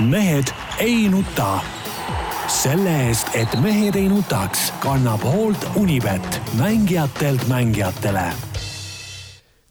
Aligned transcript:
mehed 0.00 0.52
ei 0.78 1.08
nuta. 1.08 1.60
selle 2.48 2.92
eest, 3.08 3.28
et 3.34 3.54
mehed 3.60 3.96
ei 3.96 4.08
nutaks, 4.08 4.68
kannab 4.80 5.24
hoolt 5.24 5.64
Unibet, 5.76 6.40
mängijatelt 6.58 7.48
mängijatele 7.48 8.30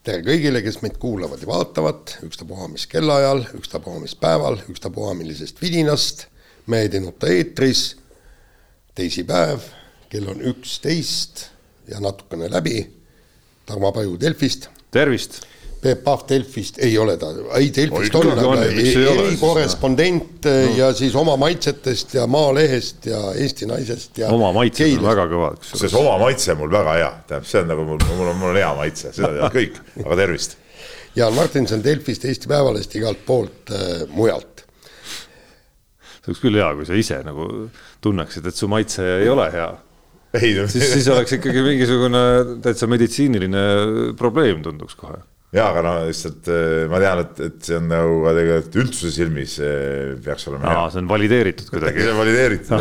tere 0.05 0.21
kõigile, 0.21 0.61
kes 0.61 0.81
meid 0.83 0.99
kuulavad 1.01 1.41
ja 1.41 1.47
vaatavad, 1.49 2.11
ükstapuha 2.27 2.67
mis 2.69 2.83
kellaajal, 2.89 3.39
ükstapuha 3.57 4.01
mis 4.03 4.13
päeval, 4.15 4.59
ükstapuha 4.69 5.15
millisest 5.17 5.61
vidinast. 5.61 6.27
mehed 6.67 6.93
ei 6.93 6.99
nuta 6.99 7.27
eetris. 7.27 7.97
teisipäev, 8.95 9.59
kell 10.09 10.27
on 10.27 10.41
üksteist 10.41 11.49
ja 11.87 11.99
natukene 11.99 12.51
läbi. 12.51 12.85
Tarmo 13.65 13.91
Paju 13.91 14.19
Delfist. 14.19 14.69
tervist 14.91 15.41
Peep 15.81 16.01
Pahv 16.03 16.25
Delfist 16.29 16.79
ei 16.83 16.97
ole 16.97 17.17
ta, 17.21 17.29
ei 17.59 17.69
Delfist 17.75 18.15
on, 18.17 18.31
aga 18.33 18.65
erikorrespondent 18.65 20.47
no. 20.47 20.53
ja 20.79 20.91
siis 20.97 21.15
oma 21.19 21.35
maitsetest 21.37 22.15
ja 22.17 22.25
Maalehest 22.31 23.05
ja 23.11 23.21
Eesti 23.37 23.69
Naisest 23.69 24.17
ja 24.23 24.31
oma 24.33 24.51
maitsed 24.55 24.97
on 24.97 25.05
väga 25.05 25.27
see 25.29 25.55
kusjuures. 25.61 25.97
oma 26.01 26.17
maitse 26.23 26.53
on 26.55 26.61
mul 26.63 26.73
väga 26.73 26.99
hea, 26.99 27.09
tähendab, 27.29 27.49
see 27.49 27.61
on 27.61 27.69
nagu 27.73 27.87
mul, 27.87 28.05
mul 28.11 28.31
on, 28.31 28.39
mul 28.41 28.53
on 28.53 28.61
hea 28.61 28.71
maitse, 28.79 29.11
seda 29.13 29.33
teavad 29.35 29.57
kõik, 29.59 29.81
aga 30.05 30.19
tervist. 30.23 30.57
Jaan 31.15 31.35
Martinson 31.35 31.83
Delfist, 31.83 32.25
Eesti 32.27 32.49
Päevalehest, 32.51 32.95
igalt 32.99 33.21
poolt 33.27 33.71
äh, 33.71 34.03
mujalt. 34.11 34.65
see 36.25 36.31
oleks 36.31 36.41
küll 36.41 36.57
hea, 36.57 36.71
kui 36.75 36.87
sa 36.89 36.97
ise 36.97 37.21
nagu 37.23 37.45
tunneksid, 38.01 38.47
et 38.49 38.57
su 38.57 38.67
maitse 38.71 39.05
ei 39.19 39.29
ole 39.29 39.45
hea. 39.53 39.69
ei, 40.41 40.57
siis, 40.67 40.89
siis 40.97 41.07
oleks 41.13 41.37
ikkagi 41.37 41.61
mingisugune 41.63 42.25
täitsa 42.65 42.89
meditsiiniline 42.91 43.63
probleem 44.19 44.65
tunduks 44.65 44.97
kohe. 44.99 45.21
Jaa, 45.55 45.67
aga 45.71 45.81
no 45.85 45.93
lihtsalt 46.09 46.49
eh, 46.51 46.85
ma 46.91 46.99
tean, 47.03 47.21
et, 47.25 47.39
et 47.49 47.57
see 47.69 47.77
on 47.79 47.85
nagu 47.91 48.15
ka 48.25 48.33
tegelikult 48.37 48.75
üldsuse 48.83 49.11
silmis 49.15 49.57
eh, 49.63 50.13
peaks 50.25 50.47
olema 50.51 50.73
aa, 50.75 50.85
see 50.93 50.99
on 51.03 51.07
valideeritud 51.11 51.67
hea. 51.69 51.73
kuidagi 51.77 52.01
see. 52.05 52.11
on 52.13 52.19
valideeritud. 52.21 52.79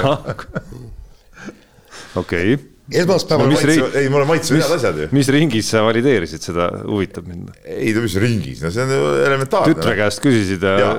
okei, 2.23 2.57
esmaspäeval 2.95 3.47
No 3.47 3.53
mis 3.53 3.63
maitse- 3.63 3.71
riik- 3.71 3.97
ei, 4.03 4.09
mul 4.13 4.25
on 4.25 4.29
maitse 4.33 4.55
head 4.59 4.75
asjad 4.79 4.99
ju. 5.05 5.07
mis 5.17 5.31
ringis 5.33 5.71
sa 5.73 5.85
valideerisid 5.87 6.43
seda, 6.51 6.69
huvitab 6.89 7.29
mind. 7.31 7.53
ei, 7.65 7.95
mis 8.05 8.17
ringis, 8.23 8.61
no 8.65 8.71
see 8.75 8.85
on 8.85 8.93
elementaarne. 9.25 9.73
tütre 9.75 9.95
käest 9.99 10.23
küsisid 10.25 10.67
ja, 10.67 10.75
ja, 10.83 10.91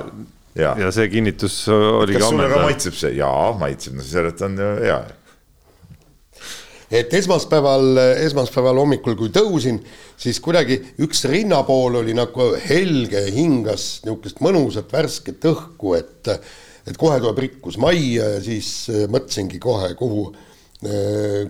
ja, 0.56 0.72
ja 0.86 0.90
see 0.94 1.06
kinnitus 1.12 1.60
oligi 1.72 2.18
kas 2.20 2.30
sulle 2.32 2.48
ka 2.52 2.62
maitseb 2.64 2.96
see? 2.98 3.12
jaa, 3.20 3.52
maitseb, 3.60 3.96
no 4.00 4.04
järelikult 4.16 4.42
on 4.48 4.58
ju 4.60 4.72
hea. 4.82 4.98
Et 6.90 7.14
esmaspäeval, 7.14 7.98
esmaspäeval 8.22 8.78
hommikul, 8.82 9.16
kui 9.18 9.32
tõusin, 9.34 9.80
siis 10.18 10.38
kuidagi 10.44 10.78
üks 11.02 11.24
rinnapool 11.30 12.00
oli 12.02 12.14
nagu 12.16 12.52
helge, 12.68 13.24
hingas 13.34 13.88
niisugust 14.06 14.42
mõnusat 14.44 14.92
värsket 14.94 15.50
õhku, 15.50 15.96
et 15.98 16.36
et 16.86 16.98
kohe 17.00 17.18
tuleb 17.18 17.40
rikkus 17.42 17.78
majja 17.82 18.28
ja 18.36 18.42
siis 18.42 18.68
äh, 18.92 19.06
mõtlesingi 19.10 19.58
kohe, 19.62 19.90
kuhu, 19.98 20.28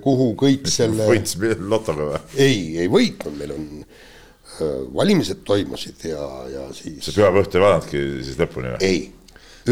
kuhu 0.01 0.29
kõik 0.39 0.69
selle 0.71 1.09
võitsid 1.11 1.61
lotoga 1.69 2.07
või? 2.13 2.21
ei, 2.41 2.61
ei 2.85 2.91
võitnud, 2.91 3.35
meil 3.37 3.53
on 3.57 3.67
öö, 3.83 4.69
valimised 4.95 5.43
toimusid 5.45 6.07
ja, 6.13 6.23
ja 6.53 6.69
siis 6.77 7.03
see 7.03 7.17
pühapäeva 7.19 7.43
õhtu 7.43 7.59
ei 7.59 7.65
vaadanudki 7.65 8.05
siis 8.29 8.39
lõpuni 8.41 8.73
või? 8.73 8.87
ei, 8.87 9.01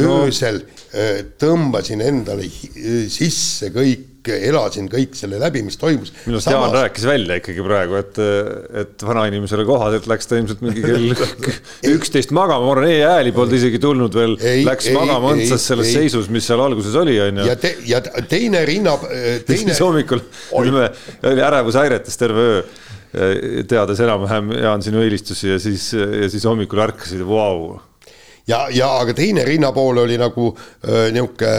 öösel 0.03 0.59
öö, 0.91 1.23
tõmbasin 1.41 2.03
endale 2.05 2.51
sisse 3.15 3.71
kõik, 3.73 4.11
elasin 4.33 4.87
kõik 4.91 5.15
selle 5.19 5.39
läbi, 5.41 5.63
mis 5.67 5.77
toimus. 5.81 6.13
minu 6.25 6.39
arust 6.39 6.51
Jaan 6.51 6.73
rääkis 6.75 7.05
välja 7.09 7.39
ikkagi 7.41 7.65
praegu, 7.65 7.99
et, 8.01 8.21
et 8.83 9.05
vanainimesele 9.07 9.67
kohaselt 9.69 10.09
läks 10.11 10.31
ta 10.31 10.39
ilmselt 10.41 10.63
mingi 10.65 10.85
kell 10.85 11.13
üksteist 11.95 12.35
magama, 12.37 12.67
ma 12.67 12.75
arvan, 12.77 12.89
e-hääli 12.91 13.35
polnud 13.37 13.57
isegi 13.59 13.81
tulnud 13.83 14.17
veel, 14.17 14.37
läks 14.67 14.91
ei, 14.91 14.97
magama 14.97 15.35
õndsas 15.35 15.69
selles 15.71 15.93
ei. 15.93 16.05
seisus, 16.05 16.31
mis 16.33 16.49
seal 16.49 16.63
alguses 16.65 16.97
oli, 17.01 17.19
onju 17.27 17.49
ja. 17.51 17.57
te, 17.61 17.75
ja 17.89 18.01
teine 18.31 18.65
rinna, 18.69 18.97
teine 19.49 19.71
siis, 19.75 19.85
hommikul 19.85 20.23
ütleme, 20.25 20.91
oli 21.31 21.47
ärevushäiretes 21.51 22.21
terve 22.21 22.49
öö, 22.51 23.65
teades 23.71 24.01
enam-vähem 24.05 24.55
Jaan 24.59 24.85
sinu 24.85 25.05
eelistusi 25.05 25.53
ja 25.53 25.59
siis, 25.63 25.91
ja 25.95 26.29
siis 26.33 26.47
hommikul 26.49 26.83
ärkasid, 26.87 27.25
vau. 27.29 27.77
ja, 28.49 28.67
ja 28.73 28.95
aga 29.03 29.17
teine 29.17 29.45
rinnapool 29.49 30.05
oli 30.07 30.21
nagu 30.21 30.53
niisugune 30.85 31.59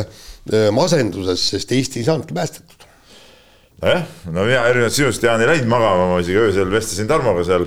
masenduses, 0.75 1.41
sest 1.49 1.71
Eesti 1.73 2.01
ei 2.01 2.05
saanudki 2.05 2.33
päästetud. 2.33 2.85
nojah, 3.81 4.03
no 4.31 4.43
mina 4.45 4.67
erinevalt 4.69 4.93
sinust 4.93 5.23
Jaan 5.23 5.41
ei 5.41 5.49
läinud 5.49 5.71
magama, 5.71 6.11
ma 6.11 6.19
isegi 6.21 6.37
öösel 6.37 6.69
vestlesin 6.71 7.09
Tarmoga 7.09 7.43
seal. 7.47 7.65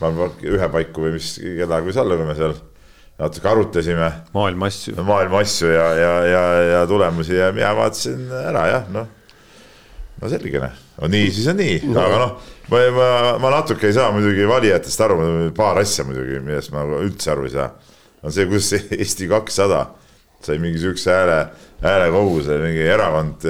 ma 0.00 0.10
ühe 0.44 0.68
paiku 0.72 1.06
või 1.06 1.16
mis 1.16 1.34
kellaaega 1.40 1.88
võis 1.88 2.00
olla, 2.00 2.16
kui 2.16 2.28
me 2.28 2.34
seal 2.36 2.56
natuke 3.18 3.48
arutasime 3.48 4.10
maailma 4.34 4.66
asju. 4.66 4.96
maailma 5.02 5.40
asju 5.44 5.70
ja, 5.72 5.86
ja, 5.96 6.12
ja, 6.28 6.42
ja 6.72 6.80
tulemusi 6.88 7.36
ja 7.36 7.52
mina 7.52 7.72
vaatasin 7.76 8.26
ära 8.42 8.66
jah, 8.68 8.90
noh. 8.92 9.06
no 10.20 10.30
selge 10.32 10.60
noh, 10.60 10.74
no 11.00 11.10
nii 11.12 11.30
siis 11.32 11.48
on 11.52 11.60
nii 11.60 11.78
no., 11.88 12.02
aga 12.02 12.18
noh, 12.20 12.34
ma, 12.72 12.82
ma, 12.96 13.10
ma 13.40 13.52
natuke 13.56 13.88
ei 13.88 13.96
saa 13.96 14.10
muidugi 14.12 14.48
valijatest 14.48 15.04
aru, 15.06 15.20
paar 15.56 15.80
asja 15.80 16.04
muidugi, 16.08 16.42
millest 16.44 16.74
ma 16.76 16.84
üldse 17.00 17.32
aru 17.32 17.48
ei 17.48 17.54
saa. 17.56 17.70
on 18.22 18.36
see, 18.36 18.48
kuidas 18.50 18.72
Eesti 19.00 19.30
kakssada 19.32 19.86
sai 20.44 20.60
mingi 20.62 20.78
siukse 20.82 21.10
hääle, 21.10 21.40
häälekoguse, 21.80 22.58
mingi 22.58 22.88
erakond. 22.88 23.42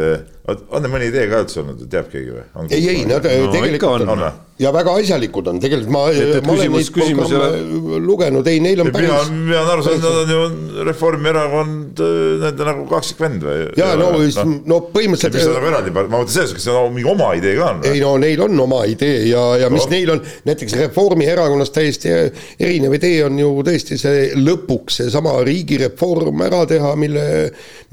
On 0.47 0.83
neil 0.85 0.91
mõni 0.93 1.09
idee 1.11 1.27
ka 1.31 1.41
üldse 1.45 1.63
olnud, 1.63 1.81
teab 1.91 2.11
keegi 2.13 2.31
või? 2.37 2.45
ei, 2.71 2.83
ei, 2.93 3.05
nad 3.09 3.25
No 3.27 3.49
tegelikult 3.53 4.05
on. 4.07 4.13
on, 4.15 4.21
ja 4.63 4.71
väga 4.73 4.93
asjalikud 5.01 5.49
on, 5.51 5.59
tegelikult 5.61 5.91
ma, 5.93 6.05
ma 6.07 6.13
olen 6.13 6.47
küsimus- 6.47 6.77
neid 6.77 6.93
küsimus 6.95 7.33
ei 7.33 7.41
programme 7.41 7.99
lugenud, 8.07 8.47
ei 8.49 8.61
neil 8.65 8.81
on 8.85 8.89
mina 8.89 8.97
päris, 9.19 9.33
mina 9.35 9.59
olen 9.61 9.73
aru 9.75 9.83
saanud, 9.85 10.07
nad 10.07 10.21
on 10.23 10.31
ju 10.77 10.85
Reformierakond, 10.87 12.03
nende 12.45 12.69
nagu 12.69 12.87
kaksikvend 12.91 13.43
või? 13.49 13.65
ja 13.81 13.89
no, 13.99 14.13
no 14.15 14.21
mis 14.23 14.39
nad 14.39 14.87
põhimõtteliselt 14.95 15.57
nagu 15.59 15.69
eraldi, 15.73 15.93
ma 15.97 16.05
mõtlen 16.15 16.33
selles, 16.37 16.55
kas 16.57 16.67
see 16.69 16.77
on 16.79 16.95
mingi 16.95 17.11
oma 17.11 17.33
idee 17.39 17.57
ka 17.59 17.67
on 17.75 17.83
või? 17.83 17.93
ei 17.97 18.05
no 18.05 18.15
neil 18.23 18.45
on 18.47 18.63
oma 18.67 18.81
idee 18.91 19.19
ja, 19.33 19.43
ja 19.65 19.73
mis 19.73 19.85
No. 19.87 19.93
neil 19.93 20.15
on 20.15 20.23
näiteks 20.49 20.79
Reformierakonnast 20.81 21.75
täiesti 21.77 22.15
erinev 22.63 22.95
idee 22.97 23.25
on 23.27 23.37
ju 23.43 23.51
tõesti 23.67 23.99
see 24.01 24.31
lõpuks 24.39 25.03
seesama 25.03 25.37
riigireform 25.47 26.41
ära 26.47 26.63
teha, 26.71 26.95
mille, 26.99 27.27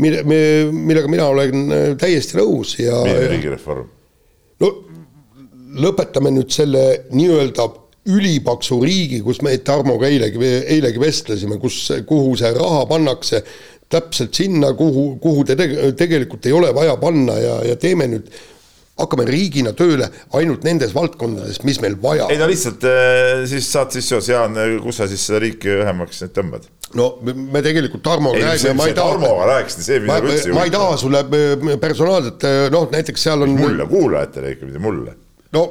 mille, 0.02 0.24
millega 0.72 1.12
mina 1.12 1.28
olen 1.34 1.98
täiesti 2.02 2.38
nõus 2.40 2.43
ja, 2.80 3.00
milline 3.06 3.30
riigireform? 3.36 3.88
no 4.64 4.74
lõpetame 5.84 6.32
nüüd 6.36 6.54
selle 6.54 6.84
nii-öelda 7.14 7.68
ülipaksu 8.14 8.82
riigi, 8.84 9.22
kus 9.24 9.40
me 9.46 9.56
Tarmoga 9.64 10.10
eilegi, 10.12 10.40
eilegi 10.76 11.00
vestlesime, 11.00 11.58
kus, 11.62 11.86
kuhu 12.08 12.34
see 12.40 12.52
raha 12.56 12.84
pannakse 12.90 13.44
täpselt 13.94 14.34
sinna, 14.36 14.74
kuhu, 14.78 15.14
kuhu 15.24 15.46
te 15.48 15.56
tege- 15.60 15.94
tegelikult 15.98 16.46
ei 16.50 16.56
ole 16.56 16.74
vaja 16.76 16.98
panna 17.00 17.38
ja, 17.40 17.56
ja 17.70 17.78
teeme 17.80 18.10
nüüd, 18.12 18.28
hakkame 19.00 19.26
riigina 19.26 19.72
tööle 19.78 20.10
ainult 20.38 20.66
nendes 20.68 20.94
valdkondades, 20.94 21.62
mis 21.66 21.80
meil 21.82 21.96
vaja 22.02 22.28
ei 22.30 22.38
no 22.38 22.46
lihtsalt 22.50 22.84
eh, 22.86 23.46
siis 23.50 23.70
saad 23.74 23.94
siis 23.96 24.10
seos, 24.12 24.30
Jaan, 24.30 24.58
kus 24.84 25.00
sa 25.02 25.08
siis 25.10 25.24
seda 25.26 25.42
riiki 25.42 25.80
vähemaks 25.80 26.22
nüüd 26.26 26.36
tõmbad? 26.36 26.68
No 27.00 27.10
me- 27.24 27.64
tegelikult 27.66 28.04
Tarmoga 28.06 28.38
ei, 28.38 28.46
räägime, 28.46 28.78
ma 28.78 28.88
ei 28.90 28.96
taha 28.98 29.16
Tarmoga 29.16 29.50
rääkisid, 29.50 29.86
see, 29.88 30.00
mida 30.04 30.14
ma, 30.14 30.30
üldse 30.30 30.54
ma 30.56 30.68
ei 30.68 30.74
taha 30.74 30.96
sulle 31.02 31.24
äh, 31.26 31.76
personaalselt, 31.82 32.48
noh 32.74 32.88
näiteks 32.94 33.28
seal 33.30 33.46
on 33.46 33.58
mulle, 33.58 33.88
kuulajatele 33.90 34.56
ikka, 34.56 34.70
mitte 34.70 34.84
mulle. 34.84 35.16
no 35.56 35.66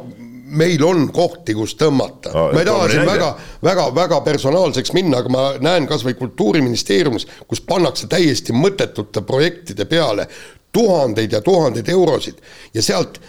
meil 0.53 0.82
on 0.84 1.06
kohti, 1.15 1.55
kus 1.56 1.77
tõmmata 1.81 2.32
No, 2.32 2.47
no,. 2.47 2.55
ma 2.55 2.62
ei 2.62 2.69
taha 2.69 2.88
siin 2.93 3.06
väga, 3.09 3.28
väga, 3.65 3.87
väga 3.97 4.22
personaalseks 4.27 4.93
minna, 4.97 5.22
aga 5.22 5.32
ma 5.32 5.44
näen 5.65 5.87
kasvõi 5.91 6.15
kultuuriministeeriumis, 6.19 7.28
kus 7.49 7.62
pannakse 7.65 8.09
täiesti 8.12 8.53
mõttetute 8.56 9.25
projektide 9.27 9.87
peale 9.88 10.28
tuhandeid 10.72 11.32
ja 11.32 11.41
tuhandeid 11.44 11.88
eurosid 11.93 12.43
ja 12.75 12.84
sealt 12.84 13.21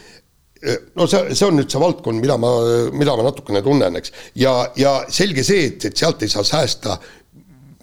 no 0.95 1.07
see, 1.11 1.33
see 1.35 1.47
on 1.47 1.57
nüüd 1.59 1.71
see 1.71 1.81
valdkond, 1.81 2.21
mida 2.23 2.37
ma, 2.39 2.51
mida 2.95 3.15
ma 3.19 3.25
natukene 3.27 3.61
tunnen, 3.65 3.99
eks. 3.99 4.13
ja, 4.39 4.53
ja 4.79 4.93
selge 5.11 5.43
see, 5.43 5.67
et, 5.73 5.89
et 5.89 5.99
sealt 5.99 6.23
ei 6.23 6.31
saa 6.31 6.45
säästa 6.47 6.97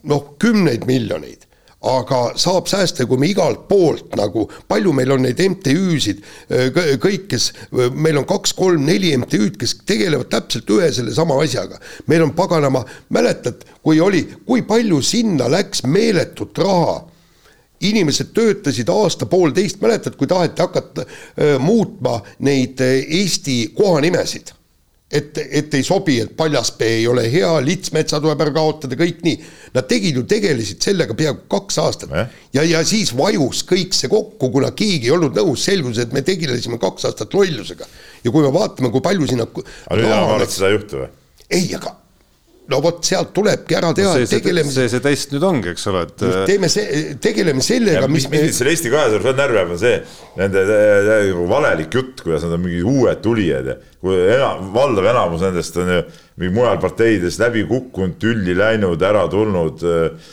noh, 0.08 0.34
kümneid 0.40 0.86
miljoneid, 0.88 1.46
aga 1.80 2.18
saab 2.36 2.68
säästa, 2.68 3.06
kui 3.08 3.18
me 3.20 3.30
igalt 3.30 3.64
poolt 3.68 4.12
nagu, 4.18 4.44
palju 4.68 4.92
meil 4.96 5.14
on 5.14 5.24
neid 5.24 5.40
MTÜ-sid, 5.40 6.20
kõik, 7.00 7.24
kes, 7.30 7.50
meil 7.96 8.20
on 8.20 8.26
kaks-kolm-neli 8.28 9.14
MTÜ-d, 9.22 9.56
kes 9.60 9.78
tegelevad 9.88 10.28
täpselt 10.32 10.68
ühe 10.76 10.90
sellesama 10.92 11.38
asjaga. 11.40 11.80
meil 12.06 12.26
on 12.26 12.34
paganama, 12.36 12.84
mäletad, 13.08 13.64
kui 13.82 14.00
oli, 14.00 14.26
kui 14.46 14.62
palju 14.62 15.00
sinna 15.02 15.48
läks 15.50 15.84
meeletut 15.88 16.58
raha? 16.58 17.00
Inimesed 17.80 18.34
töötasid 18.36 18.88
aasta-poolteist, 18.92 19.80
mäletad, 19.80 20.16
kui 20.20 20.28
taheti 20.28 20.60
hakata 20.60 21.06
öö, 21.40 21.58
muutma 21.58 22.18
neid 22.44 22.80
Eesti 22.84 23.72
kohanimesid 23.72 24.52
et, 25.10 25.38
et 25.38 25.74
ei 25.74 25.84
sobi, 25.86 26.20
et 26.22 26.30
Paljaspee 26.36 27.00
ei 27.00 27.06
ole 27.10 27.24
hea, 27.32 27.50
Litsmetsa 27.64 28.20
tuleb 28.22 28.40
ära 28.44 28.52
kaotada, 28.54 28.98
kõik 28.98 29.24
nii. 29.26 29.38
Nad 29.74 29.88
tegid 29.90 30.18
ju, 30.18 30.24
tegelesid 30.30 30.82
sellega 30.82 31.16
peaaegu 31.18 31.44
kaks 31.50 31.80
aastat 31.82 32.14
Jah. 32.14 32.36
ja, 32.56 32.66
ja 32.66 32.82
siis 32.86 33.12
vajus 33.18 33.64
kõik 33.68 33.94
see 33.96 34.10
kokku, 34.10 34.52
kuna 34.54 34.70
keegi 34.76 35.10
ei 35.10 35.14
olnud 35.16 35.36
nõus, 35.38 35.64
selgus, 35.66 35.98
et 36.02 36.14
me 36.14 36.22
tegelesime 36.26 36.78
kaks 36.82 37.08
aastat 37.10 37.34
lollusega. 37.34 37.88
ja 38.24 38.30
kui 38.30 38.44
me 38.44 38.52
vaatame, 38.54 38.92
kui 38.94 39.02
palju 39.04 39.30
sinna. 39.30 39.48
aga 39.50 39.98
nüüd 39.98 40.10
enam 40.10 40.36
arvad, 40.36 40.54
seda 40.54 40.72
juhtu 40.74 41.02
või? 41.02 41.10
ei, 41.50 41.66
aga 41.78 41.96
no 42.70 42.80
vot 42.84 43.02
sealt 43.06 43.32
tulebki 43.36 43.76
ära 43.78 43.90
teha 43.96 44.14
see, 44.14 44.26
no,, 44.26 44.30
tegeleme. 44.30 44.72
see, 44.72 44.88
see 44.92 45.02
test 45.04 45.34
nüüd 45.34 45.46
ongi, 45.46 45.72
eks 45.74 45.86
ole, 45.90 46.04
et. 46.06 46.24
teeme 46.48 46.70
see, 46.72 47.04
tegeleme 47.22 47.64
sellega, 47.64 48.06
mis. 48.06 48.28
mis 48.30 48.46
mind 48.46 48.56
selle 48.56 48.74
Eesti 48.74 48.92
kahesaja 48.92 49.22
peal 49.24 49.38
närvi 49.40 49.60
ajab, 49.60 49.72
on 49.74 49.80
see 49.82 49.94
nende 50.38 50.64
nagu 51.08 51.46
valelik 51.50 51.96
jutt, 51.98 52.24
kuidas 52.24 52.46
nad 52.46 52.56
on 52.56 52.64
mingid 52.64 52.86
uued 52.86 53.22
tulijad 53.24 53.72
ja 53.72 53.78
kui 54.00 54.16
enam, 54.32 54.68
valdav 54.74 55.08
enamus 55.12 55.42
nendest 55.44 55.80
on 55.80 55.90
ju 55.92 56.02
mingi 56.40 56.54
mujal 56.56 56.78
parteides 56.80 57.36
läbi 57.40 57.66
kukkunud, 57.68 58.14
tülli 58.20 58.54
läinud, 58.56 59.02
ära 59.04 59.26
tulnud 59.32 59.82
äh, 59.84 60.30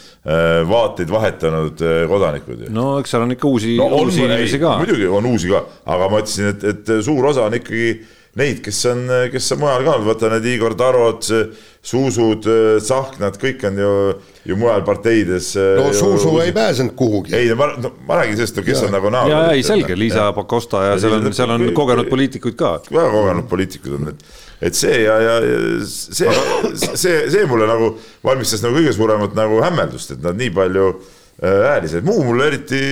vaateid 0.68 1.12
vahetanud 1.12 1.81
äh, 1.83 2.04
kodanikud. 2.12 2.68
no 2.75 2.94
eks 3.01 3.16
seal 3.16 3.25
on 3.25 3.33
ikka 3.36 3.50
uusi 3.50 3.75
no,, 3.80 3.90
uusi 4.04 4.24
inimesi 4.24 4.62
ka. 4.62 4.78
muidugi 4.83 5.10
on 5.10 5.28
uusi 5.33 5.51
ka, 5.51 5.66
aga 5.95 6.12
ma 6.13 6.22
ütlesin, 6.24 6.54
et, 6.54 6.69
et 6.72 6.94
suur 7.04 7.31
osa 7.33 7.48
on 7.50 7.57
ikkagi 7.60 7.90
neid, 8.38 8.62
kes 8.66 8.80
on, 8.92 9.07
kes 9.34 9.50
on 9.56 9.62
mujal 9.62 9.84
ka 9.86 9.95
olnud, 9.95 10.07
võta 10.12 10.30
need 10.36 10.48
Igor 10.54 10.75
Tarod, 10.78 11.25
Suusud, 11.88 12.44
Tsahknad, 12.84 13.38
kõik 13.42 13.63
on 13.69 13.78
ju, 13.80 13.92
ju 14.50 14.57
mujal 14.60 14.84
parteides. 14.88 15.54
no 15.56 15.88
Suusu 15.95 16.34
ei 16.44 16.51
pääsenud 16.56 16.95
kuhugi. 17.00 17.36
ei, 17.38 17.54
ma 17.57 17.69
no,, 17.80 17.94
ma 18.07 18.19
räägin 18.22 18.39
sellest, 18.39 18.60
kes 18.66 18.81
ja. 18.81 18.88
on 18.89 18.98
nagu 18.98 19.12
näol. 19.13 19.31
ja, 19.31 19.44
ei 19.56 19.63
selge, 19.66 19.95
Liisa 19.98 20.30
Pakosta 20.36 20.84
ja 20.89 20.98
seal 21.01 21.18
on, 21.19 21.30
seal 21.34 21.54
on 21.56 21.69
kogenud 21.78 22.10
poliitikuid 22.12 22.57
ka. 22.60 22.74
väga 22.92 23.13
kogenud 23.13 23.48
poliitikud 23.50 24.00
on, 24.00 24.12
et, 24.12 24.25
et 24.69 24.78
see 24.78 25.00
ja, 25.06 25.16
ja 25.24 25.38
see, 25.88 26.33
see, 27.04 27.22
see 27.33 27.45
mulle 27.50 27.69
nagu 27.69 27.94
valmistas 28.25 28.66
nagu 28.66 28.78
kõige 28.78 28.94
suuremat 28.98 29.38
nagu 29.38 29.63
hämmeldust, 29.63 30.18
et 30.18 30.25
nad 30.25 30.38
nii 30.38 30.51
palju 30.57 30.92
hääli 31.42 31.90
said, 31.90 32.06
muu 32.06 32.24
mulle 32.25 32.51
eriti 32.51 32.83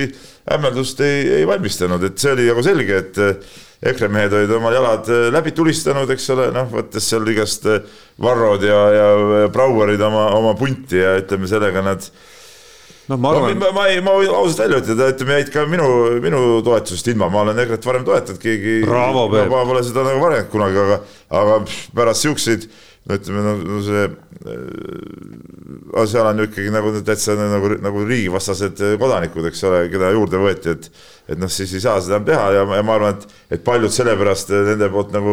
hämmeldust 0.46 1.00
ei, 1.02 1.22
ei 1.40 1.46
valmistanud, 1.48 2.02
et 2.06 2.18
see 2.22 2.32
oli 2.32 2.44
nagu 2.48 2.62
selge, 2.62 3.00
et 3.02 3.22
EKRE 3.84 4.08
mehed 4.08 4.32
olid 4.32 4.52
oma 4.56 4.70
jalad 4.72 5.10
äh, 5.12 5.26
läbi 5.34 5.52
tulistanud, 5.56 6.10
eks 6.14 6.30
ole, 6.32 6.48
noh, 6.54 6.70
võttes 6.72 7.10
seal 7.10 7.26
igast 7.28 7.66
äh, 7.68 7.82
Varrod 8.22 8.64
ja, 8.64 8.78
ja 8.94 9.10
Brouerid 9.52 10.00
oma, 10.00 10.30
oma 10.38 10.54
punti 10.56 11.02
ja 11.02 11.16
ütleme, 11.20 11.48
sellega 11.50 11.82
nad 11.84 12.06
noh, 13.10 13.18
ma 13.20 13.34
arvan 13.34 13.52
no,. 13.52 13.60
ma, 13.66 13.72
ma 13.76 13.84
ei, 13.92 14.00
ma 14.04 14.16
võin 14.16 14.32
ausalt 14.32 14.64
välja 14.64 14.80
ütelda, 14.80 15.10
ütleme 15.12 15.38
jäid 15.40 15.52
ka 15.52 15.66
minu, 15.68 15.90
minu 16.24 16.42
toetusest 16.64 17.12
ilma, 17.12 17.28
ma 17.32 17.44
olen 17.44 17.60
EKRE-t 17.66 17.90
varem 17.90 18.08
toetanud, 18.08 18.40
keegi. 18.42 18.80
ma 18.88 19.62
pole 19.68 19.84
seda 19.84 20.06
nagu 20.08 20.24
varjanud 20.24 20.52
kunagi, 20.54 20.82
aga, 20.86 21.00
aga 21.42 21.60
pärast 22.00 22.24
siukseid 22.24 22.68
no 23.06 23.18
ütleme, 23.18 23.40
no 23.62 23.80
see 23.86 24.04
äh,, 24.06 24.10
seal 26.10 26.26
on 26.26 26.40
ju 26.42 26.46
ikkagi 26.48 26.70
nagu 26.74 26.88
täitsa 27.06 27.36
nagu, 27.38 27.68
nagu 27.82 27.98
riigivastased 28.06 28.82
kodanikud, 29.00 29.44
eks 29.50 29.62
ole, 29.68 29.78
keda 29.92 30.06
juurde 30.16 30.42
võeti, 30.42 30.74
et 30.74 30.84
et 31.26 31.38
noh, 31.40 31.50
siis 31.50 31.72
ei 31.74 31.82
saa 31.82 32.00
seda 32.00 32.16
enam 32.16 32.26
teha 32.28 32.50
ja, 32.54 32.62
ja 32.78 32.82
ma 32.86 32.94
arvan, 32.94 33.16
et, 33.16 33.38
et 33.56 33.62
paljud 33.66 33.92
sellepärast 33.92 34.52
nende 34.68 34.88
poolt 34.92 35.10
nagu 35.14 35.32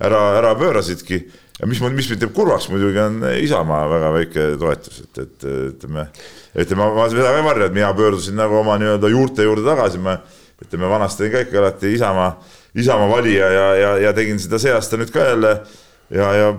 ära, 0.00 0.20
ära 0.38 0.54
pöörasidki. 0.58 1.18
ja 1.60 1.68
mis, 1.70 1.80
mis 1.80 2.08
mind 2.10 2.22
teeb 2.24 2.32
kurvaks 2.34 2.70
muidugi 2.72 2.98
on 3.02 3.20
Isamaa 3.40 3.84
väga 3.92 4.08
väike 4.18 4.46
toetus, 4.60 4.96
et, 5.04 5.14
et 5.22 5.38
ütleme, 5.50 6.02
ütleme, 6.56 6.80
ma, 6.80 6.88
ma 6.96 7.04
seda 7.12 7.28
ka 7.28 7.42
ei 7.42 7.46
varja, 7.46 7.68
et 7.68 7.76
mina 7.76 7.92
pöördusin 7.96 8.36
nagu 8.40 8.54
oma 8.62 8.74
nii-öelda 8.80 9.12
juurte 9.12 9.46
juurde 9.46 9.66
tagasi, 9.68 10.00
ma 10.02 10.18
ütleme, 10.64 10.90
vanasti 10.90 11.24
olin 11.24 11.34
ka 11.34 11.44
ikka 11.44 11.62
alati 11.62 11.86
Isamaa, 11.94 12.30
Isamaa 12.74 13.08
valija 13.10 13.46
ja, 13.52 13.66
ja, 13.78 13.90
ja 14.08 14.12
tegin 14.16 14.40
seda 14.42 14.58
see 14.58 14.72
aasta 14.74 14.98
nüüd 14.98 15.12
ka 15.14 15.28
jälle 15.28 15.58
ja, 16.14 16.30
ja 16.38 16.52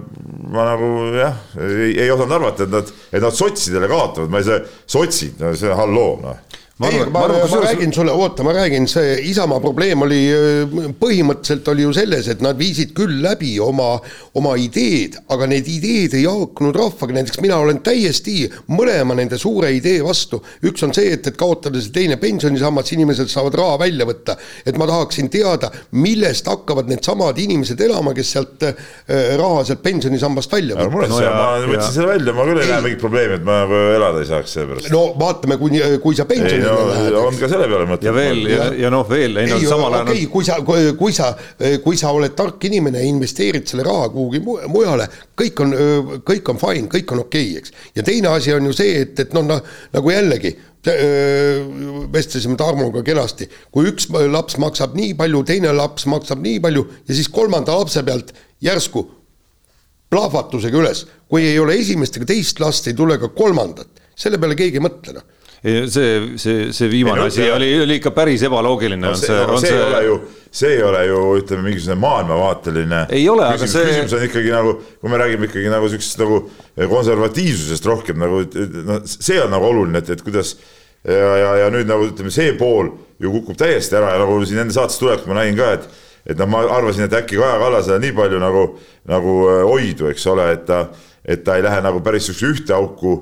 ma 0.52 0.68
nagu 0.68 0.90
jah, 1.16 1.40
ei, 1.64 1.96
ei 2.04 2.12
osanud 2.12 2.36
arvata, 2.38 2.68
et 2.68 2.76
nad, 2.76 2.92
et 3.12 3.24
nad 3.24 3.36
sotsidele 3.36 3.90
kaotavad, 3.92 4.32
ma 4.32 4.42
ei 4.42 4.48
saa, 4.48 4.62
sotsid, 4.98 5.40
no 5.42 5.56
see 5.58 5.74
halloo 5.80 6.20
noh 6.24 6.62
ma, 6.78 6.90
ei, 6.90 7.06
ma, 7.10 7.28
ma, 7.28 7.28
ma 7.28 7.60
räägin 7.64 7.94
sulle, 7.94 8.12
oota, 8.12 8.44
ma 8.44 8.52
räägin, 8.52 8.88
see 8.88 9.14
Isamaa 9.30 9.62
probleem 9.64 10.02
oli, 10.04 10.18
põhimõtteliselt 11.00 11.70
oli 11.72 11.86
ju 11.86 11.94
selles, 11.96 12.28
et 12.28 12.42
nad 12.44 12.58
viisid 12.60 12.92
küll 12.98 13.22
läbi 13.24 13.54
oma, 13.64 13.94
oma 14.36 14.56
ideed, 14.60 15.16
aga 15.32 15.48
need 15.48 15.70
ideed 15.72 16.18
ei 16.20 16.26
haakunud 16.28 16.76
rahvaga, 16.76 17.16
näiteks 17.16 17.40
mina 17.46 17.62
olen 17.64 17.80
täiesti 17.86 18.50
mõlema 18.76 19.16
nende 19.16 19.40
suure 19.40 19.70
idee 19.72 20.02
vastu. 20.04 20.42
üks 20.68 20.84
on 20.84 20.92
see, 20.98 21.14
et, 21.16 21.30
et 21.32 21.38
kaotada 21.40 21.80
see 21.80 21.96
teine 21.96 22.20
pensionisammas, 22.20 22.92
inimesed 22.98 23.32
saavad 23.32 23.56
raha 23.62 23.80
välja 23.86 24.10
võtta. 24.12 24.36
et 24.66 24.76
ma 24.76 24.90
tahaksin 24.92 25.32
teada, 25.32 25.72
millest 25.96 26.52
hakkavad 26.52 26.92
needsamad 26.92 27.40
inimesed 27.40 27.80
elama, 27.88 28.12
kes 28.18 28.34
sealt 28.36 28.68
äh, 28.68 28.84
raha 29.40 29.64
sealt 29.72 29.84
pensionisambast 29.86 30.52
välja 30.52 30.76
võtavad. 30.76 31.16
No, 31.16 31.24
ma 31.24 31.48
võtsin 31.72 31.98
selle 32.02 32.12
välja, 32.18 32.36
ma 32.36 32.50
küll 32.52 32.66
ei 32.66 32.70
näe 32.74 32.84
mingit 32.90 33.04
probleemi, 33.08 33.40
et 33.40 33.48
ma 33.48 33.64
nagu 33.64 33.82
elada 33.96 34.20
ei 34.20 34.32
saaks 34.34 34.60
seepärast. 34.60 34.92
no 34.92 35.08
vaatame, 35.24 35.56
kui, 35.62 35.80
kui 36.04 36.20
sa 36.20 36.28
pensioni 36.28 36.65
no, 36.66 37.24
on 37.26 37.40
ka 37.40 37.50
selle 37.52 37.68
peale 37.70 37.88
mõte. 37.90 38.08
ja 38.08 38.14
veel 38.16 38.44
ja, 38.50 38.68
ja 38.86 38.92
noh, 38.94 39.06
veel 39.10 39.42
ei 39.42 39.50
no 39.50 39.60
samal 39.64 39.94
ajal. 39.94 40.10
okei 40.10 40.26
okay,, 40.26 40.32
kui 40.34 40.46
sa, 40.48 40.60
kui 41.00 41.16
sa, 41.16 41.32
kui 41.84 42.00
sa 42.00 42.14
oled 42.16 42.36
tark 42.38 42.68
inimene 42.70 43.02
ja 43.02 43.10
investeerid 43.10 43.68
selle 43.70 43.86
raha 43.88 44.10
kuhugi 44.14 44.42
mujale, 44.44 45.08
kõik 45.38 45.66
on, 45.66 45.76
kõik 46.28 46.54
on 46.54 46.62
fine, 46.62 46.88
kõik 46.92 47.16
on 47.16 47.26
okei 47.26 47.52
okay,, 47.52 47.64
eks. 47.64 47.76
ja 47.98 48.06
teine 48.06 48.32
asi 48.36 48.56
on 48.56 48.70
ju 48.70 48.78
see, 48.78 49.04
et, 49.06 49.20
et 49.26 49.36
noh, 49.38 49.52
nagu 49.96 50.14
jällegi 50.14 50.56
vestlesime 52.14 52.58
Tarmoga 52.60 53.02
kenasti, 53.06 53.48
kui 53.74 53.90
üks 53.90 54.08
laps 54.30 54.60
maksab 54.62 54.94
nii 54.98 55.16
palju, 55.18 55.42
teine 55.48 55.74
laps 55.74 56.06
maksab 56.12 56.44
nii 56.46 56.60
palju 56.62 56.86
ja 57.08 57.18
siis 57.18 57.30
kolmanda 57.34 57.78
lapse 57.78 58.04
pealt 58.06 58.34
järsku 58.62 59.08
plahvatusega 60.14 60.78
üles, 60.78 61.06
kui 61.28 61.48
ei 61.50 61.58
ole 61.60 61.80
esimest 61.82 62.20
ega 62.20 62.30
teist 62.30 62.62
last, 62.62 62.86
ei 62.88 62.98
tule 62.98 63.18
ka 63.22 63.32
kolmandat, 63.34 63.90
selle 64.16 64.38
peale 64.38 64.58
keegi 64.58 64.80
ei 64.80 64.86
mõtle 64.86 65.18
noh 65.18 65.32
see, 65.66 66.38
see, 66.38 66.70
see 66.76 66.90
viimane 66.92 67.24
no, 67.24 67.28
asi 67.32 67.46
oli, 67.50 67.70
oli 67.82 67.98
ikka 68.00 68.12
päris 68.16 68.44
ebaloogiline 68.46 69.02
no,. 69.02 69.14
see, 69.18 69.34
see, 69.34 69.58
see, 69.58 69.72
see 69.72 69.74
ei 69.74 69.84
ole 69.88 70.04
ju, 70.06 70.18
see 70.60 70.72
ei 70.76 70.84
ole 70.86 71.04
ju 71.10 71.22
ütleme, 71.40 71.66
mingisugune 71.70 71.98
maailmavaateline. 72.04 73.02
ei 73.18 73.26
ole, 73.32 73.48
aga 73.50 73.68
see. 73.68 73.84
küsimus 73.90 74.16
on 74.18 74.26
ikkagi 74.28 74.54
nagu, 74.54 74.78
kui 75.02 75.14
me 75.14 75.22
räägime 75.22 75.50
ikkagi 75.50 75.74
nagu 75.74 75.90
siuksest 75.92 76.22
nagu 76.22 76.42
konservatiivsusest 76.92 77.92
rohkem 77.92 78.22
nagu, 78.22 78.44
noh, 78.92 79.04
see 79.10 79.42
on 79.42 79.54
nagu 79.56 79.70
oluline, 79.72 80.04
et, 80.04 80.14
et 80.16 80.26
kuidas 80.26 80.56
ja, 81.06 81.36
ja, 81.42 81.52
ja 81.64 81.70
nüüd 81.74 81.90
nagu 81.90 82.10
ütleme, 82.12 82.34
see 82.34 82.54
pool 82.60 82.94
ju 83.22 83.32
kukub 83.40 83.58
täiesti 83.60 83.98
ära 83.98 84.16
ja 84.16 84.22
nagu 84.22 84.38
siin 84.46 84.64
enne 84.66 84.76
saates 84.76 85.00
tuleks, 85.02 85.26
ma 85.30 85.40
nägin 85.40 85.58
ka, 85.60 85.78
et 85.80 86.04
et 86.26 86.40
noh, 86.42 86.50
ma 86.50 86.64
arvasin, 86.74 87.06
et 87.06 87.14
äkki 87.14 87.38
Kaja 87.38 87.60
Kallasel 87.62 88.00
on 88.00 88.02
nii 88.02 88.14
palju 88.18 88.40
nagu, 88.42 88.64
nagu 89.10 89.34
hoidu, 89.70 90.08
eks 90.10 90.24
ole, 90.32 90.48
et 90.56 90.64
ta, 90.66 90.88
et 91.22 91.44
ta 91.46 91.58
ei 91.58 91.66
lähe 91.66 91.84
nagu 91.86 92.02
päris 92.06 92.26
siukse 92.30 92.50
ühte 92.50 92.74
auku 92.74 93.20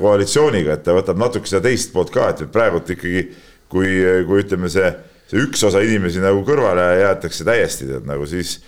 koalitsiooniga, 0.00 0.76
et 0.76 0.86
ta 0.86 0.94
võtab 0.94 1.18
natuke 1.18 1.50
seda 1.50 1.64
teist 1.66 1.92
poolt 1.94 2.12
ka, 2.14 2.30
et 2.30 2.44
praegult 2.54 2.90
ikkagi 2.94 3.26
kui, 3.72 3.98
kui 4.28 4.44
ütleme, 4.44 4.70
see, 4.70 4.92
see 5.30 5.42
üks 5.42 5.66
osa 5.66 5.82
inimesi 5.84 6.22
nagu 6.22 6.44
kõrvale 6.46 6.86
jäetakse 7.00 7.46
täiesti, 7.48 7.88
tead 7.90 8.06
nagu 8.06 8.28
siis, 8.30 8.60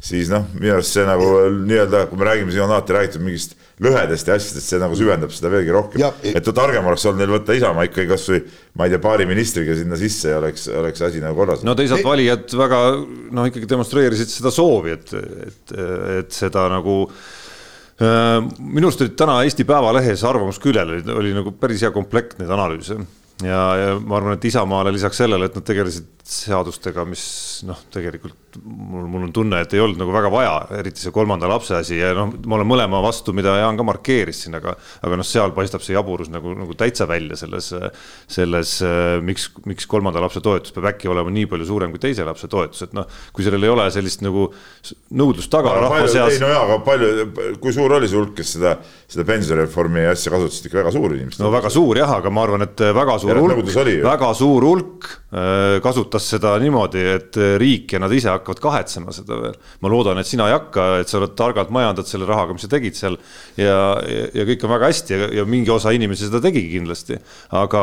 siis 0.00 0.32
noh, 0.32 0.46
minu 0.56 0.78
arust 0.78 0.96
see 0.96 1.04
nagu 1.08 1.28
nii-öelda, 1.60 2.06
kui 2.08 2.20
me 2.20 2.28
räägime, 2.30 2.54
siin 2.54 2.64
on 2.64 2.72
alati 2.72 2.96
räägitud 2.96 3.24
mingist 3.26 3.56
lõhedest 3.84 4.30
ja 4.30 4.38
asjadest, 4.40 4.70
see 4.70 4.80
nagu 4.80 4.96
süvendab 4.96 5.32
seda 5.36 5.52
veelgi 5.52 5.76
rohkem. 5.76 6.04
et 6.32 6.52
targem 6.56 6.88
oleks 6.88 7.04
olnud 7.04 7.20
neil 7.20 7.34
võtta 7.36 7.56
Isamaa 7.56 7.84
ikkagi 7.90 8.08
kasvõi 8.14 8.40
ma 8.80 8.86
ei 8.86 8.94
tea, 8.94 9.02
paari 9.04 9.28
ministriga 9.28 9.76
sinna 9.76 10.00
sisse 10.00 10.32
ja 10.32 10.40
oleks, 10.40 10.70
oleks 10.72 11.04
asi 11.04 11.20
nagu 11.20 11.36
korras. 11.36 11.64
no 11.68 11.76
teisalt 11.76 12.04
valijad 12.06 12.48
väga 12.56 12.84
noh, 12.96 13.48
ikkagi 13.50 13.68
demonstreerisid 13.68 14.32
seda 14.38 14.54
soovi, 14.54 14.96
et, 14.96 15.12
et, 15.50 15.76
et 16.22 16.38
seda 16.44 16.70
nagu 16.72 17.02
Äh, 17.04 17.45
minu 18.00 18.90
arust 18.90 19.00
olid 19.04 19.14
täna 19.16 19.38
Eesti 19.46 19.64
Päevalehes 19.64 20.24
arvamusküljel 20.28 20.90
oli, 20.96 21.04
oli 21.14 21.30
nagu 21.36 21.54
päris 21.56 21.84
hea 21.86 21.92
komplekt 21.94 22.36
neid 22.40 22.50
analüüse. 22.52 22.98
Ja, 23.44 23.62
ja 23.76 23.94
ma 24.00 24.18
arvan, 24.18 24.36
et 24.36 24.44
Isamaale 24.48 24.92
lisaks 24.92 25.20
sellele, 25.20 25.48
et 25.48 25.56
nad 25.56 25.64
tegelesid 25.64 26.15
seadustega, 26.26 27.04
mis 27.06 27.22
noh, 27.68 27.78
tegelikult 27.94 28.46
mul, 28.64 29.06
mul 29.10 29.24
on 29.26 29.32
tunne, 29.34 29.60
et 29.62 29.74
ei 29.76 29.82
olnud 29.82 29.98
nagu 30.00 30.12
väga 30.14 30.30
vaja, 30.32 30.54
eriti 30.78 31.02
see 31.02 31.12
kolmanda 31.14 31.48
lapse 31.50 31.76
asi 31.76 31.98
ja 31.98 32.12
noh, 32.16 32.32
ma 32.48 32.58
olen 32.58 32.68
mõlema 32.68 33.00
vastu, 33.04 33.34
mida 33.36 33.54
Jaan 33.60 33.78
ka 33.78 33.86
markeeris 33.86 34.42
siin, 34.44 34.56
aga, 34.58 34.74
aga 35.06 35.18
noh, 35.20 35.26
seal 35.26 35.52
paistab 35.56 35.84
see 35.84 35.96
jaburus 35.96 36.30
nagu, 36.32 36.54
nagu 36.58 36.76
täitsa 36.78 37.08
välja 37.08 37.38
selles, 37.38 37.70
selles, 38.32 38.72
miks, 39.26 39.48
miks 39.68 39.88
kolmanda 39.90 40.22
lapse 40.22 40.42
toetus 40.44 40.74
peab 40.74 40.90
äkki 40.92 41.10
olema 41.12 41.32
nii 41.34 41.48
palju 41.50 41.68
suurem 41.68 41.94
kui 41.94 42.02
teise 42.02 42.26
lapse 42.26 42.50
toetus, 42.52 42.86
et 42.86 42.96
noh, 42.96 43.08
kui 43.36 43.46
sellel 43.46 43.66
ei 43.66 43.72
ole 43.72 43.88
sellist 43.94 44.24
nagu 44.26 44.48
nõudlust 45.16 45.52
taga 45.52 45.76
no, 45.76 45.86
rahva 45.86 46.10
seas. 46.10 46.36
ei 46.36 46.42
no 46.42 46.50
jaa, 46.52 46.64
aga 46.66 46.80
palju, 46.86 47.12
kui 47.62 47.76
suur 47.76 47.96
oli 47.98 48.10
see 48.10 48.20
hulk, 48.20 48.34
kes 48.40 48.56
seda, 48.56 48.76
seda 49.10 49.26
pensionireformi 49.28 50.06
asja 50.10 50.34
kasutasid, 50.34 50.70
ikka 50.70 50.82
väga 50.82 50.94
suur 50.96 51.16
inimeste. 51.16 51.44
no 51.44 51.52
väga 51.54 51.72
suur 51.72 52.02
jah, 52.02 52.16
aga 52.18 52.32
ma 52.32 52.46
arvan, 52.46 52.66
et 52.66 52.86
väga 52.96 53.18
suur 53.22 53.42
hulk, 53.44 53.72
väga 54.06 54.32
suur 54.36 54.66
hulk 54.66 55.10
äh, 55.36 55.78
kasutas 56.16 56.32
seda 56.36 56.56
niimoodi, 56.60 57.02
et 57.16 57.38
riik 57.60 57.92
ja 57.94 58.00
nad 58.02 58.12
ise 58.12 58.30
hakkavad 58.30 58.60
kahetsema 58.62 59.12
seda 59.14 59.38
veel. 59.40 59.56
ma 59.80 59.90
loodan, 59.92 60.18
et 60.18 60.26
sina 60.26 60.48
ei 60.48 60.56
hakka, 60.56 61.00
et 61.00 61.10
sa 61.10 61.18
oled 61.20 61.34
targalt 61.36 61.70
majandad 61.74 62.08
selle 62.08 62.26
rahaga, 62.26 62.56
mis 62.56 62.64
sa 62.64 62.70
tegid 62.72 62.96
seal 62.96 63.16
ja, 63.56 63.76
ja, 64.00 64.26
ja 64.34 64.46
kõik 64.48 64.64
on 64.64 64.72
väga 64.74 64.90
hästi 64.90 65.14
ja, 65.16 65.30
ja 65.40 65.46
mingi 65.48 65.72
osa 65.72 65.92
inimesi 65.94 66.26
seda 66.26 66.40
tegigi 66.44 66.76
kindlasti. 66.76 67.18
aga, 67.56 67.82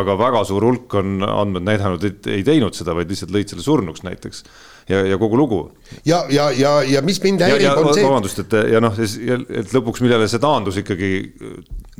aga 0.00 0.18
väga 0.18 0.44
suur 0.48 0.64
hulk 0.64 0.94
on 1.00 1.24
andmed 1.24 1.66
näidanud, 1.66 2.04
et 2.04 2.30
ei 2.32 2.44
teinud 2.46 2.76
seda, 2.76 2.96
vaid 2.96 3.10
lihtsalt 3.10 3.34
lõid 3.34 3.52
selle 3.52 3.64
surnuks 3.66 4.04
näiteks 4.06 4.44
ja, 4.88 5.04
ja 5.04 5.18
kogu 5.20 5.38
lugu. 5.38 5.62
ja, 6.04 6.24
ja, 6.30 6.50
ja, 6.50 6.76
ja 6.82 7.02
mis 7.02 7.20
mind 7.22 7.44
häirib, 7.44 7.72
on 7.80 7.92
see. 7.94 8.06
vabandust, 8.06 8.44
et 8.46 8.58
ja 8.72 8.82
noh, 8.84 8.96
et 8.98 9.74
lõpuks, 9.74 10.04
millele 10.04 10.28
see 10.30 10.42
taandus 10.42 10.80
ikkagi 10.82 11.14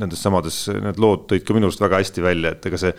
nendes 0.00 0.22
samades, 0.24 0.58
need 0.72 0.98
lood 1.02 1.28
tõid 1.30 1.44
ka 1.46 1.54
minu 1.56 1.68
arust 1.68 1.82
väga 1.82 2.00
hästi 2.02 2.24
välja, 2.24 2.54
et 2.54 2.66
ega 2.66 2.80
see 2.80 2.92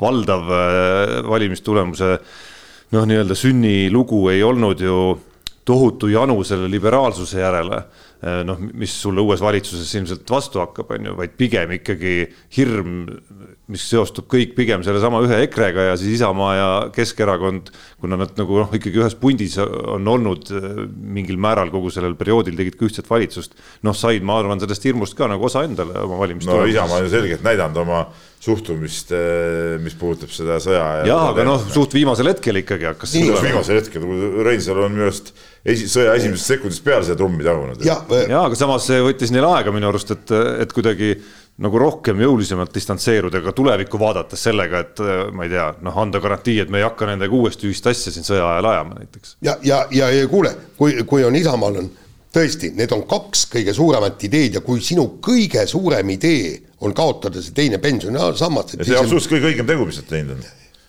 valdav 0.00 0.50
äh, 0.52 1.16
valimistulemuse 1.28 2.10
noh, 2.94 3.06
nii-öelda 3.08 3.36
sünnilugu 3.38 4.26
ei 4.32 4.42
olnud 4.44 4.82
ju 4.84 5.00
tohutu 5.64 6.10
janu 6.10 6.40
selle 6.44 6.68
liberaalsuse 6.70 7.40
järele, 7.40 7.84
noh, 8.20 8.58
mis 8.76 8.92
sulle 9.00 9.22
uues 9.24 9.40
valitsuses 9.40 9.90
ilmselt 9.96 10.28
vastu 10.28 10.60
hakkab, 10.60 10.90
on 10.92 11.08
ju, 11.08 11.14
vaid 11.16 11.36
pigem 11.40 11.72
ikkagi 11.78 12.14
hirm, 12.56 12.98
mis 13.70 13.84
seostub 13.88 14.26
kõik 14.30 14.52
pigem 14.58 14.84
sellesama 14.84 15.22
ühe 15.24 15.38
EKRE-ga 15.46 15.86
ja 15.88 15.94
siis 15.96 16.18
Isamaa 16.18 16.50
ja 16.58 16.68
Keskerakond, 16.92 17.70
kuna 18.02 18.18
nad 18.20 18.34
nagu 18.36 18.60
noh, 18.60 18.74
ikkagi 18.76 19.00
ühes 19.00 19.16
pundis 19.20 19.56
on 19.60 20.08
olnud 20.10 20.52
äh, 20.52 20.68
mingil 20.88 21.40
määral 21.40 21.72
kogu 21.72 21.92
sellel 21.94 22.18
perioodil 22.20 22.58
tegid 22.60 22.76
ka 22.76 22.88
ühtset 22.90 23.08
valitsust, 23.08 23.56
noh, 23.86 23.96
said, 23.96 24.26
ma 24.26 24.40
arvan, 24.42 24.60
sellest 24.60 24.84
hirmust 24.90 25.16
ka 25.16 25.30
nagu 25.30 25.48
osa 25.48 25.64
endale 25.68 25.96
oma 26.04 26.20
valimiste. 26.20 26.52
no 26.52 26.68
Isamaa 26.68 27.00
on 27.00 27.08
ju 27.08 27.14
selgelt 27.14 27.46
näidanud 27.46 27.84
oma 27.86 28.04
suhtumist, 28.40 29.12
äh, 29.12 29.76
mis 29.84 29.94
puudutab 30.00 30.30
seda 30.32 30.56
sõja. 30.62 30.84
jaa, 31.08 31.24
aga 31.34 31.44
noh, 31.44 31.60
suht 31.72 31.92
viimasel 31.92 32.30
hetkel 32.30 32.62
ikkagi 32.62 32.88
hakkas. 32.88 33.12
viimasel 33.20 33.80
hetkel, 33.82 34.06
kui 34.06 34.44
Reinsalu 34.46 34.86
on 34.86 34.94
minu 34.96 35.04
arust 35.10 35.34
esi, 35.60 35.90
sõja 35.92 36.14
esimesest 36.16 36.54
sekundist 36.54 36.84
peale 36.86 37.04
seda 37.04 37.18
trummi 37.20 37.44
tagunud. 37.44 37.84
ja, 37.84 37.98
ja, 38.22 38.46
aga 38.46 38.56
samas 38.56 38.88
see 38.88 39.02
võttis 39.04 39.34
neil 39.34 39.44
aega 39.50 39.74
minu 39.74 39.90
arust, 39.92 40.14
et, 40.16 40.34
et 40.64 40.72
kuidagi 40.72 41.12
nagu 41.60 41.76
rohkem 41.82 42.22
jõulisemalt 42.24 42.72
distantseeruda 42.72 43.42
ka 43.44 43.52
tulevikku 43.52 44.00
vaadates 44.00 44.46
sellega, 44.48 44.80
et 44.86 45.02
ma 45.36 45.44
ei 45.44 45.52
tea, 45.52 45.66
noh, 45.84 45.98
anda 46.00 46.22
garantii, 46.24 46.62
et 46.62 46.72
me 46.72 46.80
ei 46.80 46.86
hakka 46.86 47.10
nendega 47.10 47.36
uuesti 47.36 47.68
ühist 47.68 47.84
asja 47.90 48.14
siin 48.14 48.24
sõja 48.24 48.46
ajal 48.54 48.70
ajama 48.70 49.02
näiteks. 49.02 49.36
ja, 49.44 49.58
ja, 49.60 49.82
ja, 49.92 50.08
ja 50.16 50.28
kuule, 50.32 50.54
kui, 50.80 50.96
kui 51.04 51.26
on 51.28 51.36
Isamaal 51.36 51.82
on 51.82 51.90
tõesti, 52.34 52.72
need 52.78 52.92
on 52.94 53.04
kaks 53.10 53.46
kõige 53.50 53.74
suuremat 53.74 54.22
ideed 54.28 54.58
ja 54.58 54.64
kui 54.64 54.82
sinu 54.84 55.06
kõige 55.22 55.66
suurem 55.70 56.14
idee 56.14 56.56
on 56.80 56.94
kaotada 56.96 57.42
see 57.42 57.54
teine 57.56 57.80
pensionisammas. 57.82 58.76
see 58.78 58.94
on 58.94 59.04
absoluutselt 59.04 59.34
kõige 59.34 59.52
õigem 59.52 59.68
tegu, 59.68 59.86
mis 59.88 59.98
sa 60.00 60.06
teinud 60.08 60.38
on 60.38 60.44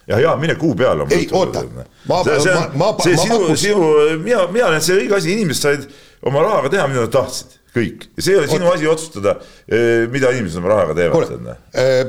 ja, 0.08 0.20
ja 0.20 0.36
mine 0.36 0.56
kuu 0.56 0.76
peale. 0.76 1.06
ei, 1.10 1.28
oota, 1.32 1.64
ma, 2.08 2.22
see, 2.24 2.54
ma, 2.54 2.68
ma, 2.76 2.92
see 3.04 3.16
ma 3.16 3.26
sinu, 3.26 3.56
sinu, 3.58 3.90
mina, 4.24 4.46
mina 4.52 4.70
näen, 4.76 4.86
see 4.86 5.00
õige 5.00 5.18
asi, 5.18 5.34
inimesed 5.38 5.66
said 5.66 5.90
oma 6.28 6.44
rahaga 6.46 6.72
teha, 6.74 6.88
mida 6.92 7.06
nad 7.06 7.14
tahtsid, 7.14 7.58
kõik. 7.76 8.08
ja 8.18 8.26
see 8.26 8.36
ei 8.36 8.40
ole 8.42 8.52
sinu 8.52 8.70
Oot. 8.70 8.78
asi 8.78 8.90
otsustada, 8.92 9.36
eh, 9.68 10.06
mida 10.12 10.32
inimesed 10.36 10.62
oma 10.62 10.74
rahaga 10.74 10.98
teevad. 10.98 11.36
Äh, 11.74 12.02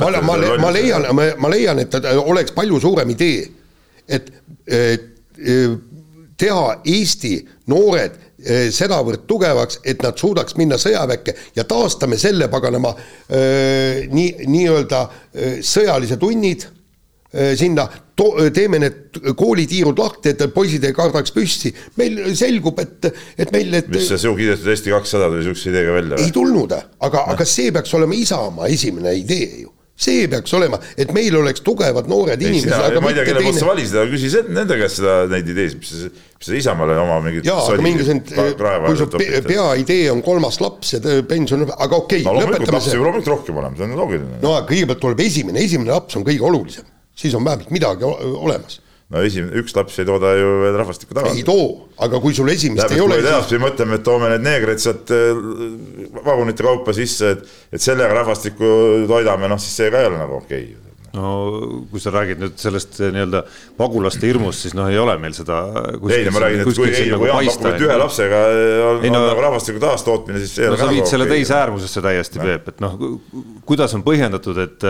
ma, 0.00 0.12
ma, 0.20 0.38
ma 0.64 0.72
leian, 0.74 1.10
ma 1.12 1.52
leian, 1.52 1.82
et 1.84 1.98
oleks 2.22 2.56
palju 2.56 2.80
suurem 2.82 3.12
idee, 3.16 3.44
et, 4.06 4.32
et 4.66 5.12
teha 6.40 6.64
Eesti 6.84 7.34
noored 7.72 8.25
sedavõrd 8.36 9.24
tugevaks, 9.28 9.80
et 9.84 10.02
nad 10.04 10.16
suudaks 10.18 10.58
minna 10.60 10.76
sõjaväkke 10.80 11.34
ja 11.56 11.64
taastame 11.64 12.18
selle 12.20 12.50
paganama 12.52 12.92
nii, 14.12 14.46
nii-öelda 14.46 15.02
sõjalise 15.64 16.18
tunnid 16.20 16.66
sinna, 17.56 17.86
teeme 18.54 18.80
need 18.80 19.18
koolitiirud 19.36 19.98
lahti, 20.00 20.32
et 20.32 20.44
poisid 20.54 20.84
ei 20.88 20.94
kardaks 20.96 21.34
püssi. 21.34 21.72
meil 21.96 22.20
selgub, 22.38 22.78
et, 22.80 23.08
et 23.36 23.52
meil 23.52 23.72
need. 23.72 23.90
mis 23.92 24.08
see 24.08 24.20
su 24.20 24.32
kiidetud 24.36 24.68
Eesti 24.72 24.94
kakssada 24.94 25.28
tuli 25.32 25.44
sihukese 25.44 25.72
ideega 25.72 25.96
välja? 25.98 26.20
ei 26.22 26.32
tulnud, 26.32 26.76
aga, 27.08 27.26
aga 27.32 27.48
see 27.48 27.72
peaks 27.74 27.92
olema 27.98 28.16
Isamaa 28.16 28.70
esimene 28.72 29.16
idee 29.18 29.64
ju 29.64 29.75
see 29.96 30.26
peaks 30.28 30.52
olema, 30.56 30.78
et 30.96 31.12
meil 31.16 31.36
oleks 31.38 31.62
tugevad 31.64 32.08
noored 32.10 32.40
ei, 32.42 32.50
inimesed. 32.52 33.00
ma 33.00 33.12
ei 33.12 33.18
tea, 33.18 33.26
kelle 33.30 33.44
poolt 33.46 33.60
sa 33.60 33.68
valisid, 33.70 34.00
aga 34.02 34.12
küsi 34.12 34.42
nende 34.48 34.80
käest 34.80 35.00
seda, 35.00 35.14
neid 35.32 35.52
ideesid, 35.54 35.80
mis 35.80 35.92
mis 36.36 36.50
sa 36.50 36.58
Isamaale 36.58 36.98
oma 37.00 37.20
mingit. 37.24 37.46
jaa, 37.48 37.62
aga 37.64 37.84
mingisugune, 37.84 38.50
kui 38.84 38.98
su 39.00 39.06
peaidee 39.48 40.10
on 40.12 40.20
kolmas 40.26 40.60
laps 40.60 40.96
ja 40.96 41.00
pension, 41.28 41.64
aga 41.64 42.02
okei 42.02 42.26
okay, 42.26 42.44
no,. 42.44 42.58
lapsi 42.76 42.92
peab 42.92 43.06
loomulikult 43.06 43.32
rohkem 43.32 43.62
olema, 43.62 43.78
see 43.78 43.88
on 43.88 43.96
loogiline. 44.02 44.42
no 44.42 44.52
aga 44.58 44.68
kõigepealt 44.68 45.02
tuleb 45.06 45.24
esimene, 45.24 45.64
esimene 45.64 45.96
laps 45.96 46.20
on 46.20 46.28
kõige 46.28 46.44
olulisem 46.44 46.92
siis 47.16 47.34
on 47.34 47.44
vähemalt 47.44 47.70
midagi 47.70 48.04
olemas 48.04 48.80
no 49.14 49.22
esimene, 49.22 49.54
üks 49.62 49.76
laps 49.76 50.00
ei 50.02 50.08
tooda 50.08 50.32
ju 50.34 50.48
veel 50.64 50.78
rahvastikku 50.80 51.14
tagasi. 51.14 51.42
ei 51.42 51.46
too, 51.46 51.66
aga 52.02 52.20
kui 52.22 52.34
sul 52.34 52.50
esimest 52.50 52.82
Tähendab, 52.82 52.96
ei 52.98 53.04
ole. 53.04 53.20
edaspidi 53.22 53.62
mõtleme, 53.62 54.00
et 54.00 54.06
toome 54.06 54.32
need 54.32 54.46
neegrid 54.46 54.82
sealt 54.82 55.12
äh, 55.14 55.44
vagunite 56.26 56.66
kaupa 56.66 56.96
sisse, 56.96 57.36
et, 57.36 57.54
et 57.70 57.82
sellega 57.82 58.18
rahvastikku 58.22 58.72
toidame, 59.10 59.50
noh 59.52 59.62
siis 59.62 59.78
see 59.82 59.94
ka 59.94 60.02
ei 60.02 60.10
ole 60.10 60.18
nagu 60.24 60.40
okei 60.40 60.64
okay 60.64 60.86
no 61.16 61.30
kui 61.90 62.00
sa 62.02 62.12
räägid 62.14 62.40
nüüd 62.40 62.56
sellest 62.60 62.98
eh, 63.00 63.12
nii-öelda 63.14 63.42
pagulaste 63.78 64.28
hirmust, 64.28 64.64
siis 64.64 64.74
noh, 64.76 64.88
ei 64.92 64.98
ole 65.00 65.16
meil 65.20 65.34
seda. 65.36 65.60
ei, 66.10 66.26
ma 66.32 66.42
räägin, 66.44 66.62
et 66.62 66.70
kui, 66.70 66.90
ei, 66.90 67.10
nagu 67.12 67.24
kui 67.24 67.30
Jaan 67.30 67.48
pakub, 67.48 67.68
et 67.70 67.84
ühe 67.86 67.98
lapsega 68.02 68.42
on, 68.90 69.00
ei, 69.04 69.12
no, 69.12 69.22
on 69.22 69.30
nagu 69.32 69.46
rahvastiku 69.46 69.82
taastootmine, 69.82 70.42
siis. 70.44 70.58
no 70.66 70.80
sa 70.80 70.90
viid 70.90 71.08
selle 71.10 71.28
teise 71.30 71.56
äärmusesse 71.58 72.04
täiesti, 72.04 72.42
Peep, 72.42 72.70
et 72.74 72.84
noh, 72.84 72.98
kuidas 73.68 73.96
on 73.96 74.04
põhjendatud, 74.06 74.60
et 74.66 74.88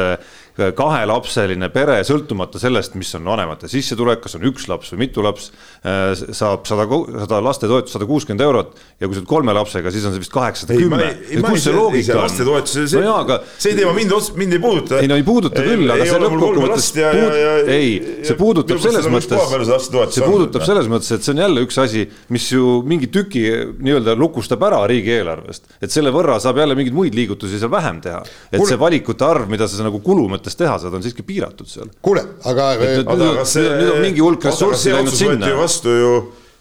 kahelapseline 0.56 1.68
pere, 1.72 1.98
sõltumata 2.06 2.60
sellest, 2.60 2.94
mis 2.96 3.10
on 3.18 3.26
vanemate 3.28 3.68
sissetulek, 3.68 4.22
kas 4.24 4.38
on 4.38 4.46
üks 4.48 4.66
laps 4.70 4.92
või 4.94 5.02
mitu 5.04 5.24
laps, 5.24 5.50
eh, 5.84 6.14
saab 6.36 6.64
sada, 6.68 6.86
sada 7.24 7.40
lastetoetust 7.44 7.96
sada 7.96 8.08
kuuskümmend 8.08 8.44
eurot 8.44 8.72
ja 9.00 9.06
kui 9.08 9.16
sa 9.16 9.20
oled 9.20 9.28
kolme 9.28 9.56
lapsega, 9.56 9.92
siis 9.92 10.06
on 10.08 10.14
see 10.14 10.22
vist 10.22 10.32
kaheksasada 10.32 10.78
kümme. 10.78 11.10
kus 11.44 11.66
see 11.66 11.74
loogika 11.76 12.18
on? 12.22 12.32
see, 12.66 13.02
no 13.04 13.18
aga... 13.20 13.40
see 13.58 13.76
teema 13.76 13.92
mind, 13.96 14.14
mind 14.40 14.56
ei 14.56 14.62
puuduta. 14.62 15.00
ei 15.02 15.10
no 15.10 15.18
ei 15.20 15.26
puuduta 15.26 15.64
küll, 15.66 15.90
aga 15.92 16.08
see 16.08 16.22
lõppkokkuvõttes 16.24 16.88
puud... 16.96 17.70
ei, 17.76 17.90
see 18.24 18.38
puudutab 18.40 18.82
selles 18.86 19.10
mõttes, 19.12 19.90
see 20.16 20.24
puudutab 20.24 20.66
selles 20.68 20.90
mõttes, 20.92 21.12
et 21.18 21.26
see 21.26 21.34
on 21.36 21.44
jälle 21.44 21.66
üks 21.66 21.80
asi, 21.84 22.06
mis 22.32 22.48
ju 22.52 22.80
mingi 22.86 23.10
tüki 23.12 23.44
nii-öelda 23.76 24.16
lukustab 24.16 24.64
ära 24.66 24.80
riigieelarvest, 24.88 25.68
et 25.84 25.92
selle 25.92 26.14
võrra 26.14 26.40
saab 26.42 26.62
jälle 26.62 26.78
mingeid 26.78 26.96
muid 26.96 27.16
liigutusi 27.16 27.60
seal 27.60 27.72
vähem 27.72 28.00
teha. 28.04 28.22
et 28.50 28.56
Kule... 28.56 28.70
see 28.70 28.80
valikute 28.80 29.28
arv, 29.28 29.48
mida 29.52 29.68
sa 29.68 29.84
nagu 29.84 30.00
kulu 30.04 30.26
mõttes 30.46 30.58
teha 30.58 30.78
saad, 30.78 30.94
on 30.94 31.04
siiski 31.04 31.26
piiratud 31.26 31.68
seal. 31.68 31.90
kuule, 32.02 32.22
aga. 32.46 32.72
nüüd 32.80 33.12
on 33.12 34.02
mingi 34.04 34.22
hulk 34.22 34.46
ressurssi 34.46 34.94
läinud 34.94 35.14
sinna. 35.14 35.54
vastu 35.58 35.90
ju 35.90 36.10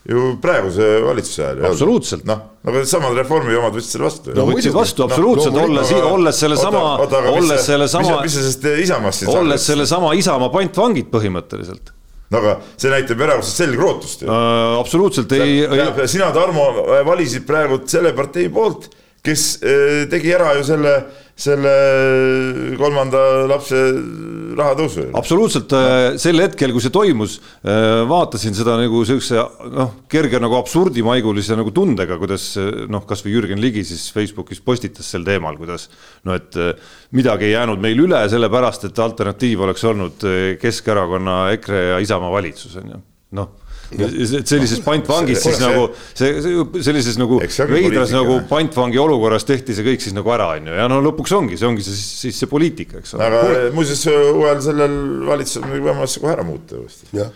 ju 0.06 0.36
praeguse 0.42 1.02
valitsuse 1.02 1.42
ajal. 1.46 1.64
absoluutselt. 1.66 2.26
noh, 2.30 2.42
nagu 2.66 2.78
needsamad 2.78 3.16
Reformi 3.18 3.56
omad 3.58 3.74
võtsid 3.74 3.96
selle 3.96 4.06
vastu. 4.06 4.36
no 4.38 4.46
võtsid 4.52 4.76
vastu 4.76 5.02
no, 5.02 5.10
absoluutselt 5.10 5.58
olles, 5.64 5.94
olles 5.98 6.42
sellesama, 6.44 6.84
olles 7.32 7.66
sellesama. 7.66 8.20
mis 8.22 8.36
sa 8.38 8.44
sellest 8.46 8.68
Isamaast 8.86 9.24
siin 9.24 9.32
olles 9.34 9.66
sellesama 9.72 10.14
Isamaa 10.20 10.52
pantvangid 10.54 11.10
põhimõtteliselt 11.14 11.90
no 12.30 12.42
aga 12.42 12.60
see 12.76 12.94
näitab 12.94 13.26
erakordset 13.26 13.64
selgrootust 13.64 14.26
ju 14.26 14.30
äh,. 14.30 14.76
absoluutselt 14.78 15.34
ei, 15.40 15.64
ei. 15.66 16.08
sina, 16.12 16.30
Tarmo, 16.38 16.70
valisid 17.08 17.48
praegu 17.50 17.82
selle 17.90 18.14
partei 18.18 18.52
poolt, 18.54 18.92
kes 19.26 19.48
äh, 19.66 20.04
tegi 20.12 20.38
ära 20.38 20.54
ju 20.60 20.70
selle 20.70 20.96
selle 21.36 21.72
kolmanda 22.80 23.20
lapse 23.50 23.80
rahatõusu. 24.56 25.10
absoluutselt 25.20 25.74
äh, 25.76 26.16
sel 26.22 26.40
hetkel, 26.40 26.72
kui 26.72 26.84
see 26.84 26.94
toimus, 26.96 27.38
äh, 27.68 28.04
vaatasin 28.08 28.56
seda 28.56 28.78
nagu 28.80 29.02
siukse 29.08 29.42
noh, 29.74 29.92
kerge 30.12 30.40
nagu 30.40 30.56
absurdimaigulise 30.62 31.58
nagu 31.60 31.74
tundega, 31.76 32.16
kuidas 32.22 32.48
äh, 32.62 32.86
noh, 32.92 33.04
kasvõi 33.10 33.36
Jürgen 33.36 33.60
Ligi 33.64 33.84
siis 33.88 34.08
Facebookis 34.16 34.64
postitas 34.64 35.12
sel 35.12 35.28
teemal, 35.28 35.60
kuidas 35.60 35.90
no 36.24 36.38
et 36.40 36.56
midagi 37.16 37.50
ei 37.50 37.58
jäänud 37.58 37.84
meil 37.84 38.00
üle, 38.06 38.24
sellepärast 38.32 38.88
et 38.88 39.04
alternatiiv 39.04 39.68
oleks 39.68 39.84
olnud 39.92 40.26
Keskerakonna, 40.62 41.38
EKRE 41.58 41.86
ja 41.92 42.02
Isamaa 42.04 42.32
valitsus 42.32 42.80
on 42.80 42.96
ju, 42.96 43.04
noh 43.42 43.54
sellises 43.92 44.82
pantvangis 44.86 45.44
siis 45.44 45.62
nagu 45.62 45.88
see, 46.18 46.42
sellises 46.86 47.20
nagu 47.22 47.40
veidras 47.70 48.14
nagu 48.16 48.40
pantvangi 48.50 49.00
olukorras 49.02 49.48
tehti 49.48 49.78
see 49.78 49.86
kõik 49.86 50.04
siis 50.06 50.16
nagu 50.18 50.34
ära, 50.36 50.52
on 50.58 50.72
ju, 50.72 50.78
ja 50.82 50.90
no 50.92 51.02
lõpuks 51.06 51.36
ongi, 51.38 51.60
see 51.60 51.70
ongi 51.70 51.86
siis, 51.86 52.04
siis 52.26 52.44
see 52.44 52.52
poliitika, 52.52 53.02
eks 53.04 53.16
ole. 53.18 53.30
aga 53.30 53.72
muuseas 53.76 54.06
uuel 54.12 54.62
sellel 54.66 55.00
valitsusel 55.30 55.68
võimalus 55.78 56.18
see 56.18 56.26
kohe 56.26 56.38
ära 56.38 56.48
muuta 56.48 56.82
uuesti. 56.82 57.12
jah 57.16 57.34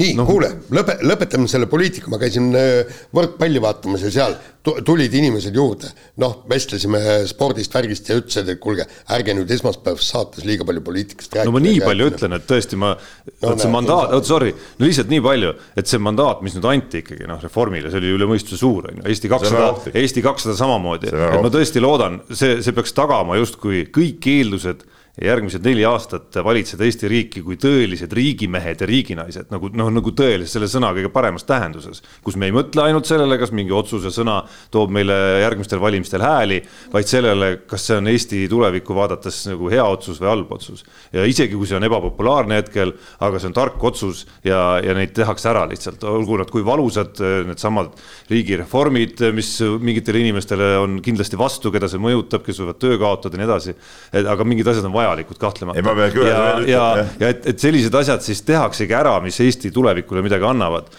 nii 0.00 0.14
no., 0.18 0.26
kuule, 0.28 0.50
lõpe, 0.74 0.96
lõpetame 1.06 1.48
selle 1.50 1.68
poliitika, 1.70 2.10
ma 2.12 2.18
käisin 2.20 2.50
äh, 2.56 3.00
võrkpalli 3.16 3.60
vaatamas 3.62 4.04
ja 4.06 4.12
seal 4.14 4.36
tulid 4.60 5.14
inimesed 5.16 5.54
juurde. 5.56 5.88
noh, 6.20 6.42
vestlesime 6.48 7.00
spordist, 7.28 7.72
värgist 7.72 8.10
ja 8.10 8.18
ütlesid, 8.20 8.48
et 8.52 8.60
kuulge, 8.60 8.84
ärge 9.14 9.34
nüüd 9.36 9.50
esmaspäevases 9.54 10.10
saates 10.12 10.44
liiga 10.44 10.66
palju 10.68 10.82
poliitikast 10.84 11.32
rääkige. 11.32 11.48
no 11.48 11.54
ma 11.56 11.62
nii 11.64 11.80
palju 11.80 12.08
ütlen, 12.12 12.36
et 12.36 12.46
tõesti 12.48 12.78
ma 12.80 12.92
no,, 12.96 13.54
see 13.54 13.72
mandaat, 13.72 14.12
oot 14.16 14.28
sorry, 14.28 14.52
no 14.52 14.88
lihtsalt 14.88 15.12
nii 15.12 15.24
palju, 15.24 15.54
et 15.80 15.90
see 15.90 16.02
mandaat, 16.02 16.44
mis 16.44 16.56
nüüd 16.58 16.68
anti 16.68 17.00
ikkagi 17.04 17.28
noh, 17.30 17.40
Reformile, 17.40 17.92
see 17.92 18.02
oli 18.02 18.14
üle 18.18 18.28
mõistuse 18.28 18.60
suur, 18.60 18.90
on 18.90 19.00
ju, 19.00 19.08
Eesti 19.10 19.32
kakssada, 19.32 19.72
Eesti 19.96 20.24
kakssada 20.24 20.56
samamoodi, 20.60 21.12
et 21.12 21.40
ma 21.40 21.52
tõesti 21.52 21.82
loodan, 21.82 22.20
see, 22.28 22.60
see 22.64 22.76
peaks 22.76 22.96
tagama 22.96 23.40
justkui 23.40 23.86
kõik 23.94 24.28
eeldused 24.34 24.84
järgmised 25.18 25.64
neli 25.66 25.82
aastat 25.84 26.36
valitseda 26.44 26.86
Eesti 26.86 27.08
riiki 27.10 27.42
kui 27.44 27.56
tõelised 27.60 28.12
riigimehed 28.14 28.80
ja 28.80 28.86
riiginaised 28.88 29.50
nagu 29.50 29.70
noh, 29.74 29.90
nagu 29.92 30.12
tõeliselt 30.16 30.52
selle 30.54 30.68
sõna 30.70 30.92
kõige 30.94 31.10
paremas 31.12 31.44
tähenduses. 31.48 32.02
kus 32.22 32.36
me 32.36 32.46
ei 32.46 32.54
mõtle 32.54 32.84
ainult 32.84 33.08
sellele, 33.08 33.38
kas 33.38 33.50
mingi 33.52 33.74
otsuse 33.74 34.12
sõna 34.14 34.40
toob 34.70 34.92
meile 34.94 35.14
järgmistel 35.42 35.80
valimistel 35.82 36.22
hääli, 36.22 36.60
vaid 36.92 37.10
sellele, 37.10 37.50
kas 37.66 37.88
see 37.88 37.98
on 37.98 38.10
Eesti 38.10 38.44
tulevikku 38.50 38.94
vaadates 38.94 39.42
nagu 39.50 39.70
hea 39.72 39.84
otsus 39.84 40.20
või 40.22 40.30
halb 40.30 40.52
otsus. 40.54 40.84
ja 41.12 41.26
isegi 41.26 41.58
kui 41.58 41.66
see 41.66 41.76
on 41.76 41.88
ebapopulaarne 41.88 42.60
hetkel, 42.60 42.94
aga 43.20 43.42
see 43.42 43.50
on 43.50 43.58
tark 43.58 43.82
otsus 43.84 44.26
ja, 44.44 44.78
ja 44.84 44.94
neid 44.94 45.12
tehakse 45.16 45.50
ära 45.50 45.66
lihtsalt, 45.68 46.04
olgu 46.06 46.38
nad 46.38 46.50
kui 46.50 46.64
valusad, 46.64 47.18
needsamad 47.50 47.92
riigireformid, 48.30 49.26
mis 49.34 49.56
mingitele 49.60 50.22
inimestele 50.22 50.72
on 50.78 50.98
kindlasti 51.04 51.38
vastu, 51.40 51.74
keda 51.74 51.90
see 51.90 52.00
mõjutab, 52.00 52.46
kes 52.46 52.62
võivad 52.62 52.80
töö 52.80 52.98
kaotada 53.00 53.36
ja 53.36 53.42
nii 53.42 53.50
edasi. 53.50 53.76
aga 54.22 54.46
mingid 54.46 54.70
asjad 54.70 54.86
on 54.86 54.96
vajalikud 55.00 55.40
kahtlemata. 55.40 55.80
Ja, 55.80 55.94
ja, 56.28 56.44
ütlema, 56.60 57.06
ja 57.20 57.32
et, 57.32 57.46
et 57.52 57.62
sellised 57.62 57.94
asjad 58.00 58.24
siis 58.24 58.42
tehaksegi 58.46 58.96
ära, 58.96 59.16
mis 59.24 59.40
Eesti 59.42 59.72
tulevikule 59.74 60.22
midagi 60.24 60.46
annavad. 60.46 60.90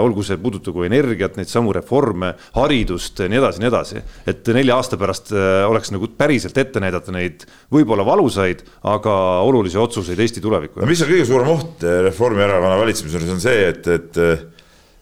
olgu 0.00 0.24
see 0.26 0.38
puudutagu 0.40 0.84
energiat, 0.86 1.36
neid 1.40 1.50
samu 1.50 1.74
reforme, 1.76 2.34
haridust, 2.56 3.22
nii 3.24 3.40
edasi, 3.40 3.62
nii 3.62 3.70
edasi. 3.70 4.04
et 4.30 4.52
nelja 4.54 4.78
aasta 4.80 4.98
pärast 5.00 5.32
oleks 5.68 5.92
nagu 5.94 6.10
päriselt 6.18 6.58
ette 6.60 6.82
näidata 6.82 7.14
neid 7.14 7.44
võib-olla 7.72 8.06
valusaid, 8.06 8.64
aga 8.90 9.16
olulisi 9.46 9.80
otsuseid 9.80 10.20
Eesti 10.20 10.44
tulevikule. 10.44 10.84
no 10.84 10.90
mis 10.90 11.02
on 11.04 11.12
kõige 11.12 11.28
suurem 11.28 11.52
oht 11.56 11.84
Reformierakonna 12.10 12.78
valitsemisel, 12.80 13.28
on 13.30 13.42
see, 13.42 13.68
et, 13.70 13.86
et 13.96 14.24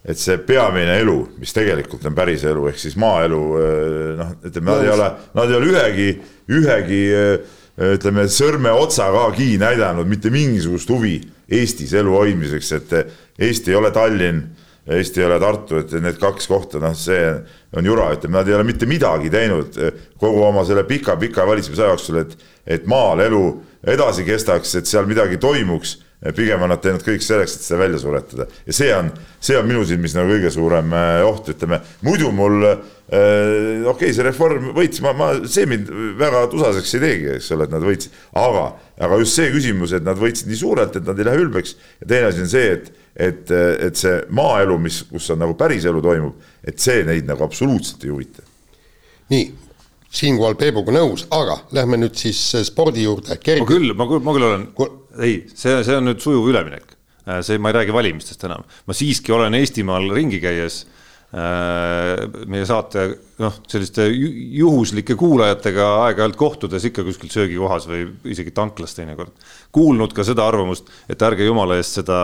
et 0.09 0.16
see 0.16 0.38
peamine 0.47 0.95
elu, 1.02 1.16
mis 1.40 1.52
tegelikult 1.52 2.07
on 2.09 2.16
päris 2.16 2.45
elu, 2.49 2.68
ehk 2.71 2.80
siis 2.80 2.97
maaelu, 3.00 3.40
noh, 4.18 4.35
ütleme, 4.49 4.71
nad 4.71 4.85
ei 4.85 4.92
ole, 4.95 5.09
nad 5.37 5.50
ei 5.50 5.59
ole 5.59 5.71
ühegi, 5.73 6.11
ühegi 6.59 7.00
ütleme, 7.79 8.27
sõrmeotsagagi 8.33 9.53
näidanud 9.61 10.09
mitte 10.11 10.33
mingisugust 10.35 10.91
huvi 10.91 11.19
Eestis 11.49 11.95
elu 11.97 12.13
hoidmiseks, 12.13 12.73
et 12.77 12.97
Eesti 13.39 13.73
ei 13.73 13.79
ole 13.79 13.93
Tallinn, 13.95 14.43
Eesti 14.89 15.23
ei 15.23 15.29
ole 15.29 15.39
Tartu, 15.41 15.79
et 15.81 15.93
need 16.03 16.19
kaks 16.21 16.49
kohta, 16.51 16.81
noh, 16.83 16.97
see 16.97 17.23
on 17.77 17.87
jura, 17.87 18.11
ütleme, 18.17 18.39
nad 18.41 18.49
ei 18.49 18.57
ole 18.57 18.67
mitte 18.69 18.89
midagi 18.89 19.31
teinud 19.33 19.79
kogu 20.21 20.43
oma 20.45 20.65
selle 20.69 20.85
pika-pika 20.89 21.47
valitsemisaja 21.49 21.95
jooksul, 21.95 22.21
et, 22.25 22.37
et 22.67 22.87
maal 22.91 23.23
elu 23.25 23.43
edasi 23.89 24.27
kestaks, 24.27 24.75
et 24.81 24.91
seal 24.91 25.09
midagi 25.09 25.39
toimuks 25.41 25.99
pigem 26.35 26.63
on 26.65 26.73
nad 26.73 26.81
teinud 26.83 27.03
kõik 27.07 27.23
selleks, 27.23 27.55
et 27.57 27.65
seda 27.65 27.79
välja 27.85 27.99
suretada. 28.03 28.49
Ja 28.67 28.75
see 28.75 28.89
on, 28.95 29.11
see 29.45 29.59
on 29.59 29.69
minu 29.69 29.85
silmis 29.87 30.17
nagu 30.17 30.33
kõige 30.33 30.51
suurem 30.51 30.91
äh, 30.99 31.21
oht, 31.27 31.51
ütleme. 31.53 31.79
Muidu 32.07 32.33
mul 32.35 32.67
äh, 32.67 32.81
okei 33.09 33.93
okay,, 33.93 34.17
see 34.17 34.27
reform 34.27 34.73
võitis, 34.77 35.03
ma, 35.05 35.15
ma, 35.17 35.31
see 35.47 35.69
mind 35.71 35.93
väga 36.19 36.43
tusaseks 36.51 36.97
ei 36.99 37.05
teegi, 37.05 37.31
eks 37.37 37.53
ole, 37.55 37.69
et 37.69 37.77
nad 37.77 37.87
võitsid, 37.87 38.19
aga, 38.43 38.65
aga 39.07 39.21
just 39.23 39.39
see 39.39 39.53
küsimus, 39.55 39.95
et 39.95 40.07
nad 40.07 40.19
võitsid 40.19 40.51
nii 40.51 40.61
suurelt, 40.65 40.99
et 40.99 41.07
nad 41.07 41.23
ei 41.23 41.31
lähe 41.31 41.47
ülbeks. 41.47 41.77
Ja 42.03 42.11
teine 42.11 42.33
asi 42.33 42.43
on 42.43 42.51
see, 42.51 42.75
et, 42.75 42.91
et, 43.29 43.55
et 43.87 44.03
see 44.03 44.19
maaelu, 44.35 44.83
mis, 44.83 45.05
kus 45.13 45.31
on 45.35 45.43
nagu 45.45 45.55
päris 45.59 45.87
elu 45.87 46.03
toimub, 46.03 46.51
et 46.67 46.83
see 46.83 47.07
neid 47.07 47.31
nagu 47.31 47.47
absoluutselt 47.47 48.03
ei 48.05 48.15
huvita. 48.17 48.43
nii, 49.31 49.49
siinkohal 50.19 50.57
Peebuga 50.59 50.93
nõus, 50.99 51.27
aga 51.31 51.61
lähme 51.77 51.99
nüüd 52.01 52.17
siis 52.19 52.41
spordi 52.67 53.05
juurde. 53.07 53.37
ma 53.39 53.69
küll, 53.69 53.93
ma 53.95 54.09
küll, 54.09 54.25
ma 54.25 54.35
küll 54.35 54.49
olen 54.51 54.73
ei, 55.23 55.43
see, 55.55 55.83
see 55.85 55.97
on 55.99 56.09
nüüd 56.09 56.23
sujuv 56.23 56.49
üleminek. 56.53 56.95
Äh, 57.29 57.43
see, 57.45 57.59
ma 57.61 57.73
ei 57.73 57.81
räägi 57.81 57.95
valimistest 57.95 58.47
enam, 58.49 58.65
ma 58.65 58.97
siiski 58.97 59.35
olen 59.35 59.57
Eestimaal 59.59 60.09
ringi 60.17 60.41
käies 60.41 60.81
äh, 61.35 62.25
meie 62.49 62.65
saate 62.69 63.05
noh, 63.43 63.59
selliste 63.69 64.09
juhuslike 64.09 65.17
kuulajatega 65.19 65.91
aeg-ajalt 66.07 66.39
kohtudes 66.41 66.89
ikka 66.89 67.05
kuskil 67.07 67.33
söögikohas 67.35 67.89
või 67.91 68.07
isegi 68.33 68.55
tanklas 68.57 68.97
teinekord. 68.97 69.35
kuulnud 69.73 70.17
ka 70.17 70.25
seda 70.25 70.49
arvamust, 70.49 70.89
et 71.09 71.23
ärge 71.23 71.45
jumala 71.45 71.77
eest 71.77 72.01
seda 72.01 72.23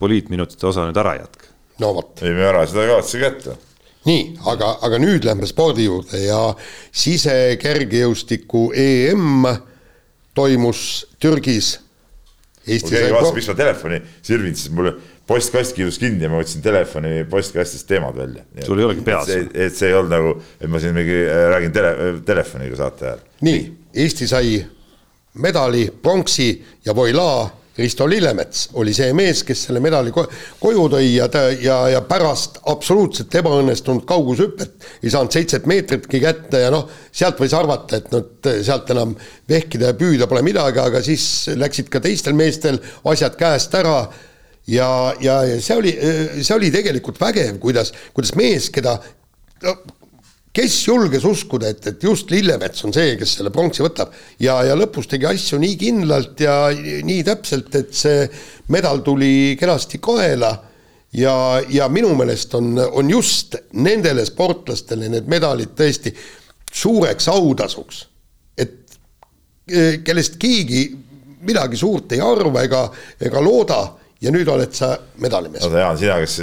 poliitminutite 0.00 0.66
osa 0.66 0.88
nüüd 0.88 0.98
ära 0.98 1.14
jätke. 1.20 1.52
no 1.78 1.94
vot. 1.94 2.16
ei, 2.22 2.34
me 2.34 2.48
ära 2.50 2.66
seda 2.66 2.86
ei 2.86 2.94
kavatse 2.94 3.22
kätte 3.22 3.58
nii, 4.08 4.22
aga, 4.48 4.72
aga 4.82 4.98
nüüd 4.98 5.26
lähme 5.28 5.46
spordi 5.48 5.84
juurde 5.84 6.22
ja 6.24 6.40
sisekergejõustiku 6.90 8.70
EM 8.72 9.46
toimus 10.34 11.04
Türgis 11.20 11.74
Eesti 12.66 12.92
keegi 12.92 13.12
vastas, 13.14 13.34
miks 13.38 13.48
ma 13.48 13.54
telefoni 13.56 14.00
sirvin, 14.22 14.56
siis 14.56 14.72
mul 14.76 14.90
postkast 15.30 15.72
kiirus 15.76 15.96
kinni 16.00 16.26
ja 16.26 16.30
ma 16.32 16.40
võtsin 16.42 16.64
telefoni 16.64 17.22
postkastist 17.30 17.88
teemad 17.88 18.18
välja. 18.18 18.44
sul 18.66 18.82
ei 18.82 18.88
olegi 18.88 19.04
peas. 19.06 19.30
et 19.30 19.76
see 19.76 19.88
ei 19.88 19.96
olnud 19.96 20.12
nagu, 20.12 20.34
et 20.60 20.68
ma 20.68 20.82
siin 20.82 20.96
mingi 20.96 21.22
äh, 21.22 21.46
räägin 21.54 21.72
tele, 21.72 21.94
telefoniga 22.26 22.76
saate 22.82 23.08
ajal. 23.08 23.24
nii, 23.46 23.62
Eesti 24.04 24.28
sai 24.30 24.60
medali, 25.40 25.88
pronksi 26.02 26.50
ja 26.84 26.94
voilaa 26.94 27.48
Risto 27.78 28.06
Lillemets 28.06 28.68
oli 28.80 28.92
see 28.94 29.12
mees, 29.16 29.44
kes 29.46 29.66
selle 29.68 29.80
medali 29.82 30.10
ko 30.14 30.24
koju 30.60 30.86
tõi 30.94 31.04
ja 31.14 31.28
ta 31.32 31.46
ja, 31.54 31.76
ja 31.92 32.00
pärast 32.06 32.58
absoluutselt 32.70 33.34
ebaõnnestunud 33.40 34.04
kaugushüpet 34.08 34.88
ei 35.04 35.12
saanud 35.12 35.32
seitset 35.32 35.68
meetritki 35.70 36.20
kätte 36.22 36.64
ja 36.64 36.72
noh, 36.74 36.88
sealt 37.12 37.38
võis 37.40 37.54
arvata, 37.56 38.00
et 38.00 38.10
noh, 38.14 38.26
sealt 38.66 38.90
enam 38.90 39.14
vehkida 39.48 39.92
ja 39.92 39.98
püüda 39.98 40.28
pole 40.30 40.42
midagi, 40.46 40.82
aga 40.82 41.02
siis 41.04 41.24
läksid 41.54 41.88
ka 41.92 42.02
teistel 42.04 42.34
meestel 42.38 42.80
asjad 43.12 43.38
käest 43.38 43.78
ära 43.78 44.00
ja, 44.66 44.90
ja, 45.22 45.40
ja 45.46 45.62
see 45.62 45.78
oli, 45.78 45.94
see 46.42 46.56
oli 46.56 46.74
tegelikult 46.74 47.22
vägev, 47.22 47.56
kuidas, 47.62 47.94
kuidas 48.16 48.34
mees, 48.38 48.68
keda 48.74 48.98
kes 50.52 50.76
julges 50.86 51.24
uskuda, 51.26 51.70
et, 51.70 51.84
et 51.86 52.02
just 52.02 52.30
Lillemets 52.32 52.84
on 52.86 52.94
see, 52.94 53.14
kes 53.18 53.36
selle 53.38 53.52
pronksi 53.54 53.84
võtab 53.84 54.14
ja, 54.42 54.58
ja 54.66 54.74
lõpus 54.78 55.06
tegi 55.10 55.28
asju 55.30 55.60
nii 55.62 55.76
kindlalt 55.78 56.42
ja 56.42 56.56
nii 56.74 57.22
täpselt, 57.26 57.74
et 57.78 57.94
see 57.94 58.24
medal 58.74 59.04
tuli 59.06 59.56
kenasti 59.60 60.00
kaela. 60.02 60.56
ja, 61.14 61.34
ja 61.68 61.88
minu 61.88 62.14
meelest 62.18 62.54
on, 62.54 62.78
on 62.78 63.10
just 63.10 63.56
nendele 63.72 64.24
sportlastele 64.26 65.08
need 65.10 65.30
medalid 65.30 65.74
tõesti 65.78 66.14
suureks 66.72 67.28
autasuks, 67.28 68.04
et 68.58 68.98
eh, 69.70 70.02
kellest 70.02 70.38
keegi 70.38 70.84
midagi 71.46 71.76
suurt 71.76 72.12
ei 72.12 72.20
arva 72.20 72.62
ega, 72.66 72.84
ega 73.20 73.40
looda 73.42 73.80
ja 74.20 74.32
nüüd 74.34 74.48
oled 74.52 74.74
sa 74.76 74.90
medalimees. 75.20 75.64
oota 75.64 75.80
Jaan, 75.80 75.98
sina, 75.98 76.18
kes, 76.20 76.36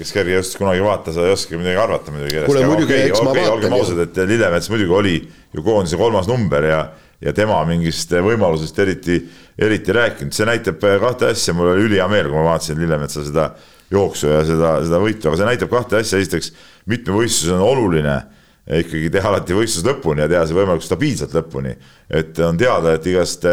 kes 0.00 0.14
kergejõustust 0.16 0.58
kunagi 0.60 0.80
vaata, 0.84 1.12
sa 1.12 1.26
ei 1.28 1.34
oskagi 1.34 1.60
midagi 1.60 1.80
arvata 1.82 2.14
muidugi. 2.14 2.44
kuule 2.46 2.64
muidugi 2.68 2.96
eks 2.96 3.20
ma 3.20 3.34
vaatan. 3.34 3.52
olgem 3.58 3.76
ausad, 3.76 4.00
et 4.06 4.20
Lillemets 4.30 4.70
muidugi 4.72 4.96
oli 4.96 5.16
ju 5.52 5.64
koondise 5.66 6.00
kolmas 6.00 6.30
number 6.30 6.64
ja, 6.64 6.80
ja 7.20 7.34
tema 7.36 7.60
mingist 7.68 8.14
võimalusest 8.16 8.80
eriti, 8.86 9.20
eriti 9.60 9.96
rääkinud, 9.96 10.32
see 10.36 10.48
näitab 10.48 10.80
kahte 10.80 11.34
asja, 11.34 11.54
mul 11.56 11.74
oli 11.74 11.90
ülihea 11.90 12.08
meel, 12.08 12.32
kui 12.32 12.40
ma 12.40 12.54
vaatasin 12.54 12.80
Lillemetsa 12.80 13.26
seda 13.28 13.50
jooksu 13.92 14.32
ja 14.32 14.42
seda, 14.46 14.74
seda 14.86 15.00
võitu, 15.02 15.28
aga 15.28 15.42
see 15.42 15.52
näitab 15.52 15.72
kahte 15.76 16.00
asja, 16.00 16.22
esiteks 16.22 16.54
mitmevõistlus 16.88 17.52
on 17.52 17.66
oluline 17.66 18.16
ikkagi 18.80 19.08
teha 19.12 19.28
alati 19.28 19.56
võistlus 19.56 19.84
lõpuni 19.84 20.22
ja 20.22 20.28
teha 20.30 20.44
see 20.46 20.56
võimalikult 20.56 20.86
stabiilselt 20.86 21.32
lõpuni. 21.34 21.72
et 22.08 22.38
on 22.46 22.56
teada, 22.56 22.94
et 22.94 23.06
igast 23.12 23.44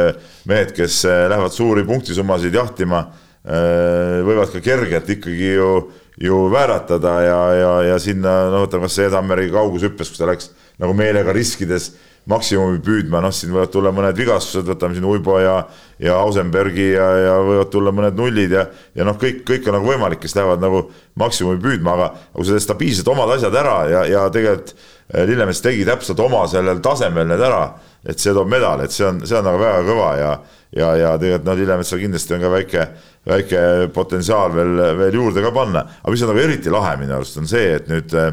mehed, 0.48 0.76
kes 0.78 1.04
lähevad 1.04 1.52
suuri 1.52 1.84
punktisummasid 1.88 2.54
jahtima 2.54 3.08
võivad 3.48 4.52
ka 4.52 4.60
kergelt 4.64 5.10
ikkagi 5.14 5.54
ju, 5.56 5.72
ju 6.20 6.40
vääratada 6.52 7.14
ja, 7.24 7.40
ja, 7.56 7.74
ja 7.94 8.00
sinna, 8.04 8.50
no 8.52 8.66
võtame 8.66 8.88
kas 8.88 8.98
see 9.00 9.08
Edammeri 9.08 9.48
kaugushüppes, 9.54 10.12
kus 10.12 10.20
ta 10.20 10.28
läks 10.28 10.52
nagu 10.82 10.96
meelega 10.98 11.36
riskides 11.36 11.94
maksimumi 12.28 12.82
püüdma, 12.84 13.22
noh, 13.24 13.32
siin 13.32 13.54
võivad 13.56 13.72
tulla 13.72 13.94
mõned 13.96 14.18
vigastused, 14.20 14.68
võtame 14.68 14.98
siin 14.98 15.08
Uibo 15.08 15.38
ja, 15.40 15.62
ja 16.04 16.18
Ausenbergi 16.20 16.90
ja, 16.92 17.08
ja 17.24 17.38
võivad 17.46 17.72
tulla 17.72 17.94
mõned 17.96 18.18
nullid 18.20 18.52
ja, 18.52 18.66
ja 18.98 19.08
noh, 19.08 19.16
kõik, 19.20 19.46
kõik 19.48 19.70
on 19.70 19.78
nagu 19.78 19.88
võimalik, 19.88 20.20
kes 20.24 20.36
lähevad 20.36 20.64
nagu 20.64 20.84
maksimumi 21.20 21.62
püüdma, 21.64 21.96
aga 21.96 22.10
kui 22.36 22.48
sa 22.48 22.58
teed 22.58 22.66
stabiilselt 22.68 23.12
omad 23.14 23.32
asjad 23.38 23.56
ära 23.56 23.78
ja, 23.92 24.04
ja 24.12 24.26
tegelikult 24.34 24.76
äh, 24.76 25.24
Lillemets 25.30 25.64
tegi 25.64 25.88
täpselt 25.88 26.20
oma 26.24 26.44
sellel 26.52 26.84
tasemel 26.84 27.30
need 27.32 27.46
ära, 27.48 27.64
et 28.04 28.20
see 28.20 28.36
toob 28.36 28.52
medali, 28.52 28.88
et 28.88 28.96
see 28.96 29.08
on, 29.08 29.24
see 29.24 29.40
on 29.40 29.48
nagu 29.48 29.64
väga 29.64 29.86
kõva 29.88 30.10
ja, 30.20 30.34
ja, 30.76 30.92
ja 31.06 31.14
tegelikult 31.22 31.48
noh, 31.48 31.60
Lillemetsal 31.62 32.04
kindlasti 32.04 32.36
on 32.36 32.44
ka 32.44 32.52
väike 32.58 32.90
väike 33.28 33.62
potentsiaal 33.96 34.54
veel, 34.56 34.84
veel 35.00 35.18
juurde 35.20 35.44
ka 35.44 35.52
panna, 35.56 35.84
aga 36.02 36.12
mis 36.14 36.24
on 36.24 36.32
nagu 36.32 36.44
eriti 36.44 36.72
lahe 36.72 36.94
minu 37.00 37.16
arust, 37.18 37.40
on 37.40 37.48
see, 37.50 37.72
et 37.76 37.90
nüüd 37.92 38.14
äh, 38.20 38.30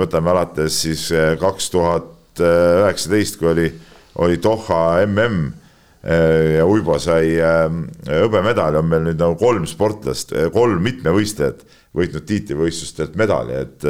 võtame 0.00 0.32
alates 0.32 0.80
siis 0.84 1.06
äh, 1.16 1.32
kaks 1.40 1.70
tuhat 1.72 2.10
üheksateist, 2.40 3.38
kui 3.40 3.50
oli, 3.52 3.66
oli 4.24 4.38
Doha 4.42 5.04
mm 5.06 5.46
äh, 6.02 6.58
ja 6.58 6.66
Uibo 6.66 6.98
sai 6.98 7.36
hõbemedali, 7.38 8.80
on 8.80 8.88
meil 8.88 9.06
nüüd 9.06 9.20
nagu 9.20 9.36
kolm 9.38 9.66
sportlast, 9.66 10.34
kolm 10.52 10.82
mitmevõistlejat 10.82 11.64
võitnud 11.94 12.26
tiitlivõistlustelt 12.26 13.16
medali, 13.20 13.54
et, 13.54 13.86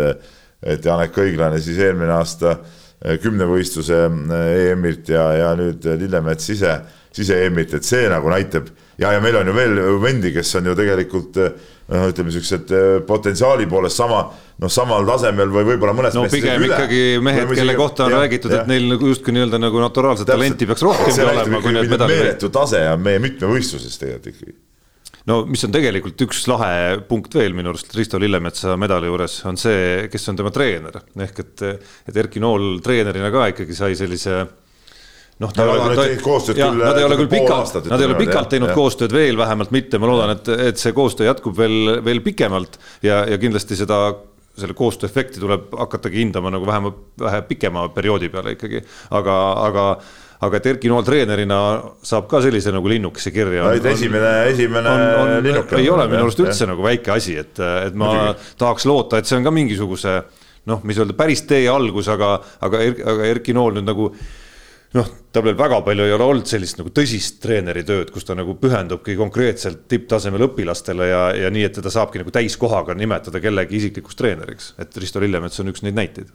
et 0.63 0.85
Janek 0.85 1.17
Õiglane 1.19 1.61
siis 1.63 1.79
eelmine 1.79 2.13
aasta 2.13 2.59
kümnevõistluse 3.23 4.05
EM-ilt 4.07 5.09
ja, 5.11 5.25
ja 5.35 5.55
nüüd 5.59 5.87
Lillemets 5.99 6.51
ise, 6.55 6.77
ise 7.19 7.39
EM-ilt, 7.47 7.75
et 7.79 7.87
see 7.87 8.05
nagu 8.11 8.31
näitab 8.31 8.69
ja, 8.99 9.13
ja 9.13 9.21
meil 9.23 9.37
on 9.41 9.49
ju 9.51 9.55
veel 9.57 9.81
vendi, 10.03 10.33
kes 10.35 10.55
on 10.61 10.69
ju 10.71 10.77
tegelikult 10.79 11.39
noh, 11.91 12.09
ütleme 12.13 12.33
siuksed 12.35 12.73
eh, 12.77 12.89
potentsiaali 13.07 13.69
poolest 13.71 14.01
sama, 14.01 14.25
noh, 14.63 14.73
samal 14.73 15.07
tasemel 15.09 15.53
või 15.53 15.69
võib-olla 15.73 15.95
mõnes 15.97 16.19
no 16.19 16.27
pigem 16.33 16.63
üle. 16.63 16.73
ikkagi 16.73 17.05
mehed, 17.25 17.55
kelle 17.59 17.79
kohta 17.79 18.07
on 18.09 18.17
ja, 18.17 18.25
räägitud, 18.25 18.57
et 18.57 18.71
neil 18.71 18.91
nagu 18.95 19.13
justkui 19.13 19.37
nii-öelda 19.37 19.63
nagu 19.63 19.83
naturaalset 19.83 20.29
talenti 20.31 20.69
peaks 20.71 20.85
rohkem 20.87 21.25
olema, 21.27 21.63
kui 21.65 21.75
need 21.77 21.91
medalid. 21.93 22.19
meeletu 22.19 22.53
tase 22.55 22.85
on 22.93 23.03
meie 23.05 23.23
mitmevõistluses 23.23 23.99
tegelikult 24.01 24.31
ikkagi 24.35 24.59
no 25.31 25.43
mis 25.47 25.63
on 25.67 25.75
tegelikult 25.75 26.25
üks 26.27 26.47
lahe 26.51 27.03
punkt 27.09 27.35
veel 27.39 27.55
minu 27.57 27.73
arust 27.73 27.93
Risto 27.95 28.19
Lillemetsa 28.23 28.75
medali 28.81 29.11
juures 29.11 29.39
on 29.49 29.59
see, 29.61 30.09
kes 30.13 30.31
on 30.33 30.41
tema 30.41 30.51
treener 30.55 30.99
ehk 31.27 31.45
et, 31.45 31.65
et 32.11 32.19
Erki 32.25 32.43
Nool 32.43 32.81
treenerina 32.85 33.31
ka 33.35 33.47
ikkagi 33.53 33.77
sai 33.77 33.95
sellise 33.99 34.41
noh, 35.43 35.53
ta, 35.55 35.67
ta, 35.67 35.95
ta, 35.99 36.09
koostööd 36.23 36.61
jah, 36.61 36.73
küll, 36.73 36.85
nad 36.87 36.99
ei 37.01 37.07
ole 37.07 37.21
küll 37.21 37.31
pikalt, 37.33 37.79
nad 37.91 38.03
ei 38.03 38.09
ole 38.09 38.19
pikalt 38.21 38.53
teinud 38.53 38.71
jah. 38.71 38.79
koostööd 38.79 39.15
veel, 39.15 39.39
vähemalt 39.41 39.73
mitte, 39.75 40.01
ma 40.03 40.11
loodan, 40.11 40.35
et, 40.37 40.51
et 40.71 40.83
see 40.83 40.95
koostöö 40.97 41.29
jätkub 41.29 41.57
veel, 41.59 41.97
veel 42.05 42.23
pikemalt 42.25 42.79
ja, 43.05 43.23
ja 43.29 43.41
kindlasti 43.43 43.79
seda 43.79 44.05
selle 44.59 44.77
koostöö 44.77 45.09
efekti 45.09 45.41
tuleb 45.41 45.71
hakatagi 45.79 46.21
hindama 46.21 46.51
nagu 46.53 46.67
vähemalt 46.69 46.99
vähe 47.21 47.41
pikema 47.49 47.87
perioodi 47.95 48.29
peale 48.33 48.53
ikkagi, 48.59 48.83
aga, 49.11 49.39
aga 49.69 49.87
aga 50.43 50.59
et 50.59 50.67
Erki 50.73 50.91
Nool 50.91 51.05
treenerina 51.07 51.59
saab 52.05 52.27
ka 52.31 52.41
sellise 52.43 52.73
nagu 52.75 52.91
linnukese 52.91 53.31
kirja. 53.31 53.71
esimene, 53.79 54.33
esimene 54.51 54.95
linnuke. 55.45 55.79
ei 55.79 55.91
ole 55.91 56.09
minu 56.11 56.27
arust 56.27 56.43
üldse 56.43 56.67
nagu 56.69 56.83
väike 56.83 57.15
asi, 57.15 57.37
et, 57.39 57.55
et 57.59 57.95
ma 57.95 58.11
Muidugi. 58.11 58.55
tahaks 58.59 58.87
loota, 58.91 59.21
et 59.23 59.31
see 59.31 59.39
on 59.39 59.47
ka 59.47 59.55
mingisuguse 59.55 60.17
noh, 60.71 60.83
mis 60.87 60.99
öelda, 60.99 61.15
päris 61.19 61.45
tee 61.47 61.65
algus, 61.71 62.11
aga, 62.11 62.35
aga, 62.63 62.83
aga 63.15 63.31
Erki 63.31 63.55
Nool 63.55 63.79
nüüd 63.79 63.87
nagu 63.87 64.11
noh, 64.99 65.11
tal 65.33 65.47
veel 65.47 65.57
väga 65.59 65.81
palju 65.87 66.07
ei 66.07 66.15
ole 66.15 66.29
olnud 66.29 66.49
sellist 66.49 66.81
nagu 66.81 66.93
tõsist 66.95 67.41
treeneritööd, 67.45 68.13
kus 68.13 68.29
ta 68.29 68.37
nagu 68.39 68.57
pühendubki 68.61 69.17
konkreetselt 69.19 69.87
tipptasemel 69.91 70.49
õpilastele 70.51 71.09
ja, 71.09 71.25
ja 71.47 71.53
nii, 71.53 71.67
et 71.69 71.77
teda 71.81 71.93
saabki 71.93 72.23
nagu 72.23 72.35
täiskohaga 72.35 72.97
nimetada 72.99 73.41
kellegi 73.43 73.81
isiklikuks 73.81 74.19
treeneriks, 74.19 74.73
et 74.83 74.97
Risto 75.01 75.23
Lillemets 75.23 75.63
on 75.63 75.73
üks 75.73 75.85
neid 75.87 75.99
näiteid 75.99 76.33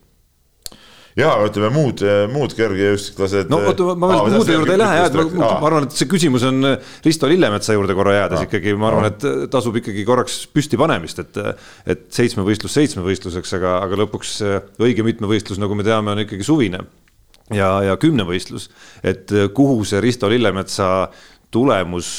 ja 1.17 1.31
ütleme 1.41 1.71
muud, 1.73 2.01
muud 2.29 2.53
kergejõustiklased. 2.57 3.49
no 3.49 3.57
oota, 3.65 3.87
ma 3.97 4.09
veel 4.11 4.35
muude 4.35 4.53
juurde 4.53 4.75
ei 4.75 4.81
lähe, 4.81 5.07
ma, 5.17 5.47
ma 5.47 5.69
arvan, 5.69 5.87
et 5.87 5.97
see 5.97 6.09
küsimus 6.09 6.45
on 6.45 6.61
Risto 7.05 7.29
Lillemetsa 7.29 7.73
juurde 7.73 7.95
korra 7.97 8.13
jäädes 8.19 8.43
aa. 8.43 8.49
ikkagi, 8.49 8.75
ma 8.77 8.91
arvan, 8.91 9.09
et 9.09 9.25
tasub 9.53 9.79
ikkagi 9.81 10.05
korraks 10.05 10.43
püsti 10.53 10.77
panemist, 10.77 11.23
et. 11.25 11.41
et 11.89 12.05
seitsmevõistlus 12.13 12.77
seitsmevõistluseks, 12.77 13.57
aga, 13.57 13.79
aga 13.87 13.97
lõpuks 14.03 14.37
õige 14.81 15.05
mitmevõistlus, 15.05 15.57
nagu 15.61 15.77
me 15.77 15.85
teame, 15.87 16.13
on 16.13 16.21
ikkagi 16.25 16.45
suvine 16.45 16.85
ja, 17.53 17.71
ja 17.85 17.97
kümnevõistlus, 18.01 18.69
et 19.03 19.31
kuhu 19.55 19.83
see 19.87 20.01
Risto 20.03 20.29
Lillemetsa 20.29 21.09
tulemus 21.51 22.11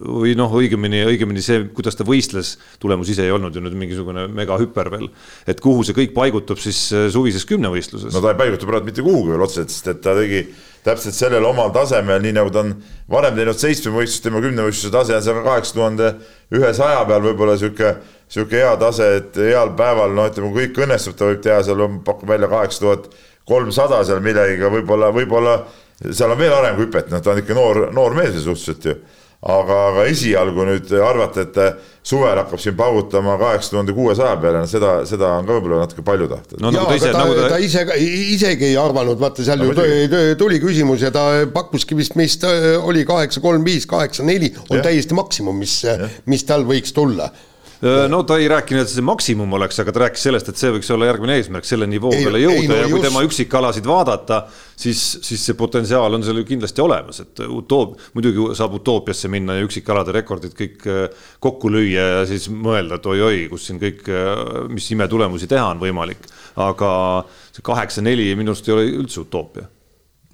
või 0.00 0.34
noh, 0.38 0.52
õigemini, 0.58 1.04
õigemini 1.06 1.42
see, 1.44 1.64
kuidas 1.74 1.96
ta 1.96 2.06
võistles, 2.06 2.54
tulemus 2.82 3.10
ise 3.12 3.24
ei 3.26 3.32
olnud 3.34 3.54
ju 3.54 3.62
nüüd 3.62 3.76
mingisugune 3.78 4.26
megahüper 4.32 4.90
veel. 4.92 5.08
et 5.46 5.60
kuhu 5.62 5.84
see 5.86 5.94
kõik 5.94 6.14
paigutub 6.16 6.58
siis 6.58 6.86
äh, 6.92 7.06
suvises 7.12 7.46
kümnevõistluses? 7.48 8.12
no 8.14 8.22
ta 8.24 8.32
ei 8.32 8.40
paigutu 8.40 8.66
praegu 8.66 8.88
mitte 8.88 9.04
kuhugi 9.04 9.34
veel 9.34 9.44
otseselt, 9.46 9.70
sest 9.70 9.92
et 9.92 10.00
ta 10.02 10.16
tegi 10.18 10.46
täpselt 10.84 11.16
sellel 11.16 11.46
omal 11.48 11.70
tasemel, 11.72 12.20
nii 12.24 12.34
nagu 12.36 12.50
ta 12.52 12.64
on 12.64 12.74
varem 13.10 13.38
teinud 13.38 13.60
seitsmevõistlust, 13.60 14.24
tema 14.26 14.42
kümnevõistluse 14.44 14.92
tase 14.92 15.16
on 15.16 15.24
seal 15.28 15.44
kaheksa 15.46 15.78
tuhande 15.78 16.10
ühesaja 16.54 17.04
peal 17.08 17.22
võib-olla 17.24 17.54
sihuke, 17.60 17.94
sihuke 18.28 18.60
hea 18.60 18.74
tase, 18.82 19.08
et 19.20 19.38
heal 19.40 19.72
päeval, 19.78 20.12
noh, 20.16 20.28
ütleme, 20.28 20.50
kui 20.52 20.66
kõik 20.66 20.82
õnnestub, 20.84 21.16
ta 21.16 21.30
võib 21.30 21.40
teha 21.44 21.62
seal, 21.64 21.86
pakub 22.04 22.28
välja 22.28 22.50
kaheksa 22.52 22.84
tuhat 22.84 23.08
kolmsada 23.48 24.02
seal 24.04 24.22
millegagi, 24.24 24.70
võib-olla, 24.78 25.10
võib-olla 25.14 25.58
seal 26.10 26.32
on 26.32 26.40
veel 26.40 26.54
arenguhüpet, 26.54 27.10
noh, 27.12 27.22
ta 27.22 27.34
on 27.34 27.42
ikka 27.42 27.56
noor, 27.56 27.84
noor 27.94 28.16
mees 28.16 28.38
suhteliselt 28.40 28.90
ju 28.90 28.96
aga, 29.44 29.78
aga 29.90 30.04
esialgu 30.08 30.64
nüüd 30.68 30.92
arvata, 31.04 31.44
et 31.44 31.58
suvel 32.04 32.38
hakkab 32.40 32.60
siin 32.60 32.76
paugutama 32.78 33.36
kaheksa 33.40 33.74
tuhande 33.74 33.94
kuuesaja 33.96 34.36
peale, 34.40 34.62
no 34.64 34.68
seda, 34.68 34.94
seda 35.08 35.34
on 35.38 35.48
ka 35.48 35.56
võib-olla 35.58 35.82
natuke 35.84 36.04
palju 36.06 36.28
tahta 36.30 36.60
no,. 36.60 36.72
jaa, 36.72 36.84
aga 36.88 36.98
ta, 37.04 37.12
nagu 37.18 37.36
ta... 37.36 37.48
ta 37.52 37.60
ise, 37.64 37.84
isegi 38.34 38.70
ei 38.70 38.78
arvanud, 38.80 39.20
vaata 39.20 39.44
seal 39.44 39.60
no, 39.60 39.72
ju 39.72 40.36
tuli 40.40 40.60
küsimus 40.62 41.04
ja 41.04 41.12
ta 41.14 41.26
pakkuski 41.52 41.96
vist, 41.98 42.16
mis 42.20 42.38
ta 42.40 42.52
oli 42.80 43.04
kaheksa, 43.08 43.42
kolm, 43.44 43.64
viis, 43.66 43.88
kaheksa, 43.90 44.24
neli 44.26 44.54
on 44.70 44.80
ja. 44.80 44.86
täiesti 44.88 45.16
maksimum, 45.16 45.60
mis, 45.60 45.82
mis 46.30 46.46
tal 46.48 46.64
võiks 46.68 46.96
tulla 46.96 47.28
no 48.08 48.22
ta 48.24 48.38
ei 48.40 48.46
rääkinud, 48.48 48.84
et 48.84 48.90
see 48.90 49.04
maksimum 49.04 49.56
oleks, 49.58 49.78
aga 49.82 49.92
ta 49.92 50.02
rääkis 50.04 50.22
sellest, 50.28 50.48
et 50.48 50.60
see 50.60 50.70
võiks 50.72 50.88
olla 50.94 51.08
järgmine 51.10 51.36
eesmärk, 51.40 51.66
selle 51.68 51.88
nivoo 51.90 52.12
peale 52.14 52.40
jõuda 52.40 52.70
no, 52.70 52.78
ja 52.80 52.86
kui 52.88 52.96
just... 52.98 53.06
tema 53.08 53.24
üksikalasid 53.26 53.88
vaadata, 53.88 54.40
siis, 54.72 55.02
siis 55.26 55.44
see 55.50 55.58
potentsiaal 55.58 56.16
on 56.16 56.24
seal 56.24 56.40
ju 56.40 56.46
kindlasti 56.48 56.84
olemas, 56.84 57.20
et 57.24 57.44
utoop-, 57.44 57.98
muidugi 58.16 58.48
saab 58.56 58.78
utoopiasse 58.80 59.30
minna 59.32 59.58
ja 59.58 59.66
üksikalade 59.66 60.14
rekordid 60.16 60.56
kõik 60.58 60.88
kokku 61.44 61.72
lüüa 61.74 62.08
ja 62.20 62.24
siis 62.30 62.48
mõelda, 62.48 63.00
et 63.00 63.12
oi-oi, 63.12 63.44
kus 63.52 63.68
siin 63.68 63.82
kõik, 63.82 64.08
mis 64.72 64.90
imetulemusi 64.96 65.50
teha 65.50 65.68
on 65.74 65.82
võimalik. 65.82 66.30
aga 66.54 66.90
see 67.50 67.64
kaheksa-neli 67.66 68.28
minu 68.38 68.52
arust 68.54 68.68
ei 68.68 68.74
ole 68.76 68.90
üldse 68.94 69.24
utoopia 69.24 69.66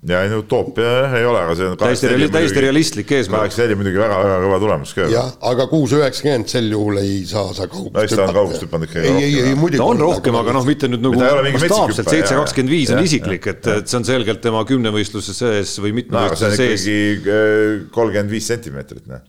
ja 0.08 0.22
ei 0.24 0.30
no 0.32 0.38
utoopia 0.40 0.90
ei 1.18 1.24
ole, 1.28 1.40
aga 1.44 1.54
see 1.58 1.66
on 1.68 1.74
täiesti, 1.80 2.08
reali 2.08 2.28
täiesti 2.32 2.62
realistlik 2.64 3.10
eesmärk. 3.12 3.42
kaheksa 3.44 3.64
neli 3.64 3.76
muidugi 3.76 4.00
väga-väga 4.00 4.36
kõva 4.46 4.58
tulemus 4.62 4.94
ka. 4.96 5.08
jah, 5.12 5.32
aga 5.50 5.66
kuus 5.68 5.92
üheksakümmend 5.98 6.52
sel 6.52 6.70
juhul 6.72 7.00
ei 7.02 7.18
saa 7.28 7.50
sa 7.56 7.66
kaugust 7.68 7.90
hüpata. 7.92 8.16
ta 8.16 8.28
on 8.28 8.38
kaugust 8.38 8.64
hüpanud 8.64 8.88
ikka 8.88 9.02
ei, 9.02 9.16
ei, 9.26 9.34
ei 9.50 9.58
muidugi. 9.58 9.82
ta 9.82 9.88
on 9.92 10.00
rohkem, 10.00 10.38
aga 10.40 10.54
noh, 10.56 10.64
mitte 10.68 10.88
nüüd 10.88 11.04
nagu 11.04 11.20
mastaapselt, 11.20 12.12
seitse 12.14 12.38
kakskümmend 12.38 12.72
viis 12.72 12.94
on 12.94 13.02
isiklik, 13.04 13.50
et, 13.52 13.68
et 13.74 13.92
see 13.92 14.00
on 14.00 14.08
selgelt 14.08 14.40
tema 14.44 14.64
kümnevõistluse 14.68 15.36
sees 15.36 15.76
või 15.84 15.92
mitmevõistluse 16.00 16.56
sees. 16.56 16.88
äh, 16.88 17.76
kolmkümmend 17.92 18.32
viis 18.32 18.48
sentimeetrit, 18.48 19.04
noh 19.10 19.26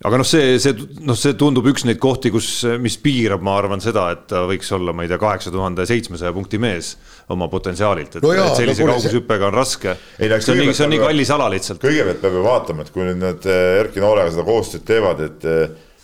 aga 0.00 0.20
noh, 0.20 0.24
see, 0.24 0.56
see 0.62 0.72
noh, 1.04 1.16
see 1.18 1.34
tundub 1.38 1.66
üks 1.68 1.84
neid 1.84 1.98
kohti, 2.00 2.30
kus, 2.32 2.48
mis 2.80 2.96
piirab, 3.02 3.42
ma 3.44 3.58
arvan 3.60 3.82
seda, 3.84 4.06
et 4.14 4.22
ta 4.30 4.46
võiks 4.48 4.70
olla, 4.72 4.94
ma 4.96 5.04
ei 5.04 5.10
tea, 5.10 5.18
kaheksa 5.20 5.52
tuhande 5.52 5.84
seitsmesaja 5.88 6.32
punkti 6.36 6.60
mees 6.62 6.94
oma 7.30 7.50
potentsiaalt, 7.52 8.16
et, 8.16 8.24
no 8.24 8.32
jaa, 8.32 8.48
et 8.48 8.62
sellise 8.62 8.86
no, 8.86 8.94
kaugushüppega 8.94 9.50
on 9.50 9.58
raske. 9.58 9.94
see 10.16 10.54
on 10.54 10.62
nii, 10.62 10.72
see 10.72 10.86
on 10.86 10.94
nii 10.94 11.02
kallis 11.04 11.32
ala 11.36 11.50
lihtsalt. 11.52 11.84
kõigepealt 11.84 12.24
peab 12.24 12.38
ju 12.38 12.46
vaatama, 12.46 12.86
et 12.86 12.94
kui 12.94 13.04
nüüd 13.04 13.20
need 13.20 13.50
eh, 13.52 13.76
Erki 13.82 14.02
Noolega 14.02 14.32
seda 14.32 14.46
koostööd 14.48 14.86
teevad, 14.88 15.24
et 15.28 15.48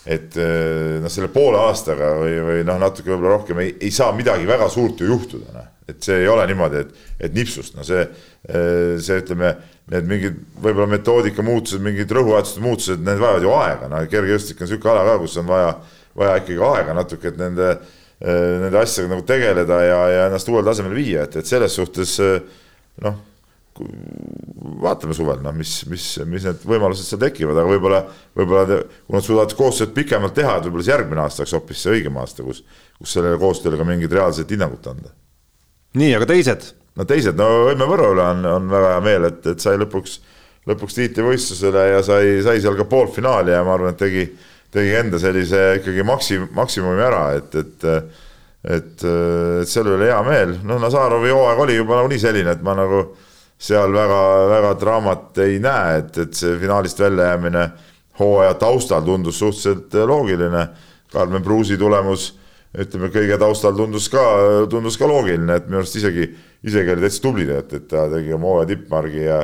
et 0.07 0.37
eh, 0.39 0.99
noh, 1.03 1.11
selle 1.11 1.33
poole 1.33 1.59
aastaga 1.65 2.13
või, 2.21 2.37
või 2.51 2.61
noh, 2.69 2.77
natuke 2.83 3.11
võib-olla 3.11 3.39
rohkem 3.39 3.65
ei, 3.65 3.73
ei 3.81 3.95
saa 3.95 4.13
midagi 4.15 4.47
väga 4.47 4.69
suurt 4.71 5.01
ju 5.01 5.09
juhtuda, 5.09 5.57
noh. 5.57 5.73
Et 5.87 6.03
see 6.03 6.23
ei 6.23 6.29
ole 6.29 6.47
niimoodi, 6.51 6.83
et, 6.83 7.05
et 7.29 7.35
nipsust, 7.37 7.77
no 7.79 7.85
see, 7.87 8.03
eh, 8.49 8.97
see 9.03 9.21
ütleme 9.23 9.53
need 9.93 10.09
mingid 10.11 10.41
võib-olla 10.59 10.89
metoodika 10.97 11.45
muutused, 11.47 11.83
mingid 11.83 12.11
rõhuasetuste 12.11 12.65
muutused, 12.65 13.05
need 13.07 13.21
vajavad 13.23 13.47
ju 13.47 13.53
aega, 13.55 13.91
no 13.93 14.01
kergejõustik 14.11 14.59
on 14.61 14.67
niisugune 14.67 14.93
ala 14.97 15.05
ka, 15.07 15.21
kus 15.23 15.37
on 15.43 15.47
vaja, 15.51 15.71
vaja 16.19 16.41
ikkagi 16.43 16.67
aega 16.73 16.97
natuke, 16.99 17.31
et 17.31 17.39
nende, 17.39 17.71
eh, 18.19 18.43
nende 18.65 18.83
asjadega 18.83 19.15
nagu 19.15 19.27
tegeleda 19.29 19.81
ja, 19.87 20.03
ja 20.11 20.27
ennast 20.31 20.51
uuele 20.51 20.67
tasemele 20.67 20.99
viia, 20.99 21.29
et, 21.29 21.39
et 21.39 21.55
selles 21.55 21.79
suhtes 21.79 22.17
eh, 22.25 22.41
noh, 23.07 23.23
vaatame 24.83 25.15
suvel, 25.15 25.39
noh, 25.45 25.55
mis, 25.55 25.77
mis, 25.91 26.07
mis 26.27 26.47
need 26.49 26.65
võimalused 26.67 27.07
seal 27.07 27.21
tekivad, 27.23 27.59
aga 27.61 27.71
võib-olla, 27.71 28.01
võib-olla 28.37 28.81
kui 28.81 29.15
nad 29.19 29.27
suudavad 29.27 29.55
koostööd 29.59 29.93
pikemalt 29.97 30.35
teha, 30.35 30.57
et 30.57 30.67
võib-olla 30.67 30.87
see 30.89 30.95
järgmine 30.95 31.23
aasta 31.23 31.45
oleks 31.45 31.55
hoopis 31.59 31.85
see 31.85 31.95
õigem 31.99 32.19
aasta, 32.23 32.47
kus, 32.47 32.65
kus 32.99 33.17
sellele 33.19 33.39
koostööle 33.43 33.79
ka 33.79 33.87
mingit 33.87 34.17
reaalset 34.17 34.51
hinnangut 34.57 34.91
anda. 34.91 35.13
Nii, 35.97 36.13
aga 36.19 36.29
teised 36.31 36.71
no 36.97 37.05
teised, 37.09 37.37
no 37.39 37.71
Õmme 37.73 37.89
Võro 37.89 38.11
üle 38.15 38.25
on, 38.25 38.45
on 38.49 38.69
väga 38.73 38.95
hea 38.95 39.05
meel, 39.05 39.29
et, 39.31 39.43
et 39.53 39.63
sai 39.63 39.77
lõpuks, 39.81 40.19
lõpuks 40.69 40.97
tiitlivõistlusele 40.99 41.89
ja 41.93 42.05
sai, 42.07 42.39
sai 42.45 42.63
seal 42.65 42.79
ka 42.79 42.87
poolfinaali 42.89 43.53
ja 43.55 43.65
ma 43.67 43.75
arvan, 43.77 43.93
et 43.93 44.01
tegi, 44.01 44.25
tegi 44.73 44.95
enda 45.01 45.21
sellise 45.23 45.67
ikkagi 45.81 46.07
maksim-, 46.07 46.49
maksimumi 46.57 47.05
ära, 47.09 47.27
et, 47.41 47.61
et 47.63 47.91
et, 48.67 49.03
et 49.07 49.69
selle 49.71 49.93
üle 49.95 50.09
hea 50.09 50.19
meel, 50.27 50.57
noh, 50.67 50.81
Nazarovi 50.83 51.31
hooaeg 51.31 51.61
oli 51.63 51.77
juba 51.77 52.01
nagunii 52.01 52.19
selline, 52.19 52.57
et 52.57 52.65
ma 52.67 52.73
nagu 52.75 53.05
seal 53.63 53.95
väga-väga 53.95 54.73
draamat 54.81 55.39
ei 55.45 55.61
näe, 55.63 56.01
et, 56.01 56.19
et 56.25 56.35
see 56.35 56.57
finaalist 56.59 56.99
väljajäämine 56.99 57.63
hooaja 58.19 58.57
taustal 58.59 59.05
tundus 59.07 59.39
suhteliselt 59.39 59.95
loogiline. 60.11 60.67
Karmen 61.13 61.45
Pruusi 61.47 61.79
tulemus 61.79 62.33
ütleme 62.83 63.09
kõige 63.15 63.39
taustal 63.41 63.77
tundus 63.77 64.09
ka, 64.13 64.23
tundus 64.71 64.99
ka 65.01 65.09
loogiline, 65.09 65.57
et 65.57 65.71
minu 65.71 65.81
arust 65.81 65.97
isegi 65.97 66.29
isegi 66.67 66.93
oli 66.93 67.05
täitsa 67.05 67.23
tubli, 67.25 67.47
et, 67.53 67.73
et 67.79 67.87
ta 67.91 68.07
tegi 68.13 68.35
oma 68.37 68.53
hooaja 68.53 68.71
tippmargi 68.73 69.25
ja 69.25 69.41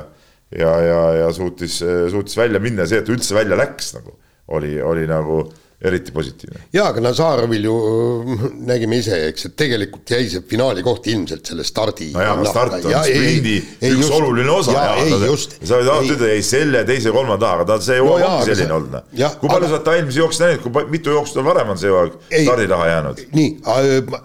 ja, 0.52 0.72
ja, 0.84 1.00
ja 1.22 1.32
suutis, 1.32 1.78
suutis 2.12 2.36
välja 2.36 2.60
minna 2.60 2.84
ja 2.84 2.90
see, 2.90 3.00
et 3.00 3.06
ta 3.08 3.14
üldse 3.14 3.36
välja 3.36 3.56
läks 3.56 3.94
nagu 3.96 4.18
oli, 4.52 4.74
oli 4.84 5.06
nagu 5.08 5.46
eriti 5.84 6.12
positiivne. 6.14 6.60
jaa, 6.72 6.88
aga 6.92 7.02
Nazarovil 7.02 7.64
ju 7.66 7.74
nägime 8.68 8.98
ise, 9.02 9.18
eks, 9.30 9.48
et 9.48 9.56
tegelikult 9.58 10.12
jäi 10.14 10.28
see 10.30 10.44
finaali 10.48 10.84
koht 10.86 11.08
ilmselt 11.10 11.50
selle 11.50 11.66
stardi. 11.66 12.10
no 12.14 12.22
jaa, 12.22 12.36
aga 12.36 12.50
start 12.50 12.76
on 12.78 12.94
ja, 12.94 13.02
sprindi 13.06 13.56
ei, 13.58 13.90
üks 13.90 14.04
just, 14.04 14.14
oluline 14.18 14.54
osa. 14.54 14.76
sa 14.76 15.80
võid 15.80 15.90
alati 15.90 16.14
ütelda, 16.14 16.30
ei 16.36 16.46
selle, 16.46 16.84
teise, 16.88 17.14
kolmanda, 17.14 17.52
aga 17.58 17.68
ta, 17.72 17.78
see 17.82 17.98
hooaeg 17.98 18.24
no, 18.24 18.32
ongi 18.36 18.50
selline 18.52 18.76
olnud. 18.78 18.96
Noh. 18.96 19.36
kui 19.42 19.52
palju 19.52 19.70
sa 19.70 19.76
oled 19.76 19.86
ta 19.88 19.96
eelmisi 19.98 20.22
jookse 20.22 20.46
näinud, 20.46 20.64
kui 20.66 20.86
mitu 20.94 21.16
jooksu 21.16 21.38
tal 21.38 21.48
varem 21.50 21.74
on 21.74 21.82
see 21.82 21.92
hooaeg 21.92 22.18
stardi 22.30 22.70
taha 22.70 22.90
jäänud? 22.92 23.22
nii, 23.38 23.50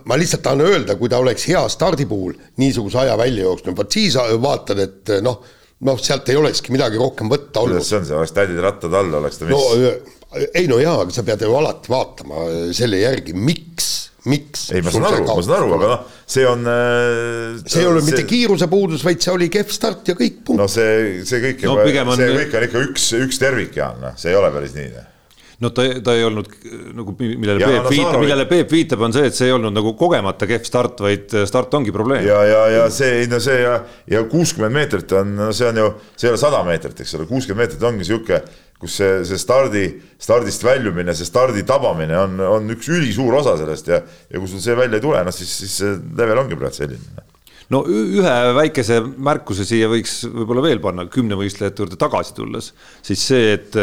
ma 0.05 0.21
lihtsalt 0.21 0.45
tahan 0.45 0.65
öelda, 0.67 0.97
kui 0.99 1.11
ta 1.11 1.21
oleks 1.23 1.47
hea 1.49 1.63
stardi 1.73 2.05
puhul 2.09 2.37
niisuguse 2.61 3.01
aja 3.05 3.17
välja 3.17 3.49
jooksnud, 3.49 3.77
vot 3.77 3.97
siis 3.97 4.17
vaatad, 4.41 4.83
et 4.85 5.17
noh, 5.25 5.41
noh, 5.87 5.97
sealt 6.01 6.29
ei 6.29 6.37
olekski 6.37 6.73
midagi 6.73 7.01
rohkem 7.01 7.29
võtta 7.31 7.63
olnud. 7.63 7.77
kuidas 7.77 7.89
see 7.89 7.99
on, 7.99 8.07
see 8.09 8.17
oleks 8.17 8.37
tädid 8.37 8.61
rattad 8.61 8.93
all, 8.97 9.17
oleks 9.21 9.41
ta 9.41 9.49
mis 9.49 9.57
no, 9.57 9.91
ei 10.35 10.67
no 10.67 10.79
jaa, 10.81 11.01
aga 11.05 11.13
sa 11.15 11.23
pead 11.27 11.45
ju 11.45 11.55
alati 11.57 11.91
vaatama 11.91 12.45
selle 12.75 12.99
järgi, 13.01 13.35
miks, 13.37 13.89
miks. 14.27 14.67
ei, 14.75 14.83
ma 14.83 14.93
saan 14.93 15.07
aru, 15.09 15.25
ma 15.29 15.43
saan 15.45 15.57
aru, 15.61 15.73
aga 15.77 15.91
noh, 15.93 16.15
see 16.27 16.47
on 16.47 16.71
äh,. 16.71 17.59
see 17.63 17.83
ei 17.83 17.89
ole 17.89 18.01
see... 18.01 18.11
mitte 18.11 18.25
kiirusepuudus, 18.29 19.05
vaid 19.07 19.23
see 19.23 19.35
oli 19.35 19.51
kehv 19.53 19.71
start 19.73 20.11
ja 20.11 20.17
kõik 20.19 20.41
punkt. 20.43 20.61
no 20.63 20.71
see, 20.71 21.21
see 21.27 21.43
kõik 21.43 21.67
no, 21.67 21.77
juba, 21.79 22.17
see 22.17 22.31
on... 22.31 22.41
kõik 22.41 22.57
on 22.59 22.67
ikka 22.69 22.87
üks, 22.89 23.11
üks 23.23 23.43
tervik, 23.43 23.77
Jaan, 23.79 24.01
noh, 24.03 24.17
see 24.19 24.33
ei 24.33 24.39
ole 24.39 24.51
päris 24.55 24.75
nii 24.77 24.89
noh 24.95 25.13
no 25.59 25.71
ta, 25.73 25.85
ta 26.03 26.13
ei 26.13 26.25
olnud 26.27 26.49
nagu 26.97 27.13
millele 27.17 27.61
ja, 27.61 27.69
Peep 27.71 27.87
no, 27.87 27.91
viitab, 27.93 28.19
millele 28.21 28.45
Peep 28.49 28.73
viitab, 28.73 29.03
on 29.07 29.15
see, 29.15 29.29
et 29.29 29.37
see 29.37 29.47
ei 29.49 29.55
olnud 29.55 29.73
nagu 29.73 29.93
kogemata 29.97 30.45
kehv 30.49 30.67
start, 30.67 31.01
vaid 31.01 31.33
start 31.49 31.73
ongi 31.79 31.93
probleem. 31.95 32.25
ja, 32.27 32.37
ja, 32.45 32.61
ja 32.75 32.83
see, 32.93 33.25
no 33.31 33.39
see 33.43 33.57
ja, 33.63 33.79
ja 34.11 34.23
kuuskümmend 34.29 34.77
meetrit 34.77 35.17
on, 35.17 35.33
no 35.39 35.49
see 35.57 35.69
on 35.71 35.81
ju, 35.81 35.89
see 36.13 36.29
ei 36.29 36.35
ole 36.35 36.41
sada 36.41 36.61
meetrit, 36.67 37.01
eks 37.01 37.17
ole, 37.17 37.25
kuuskümmend 37.29 37.65
meetrit 37.65 37.87
ongi 37.89 38.05
sihuke, 38.05 38.41
kus 38.81 38.97
see, 38.99 39.13
see 39.25 39.39
stardi, 39.41 39.85
stardist 40.21 40.65
väljumine, 40.65 41.15
see 41.17 41.25
stardi 41.27 41.63
tabamine 41.67 42.17
on, 42.19 42.37
on 42.45 42.75
üks 42.75 42.89
ülisuur 42.93 43.39
osa 43.39 43.55
sellest 43.57 43.89
ja, 43.89 44.03
ja 44.29 44.41
kui 44.41 44.49
sul 44.51 44.61
see 44.63 44.77
välja 44.77 44.99
ei 44.99 45.03
tule, 45.03 45.23
noh 45.25 45.35
siis, 45.35 45.53
siis 45.63 45.79
see 45.81 45.97
level 46.19 46.43
ongi 46.43 46.59
praegu 46.59 46.77
selline. 46.77 47.25
No 47.73 47.81
ühe 47.91 48.35
väikese 48.55 49.01
märkuse 49.03 49.65
siia 49.67 49.89
võiks 49.91 50.21
võib-olla 50.29 50.63
veel 50.63 50.79
panna 50.83 51.07
kümnevõistlejate 51.11 51.83
juurde 51.83 51.99
tagasi 51.99 52.35
tulles, 52.37 52.69
siis 53.03 53.25
see, 53.27 53.57
et 53.57 53.75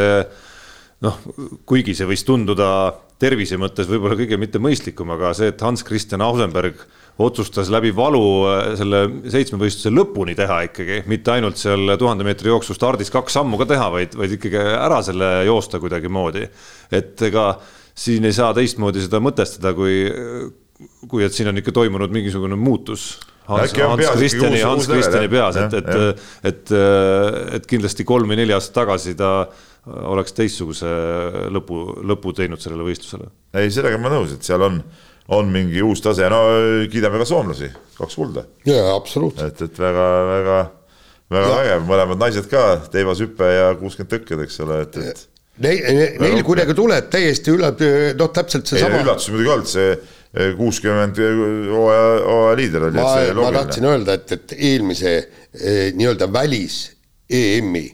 noh, 1.04 1.18
kuigi 1.68 1.92
see 1.96 2.09
võis 2.09 2.24
tunduda 2.24 2.68
tervise 3.20 3.59
mõttes 3.61 3.90
võib-olla 3.90 4.16
kõige 4.18 4.38
mitte 4.40 4.62
mõistlikum, 4.62 5.12
aga 5.14 5.35
see, 5.37 5.50
et 5.52 5.61
Hans 5.64 5.85
Christian 5.87 6.24
Ausenberg 6.24 6.80
otsustas 7.18 7.70
läbi 7.70 7.92
valu 7.96 8.24
äh, 8.50 8.62
selle 8.79 9.05
seitsmevõistluse 9.31 9.92
lõpuni 9.94 10.35
teha 10.38 10.62
ikkagi, 10.68 11.03
mitte 11.11 11.35
ainult 11.37 11.61
seal 11.61 11.94
tuhande 12.00 12.27
meetri 12.27 12.50
jooksu 12.50 12.77
stardis 12.77 13.12
kaks 13.14 13.38
sammu 13.38 13.61
ka 13.61 13.68
teha, 13.74 13.90
vaid, 13.94 14.16
vaid 14.18 14.35
ikkagi 14.38 14.62
ära 14.74 15.03
selle 15.07 15.31
joosta 15.48 15.81
kuidagimoodi. 15.83 16.48
et 16.94 17.22
ega 17.31 17.53
siin 17.94 18.27
ei 18.27 18.35
saa 18.35 18.50
teistmoodi 18.55 19.05
seda 19.05 19.20
mõtestada, 19.22 19.74
kui, 19.77 20.03
kui 21.09 21.22
et 21.22 21.33
siin 21.33 21.53
on 21.53 21.62
ikka 21.62 21.74
toimunud 21.74 22.11
mingisugune 22.14 22.59
muutus 22.59 23.12
Hans, 23.44 23.74
Hans 23.77 24.11
Kristjani, 24.16 24.61
Hans 24.64 24.87
Kristjani 24.88 25.29
peas, 25.29 25.57
et, 25.61 25.74
et, 25.77 25.88
et, 25.92 26.20
et, 26.48 26.70
et 27.59 27.66
kindlasti 27.68 28.07
kolm 28.09 28.33
või 28.33 28.38
neli 28.40 28.55
aastat 28.57 28.79
tagasi 28.81 29.12
ta 29.18 29.35
oleks 29.85 30.33
teistsuguse 30.33 30.88
lõpu, 31.53 31.81
lõpu 32.09 32.33
teinud 32.37 32.62
sellele 32.62 32.87
võistlusele. 32.87 33.29
ei, 33.61 33.68
sellega 33.74 33.98
ma 34.00 34.12
nõus, 34.14 34.33
et 34.33 34.46
seal 34.46 34.64
on, 34.64 34.81
on 35.28 35.52
mingi 35.52 35.82
uus 35.82 36.02
tase, 36.04 36.28
no 36.30 36.40
kiidame 36.92 37.20
ka 37.22 37.28
soomlasi, 37.28 37.70
kaks 37.98 38.16
kulda. 38.20 38.44
jaa, 38.68 38.94
absoluutselt. 38.94 39.54
et, 39.54 39.68
et 39.70 39.78
väga, 39.80 40.08
väga, 40.30 40.58
väga 41.37 41.54
vägev, 41.58 41.87
mõlemad 41.88 42.20
naised 42.26 42.50
ka, 42.50 42.64
teivashüpe 42.92 43.48
ja 43.48 43.70
kuuskümmend 43.80 44.12
tõkked, 44.12 44.44
eks 44.44 44.60
ole, 44.66 44.82
et, 44.88 45.00
et 45.12 45.30
Neil, 45.62 46.16
neil 46.18 46.40
kuidagi 46.42 46.74
tuleb 46.74 47.06
täiesti 47.12 47.52
üle, 47.54 47.68
noh, 48.18 48.30
täpselt 48.34 48.66
seesama. 48.66 49.04
üllatus 49.04 49.28
muidugi 49.30 49.52
olnud, 49.54 49.68
see 49.70 49.92
eh, 49.92 50.48
kuuskümmend 50.58 51.20
hooaja, 51.22 52.08
hooaja 52.26 52.56
liider 52.58 52.88
oli. 52.88 52.98
ma, 52.98 53.12
ma 53.38 53.52
tahtsin 53.60 53.87
öelda, 53.87 54.16
et, 54.18 54.34
et 54.34 54.54
eelmise 54.58 55.12
eh, 55.14 55.92
nii-öelda 55.94 56.26
välis 56.34 56.80
EM-i 57.30 57.84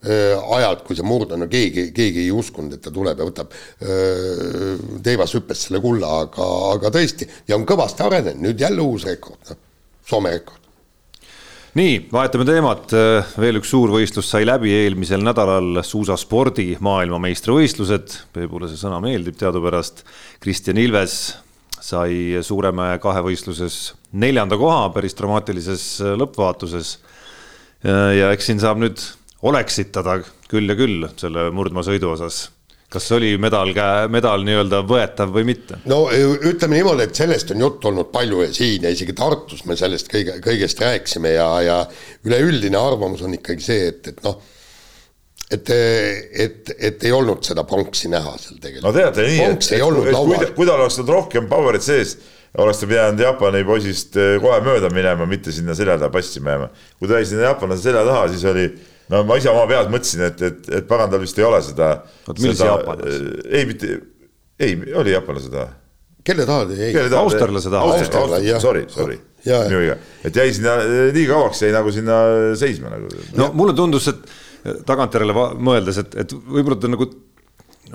Äh, 0.00 0.32
ajad, 0.56 0.80
kui 0.86 0.96
see 0.96 1.04
murd 1.04 1.34
on, 1.34 1.42
no 1.44 1.46
keegi, 1.50 1.90
keegi 1.92 2.22
ei 2.22 2.30
uskunud, 2.32 2.72
et 2.72 2.80
ta 2.80 2.88
tuleb 2.94 3.18
ja 3.20 3.26
võtab 3.28 3.50
äh, 3.52 4.78
teivashüppes 5.04 5.66
selle 5.66 5.82
kulla, 5.84 6.22
aga, 6.22 6.46
aga 6.70 6.92
tõesti, 6.94 7.28
ja 7.50 7.58
on 7.58 7.66
kõvasti 7.68 8.06
arenenud, 8.06 8.40
nüüd 8.46 8.64
jälle 8.64 8.80
uus 8.80 9.04
rekord, 9.10 9.42
noh, 9.50 9.60
Soome 10.08 10.32
rekord. 10.32 10.64
nii, 11.76 11.98
vahetame 12.10 12.48
teemat, 12.48 12.96
veel 13.44 13.60
üks 13.60 13.74
suur 13.74 13.92
võistlus 13.92 14.32
sai 14.32 14.48
läbi 14.48 14.72
eelmisel 14.78 15.20
nädalal, 15.20 15.82
suusaspordi 15.84 16.78
maailmameistrivõistlused, 16.80 18.16
Peebule 18.32 18.72
see 18.72 18.80
sõna 18.80 19.04
meeldib 19.04 19.36
teadupärast, 19.36 20.02
Kristjan 20.40 20.80
Ilves 20.80 21.20
sai 21.76 22.40
Suuremäe 22.40 22.96
kahevõistluses 23.04 23.92
neljanda 24.16 24.56
koha 24.56 24.88
päris 24.96 25.14
dramaatilises 25.20 25.86
lõppvaatuses. 26.24 26.96
ja 27.84 28.32
eks 28.32 28.48
siin 28.48 28.60
saab 28.60 28.80
nüüd 28.80 29.00
oleksitada 29.42 30.20
küll 30.50 30.68
ja 30.68 30.76
küll 30.78 31.06
selle 31.20 31.50
murdmaasõidu 31.54 32.12
osas 32.14 32.48
kas 32.90 33.06
oli 33.14 33.36
medal 33.38 33.70
käe, 33.74 34.06
medal 34.10 34.42
nii-öelda 34.46 34.82
võetav 34.88 35.30
või 35.34 35.46
mitte? 35.52 35.78
no 35.90 36.02
ütleme 36.10 36.80
niimoodi, 36.80 37.06
et 37.06 37.20
sellest 37.20 37.52
on 37.54 37.62
juttu 37.62 37.90
olnud 37.90 38.10
palju 38.12 38.42
ja 38.42 38.54
siin 38.54 38.86
ja 38.86 38.90
isegi 38.94 39.14
Tartus 39.16 39.62
me 39.68 39.76
sellest 39.78 40.10
kõige, 40.10 40.40
kõigest 40.42 40.82
rääkisime 40.82 41.36
ja, 41.36 41.50
ja 41.62 41.76
üleüldine 42.26 42.80
arvamus 42.80 43.22
on 43.26 43.36
ikkagi 43.38 43.64
see, 43.64 43.86
et, 43.92 44.10
et 44.10 44.18
noh, 44.26 44.40
et, 45.50 45.70
et, 45.70 46.74
et 46.90 47.06
ei 47.06 47.14
olnud 47.14 47.46
seda 47.46 47.64
pronksi 47.68 48.10
näha 48.10 48.34
seal 48.42 48.58
tegelikult. 48.58 48.88
no 48.88 48.94
teate 48.98 49.28
nii, 49.28 49.46
et, 49.46 49.72
et 49.78 50.18
kui, 50.18 50.52
kui 50.58 50.66
tal 50.66 50.82
oleks 50.82 50.98
olnud 50.98 51.14
rohkem 51.14 51.50
power'it 51.50 51.86
sees, 51.86 52.16
oleks 52.58 52.82
ta 52.82 52.90
pidanud 52.90 53.22
Jaapani 53.22 53.62
poisist 53.66 54.18
kohe 54.42 54.62
mööda 54.66 54.90
minema, 54.90 55.30
mitte 55.30 55.54
sinna 55.54 55.78
selja 55.78 55.94
taha 56.00 56.10
passima 56.10 56.56
jääma. 56.56 56.72
kui 56.98 57.10
ta 57.10 57.22
jäi 57.22 57.30
sinna 57.30 57.52
jaapanlase 57.52 57.86
selja 57.86 58.02
taha, 58.08 58.26
siis 58.34 58.48
oli 58.50 58.66
no 59.10 59.22
ma 59.28 59.38
ise 59.40 59.50
oma 59.52 59.66
peas 59.70 59.90
mõtlesin, 59.92 60.24
et, 60.28 60.42
et, 60.48 60.70
et 60.80 60.88
pagan, 60.88 61.10
tal 61.12 61.22
vist 61.22 61.38
ei 61.38 61.46
ole 61.46 61.60
seda. 61.64 61.90
oot, 62.26 62.38
millise 62.38 62.68
jaapanlase? 62.68 63.32
ei, 63.50 63.66
mitte, 63.68 63.96
ei, 64.60 64.76
oli 65.02 65.14
jaapanlase 65.14 65.52
taha. 65.54 65.72
kelle 66.26 66.46
taha 66.48 66.68
ta 66.70 66.78
jäi? 66.78 67.08
austerlase 67.22 67.72
taha. 67.72 67.96
austerlase, 67.96 68.60
sorry, 68.62 68.84
sorry. 68.92 69.18
minu 69.46 69.82
viga, 69.82 69.98
et 70.24 70.36
jäi 70.42 70.52
sinna 70.56 70.76
nii 71.16 71.26
kauaks, 71.30 71.64
jäi 71.66 71.74
nagu 71.74 71.94
sinna 71.94 72.20
seisma 72.60 72.92
nagu. 72.94 73.10
no 73.38 73.50
mulle 73.56 73.74
tundus, 73.78 74.10
et 74.12 74.84
tagantjärele 74.86 75.34
mõeldes, 75.56 76.02
et, 76.02 76.16
et 76.24 76.36
võib-olla 76.36 76.78
ta 76.80 76.90
nagu 76.92 77.08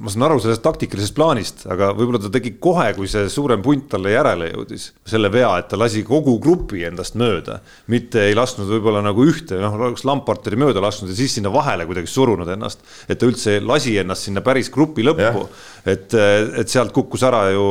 ma 0.02 0.12
saan 0.12 0.26
aru 0.28 0.40
sellest 0.44 0.64
taktikalisest 0.66 1.16
plaanist, 1.16 1.62
aga 1.72 1.92
võib-olla 1.96 2.20
ta 2.20 2.32
tegi 2.34 2.56
kohe, 2.62 2.90
kui 2.98 3.08
see 3.12 3.30
suurem 3.32 3.62
punt 3.64 3.88
talle 3.94 4.12
järele 4.12 4.50
jõudis, 4.50 4.90
selle 5.08 5.30
vea, 5.32 5.54
et 5.62 5.70
ta 5.72 5.80
lasi 5.80 6.04
kogu 6.08 6.36
grupi 6.44 6.84
endast 6.88 7.16
mööda, 7.20 7.62
mitte 7.92 8.26
ei 8.28 8.36
lasknud 8.36 8.68
võib-olla 8.74 9.04
nagu 9.06 9.24
ühte, 9.24 9.60
noh, 9.62 9.78
oleks 9.88 10.04
Lamparteri 10.08 10.60
mööda 10.60 10.84
lasknud 10.84 11.14
ja 11.14 11.16
siis 11.18 11.38
sinna 11.38 11.52
vahele 11.54 11.88
kuidagi 11.88 12.12
surunud 12.12 12.50
ennast. 12.52 12.84
et 13.08 13.20
ta 13.20 13.30
üldse 13.30 13.60
lasi 13.64 13.96
ennast 14.02 14.28
sinna 14.28 14.44
päris 14.44 14.72
grupi 14.74 15.06
lõppu, 15.06 15.46
et, 15.88 16.18
et 16.60 16.72
sealt 16.72 16.92
kukkus 16.96 17.24
ära 17.24 17.46
ju, 17.56 17.66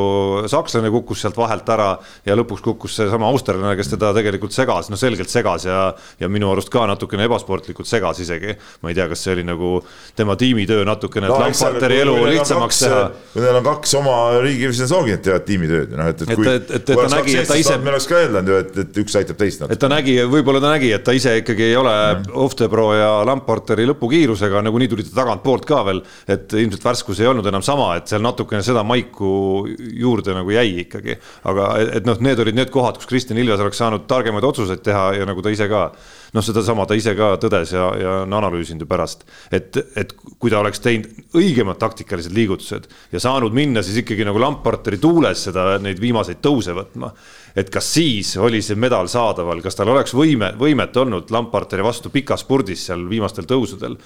sakslane 0.49 0.89
kukkus 0.93 1.21
sealt 1.25 1.37
vahelt 1.37 1.69
ära 1.69 1.91
ja 2.25 2.37
lõpuks 2.39 2.65
kukkus 2.65 2.97
seesama 2.97 3.29
austerlane, 3.29 3.75
kes 3.77 3.93
teda 3.93 4.13
tegelikult 4.17 4.55
segas, 4.55 4.89
no 4.89 4.97
selgelt 4.97 5.29
segas 5.29 5.67
ja, 5.69 5.91
ja 6.19 6.31
minu 6.31 6.49
arust 6.53 6.73
ka 6.73 6.87
natukene 6.89 7.29
ebasportlikult 7.29 7.89
segas 7.89 8.23
isegi. 8.25 8.57
ma 8.81 8.89
ei 8.89 8.97
tea, 8.97 9.07
kas 9.11 9.21
see 9.27 9.37
oli 9.37 9.45
nagu 9.45 9.77
tema 10.17 10.35
tiimitöö 10.39 10.85
natukene, 10.87 11.29
et 11.29 11.35
no, 11.35 11.41
Lamparteri 11.45 12.01
elu 12.01 12.14
elu 12.15 12.31
lihtsamaks 12.33 12.79
teha. 12.83 13.01
kui 13.33 13.43
neil 13.43 13.59
on 13.59 13.65
kaks 13.65 13.93
oma 13.99 14.15
riigi, 14.43 14.69
siis 14.71 14.85
nad 14.85 14.91
soovivad 14.91 15.23
teevad 15.25 15.45
tiimitööd, 15.47 15.95
noh 15.99 16.09
et, 16.11 16.23
et 16.23 16.31
kui. 16.31 16.47
et, 16.49 16.71
et, 16.77 16.91
et 16.93 17.01
ta 17.01 17.07
nägi, 17.11 17.35
et 17.41 17.49
ta 17.49 17.57
ise. 17.59 17.77
me 17.83 17.91
oleks 17.93 18.07
ka 18.09 18.19
öelnud 18.21 18.51
ju, 18.51 18.59
et, 18.63 18.79
et 18.85 18.99
üks 19.03 19.17
aitab 19.19 19.39
teist. 19.41 19.65
et 19.67 19.81
ta 19.81 19.89
nägi, 19.91 20.15
võib-olla 20.31 20.61
ta 20.63 20.73
nägi, 20.73 20.91
et 20.95 21.05
ta 21.05 21.15
ise 21.17 21.35
ikkagi 21.41 21.67
ei 21.69 21.77
ole 21.79 21.93
mm. 21.93 22.33
Oftebro 22.45 22.87
ja 22.95 23.11
Lamporteri 23.27 23.87
lõpukiirusega, 23.91 24.63
nagunii 24.65 24.91
tuli 24.91 25.07
ta 25.07 25.15
tagantpoolt 25.21 25.67
ka 25.69 25.81
veel. 25.89 26.03
et 26.31 26.55
ilmselt 26.55 26.87
värskus 26.87 27.21
ei 27.23 27.31
olnud 27.31 27.47
enam 27.51 27.65
sama, 27.65 27.91
et 27.99 28.11
seal 28.11 28.23
natukene 28.25 28.63
seda 28.65 28.83
maiku 28.87 29.65
juurde 29.75 30.35
nagu 30.37 30.55
jäi 30.55 30.85
ikkagi. 30.85 31.19
aga 31.51 31.71
et 31.99 32.07
noh, 32.07 32.19
need 32.23 32.43
olid 32.45 32.57
need 32.57 32.73
kohad, 32.73 32.99
kus 32.99 33.09
Kristjan 33.11 33.39
Ilves 33.41 33.63
oleks 33.63 33.81
saanud 33.81 34.07
targemaid 34.09 34.47
otsuseid 34.47 34.83
teha 34.85 35.11
ja 35.19 35.27
nagu 35.27 35.43
ta 35.43 35.53
ise 35.53 35.67
ka 35.71 35.89
noh, 36.35 36.43
sedasama 36.43 36.85
ta 36.87 36.97
ise 36.97 37.15
ka 37.17 37.35
tõdes 37.41 37.71
ja, 37.75 37.85
ja 37.99 38.13
on 38.25 38.35
analüüsinud 38.35 38.83
ju 38.83 38.89
pärast, 38.89 39.23
et, 39.55 39.77
et 39.97 40.11
kui 40.39 40.51
ta 40.51 40.59
oleks 40.59 40.83
teinud 40.83 41.37
õigemad 41.39 41.79
taktikalised 41.81 42.35
liigutused 42.35 42.89
ja 43.13 43.21
saanud 43.23 43.55
minna 43.55 43.83
siis 43.85 44.01
ikkagi 44.03 44.27
nagu 44.27 44.41
Lamparteri 44.41 44.99
tuules 45.01 45.47
seda, 45.47 45.75
neid 45.81 46.01
viimaseid 46.03 46.41
tõuse 46.43 46.75
võtma. 46.75 47.13
et 47.55 47.71
kas 47.71 47.87
siis 47.97 48.35
oli 48.37 48.61
see 48.61 48.75
medal 48.75 49.07
saadaval, 49.11 49.63
kas 49.63 49.79
tal 49.79 49.93
oleks 49.95 50.13
võime, 50.15 50.51
võimet 50.59 50.97
olnud 50.97 51.31
Lamparteri 51.31 51.85
vastu 51.85 52.11
pikas 52.13 52.43
spurdis 52.43 52.87
seal 52.89 53.07
viimastel 53.09 53.47
tõusudel? 53.49 53.97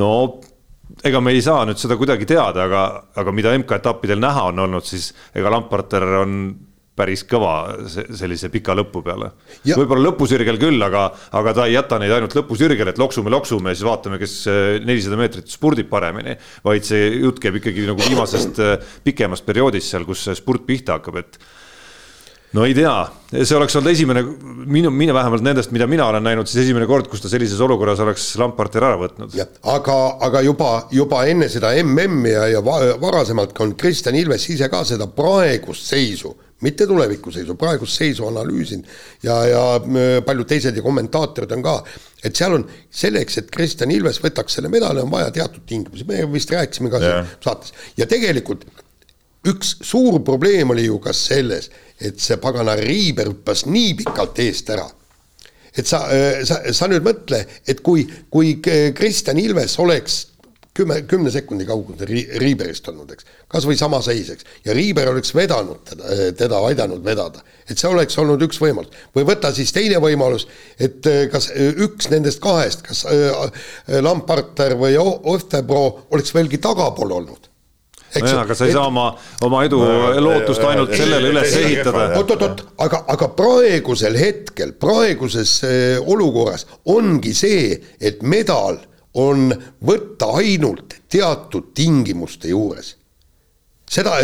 no 0.00 0.10
ega 1.04 1.20
me 1.20 1.32
ei 1.32 1.42
saa 1.42 1.64
nüüd 1.68 1.80
seda 1.80 1.96
kuidagi 2.00 2.26
teada, 2.28 2.64
aga, 2.68 2.84
aga 3.16 3.32
mida 3.32 3.52
MK-etappidel 3.58 4.20
näha 4.20 4.48
on 4.52 4.64
olnud, 4.66 4.84
siis 4.84 5.12
ega 5.36 5.52
Lamparter 5.52 6.04
on 6.20 6.38
päris 6.98 7.24
kõva 7.26 7.54
sellise 7.90 8.50
pika 8.54 8.74
lõpu 8.78 9.02
peale. 9.04 9.32
võib-olla 9.66 10.10
lõpusirgel 10.10 10.60
küll, 10.62 10.82
aga, 10.86 11.08
aga 11.34 11.54
ta 11.56 11.66
ei 11.66 11.74
jäta 11.74 11.98
neid 11.98 12.14
ainult 12.14 12.36
lõpusirgel, 12.38 12.92
et 12.92 13.00
loksume, 13.02 13.32
loksume 13.34 13.72
ja 13.72 13.78
siis 13.78 13.88
vaatame, 13.88 14.20
kes 14.22 14.36
eh, 14.50 14.62
nelisada 14.84 15.18
meetrit 15.18 15.50
spurdib 15.50 15.90
paremini. 15.90 16.36
vaid 16.64 16.86
see 16.86 17.10
jutt 17.24 17.42
käib 17.42 17.58
ikkagi 17.58 17.88
nagu 17.90 17.98
viimasest 17.98 18.62
eh, 18.62 18.96
pikemast 19.04 19.46
perioodist 19.46 19.90
seal, 19.90 20.06
kus 20.06 20.22
see 20.28 20.38
spurt 20.38 20.66
pihta 20.68 21.00
hakkab, 21.00 21.18
et 21.24 21.38
no 22.54 22.62
ei 22.68 22.74
tea, 22.76 22.92
see 23.40 23.56
oleks 23.58 23.74
olnud 23.80 23.90
esimene, 23.90 24.22
minu, 24.70 24.92
minu 24.94 25.14
vähemalt 25.16 25.42
nendest, 25.42 25.72
mida 25.74 25.88
mina 25.90 26.06
olen 26.12 26.22
näinud, 26.22 26.46
siis 26.46 26.62
esimene 26.62 26.86
kord, 26.86 27.08
kus 27.10 27.24
ta 27.24 27.30
sellises 27.32 27.58
olukorras 27.64 28.02
oleks 28.04 28.28
Lamparti 28.38 28.78
ära 28.78 28.94
võtnud. 29.00 29.34
aga, 29.74 29.98
aga 30.28 30.44
juba, 30.46 30.70
juba 30.94 31.24
enne 31.30 31.50
seda 31.50 31.74
MM-i 31.82 32.36
ja, 32.36 32.46
ja 32.54 32.62
varasemalt 32.62 33.58
on 33.66 33.74
Kristjan 33.78 34.14
Ilves 34.18 34.46
ise 34.54 34.70
ka 34.70 34.84
seda 34.86 35.10
praegust 35.10 35.90
seisu 35.90 36.36
mitte 36.64 36.86
tulevikuseisu, 36.88 37.56
praegust 37.60 37.98
seisu 38.00 38.26
analüüsinud 38.28 38.88
ja, 39.24 39.36
ja 39.48 39.62
äh, 39.76 40.16
paljud 40.26 40.48
teised 40.50 40.76
ja 40.76 40.84
kommentaatorid 40.84 41.52
on 41.56 41.64
ka, 41.64 41.76
et 42.24 42.36
seal 42.38 42.56
on 42.58 42.66
selleks, 42.94 43.38
et 43.42 43.52
Kristjan 43.54 43.92
Ilves 43.94 44.20
võtaks 44.24 44.58
selle 44.58 44.72
medali, 44.72 45.04
on 45.04 45.12
vaja 45.12 45.30
teatud 45.34 45.66
tingimusi, 45.68 46.06
me 46.08 46.24
vist 46.32 46.52
rääkisime 46.54 46.92
ka 46.92 47.02
yeah. 47.02 47.32
saates. 47.44 47.74
Ja 48.00 48.08
tegelikult 48.10 48.66
üks 49.48 49.76
suur 49.84 50.22
probleem 50.24 50.72
oli 50.72 50.86
ju 50.88 50.98
ka 51.04 51.12
selles, 51.16 51.70
et 52.00 52.20
see 52.20 52.40
pagana 52.40 52.76
Riiber 52.80 53.28
hüppas 53.32 53.66
nii 53.68 53.96
pikalt 54.00 54.40
eest 54.44 54.72
ära. 54.72 54.86
Et 55.74 55.86
sa, 55.90 56.04
äh, 56.14 56.44
sa, 56.48 56.62
sa 56.72 56.88
nüüd 56.90 57.04
mõtle, 57.04 57.42
et 57.66 57.82
kui, 57.84 58.06
kui 58.30 58.56
Kristjan 58.62 59.40
Ilves 59.42 59.76
oleks 59.82 60.22
kümme, 60.74 61.02
kümne 61.06 61.30
sekundi 61.30 61.66
kaugusel 61.66 62.08
ri, 62.08 62.24
Riiberist 62.42 62.88
olnud, 62.90 63.10
eks. 63.14 63.26
kas 63.50 63.66
või 63.68 63.76
sama 63.78 64.00
seis, 64.04 64.30
eks. 64.34 64.46
ja 64.66 64.74
Riiber 64.74 65.12
oleks 65.12 65.34
vedanud 65.36 65.84
teda, 65.86 66.18
teda 66.38 66.60
aidanud 66.68 67.04
vedada. 67.04 67.42
et 67.70 67.78
see 67.78 67.88
oleks 67.88 68.18
olnud 68.18 68.42
üks 68.42 68.58
võimalus. 68.62 68.92
või 69.14 69.26
võta 69.28 69.52
siis 69.54 69.72
teine 69.72 70.00
võimalus, 70.02 70.48
et 70.78 71.06
eh, 71.06 71.24
kas 71.32 71.50
eh, 71.54 71.72
üks 71.86 72.10
nendest 72.10 72.42
kahest, 72.42 72.82
kas 72.86 73.04
äh, 73.06 73.66
Lamparter 74.02 74.74
või 74.80 74.98
Oftebro 74.98 75.84
oleks 76.10 76.34
veelgi 76.34 76.58
tagapool 76.58 77.12
olnud. 77.20 77.50
nojah, 78.14 78.40
aga 78.42 78.54
sa 78.58 78.66
ei 78.66 78.74
saa 78.74 78.88
oma, 78.90 79.04
oma 79.46 79.60
edu 79.66 79.78
lootust 80.22 80.64
ainult 80.66 80.96
sellele 80.96 81.30
üles 81.30 81.54
ehitada. 81.60 82.08
oot-oot-oot, 82.18 82.64
aga, 82.82 83.04
aga 83.14 83.30
praegusel 83.38 84.18
hetkel, 84.18 84.74
praeguses 84.74 85.54
äh, 85.68 86.02
olukorras 86.02 86.66
ongi 86.96 87.34
see, 87.34 87.78
et 88.00 88.26
medal 88.26 88.82
on 89.14 89.52
võtta 89.86 90.32
ainult 90.40 90.96
teatud 91.12 91.72
tingimuste 91.74 92.50
juures. 92.50 92.94
Seda, 93.90 94.16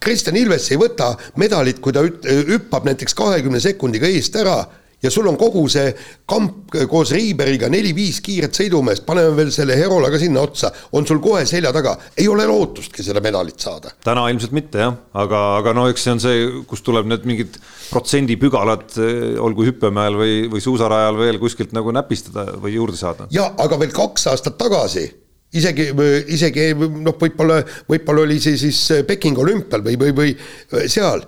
Kristjan 0.00 0.36
Ilves 0.40 0.70
ei 0.72 0.78
võta 0.80 1.12
medalit, 1.38 1.78
kui 1.84 1.92
ta 1.94 2.02
üt- 2.02 2.24
hüppab 2.48 2.88
näiteks 2.88 3.14
kahekümne 3.14 3.60
sekundiga 3.60 4.08
eest 4.08 4.36
ära 4.40 4.62
ja 5.02 5.10
sul 5.10 5.28
on 5.30 5.36
kogu 5.38 5.64
see 5.70 5.92
kamp 6.28 6.74
koos 6.90 7.12
Riiberiga 7.14 7.70
neli-viis 7.70 8.20
kiiret 8.24 8.56
sõidumeest, 8.58 9.04
paneme 9.06 9.34
veel 9.36 9.52
selle 9.54 9.76
Herola 9.78 10.10
ka 10.10 10.20
sinna 10.20 10.42
otsa, 10.42 10.72
on 10.98 11.06
sul 11.06 11.20
kohe 11.22 11.44
selja 11.48 11.72
taga, 11.74 11.94
ei 12.18 12.28
ole 12.30 12.46
lootustki 12.50 13.04
seda 13.06 13.22
medalit 13.24 13.60
saada. 13.62 13.94
täna 14.04 14.26
ilmselt 14.32 14.56
mitte 14.56 14.82
jah, 14.82 14.96
aga, 15.14 15.44
aga 15.60 15.76
no 15.76 15.86
eks 15.92 16.06
see 16.06 16.16
on 16.16 16.24
see, 16.24 16.48
kust 16.70 16.86
tuleb 16.86 17.08
need 17.10 17.28
mingid 17.28 17.60
protsendipügalad, 17.88 18.98
olgu 19.44 19.68
hüppemäel 19.70 20.18
või, 20.18 20.34
või 20.50 20.64
suusarajal 20.64 21.18
veel 21.20 21.40
kuskilt 21.42 21.72
nagu 21.76 21.94
näpistada 21.94 22.50
või 22.58 22.74
juurde 22.76 22.98
saada. 22.98 23.30
ja 23.34 23.52
aga 23.58 23.80
veel 23.80 23.94
kaks 23.94 24.28
aastat 24.32 24.58
tagasi 24.60 25.06
isegi, 25.54 25.88
isegi 26.34 26.70
noh, 26.76 27.16
võib-olla, 27.20 27.62
võib-olla 27.88 28.26
oli 28.26 28.38
see 28.42 28.58
siis 28.60 28.82
Pekingi 29.08 29.40
olümpial 29.46 29.84
või, 29.86 29.96
või, 30.02 30.14
või 30.18 30.88
seal 30.90 31.22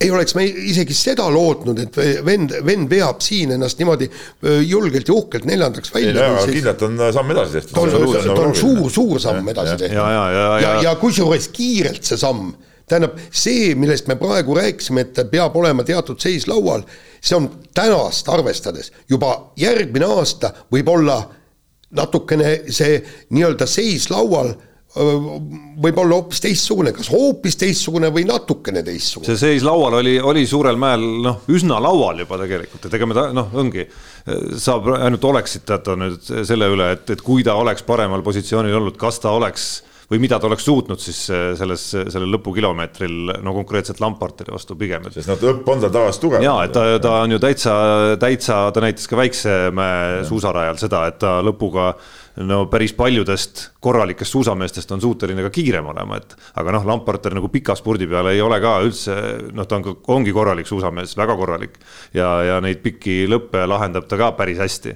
ei 0.00 0.10
oleks 0.12 0.34
me 0.36 0.44
isegi 0.44 0.94
seda 0.94 1.24
lootnud, 1.32 1.78
et 1.80 1.98
vend, 2.24 2.52
vend 2.66 2.90
veab 2.90 3.22
siin 3.24 3.54
ennast 3.56 3.78
niimoodi 3.80 4.08
julgelt 4.68 5.08
ja 5.08 5.14
uhkelt 5.16 5.46
neljandaks 5.48 5.92
välja 5.94 6.28
kindlalt 6.50 6.84
on 6.84 7.00
samm 7.16 7.32
edasi 7.32 7.56
tehtud. 7.56 7.74
ta 7.74 7.80
on, 7.80 8.16
ta 8.28 8.42
on 8.42 8.54
suur, 8.56 8.90
suur 8.92 9.20
samm 9.22 9.48
edasi 9.54 9.76
tehtud. 9.80 9.96
ja, 9.96 10.08
ja, 10.12 10.24
ja, 10.30 10.42
ja, 10.42 10.58
ja, 10.60 10.74
ja 10.90 10.94
kusjuures 11.00 11.48
kiirelt 11.56 12.04
see 12.04 12.20
samm, 12.20 12.52
tähendab 12.88 13.16
see, 13.30 13.72
millest 13.78 14.10
me 14.10 14.18
praegu 14.20 14.58
rääkisime, 14.58 15.06
et 15.06 15.22
peab 15.32 15.56
olema 15.56 15.84
teatud 15.86 16.20
seis 16.22 16.44
laual, 16.50 16.84
see 17.20 17.38
on 17.38 17.48
tänast 17.74 18.28
arvestades 18.28 18.92
juba 19.08 19.32
järgmine 19.56 20.12
aasta 20.18 20.52
võib 20.72 20.92
olla 20.92 21.22
natukene 21.96 22.58
see 22.68 23.00
nii-öelda 23.32 23.66
seis 23.70 24.10
laual 24.12 24.52
öö, 24.96 25.38
võib 25.84 25.98
olla 26.02 26.18
hoopis 26.18 26.42
teistsugune, 26.44 26.92
kas 26.96 27.10
hoopis 27.12 27.58
teistsugune 27.60 28.10
või 28.14 28.26
natukene 28.28 28.82
teistsugune. 28.86 29.28
see 29.30 29.40
seis 29.40 29.66
laual 29.66 29.98
oli, 30.00 30.16
oli 30.20 30.46
suurel 30.48 30.78
mäel 30.80 31.04
noh, 31.24 31.42
üsna 31.52 31.80
laual 31.82 32.22
juba 32.24 32.40
tegelikult, 32.42 32.86
et 32.88 32.96
ega 32.98 33.08
me 33.08 33.16
ta 33.16 33.26
noh, 33.36 33.52
ongi, 33.60 33.86
saab 34.58 34.88
ainult 34.96 35.24
oleksit 35.24 35.66
teada 35.68 35.96
nüüd 35.98 36.22
selle 36.48 36.70
üle, 36.72 36.90
et, 36.96 37.10
et 37.14 37.22
kui 37.24 37.44
ta 37.46 37.58
oleks 37.60 37.86
paremal 37.86 38.24
positsioonil 38.26 38.80
olnud, 38.80 38.98
kas 39.00 39.20
ta 39.22 39.34
oleks 39.36 39.68
või 40.10 40.20
mida 40.22 40.38
ta 40.38 40.46
oleks 40.48 40.66
suutnud 40.66 41.00
siis 41.02 41.18
selles, 41.28 41.86
sellel 41.94 42.30
lõpukilomeetril 42.36 43.32
no 43.42 43.54
konkreetselt 43.56 44.00
Lamparteri 44.02 44.54
vastu 44.54 44.76
pigem, 44.78 45.08
sest 45.10 45.30
noh, 45.30 45.40
õpp 45.52 45.72
on 45.72 45.82
tal 45.82 45.94
tavaliselt 45.94 46.22
tugev. 46.26 46.44
ja 46.46 46.54
et 46.66 46.74
ta, 46.76 46.84
ta 47.02 47.16
on 47.24 47.34
ju 47.34 47.40
täitsa, 47.42 47.74
täitsa, 48.22 48.60
ta 48.74 48.84
näitas 48.84 49.10
ka 49.10 49.18
Väiksemäe 49.18 50.22
suusarajal 50.28 50.78
seda, 50.80 51.06
et 51.10 51.18
ta 51.22 51.40
lõpuga 51.44 51.90
no 52.46 52.66
päris 52.70 52.92
paljudest 52.96 53.62
korralikest 53.80 54.36
suusameestest 54.36 54.92
on 54.92 55.02
suuteline 55.02 55.42
ka 55.46 55.50
kiirem 55.54 55.90
olema, 55.90 56.20
et 56.20 56.36
aga 56.60 56.76
noh, 56.76 56.86
Lamparter 56.86 57.34
nagu 57.34 57.50
pika 57.52 57.76
spurdi 57.78 58.08
peale 58.10 58.36
ei 58.36 58.42
ole 58.44 58.60
ka 58.62 58.78
üldse, 58.84 59.16
noh, 59.56 59.66
ta 59.66 59.80
on, 59.80 60.00
ongi 60.18 60.34
korralik 60.36 60.68
suusamees, 60.68 61.16
väga 61.18 61.36
korralik. 61.38 61.78
Ja, 62.14 62.30
ja 62.44 62.58
neid 62.64 62.82
pikki 62.84 63.24
lõppe 63.30 63.64
lahendab 63.68 64.06
ta 64.10 64.18
ka 64.20 64.34
päris 64.38 64.60
hästi 64.60 64.94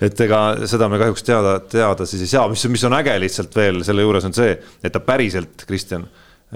et 0.00 0.20
ega 0.26 0.42
seda 0.70 0.88
me 0.90 1.00
kahjuks 1.00 1.26
teada, 1.26 1.56
teada 1.60 2.06
siis 2.08 2.24
ei 2.26 2.32
saa, 2.34 2.48
mis, 2.52 2.64
mis 2.72 2.84
on 2.88 2.96
äge 2.98 3.16
lihtsalt 3.22 3.56
veel 3.56 3.82
selle 3.86 4.04
juures 4.06 4.28
on 4.28 4.36
see, 4.36 4.54
et 4.82 4.92
ta 4.94 5.02
päriselt, 5.04 5.66
Kristjan, 5.68 6.06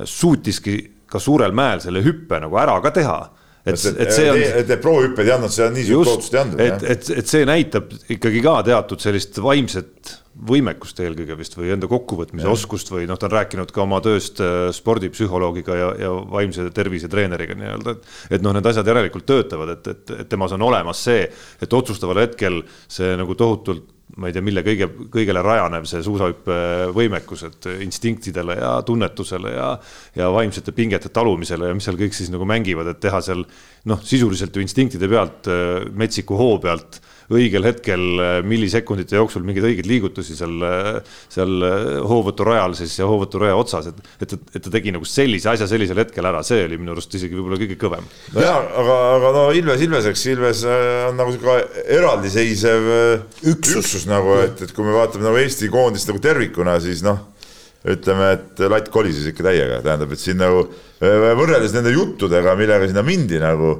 suutiski 0.04 0.76
ka 1.10 1.20
suurel 1.22 1.54
mäel 1.56 1.82
selle 1.84 2.02
hüppe 2.04 2.40
nagu 2.42 2.58
ära 2.60 2.76
ka 2.84 2.92
teha. 2.94 3.18
et, 3.66 3.74
et 3.74 4.12
see 4.14 4.28
on 4.30 4.38
et 4.38 4.68
need 4.68 4.82
proohüpped 4.82 5.26
ei 5.26 5.32
andnud 5.34 5.50
seda 5.54 5.72
nii 5.74 5.88
suurt 5.88 6.10
lootust 6.12 6.34
ei 6.34 6.40
andnud. 6.42 6.62
et, 6.62 6.86
et, 6.94 7.10
et 7.22 7.32
see 7.32 7.46
näitab 7.48 7.90
ikkagi 8.14 8.42
ka 8.44 8.60
teatud 8.68 9.02
sellist 9.02 9.40
vaimset 9.42 10.14
võimekust 10.36 11.00
eelkõige 11.00 11.36
vist 11.38 11.56
või 11.56 11.72
enda 11.72 11.88
kokkuvõtmise 11.90 12.46
ja. 12.46 12.52
oskust 12.52 12.90
või 12.92 13.06
noh, 13.08 13.18
ta 13.18 13.28
on 13.30 13.36
rääkinud 13.36 13.72
ka 13.72 13.84
oma 13.86 14.02
tööst 14.04 14.40
äh, 14.44 14.68
spordipsühholoogiga 14.76 15.78
ja, 15.78 15.90
ja 16.06 16.12
vaimse 16.12 16.68
tervise 16.76 17.10
treeneriga 17.12 17.56
nii-öelda, 17.56 17.96
et 17.96 18.36
et 18.36 18.44
noh, 18.44 18.54
need 18.56 18.68
asjad 18.68 18.86
järelikult 18.92 19.26
töötavad, 19.28 19.76
et, 19.78 19.92
et, 19.94 20.14
et 20.22 20.30
temas 20.30 20.52
on 20.56 20.66
olemas 20.66 21.00
see, 21.08 21.26
et 21.62 21.76
otsustaval 21.78 22.20
hetkel 22.26 22.62
see 22.88 23.14
nagu 23.16 23.36
tohutult 23.38 23.92
ma 24.16 24.28
ei 24.30 24.34
tea, 24.36 24.44
mille 24.44 24.62
kõige, 24.64 24.86
kõigele 25.12 25.42
rajanev 25.42 25.86
see 25.90 25.98
suusahüppe 26.06 26.56
võimekus, 26.94 27.42
et 27.48 27.66
instinktidele 27.82 28.54
ja 28.60 28.70
tunnetusele 28.86 29.50
ja 29.56 29.72
ja 30.16 30.30
vaimsete 30.32 30.72
pingete 30.72 31.10
talumisele 31.12 31.72
ja 31.72 31.76
mis 31.76 31.88
seal 31.88 31.98
kõik 31.98 32.14
siis 32.16 32.30
nagu 32.32 32.46
mängivad, 32.48 32.92
et 32.92 33.02
teha 33.02 33.20
seal 33.24 33.42
noh, 33.90 34.00
sisuliselt 34.06 34.54
ju 34.54 34.62
instinktide 34.62 35.10
pealt, 35.10 35.50
metsiku 35.98 36.38
hoo 36.38 36.56
pealt 36.62 37.00
õigel 37.34 37.66
hetkel 37.66 38.02
millisekundite 38.46 39.18
jooksul 39.18 39.42
mingeid 39.46 39.66
õigeid 39.66 39.88
liigutusi 39.90 40.36
seal, 40.38 40.60
seal 41.32 41.64
hoovõturajal 42.06 42.76
siis 42.78 42.94
ja 43.00 43.08
hoovõturaja 43.10 43.56
otsas, 43.58 43.90
et, 43.90 44.02
et, 44.22 44.34
et 44.54 44.62
ta 44.62 44.72
tegi 44.72 44.94
nagu 44.94 45.06
sellise 45.08 45.50
asja 45.52 45.68
sellisel 45.70 45.98
hetkel 46.02 46.28
ära, 46.28 46.42
see 46.46 46.64
oli 46.66 46.78
minu 46.80 46.94
arust 46.94 47.14
isegi 47.18 47.36
võib-olla 47.36 47.58
kõige 47.60 47.78
kõvem. 47.80 48.06
jaa, 48.36 48.58
aga, 48.82 48.98
aga 49.16 49.32
no 49.36 49.44
Ilves 49.56 49.82
Ilveseks, 49.86 50.26
Ilves 50.32 50.62
äh, 50.68 51.06
on 51.08 51.18
nagu 51.20 51.34
sihuke 51.34 51.56
eraldiseisev 51.98 52.90
äh, 52.96 53.24
Üksus. 53.52 53.80
üksus 53.82 54.06
nagu, 54.10 54.36
et, 54.44 54.62
et 54.66 54.76
kui 54.76 54.86
me 54.86 54.94
vaatame 54.96 55.26
nagu 55.26 55.40
Eesti 55.40 55.70
koondist 55.72 56.10
nagu 56.10 56.22
tervikuna, 56.22 56.78
siis 56.82 57.02
noh, 57.06 57.24
ütleme, 57.86 58.32
et 58.36 58.64
latt 58.70 58.88
kolises 58.94 59.28
ikka 59.30 59.46
täiega, 59.46 59.82
tähendab, 59.84 60.14
et 60.14 60.22
siin 60.22 60.40
nagu 60.40 60.64
äh, 60.66 61.28
võrreldes 61.38 61.74
nende 61.76 61.94
juttudega, 61.94 62.56
millega 62.58 62.88
sinna 62.88 63.04
mindi 63.06 63.42
nagu, 63.42 63.76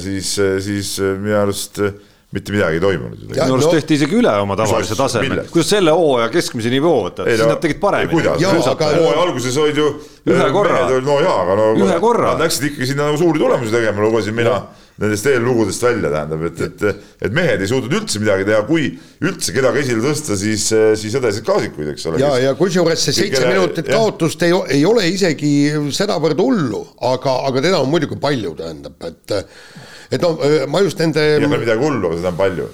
siis, 0.00 0.32
siis 0.64 0.96
äh, 1.02 1.12
minu 1.20 1.36
arust 1.38 1.78
äh, 1.84 1.92
mitte 2.32 2.52
midagi 2.54 2.78
ei 2.78 2.82
toimunud. 2.82 3.24
Ja- 3.36 3.46
minu 3.46 3.58
arust 3.58 3.68
no- 3.68 3.74
tehti 3.76 3.98
isegi 4.00 4.16
üle 4.16 4.32
oma 4.40 4.56
tavalise 4.56 4.96
taseme 4.96 5.44
kuidas 5.52 5.72
selle 5.74 5.94
hooaja 5.96 6.30
keskmise 6.32 6.72
nivoo 6.72 7.02
võtta, 7.08 7.26
siis 7.28 7.44
nad 7.44 7.60
tegid 7.60 7.80
paremini. 7.82 8.22
hooaja 8.24 9.24
alguses 9.26 9.58
olid 9.60 9.82
ju. 9.82 9.88
Ühe 10.32 10.52
korra. 10.54 10.84
no 11.02 11.18
jaa, 11.20 11.40
aga 11.42 11.58
no. 11.58 11.72
Ühe 11.82 11.98
korra. 12.00 12.32
Nad 12.32 12.46
läksid 12.46 12.70
ikkagi 12.70 12.92
sinna 12.92 13.10
nagu 13.10 13.18
suuri 13.20 13.42
tulemusi 13.42 13.74
tegema, 13.74 14.04
lugesin 14.06 14.36
mina 14.38 14.60
nendest 15.02 15.26
eellugudest 15.26 15.82
välja, 15.82 16.10
tähendab, 16.12 16.42
et, 16.46 16.60
et, 16.66 17.04
et 17.26 17.34
mehed 17.34 17.62
ei 17.64 17.68
suutnud 17.70 17.94
üldse 17.96 18.20
midagi 18.22 18.44
teha, 18.46 18.60
kui 18.68 18.90
üldse 19.24 19.54
kedagi 19.56 19.80
esile 19.82 20.04
tõsta, 20.04 20.36
siis, 20.38 20.66
siis 21.00 21.16
õdesid 21.18 21.46
kaasikuid, 21.48 21.94
eks 21.94 22.06
ole. 22.10 22.20
ja, 22.22 22.34
ja 22.42 22.52
kusjuures 22.58 23.06
see 23.08 23.16
seitse 23.16 23.42
minutit 23.48 23.88
jah. 23.88 23.98
kaotust 23.98 24.44
ei, 24.46 24.54
ei 24.76 24.84
ole 24.86 25.08
isegi 25.10 25.52
sedavõrd 25.96 26.44
hullu, 26.44 26.84
aga, 27.08 27.38
aga 27.48 27.64
teda 27.64 27.80
on 27.82 27.90
muidugi 27.90 28.20
palju, 28.20 28.54
tähendab, 28.60 29.00
et 29.08 29.38
et 30.12 30.22
no 30.22 30.36
ma 30.70 30.82
just 30.84 31.00
nende 31.00 31.24
ei 31.24 31.40
ole 31.40 31.58
midagi 31.58 31.82
hullu, 31.82 32.14
seda 32.18 32.32
on 32.32 32.38
palju. 32.40 32.70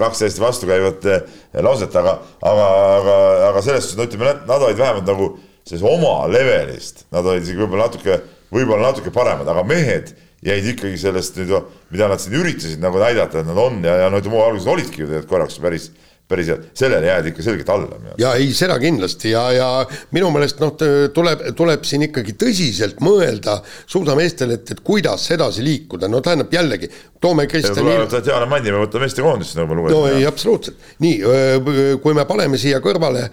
kaks 0.00 0.22
täiesti 0.22 0.42
vastukäivat 0.42 1.04
eh, 1.06 1.20
lauset, 1.62 1.94
aga, 1.94 2.16
aga, 2.42 2.66
aga, 2.96 3.16
aga 3.50 3.62
selles 3.62 3.84
suhtes, 3.86 3.98
no 3.98 4.06
ütleme, 4.08 4.32
nad 4.48 4.64
olid 4.64 4.78
vähemalt 4.80 5.06
nagu 5.06 5.28
selles 5.68 5.84
oma 5.86 6.24
levelist, 6.32 7.04
nad 7.14 7.26
olid 7.26 7.44
isegi 7.44 7.60
võib-olla 7.60 7.90
natuke, 7.90 8.16
võib-olla 8.50 8.88
natuke 8.88 9.12
paremad, 9.14 9.48
aga 9.50 9.62
mehed 9.68 10.14
jäid 10.46 10.70
ikkagi 10.72 10.98
sellest 10.98 11.36
nüüd, 11.36 11.52
mida 11.92 12.08
nad 12.08 12.22
siin 12.22 12.38
üritasid 12.40 12.80
nagu 12.82 13.00
näidata, 13.02 13.42
et 13.42 13.50
nad 13.50 13.58
on 13.60 13.82
ja, 13.84 13.98
ja 14.04 14.08
no 14.12 14.22
ütleme, 14.22 14.40
alguses 14.40 14.70
olidki 14.72 15.04
ju 15.04 15.10
tegelikult 15.10 15.30
korraks 15.34 15.60
päris, 15.62 15.90
päris 16.30 16.50
head, 16.52 16.68
sellele 16.78 17.10
jäädi 17.10 17.32
ikka 17.34 17.44
selgelt 17.44 17.72
alla. 17.74 17.98
ja 18.18 18.32
ei, 18.38 18.52
seda 18.56 18.78
kindlasti 18.82 19.32
ja, 19.34 19.44
ja 19.52 19.68
minu 20.16 20.30
meelest 20.34 20.62
noh, 20.62 20.76
tuleb, 21.14 21.42
tuleb 21.58 21.86
siin 21.88 22.06
ikkagi 22.06 22.36
tõsiselt 22.40 23.02
mõelda 23.04 23.58
suusameestele, 23.90 24.60
et, 24.60 24.74
et 24.76 24.84
kuidas 24.86 25.26
edasi 25.34 25.64
liikuda, 25.66 26.08
no 26.10 26.22
tähendab 26.24 26.52
jällegi, 26.54 26.90
toome 27.20 27.48
Kristjan 27.50 27.76
tulevad 27.82 28.06
Il- 28.06 28.14
Tatjana 28.14 28.46
Mannimäe 28.50 28.84
võtab 28.86 29.04
meestekoondisse, 29.04 29.58
nagu 29.60 29.74
ma 29.74 29.82
no 29.90 30.06
ei, 30.06 30.14
lugesin. 30.14 30.30
absoluutselt, 30.30 30.88
nii, 31.02 31.18
kui 32.02 32.16
me 32.16 32.24
paneme 32.30 32.60
siia 32.60 32.80
kõrvale 32.84 33.28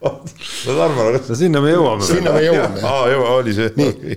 no 0.00 0.74
Tarmo, 0.76 1.02
aga 1.02 1.20
no 1.28 1.36
sinna 1.36 1.60
me 1.62 1.72
jõuame. 1.72 2.04
sinna 2.06 2.32
me 2.34 2.42
jõuame. 2.44 2.82
aa, 2.84 3.06
jõua, 3.12 3.32
oli 3.40 3.54
see. 3.56 3.72
nii, 3.78 4.14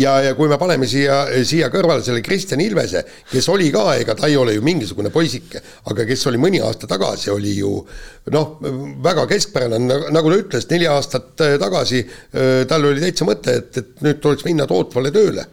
ja, 0.00 0.14
ja 0.26 0.34
kui 0.38 0.50
me 0.50 0.58
paneme 0.60 0.88
siia, 0.90 1.20
siia 1.46 1.70
kõrvale 1.72 2.04
selle 2.06 2.22
Kristjan 2.24 2.62
Ilvese, 2.64 3.04
kes 3.30 3.48
oli 3.52 3.70
ka, 3.74 3.84
ega 4.00 4.16
ta 4.18 4.30
ei 4.30 4.38
ole 4.40 4.56
ju 4.56 4.64
mingisugune 4.66 5.12
poisike, 5.14 5.62
aga 5.90 6.06
kes 6.08 6.26
oli 6.30 6.40
mõni 6.42 6.62
aasta 6.64 6.90
tagasi, 6.90 7.30
oli 7.34 7.56
ju 7.58 7.74
noh, 8.34 8.56
väga 9.04 9.26
keskpärane, 9.30 10.00
nagu 10.14 10.32
ta 10.32 10.40
ütles, 10.42 10.66
neli 10.72 10.88
aastat 10.90 11.46
tagasi 11.60 12.02
äh, 12.02 12.64
tal 12.70 12.90
oli 12.90 13.04
täitsa 13.04 13.28
mõte, 13.28 13.54
et, 13.62 13.70
et 13.82 14.04
nüüd 14.04 14.22
tuleks 14.24 14.46
minna 14.48 14.66
tootvale 14.70 15.14
tööle 15.14 15.46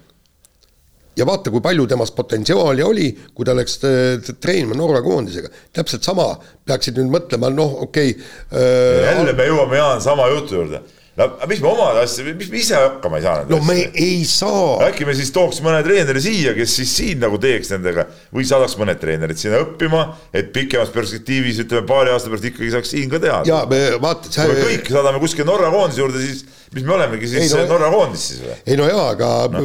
ja 1.18 1.28
vaata, 1.28 1.52
kui 1.54 1.64
palju 1.64 1.88
temas 1.90 2.12
potentsiaali 2.16 2.84
oli, 2.86 3.08
kui 3.36 3.48
ta 3.48 3.56
läks 3.56 3.80
äh, 3.88 4.34
treenima 4.42 4.78
Norra 4.78 5.02
koondisega. 5.06 5.52
täpselt 5.76 6.04
sama 6.08 6.34
peaksid 6.68 7.00
nüüd 7.00 7.14
mõtlema, 7.14 7.52
noh, 7.54 7.82
okei 7.88 8.14
äh, 8.16 9.08
jälle 9.12 9.34
me 9.38 9.50
jõuame, 9.50 9.80
Jaan, 9.80 10.04
sama 10.04 10.28
jutu 10.34 10.60
juurde. 10.60 10.82
no 11.16 11.30
mis 11.48 11.62
me 11.64 11.70
oma 11.70 11.94
asja, 12.02 12.26
mis 12.36 12.50
me 12.52 12.60
ise 12.60 12.76
hakkama 12.76 13.22
ei 13.22 13.24
saa 13.24 13.46
no 13.48 13.62
me 13.64 13.78
asjadega? 13.78 14.04
ei 14.04 14.26
saa 14.28 14.90
äkki 14.90 15.08
me 15.08 15.16
siis 15.16 15.32
tooks 15.36 15.62
mõne 15.64 15.80
treeneri 15.86 16.24
siia, 16.24 16.52
kes 16.58 16.76
siis 16.82 16.92
siin 16.98 17.24
nagu 17.24 17.40
teeks 17.40 17.72
nendega 17.72 18.08
või 18.36 18.48
saadaks 18.48 18.76
mõned 18.82 19.00
treenerid 19.00 19.40
sinna 19.40 19.62
õppima, 19.64 20.04
et 20.36 20.52
pikemas 20.56 20.92
perspektiivis 20.96 21.64
ütleme 21.64 21.88
paari 21.88 22.12
aasta 22.12 22.34
pärast 22.34 22.50
ikkagi 22.52 22.74
saaks 22.76 22.92
siin 22.98 23.08
ka 23.14 23.24
teha. 23.24 23.40
ja 23.48 23.64
me 23.72 23.82
vaata, 24.04 24.34
kui 24.36 24.52
me 24.52 24.68
kõik 24.74 24.92
saadame 24.98 25.24
kuskil 25.24 25.48
Norra 25.48 25.72
koondise 25.72 26.04
juurde, 26.04 26.26
siis 26.28 26.44
mis 26.76 26.86
me 26.86 26.96
olemegi 26.98 27.30
siis 27.32 27.46
Ei, 27.46 27.50
no- 27.56 27.66
Norra 27.74 27.90
koondis 27.94 28.28
siis 28.32 28.44
või? 28.44 28.56
ei 28.68 28.78
no 28.80 28.88
jaa, 28.90 29.08
aga 29.16 29.32
no, 29.54 29.64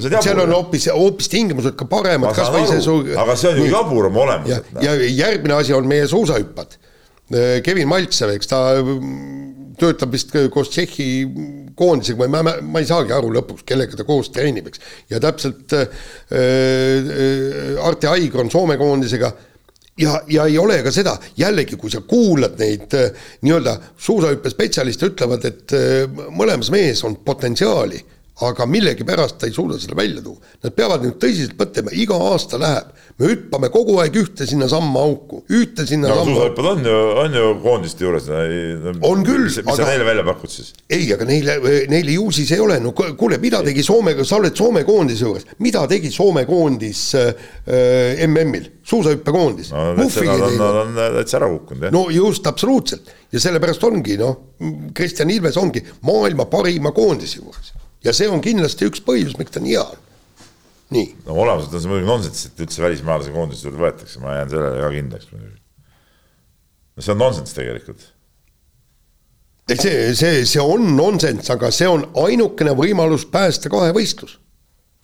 jabur, 0.00 0.18
seal 0.24 0.42
on 0.44 0.54
hoopis, 0.56 0.88
hoopis 0.94 1.32
tingimused 1.32 1.76
ka 1.78 1.88
paremad, 1.90 2.30
ma 2.30 2.34
saan 2.34 2.48
kasvõi 2.48 2.66
see 2.66 2.80
aru 2.80 2.86
su-. 2.88 3.16
aga 3.24 3.38
see 3.38 3.52
on 3.52 3.62
ju 3.62 3.70
jabur 3.72 4.10
oma 4.10 4.20
ja, 4.20 4.26
olemuselt. 4.26 4.70
noh. 4.74 4.86
ja 4.86 5.14
järgmine 5.24 5.58
asi 5.58 5.76
on 5.76 5.90
meie 5.90 6.08
suusahüppad. 6.10 6.78
Kevin 7.60 7.84
Maltsev, 7.90 8.30
eks 8.32 8.48
ta 8.48 8.58
töötab 9.78 10.14
vist 10.14 10.32
koos 10.52 10.70
Tšehhi 10.72 11.08
koondisega 11.78 12.22
või 12.22 12.32
ma, 12.32 12.42
ma, 12.46 12.54
ma 12.64 12.82
ei 12.82 12.88
saagi 12.88 13.14
aru 13.14 13.30
lõpuks, 13.36 13.64
kellega 13.68 13.98
ta 13.98 14.06
koos 14.08 14.30
treenib, 14.34 14.70
eks. 14.70 14.82
ja 15.12 15.20
täpselt 15.22 15.74
äh, 15.76 16.00
äh, 16.32 17.84
Arti 17.86 18.10
Aigur 18.10 18.44
on 18.44 18.52
Soome 18.52 18.78
koondisega 18.80 19.32
ja, 19.98 20.20
ja 20.26 20.46
ei 20.46 20.58
ole 20.58 20.82
ka 20.82 20.92
seda, 20.94 21.16
jällegi, 21.36 21.76
kui 21.76 21.90
sa 21.90 22.00
kuulad 22.06 22.58
neid 22.60 22.94
äh, 22.98 23.10
nii-öelda 23.42 23.76
suusahüppespetsialiste, 23.96 25.12
ütlevad, 25.12 25.44
et 25.48 25.74
äh, 25.76 26.22
mõlemas 26.30 26.70
mees 26.74 27.04
on 27.06 27.18
potentsiaali, 27.24 28.00
aga 28.46 28.66
millegipärast 28.70 29.38
ta 29.40 29.48
ei 29.48 29.52
suuda 29.52 29.78
seda 29.82 29.96
välja 29.98 30.22
tuua. 30.22 30.38
Nad 30.62 30.74
peavad 30.76 31.02
nüüd 31.02 31.16
tõsiselt 31.22 31.56
mõtlema, 31.58 31.90
iga 31.98 32.14
aasta 32.30 32.58
läheb, 32.60 32.92
me 33.18 33.30
hüppame 33.32 33.70
kogu 33.74 33.96
aeg 33.98 34.14
ühte 34.20 34.46
sinnasamma 34.46 35.00
auku, 35.02 35.40
ühte 35.50 35.82
no 35.82 35.88
sinnasamma 35.90 36.22
auku. 36.22 36.34
suusahüppad 36.36 36.68
on 36.70 36.84
ju, 36.86 36.98
on 37.24 37.34
ju 37.40 37.48
koondiste 37.64 38.06
juures. 38.06 38.28
On 39.08 39.24
küll, 39.26 39.48
mis, 39.48 39.56
mis 39.58 39.72
aga- 39.72 39.76
sa 39.80 39.88
neile 39.90 40.06
välja 40.06 40.24
pakud 40.28 40.52
siis? 40.52 40.70
ei, 40.90 41.08
aga 41.16 41.26
neile, 41.26 41.58
neile 41.90 42.14
ju 42.14 42.28
siis 42.34 42.52
ei 42.54 42.62
ole, 42.62 42.78
no 42.84 42.92
ku- 42.94 43.10
kuule, 43.18 43.40
mida 43.42 43.62
tegi 43.66 43.82
Soome, 43.82 44.14
sa 44.24 44.38
oled 44.38 44.54
Soome 44.56 44.84
koondise 44.86 45.26
juures, 45.26 45.48
mida 45.64 45.82
tegi 45.90 46.12
Soome 46.14 46.44
koondis 46.46 47.02
äh, 47.18 47.32
MM-il, 48.28 48.70
suusahüppekoondis 48.88 49.72
no 49.74 49.82
no, 49.98 50.06
nad 50.06 50.60
on, 50.62 50.62
on 50.84 50.94
täitsa 51.18 51.40
ära 51.40 51.50
kukkunud 51.52 51.88
jah 51.88 51.92
no 51.94 52.06
just, 52.14 52.46
absoluutselt. 52.46 53.10
ja 53.32 53.40
sellepärast 53.42 53.82
ongi, 53.84 54.16
noh, 54.20 54.36
Kristjan 54.94 55.30
Ilves 55.30 55.58
ongi 55.60 55.82
maailma 56.06 56.46
parima 56.50 56.92
koondise 56.96 57.42
juures. 57.42 57.74
Ja 58.04 58.14
see 58.16 58.28
on 58.30 58.42
kindlasti 58.44 58.88
üks 58.88 59.02
põhjus, 59.04 59.36
miks 59.38 59.54
ta 59.54 59.62
nii 59.62 59.74
hea 59.76 59.84
on. 59.84 60.04
nii, 60.94 61.08
no 61.26 61.38
olemuselt 61.44 61.74
on 61.74 61.84
see 61.84 61.92
muidugi 61.92 62.08
nonsenss, 62.08 62.46
et 62.48 62.62
üldse 62.64 62.84
välismaalase 62.84 63.34
koondise 63.34 63.66
juurde 63.66 63.82
võetakse, 63.82 64.22
ma 64.22 64.38
jään 64.38 64.52
sellele 64.54 64.84
ka 64.84 64.92
kindlaks 64.94 65.32
muidugi. 65.32 65.58
no 66.96 67.04
see 67.04 67.14
on 67.14 67.22
nonsenss 67.24 67.56
tegelikult. 67.58 68.10
see, 69.74 69.96
see, 70.16 70.44
see 70.48 70.64
on 70.64 70.92
nonsenss, 70.96 71.52
aga 71.54 71.72
see 71.74 71.90
on 71.90 72.06
ainukene 72.24 72.76
võimalus 72.78 73.26
päästa 73.28 73.72
kahevõistlus. 73.72 74.38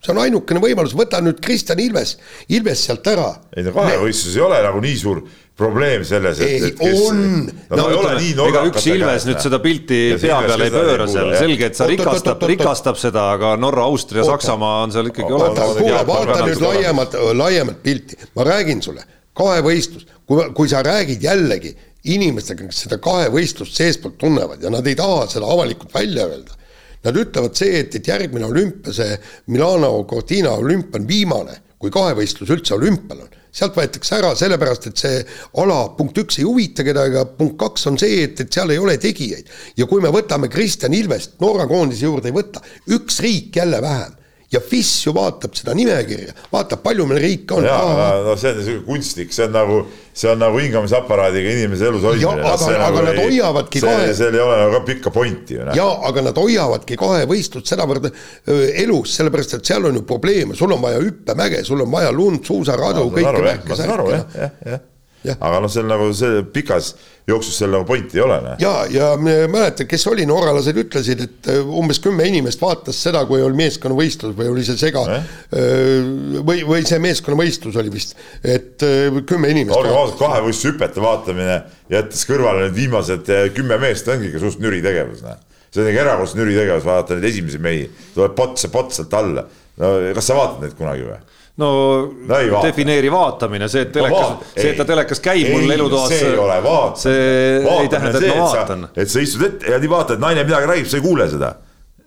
See 0.04 0.12
on 0.12 0.20
ainukene 0.24 0.60
võimalus, 0.62 0.92
võta 0.96 1.20
nüüd 1.24 1.40
Kristjan 1.44 1.80
Ilves, 1.80 2.18
Ilves 2.52 2.84
sealt 2.88 3.06
ära. 3.08 3.30
ei 3.56 3.64
no 3.66 3.72
kahevõistluses 3.76 4.36
ei 4.36 4.44
ole 4.44 4.60
nagu 4.66 4.82
nii 4.84 4.98
suur 5.00 5.22
probleem 5.54 6.02
selles, 6.06 6.40
et, 6.42 6.50
Ei, 6.50 6.70
et 6.72 6.78
kes 6.78 7.00
on. 7.06 7.20
no, 7.46 7.54
No 7.70 7.76
no 7.78 7.86
ei 7.92 7.98
ole 8.00 8.14
nii 8.18 8.32
ega 8.48 8.64
üks 8.68 8.88
Ilves 8.90 9.26
nüüd 9.28 9.40
seda 9.44 9.60
pilti 9.62 10.00
pea 10.20 10.40
peale 10.48 10.66
ei 10.66 10.74
pööra 10.74 11.06
seal, 11.10 11.30
selge, 11.38 11.70
et 11.70 11.78
sa 11.78 11.86
rikastab, 11.90 12.42
rikastab 12.50 12.98
seda, 13.00 13.28
aga 13.36 13.54
Norra, 13.60 13.86
Austria. 13.86 14.26
Saksamaa 14.26 14.82
on 14.88 14.94
seal 14.94 15.12
ikkagi 15.12 15.36
olemas. 15.38 15.78
kuule, 15.78 16.00
vaata 16.10 16.40
nüüd 16.40 16.42
täpselt 16.42 16.66
laiemat, 16.66 17.16
laiemat 17.44 17.82
pilti, 17.86 18.18
ma 18.34 18.48
räägin 18.50 18.82
sulle, 18.82 19.06
kahevõistlus, 19.38 20.08
kui, 20.26 20.42
kui 20.58 20.70
sa 20.70 20.82
räägid 20.86 21.22
jällegi 21.22 21.74
inimestega, 22.14 22.66
kes 22.68 22.82
seda 22.88 22.98
kahevõistlust 23.02 23.78
seestpoolt 23.78 24.18
tunnevad 24.20 24.62
ja 24.62 24.72
nad 24.74 24.86
ei 24.90 24.98
taha 24.98 25.24
seda 25.30 25.48
avalikult 25.54 25.94
välja 25.94 26.26
öelda. 26.28 26.58
Nad 27.04 27.18
ütlevad 27.20 27.56
see, 27.58 27.78
et, 27.82 27.94
et 27.98 28.08
järgmine 28.08 28.46
olümpia, 28.48 28.94
see 28.96 29.16
Milano 29.52 29.92
Cortina 30.08 30.54
olümpia 30.56 31.00
on 31.02 31.08
viimane, 31.08 31.56
kui 31.78 31.92
kahevõistlus 31.92 32.52
üldse 32.54 32.76
olümpial 32.78 33.26
on. 33.26 33.40
sealt 33.54 33.76
võetakse 33.78 34.16
ära 34.16 34.32
sellepärast, 34.34 34.88
et 34.90 34.98
see 34.98 35.20
ala 35.62 35.76
punkt 35.94 36.16
üks 36.18 36.40
ei 36.40 36.46
huvita 36.48 36.82
kedagi, 36.82 37.20
punkt 37.38 37.54
kaks 37.60 37.86
on 37.86 37.98
see, 38.00 38.24
et, 38.24 38.40
et 38.40 38.50
seal 38.52 38.72
ei 38.74 38.80
ole 38.82 38.96
tegijaid. 38.98 39.52
ja 39.76 39.86
kui 39.86 40.02
me 40.02 40.10
võtame 40.10 40.50
Kristjan 40.50 40.96
Ilvest 40.96 41.38
Norra 41.44 41.68
koondise 41.70 42.08
juurde 42.08 42.32
ei 42.32 42.34
võta, 42.34 42.64
üks 42.96 43.20
riik 43.22 43.60
jälle 43.60 43.82
vähem 43.84 44.16
ja 44.54 44.60
FIS 44.62 44.92
ju 45.06 45.12
vaatab 45.16 45.54
seda 45.58 45.74
nimekirja, 45.76 46.32
vaatab, 46.52 46.80
palju 46.86 47.06
meil 47.10 47.20
riike 47.22 47.56
on. 47.58 47.64
no 48.28 48.36
see 48.40 48.50
on 48.52 48.58
niisugune 48.60 48.84
kunstlik, 48.86 49.32
see 49.34 49.44
on 49.48 49.52
nagu, 49.56 49.80
see 50.14 50.30
on 50.30 50.38
nagu 50.42 50.58
hingamisaparaadiga 50.62 51.52
inimese 51.56 51.88
elus 51.90 52.02
hoidmine. 52.06 52.22
Aga- 52.38 52.48
aga 52.86 53.02
nad 53.08 53.20
hoiavadki 53.24 53.80
see, 53.82 53.90
kahe- 53.90 54.14
seal 54.20 54.34
ei 54.38 54.44
ole 54.46 54.56
nagu 54.62 54.72
ka 54.78 54.80
pikka 54.88 55.10
pointi 55.14 55.58
ju 55.58 55.64
noh. 55.68 55.74
jaa, 55.76 55.98
aga 56.10 56.22
nad 56.28 56.40
hoiavadki 56.44 56.96
kahevõistlust 57.02 57.66
sedavõrd 57.74 58.08
öö, 58.10 58.64
elus, 58.84 59.14
sellepärast 59.18 59.58
et 59.58 59.64
seal 59.74 59.84
on 59.90 60.00
ju 60.00 60.02
probleeme, 60.08 60.54
sul 60.58 60.72
on 60.72 60.80
vaja 60.82 61.02
hüppemäge, 61.04 61.64
sul 61.66 61.82
on 61.84 61.90
vaja 61.92 62.12
lund, 62.14 62.44
suusaradu, 62.46 63.08
saan 63.10 63.14
kõike 63.44 63.68
ma 63.68 63.78
saan 63.82 63.94
aru 63.98 64.10
jah, 64.14 64.26
jah 64.38 64.50
Jah. 64.74 64.80
Aga 65.32 65.60
noh, 65.64 65.70
seal 65.72 65.86
nagu 65.88 66.10
see 66.16 66.42
pikas 66.54 66.92
jooksus 67.28 67.56
seal 67.56 67.72
nagu 67.72 67.86
pointi 67.88 68.18
ei 68.18 68.24
ole 68.24 68.36
ja, 68.60 68.72
ja 68.92 69.12
mäletad, 69.16 69.86
kes 69.88 70.04
oli, 70.10 70.26
norralased 70.28 70.76
ütlesid, 70.84 71.22
et 71.24 71.48
öö, 71.52 71.62
umbes 71.80 72.00
kümme 72.04 72.26
inimest 72.28 72.60
vaatas 72.60 72.98
seda, 73.06 73.24
kui 73.28 73.40
oli 73.42 73.56
meeskonnavõistlus 73.62 74.36
või 74.36 74.50
oli 74.52 74.66
see 74.66 74.76
sega 74.80 75.04
Eh? 75.14 75.32
või, 76.44 76.62
või 76.66 76.84
see 76.86 77.00
meeskonnavõistlus 77.02 77.76
oli 77.80 77.92
vist, 77.92 78.14
et 78.42 78.82
öö, 78.84 79.24
kümme 79.28 79.50
inimest 79.54 79.76
olgem 79.78 79.96
ausad, 79.96 80.18
kahevõistlushüpete 80.20 81.02
vaatamine, 81.04 81.58
jättes 81.92 82.24
kõrvale 82.28 82.66
need 82.66 82.78
viimased 82.78 83.32
kümme 83.56 83.78
meest, 83.82 84.08
ongi 84.12 84.30
ikka 84.30 84.42
suht 84.44 84.62
nüri 84.64 84.82
tegevus, 84.84 85.24
see 85.74 85.82
on 85.82 85.90
ikka 85.90 86.04
erakordselt 86.04 86.40
nüri 86.42 86.56
tegevus, 86.58 86.86
vaadata 86.86 87.18
neid 87.18 87.30
esimesi 87.30 87.60
mehi, 87.62 87.86
tuleb 88.16 88.36
pots 88.38 88.66
ja 88.66 88.72
pots 88.74 89.00
sealt 89.00 89.16
alla. 89.20 89.46
no 89.80 89.94
kas 90.16 90.28
sa 90.28 90.36
vaatad 90.38 90.66
neid 90.66 90.76
kunagi 90.78 91.06
või? 91.08 91.20
No 91.56 91.68
No 92.28 92.38
ei 92.38 92.50
defineeri 92.62 93.10
vaatamine, 93.12 93.68
see, 93.70 93.84
et 93.86 93.92
telekas 93.94 94.32
see, 94.54 94.72
et 94.72 94.80
ta 94.80 94.86
telekas 94.88 95.22
käib 95.22 95.52
mul 95.52 95.76
elutoas. 95.76 96.10
see 96.10 96.32
ei 96.32 96.40
ole 96.40 96.56
vaatamine. 96.64 97.04
see 97.04 97.84
ei 97.84 97.92
tähenda, 97.92 98.18
et 98.18 98.26
ma 98.32 98.48
vaatan. 98.48 98.88
et 98.96 99.12
sa 99.12 99.22
istud 99.22 99.46
ette 99.46 99.70
ja 99.70 99.78
nii 99.82 99.92
vaatad, 99.92 100.22
naine 100.22 100.42
midagi 100.46 100.70
räägib, 100.72 100.90
sa 100.90 100.98
ei 100.98 101.04
kuule 101.04 101.28
seda. 101.30 101.52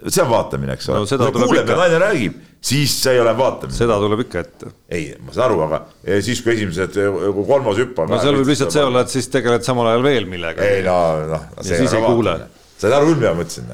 see 0.03 0.23
on 0.25 0.29
vaatamine, 0.33 0.75
eks 0.75 0.89
ole 0.91 0.99
No 0.99 1.09
seda 1.09 1.31
tuleb 1.31 1.47
kuuled, 1.47 1.63
mida 1.63 1.79
naine 1.79 2.01
räägib, 2.03 2.41
siis 2.71 2.97
see 3.03 3.15
ei 3.15 3.23
ole 3.23 3.35
vaatamine. 3.39 3.77
seda 3.77 3.99
tuleb 4.03 4.25
ikka 4.25 4.43
ette. 4.43 4.73
ei, 4.89 5.07
ma 5.23 5.35
saan 5.37 5.47
aru, 5.47 5.61
aga 5.69 5.81
eh, 6.03 6.19
siis, 6.27 6.43
kui 6.43 6.55
esimesed 6.57 6.99
eh, 7.05 7.21
kui 7.39 7.47
kolmas 7.47 7.79
hüpp 7.79 8.03
on. 8.03 8.11
no 8.11 8.19
seal 8.23 8.41
võib 8.41 8.51
lihtsalt 8.51 8.75
see 8.75 8.83
olla, 8.89 9.05
et 9.07 9.15
siis 9.15 9.31
tegeled 9.31 9.67
samal 9.67 9.93
ajal 9.93 10.03
veel 10.09 10.27
millegagi. 10.27 10.73
ei 10.75 10.83
no, 10.87 10.97
noh. 11.31 11.47
siis 11.61 11.87
ei 11.87 12.03
kuule. 12.03 12.35
saad 12.75 12.99
aru 12.99 13.13
küll, 13.13 13.23
mida 13.23 13.31
ma 13.31 13.45
mõtlesin? 13.45 13.71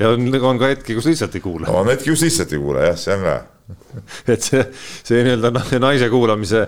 ja 0.00 0.16
on, 0.16 0.32
on 0.54 0.64
ka 0.64 0.72
hetki, 0.72 0.96
kus 0.96 1.12
lihtsalt 1.12 1.36
ei 1.36 1.44
kuule 1.44 1.68
on 1.68 1.92
hetki, 1.92 2.14
kus 2.14 2.24
lihtsalt 2.24 2.56
ei 2.56 2.64
kuule, 2.64 2.88
jah, 2.88 2.96
see 2.96 3.16
on 3.18 3.28
ka 3.28 3.38
et 4.32 4.40
see, 4.40 4.62
see 5.04 5.18
nii-öelda 5.26 5.50
noh, 5.52 5.66
naise 5.82 6.06
kuulamise 6.08 6.62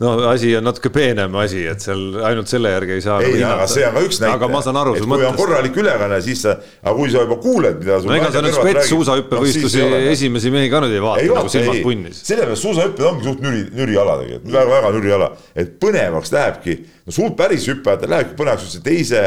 no 0.00 0.12
asi 0.30 0.54
on 0.56 0.64
natuke 0.64 0.88
peenem 0.94 1.34
asi, 1.42 1.66
et 1.68 1.84
seal 1.84 2.16
ainult 2.24 2.48
selle 2.48 2.70
järgi 2.72 2.94
ei 2.96 3.04
saa. 3.04 3.18
ei, 3.26 3.42
aga 3.44 3.66
see 3.68 3.84
on 3.84 3.96
ka 3.98 4.04
üks 4.06 4.20
näitaja. 4.22 4.38
aga 4.38 4.48
ma 4.54 4.62
saan 4.64 4.80
aru 4.80 4.94
su 4.96 5.02
kui 5.02 5.06
on 5.06 5.12
mõttest. 5.12 5.38
korralik 5.42 5.76
ülekanne, 5.82 6.20
siis 6.24 6.40
sa, 6.46 6.56
aga 6.80 6.96
kui 6.96 7.12
sa 7.12 7.26
juba 7.26 7.38
kuuled, 7.44 7.78
mida 7.82 8.00
sul 8.00 8.12
no 8.12 8.16
ega 8.16 8.32
sa 8.32 8.44
nüüd 8.46 8.56
spets-suusahüppevõistlusi 8.56 9.84
esimesi 10.14 10.52
mehi 10.56 10.72
ka 10.72 10.82
nüüd 10.86 10.96
ei 10.96 11.04
vaata 11.04 11.24
ei 11.26 11.32
nagu 11.36 11.52
silmad 11.52 11.82
punnis. 11.84 12.24
sellepärast 12.30 12.68
suusahüpped 12.68 13.08
ongi 13.12 13.28
suht 13.28 13.44
nüri, 13.44 13.64
nüriala 13.76 14.18
tegelikult, 14.24 14.52
väga-väga 14.56 14.92
nüriala, 14.96 15.32
et 15.60 15.76
põnevaks 15.82 16.32
lähebki, 16.32 16.78
no 17.04 17.18
suurt 17.20 17.36
päris 17.36 17.68
hüppajatel 17.68 18.16
lähebki 18.16 18.38
põnevaks 18.40 18.64
just 18.64 18.78
see 18.78 18.86
teise, 18.88 19.26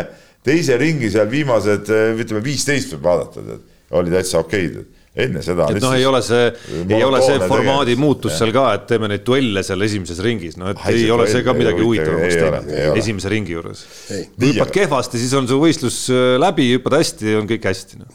teise 0.49 0.81
ringi 0.81 1.13
seal 1.13 1.29
viimased, 1.29 1.93
ütleme 2.17 2.41
viisteist 2.41 2.97
võib 2.97 3.11
vaadata, 3.11 3.59
oli 3.99 4.17
täitsa 4.17 4.41
okeid, 4.41 4.81
et 4.81 4.98
enne 5.27 5.43
seda. 5.45 5.67
et 5.73 5.81
noh, 5.83 5.95
ei 5.97 6.05
ole 6.09 6.21
see, 6.25 6.47
ei 6.87 7.03
ole 7.03 7.21
see 7.25 7.39
formaadi 7.43 7.93
tegevus. 7.93 8.03
muutus 8.05 8.37
seal 8.39 8.53
ka, 8.55 8.65
et 8.77 8.87
teeme 8.89 9.11
neid 9.11 9.25
duelle 9.27 9.63
seal 9.65 9.87
esimeses 9.87 10.23
ringis, 10.25 10.57
no 10.59 10.71
et 10.73 10.81
Ai, 10.85 10.95
ei 11.03 11.11
ole 11.13 11.27
see 11.31 11.43
ka 11.45 11.55
midagi 11.57 11.83
huvita, 11.83 12.07
huvitavamaks 12.13 12.39
teinud 12.39 13.03
esimese 13.03 13.33
ringi 13.33 13.55
juures. 13.55 13.83
Ei. 14.13 14.25
kui 14.33 14.53
hüppad 14.53 14.73
kehvasti, 14.79 15.21
siis 15.21 15.35
on 15.37 15.47
su 15.49 15.59
võistlus 15.61 16.01
äh, 16.13 16.33
läbi, 16.41 16.71
hüppad 16.75 16.99
hästi, 16.99 17.37
on 17.39 17.47
kõik 17.49 17.69
hästi 17.69 18.01
no.. 18.01 18.09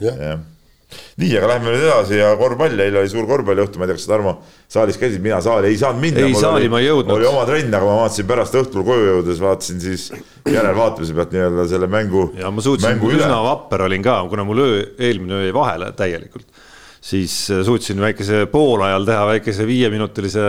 nii, 1.19 1.31
aga 1.39 1.49
lähme 1.55 1.73
nüüd 1.73 1.87
edasi 1.87 2.19
ja 2.21 2.35
korvpall, 2.39 2.79
eile 2.79 3.01
oli 3.01 3.11
suur 3.11 3.27
korvpalliõhtu, 3.31 3.81
ma 3.81 3.87
ei 3.87 3.93
tea, 3.93 3.99
kas 3.99 4.07
sa 4.07 4.13
Tarmo 4.15 4.35
saalis 4.71 4.99
käisid, 5.01 5.23
mina 5.25 5.41
saali 5.45 5.71
ei 5.73 5.79
saanud 5.81 6.03
minna. 6.03 6.27
Ei, 6.27 6.37
saali 6.39 6.69
ma 6.71 6.81
ei 6.83 6.89
jõudnud. 6.89 7.15
oli 7.17 7.29
oma 7.29 7.45
trenn, 7.49 7.75
aga 7.75 7.89
ma 7.89 7.97
vaatasin 8.03 8.29
pärast 8.29 8.59
õhtul 8.61 8.87
koju 8.87 9.09
jõudes, 9.11 9.41
vaatasin 9.43 9.83
siis 9.83 10.07
järelvaatamise 10.51 11.17
pealt 11.17 11.35
nii-öelda 11.35 11.67
selle 11.71 11.91
mängu. 11.91 12.29
ja 12.39 12.53
ma 12.55 12.65
suutsin, 12.65 13.03
üsna 13.11 13.41
vapper 13.49 13.89
olin 13.89 14.05
ka, 14.05 14.21
kuna 14.31 14.47
mul 14.47 14.63
öö, 14.65 14.85
eelmine 14.99 15.41
öö 15.41 15.49
jäi 15.49 15.57
vahele 15.57 15.91
täielikult, 15.99 16.47
siis 17.05 17.37
äh, 17.53 17.63
suutsin 17.67 18.01
väikese 18.01 18.47
poolajal 18.53 19.07
teha 19.09 19.27
väikese 19.35 19.67
viieminutilise 19.69 20.49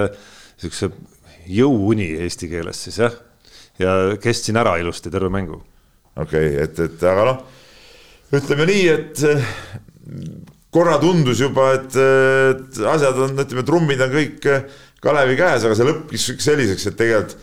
siukse 0.62 0.90
jõuuni 1.52 2.14
eesti 2.26 2.50
keeles 2.52 2.80
siis 2.88 3.00
jah. 3.04 3.16
ja 3.80 3.96
kestsin 4.22 4.58
ära 4.58 4.78
ilusti 4.80 5.12
terve 5.12 5.30
mängu. 5.30 5.60
okei 6.16 6.54
okay,, 6.56 6.64
et, 6.64 6.80
et 6.80 7.08
aga 7.12 7.26
noh, 7.32 7.42
ütleme 8.40 8.68
nii, 8.72 8.86
et 8.94 9.26
eh, 9.30 9.50
korra 10.74 10.98
tundus 11.00 11.42
juba, 11.44 11.74
et, 11.76 11.96
et 11.96 12.80
asjad 12.96 13.20
on, 13.28 13.36
ütleme, 13.44 13.66
trummid 13.68 14.02
on 14.06 14.16
kõik 14.16 14.50
Kalevi 15.06 15.36
käes, 15.38 15.64
aga 15.68 15.76
see 15.78 15.86
lõppes 15.86 16.24
selliseks, 16.42 16.88
et 16.90 16.96
tegelikult 16.98 17.36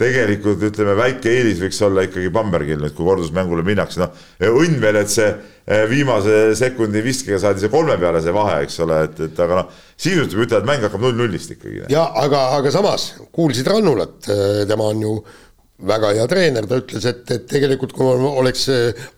tegelikult 0.00 0.62
ütleme, 0.70 0.94
väike 0.98 1.32
eelis 1.32 1.60
võiks 1.60 1.80
olla 1.86 2.06
ikkagi 2.06 2.32
Bambergil 2.32 2.80
nüüd, 2.80 2.94
kui 2.96 3.08
kordusmängule 3.08 3.64
minnakse, 3.66 4.00
noh. 4.02 4.14
õnn 4.48 4.80
veel, 4.82 5.00
et 5.02 5.12
see 5.12 5.28
eh, 5.28 5.84
viimase 5.90 6.40
sekundi 6.58 7.04
viskega 7.04 7.40
saadi 7.42 7.64
see 7.64 7.72
kolme 7.72 7.98
peale 8.00 8.22
see 8.24 8.34
vahe, 8.34 8.62
eks 8.64 8.80
ole, 8.86 9.02
et, 9.08 9.20
et 9.28 9.44
aga 9.44 9.60
noh, 9.60 9.76
sisuliselt 9.96 10.38
võib 10.38 10.48
ütelda, 10.48 10.64
et 10.64 10.72
mäng 10.72 10.88
hakkab 10.88 11.04
null-nullist 11.04 11.54
ikkagi. 11.56 11.84
ja 11.92 12.08
aga, 12.24 12.48
aga 12.58 12.74
samas 12.74 13.12
kuulsid 13.34 13.68
Rannulat, 13.70 14.18
tema 14.70 14.90
on 14.90 15.06
ju 15.06 15.14
väga 15.86 16.10
hea 16.16 16.26
treener, 16.28 16.66
ta 16.68 16.76
ütles, 16.80 17.04
et, 17.08 17.22
et 17.32 17.46
tegelikult 17.48 17.94
kui 17.96 18.04
oleks 18.28 18.66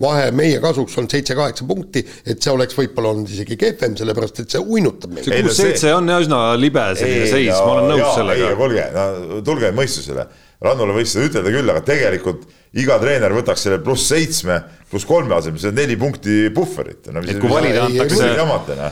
vahe 0.03 0.29
meie 0.37 0.61
kasuks 0.63 0.95
olnud 0.99 1.15
seitse-kaheksa 1.15 1.67
punkti, 1.67 2.05
et 2.27 2.43
see 2.43 2.53
oleks 2.55 2.79
võib-olla 2.79 3.15
olnud 3.15 3.33
isegi 3.33 3.59
kehvem, 3.59 3.97
sellepärast 3.99 4.45
et 4.45 4.55
see 4.55 4.63
uinutab 4.63 5.15
meid. 5.15 5.27
see 5.27 5.43
kuus-seitse 5.43 5.95
on 5.97 6.15
üsna 6.15 6.45
libe 6.59 6.87
selline 6.99 7.27
seis, 7.31 7.51
ma 7.57 7.77
olen 7.77 7.93
nõus 7.95 8.15
sellega. 8.15 8.53
ei, 8.53 8.59
kuulge, 8.61 8.87
no 8.95 9.43
tulge 9.47 9.73
mõistusele 9.75 10.29
Rannule 10.63 10.95
võis 10.95 11.13
seda 11.15 11.29
ütelda 11.29 11.53
küll, 11.55 11.71
aga 11.73 11.83
tegelikult 11.87 12.47
iga 12.73 12.97
treener 13.03 13.35
võtaks 13.37 13.67
selle 13.67 13.77
pluss 13.85 14.07
seitsme, 14.09 14.55
pluss 14.89 15.05
kolme 15.09 15.35
asemel, 15.37 15.61
see 15.61 15.69
on 15.69 15.77
neli 15.77 15.97
punkti 16.01 16.37
puhverit 16.57 17.11
no,. 17.13 17.21
et 17.21 17.37
kui 17.41 17.51
valida 17.53 17.83
antakse, 17.85 18.29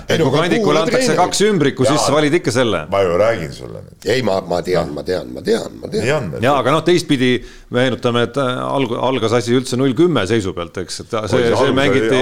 et 0.05 0.21
kui 0.21 0.33
kandikule 0.35 0.83
antakse 0.83 1.15
kaks 1.17 1.41
ümbrikku, 1.47 1.87
siis 1.89 2.03
sa 2.05 2.13
valid 2.13 2.37
ikka 2.41 2.53
selle. 2.53 2.83
ma 2.93 3.01
ju 3.05 3.15
räägin 3.21 3.55
sulle 3.57 3.81
ei, 4.05 4.21
ma, 4.25 4.37
ma 4.49 4.61
tean, 4.65 4.93
ma 4.97 5.05
tean, 5.05 5.31
ma 5.33 5.45
tean, 5.45 5.79
ma 5.81 5.89
tean. 5.93 6.29
ja 6.45 6.55
aga 6.61 6.75
noh, 6.77 6.83
teistpidi 6.85 7.31
meenutame, 7.73 8.27
et 8.29 8.41
äh, 8.41 8.61
alg-, 8.65 8.97
algas 9.01 9.37
asi 9.41 9.57
üldse 9.57 9.79
null 9.81 9.97
kümme 9.97 10.27
seisu 10.29 10.53
pealt, 10.57 10.77
eks, 10.83 11.01
et 11.05 11.17
see, 11.17 11.31
see, 11.33 11.53
see 11.63 11.77
mängiti, 11.77 12.21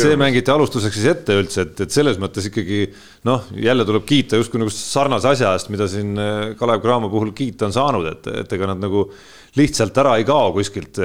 see 0.00 0.20
mängiti 0.20 0.54
alustuseks 0.54 0.96
siis 0.96 1.10
ette 1.12 1.36
üldse, 1.42 1.66
et, 1.68 1.84
et 1.84 1.92
selles 1.92 2.20
mõttes 2.20 2.48
ikkagi 2.48 2.86
noh, 3.28 3.50
jälle 3.52 3.84
tuleb 3.88 4.08
kiita 4.08 4.40
justkui 4.40 4.64
nagu 4.64 4.72
sarnase 4.72 5.28
asja 5.34 5.52
eest, 5.56 5.68
mida 5.72 5.88
siin 5.92 6.16
äh, 6.16 6.40
Kalev 6.60 6.80
Cramo 6.84 7.12
puhul 7.12 7.34
kiita 7.36 7.68
on 7.68 7.76
saanud, 7.76 8.08
et, 8.14 8.32
et 8.44 8.56
ega 8.56 8.72
nad 8.72 8.80
nagu 8.80 9.10
lihtsalt 9.58 9.96
ära 9.98 10.14
ei 10.20 10.24
kao 10.26 10.52
kuskilt, 10.54 10.98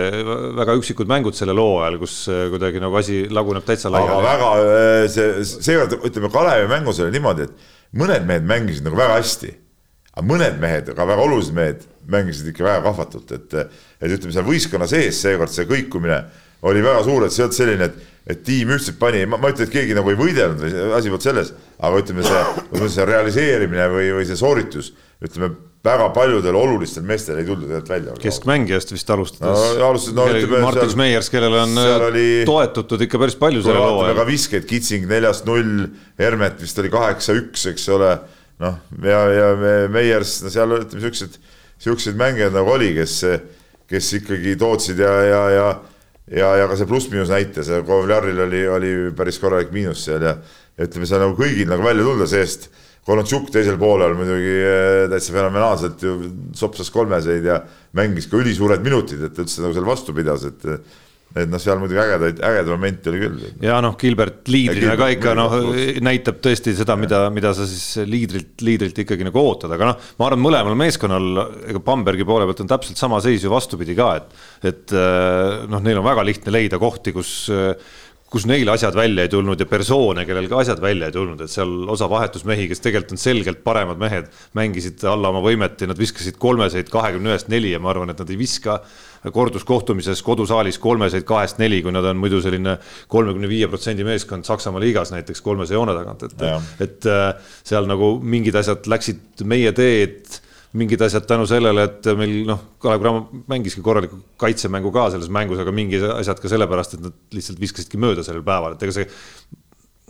väga 0.60 0.76
üksikud 0.78 1.10
mängud 1.10 1.38
sellel 1.38 1.60
hooajal, 1.62 1.98
kus 2.02 2.18
eh, 2.30 2.46
kuidagi 2.54 2.82
nagu 2.84 3.00
asi 3.00 3.24
laguneb 3.34 3.66
täitsa 3.66 3.92
laiali. 3.94 4.12
aga 4.12 4.26
väga 4.26 4.52
eh, 4.62 5.08
see, 5.12 5.46
seekord 5.66 5.98
ütleme 6.06 6.32
Kalevi 6.34 6.70
mängus 6.70 7.02
oli 7.02 7.16
niimoodi, 7.16 7.48
et 7.50 7.98
mõned 7.98 8.28
mehed 8.30 8.48
mängisid 8.50 8.86
nagu 8.86 9.00
väga 9.00 9.18
hästi, 9.20 9.52
aga 10.14 10.26
mõned 10.30 10.62
mehed, 10.62 10.94
ka 10.98 11.10
väga 11.10 11.26
olulised 11.26 11.58
mehed 11.58 11.86
mängisid 12.12 12.52
ikka 12.52 12.68
väga 12.68 12.86
kahvatult, 12.86 13.34
et, 13.34 13.56
et 14.02 14.14
ütleme 14.14 14.36
seal 14.36 14.46
võistkonna 14.48 14.90
sees 14.90 15.22
seekord 15.26 15.54
see 15.54 15.66
kõikumine 15.70 16.22
oli 16.66 16.84
väga 16.86 17.04
suur, 17.04 17.26
et 17.26 17.36
see 17.36 17.44
ei 17.44 17.48
olnud 17.48 17.58
selline, 17.60 17.90
et, 17.92 18.16
et 18.36 18.44
tiim 18.48 18.74
ühtselt 18.76 19.00
pani, 19.02 19.26
ma 19.30 19.40
ei 19.44 19.56
ütle, 19.56 19.68
et 19.68 19.74
keegi 19.74 19.98
nagu 19.98 20.12
ei 20.12 20.20
võidelnud, 20.20 20.66
asi 20.98 21.12
polnud 21.12 21.28
selles, 21.28 21.54
aga 21.80 22.02
ütleme, 22.02 22.26
see, 22.26 22.90
see 22.96 23.08
realiseerimine 23.12 23.88
või, 23.94 24.12
või 24.20 24.28
see 24.30 24.40
sooritus, 24.40 24.94
ütleme 25.24 25.54
väga 25.86 26.08
paljudel 26.16 26.56
olulistel 26.58 27.06
meestel 27.06 27.40
ei 27.40 27.46
tulnud 27.48 27.68
tegelikult 27.70 27.92
välja. 27.92 28.16
keskmängijast 28.24 28.94
vist 28.94 29.10
alustades 29.14 29.60
no,. 29.78 29.88
alustas, 29.90 30.16
no 30.18 30.28
ütleme. 30.32 30.62
Martin 30.66 30.92
Schmeiers, 30.92 31.30
kellele 31.34 31.62
on 31.62 31.82
oli, 32.10 32.28
toetutud 32.48 33.04
ikka 33.06 33.22
päris 33.22 33.38
palju 33.40 33.62
selle 33.66 33.82
loo 33.82 34.00
ajal. 34.02 34.16
väga 34.16 34.26
viskeid, 34.30 34.66
Kitsing 34.70 35.06
neljast 35.10 35.46
null, 35.50 35.90
Hermet 36.20 36.62
vist 36.64 36.80
oli 36.82 36.92
kaheksa-üks, 36.94 37.68
eks 37.74 37.90
ole. 37.94 38.14
noh, 38.64 38.80
ja, 39.04 39.20
ja 39.36 39.52
Meiers, 39.92 40.40
no 40.46 40.54
seal 40.54 40.78
ütleme 40.80 41.04
siuksed, 41.06 41.38
siukseid 41.86 42.18
mängijaid 42.20 42.56
nagu 42.56 42.72
oli, 42.72 42.94
kes, 42.98 43.20
kes 43.92 44.14
ikkagi 44.22 44.56
tootsid 44.62 45.02
ja, 45.04 45.14
ja, 45.30 45.44
ja 45.54 45.68
ja, 46.32 46.56
ja 46.60 46.70
ka 46.70 46.78
see 46.80 46.90
pluss-miinus 46.90 47.34
näitaja, 47.34 47.68
see 47.68 47.84
Kovljaril 47.86 48.42
oli, 48.48 48.64
oli 48.72 48.96
päris 49.18 49.40
korralik 49.42 49.74
miinus 49.76 50.06
seal 50.08 50.26
ja, 50.26 50.36
ja 50.76 50.88
ütleme, 50.88 51.10
seal 51.10 51.24
nagu 51.26 51.38
kõigil 51.38 51.70
nagu 51.70 51.86
välja 51.86 52.08
tulla 52.08 52.28
seest 52.30 52.70
Konontšuk 53.06 53.52
teisel 53.54 53.76
poolel 53.78 54.16
muidugi 54.18 54.54
eh, 54.66 55.04
täitsa 55.12 55.34
fenomenaalselt 55.36 56.02
ju 56.02 56.14
sopsas 56.58 56.90
kolmeseid 56.90 57.46
ja 57.46 57.60
mängis 57.98 58.26
ka 58.32 58.40
ülisuured 58.40 58.82
minutid, 58.82 59.22
et 59.28 59.42
üldse 59.44 59.62
nagu 59.62 59.76
seal 59.78 59.86
vastu 59.86 60.16
pidas, 60.18 60.48
et 60.50 60.66
et 61.36 61.50
noh, 61.52 61.60
seal 61.60 61.80
muidugi 61.82 62.00
ägedaid, 62.00 62.40
ägedaid 62.40 62.72
momente 62.72 63.12
oli 63.12 63.22
küll. 63.26 63.42
ja 63.66 63.80
noh, 63.84 63.98
Gilbert 64.00 64.48
liidrina 64.52 64.96
ka 65.00 65.10
ikka 65.12 65.34
noh, 65.38 65.56
näitab 66.06 66.40
tõesti 66.44 66.76
seda, 66.78 66.96
mida, 67.00 67.26
mida 67.36 67.52
sa 67.58 67.68
siis 67.68 68.06
liidrilt, 68.08 68.54
liidrilt 68.64 69.04
ikkagi 69.04 69.28
nagu 69.28 69.42
ootad, 69.42 69.74
aga 69.76 69.92
noh, 69.92 70.08
ma 70.22 70.30
arvan, 70.30 70.44
mõlemal 70.46 70.80
meeskonnal, 70.80 71.44
ega 71.72 71.84
Bambergi 71.84 72.28
poole 72.28 72.48
pealt 72.48 72.64
on 72.64 72.72
täpselt 72.72 73.02
sama 73.02 73.20
seis 73.24 73.44
ju 73.44 73.52
vastupidi 73.52 73.98
ka, 73.98 74.14
et, 74.22 74.48
et 74.72 74.96
eh, 74.96 75.66
noh, 75.72 75.84
neil 75.84 76.00
on 76.00 76.08
väga 76.08 76.24
lihtne 76.28 76.56
leida 76.56 76.80
kohti, 76.82 77.16
kus 77.16 77.36
kus 78.32 78.48
neil 78.50 78.70
asjad 78.74 78.96
välja 78.98 79.26
ei 79.26 79.30
tulnud 79.32 79.60
ja 79.62 79.68
persoone, 79.70 80.26
kellel 80.26 80.48
ka 80.50 80.60
asjad 80.64 80.82
välja 80.82 81.10
ei 81.10 81.14
tulnud, 81.14 81.42
et 81.46 81.52
seal 81.52 81.72
osa 81.94 82.08
vahetusmehi, 82.10 82.68
kes 82.72 82.82
tegelikult 82.84 83.14
on 83.16 83.22
selgelt 83.22 83.62
paremad 83.64 84.02
mehed, 84.02 84.32
mängisid 84.58 85.04
alla 85.10 85.30
oma 85.30 85.44
võimet 85.46 85.84
ja 85.84 85.90
nad 85.92 86.00
viskasid 86.00 86.40
kolmeseid 86.42 86.90
kahekümne 86.92 87.32
ühest 87.32 87.52
neli 87.54 87.76
ja 87.76 87.82
ma 87.84 87.94
arvan, 87.94 88.12
et 88.12 88.24
nad 88.24 88.32
ei 88.34 88.40
viska 88.40 88.80
korduskohtumises 89.34 90.22
kodusaalis 90.26 90.78
kolmeseid 90.82 91.26
kahest 91.26 91.62
neli, 91.62 91.82
kui 91.86 91.94
nad 91.94 92.06
on 92.06 92.18
muidu 92.22 92.42
selline 92.44 92.78
kolmekümne 93.14 93.50
viie 93.50 93.70
protsendi 93.70 94.06
meeskond 94.06 94.46
Saksamaa 94.46 94.82
liigas 94.84 95.14
näiteks 95.14 95.42
kolmese 95.46 95.78
joone 95.78 95.96
tagant, 95.98 96.26
et, 96.28 96.50
et 96.82 97.10
äh, 97.10 97.54
seal 97.66 97.90
nagu 97.90 98.16
mingid 98.22 98.58
asjad 98.58 98.90
läksid 98.90 99.46
meie 99.50 99.74
teed 99.78 100.42
mingid 100.76 101.02
asjad 101.06 101.26
tänu 101.30 101.48
sellele, 101.50 101.88
et 101.90 102.12
meil 102.20 102.36
noh, 102.48 102.62
Kalev 102.82 103.04
Cramo 103.04 103.42
mängiski 103.52 103.84
korraliku 103.86 104.20
kaitsemängu 104.42 104.92
ka 104.96 105.10
selles 105.14 105.32
mängus, 105.34 105.62
aga 105.64 105.74
mingid 105.76 106.06
asjad 106.18 106.42
ka 106.42 106.52
sellepärast, 106.52 106.98
et 106.98 107.04
nad 107.08 107.36
lihtsalt 107.36 107.60
viskasidki 107.62 108.00
mööda 108.02 108.26
sellel 108.26 108.46
päeval, 108.46 108.76
et 108.76 108.86
ega 108.86 108.96
see, 108.96 109.10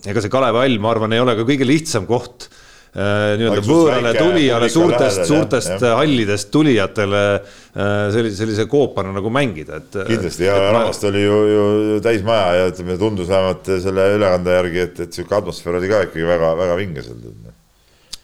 ega 0.06 0.24
see 0.24 0.34
Kalevi 0.34 0.64
hall, 0.64 0.80
ma 0.82 0.94
arvan, 0.94 1.16
ei 1.16 1.24
ole 1.24 1.36
ka 1.38 1.46
kõige 1.48 1.68
lihtsam 1.68 2.08
koht 2.10 2.48
äh, 2.50 3.36
nii-öelda 3.40 3.66
võõrale 3.68 4.14
tulijale, 4.18 4.70
suurtest, 4.74 5.26
suurtest 5.30 5.76
jah. 5.76 5.98
hallidest 6.02 6.50
tulijatele 6.54 7.24
äh, 7.36 7.92
sellise, 8.16 8.40
sellise 8.42 8.68
koopana 8.72 9.14
nagu 9.16 9.34
mängida, 9.34 9.82
et. 9.84 10.00
kindlasti 10.10 10.50
ja 10.50 10.58
rahvast 10.66 11.06
oli 11.12 11.26
ju, 11.28 11.42
ju 11.52 12.00
täis 12.06 12.26
maja 12.26 12.62
ja 12.62 12.72
ütleme, 12.74 12.98
tundus 13.02 13.30
vähemalt 13.30 13.70
selle 13.86 14.10
ülekande 14.18 14.58
järgi, 14.58 14.88
et, 14.90 15.04
et 15.08 15.22
sihuke 15.22 15.38
atmosfäär 15.42 15.82
oli 15.82 15.94
ka 15.94 16.08
ikkagi 16.10 16.32
väga-väga 16.34 16.80
vinge 16.82 17.06
seal 17.06 17.22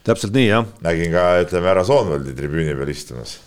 täpselt 0.08 0.36
nii, 0.36 0.47
jah. 0.49 0.68
nägin 0.86 1.14
ka, 1.14 1.26
ütleme, 1.45 1.72
härra 1.72 1.86
Soonvaldi 1.88 2.34
tribüüni 2.38 2.76
peal 2.78 2.91
istumas. 2.93 3.38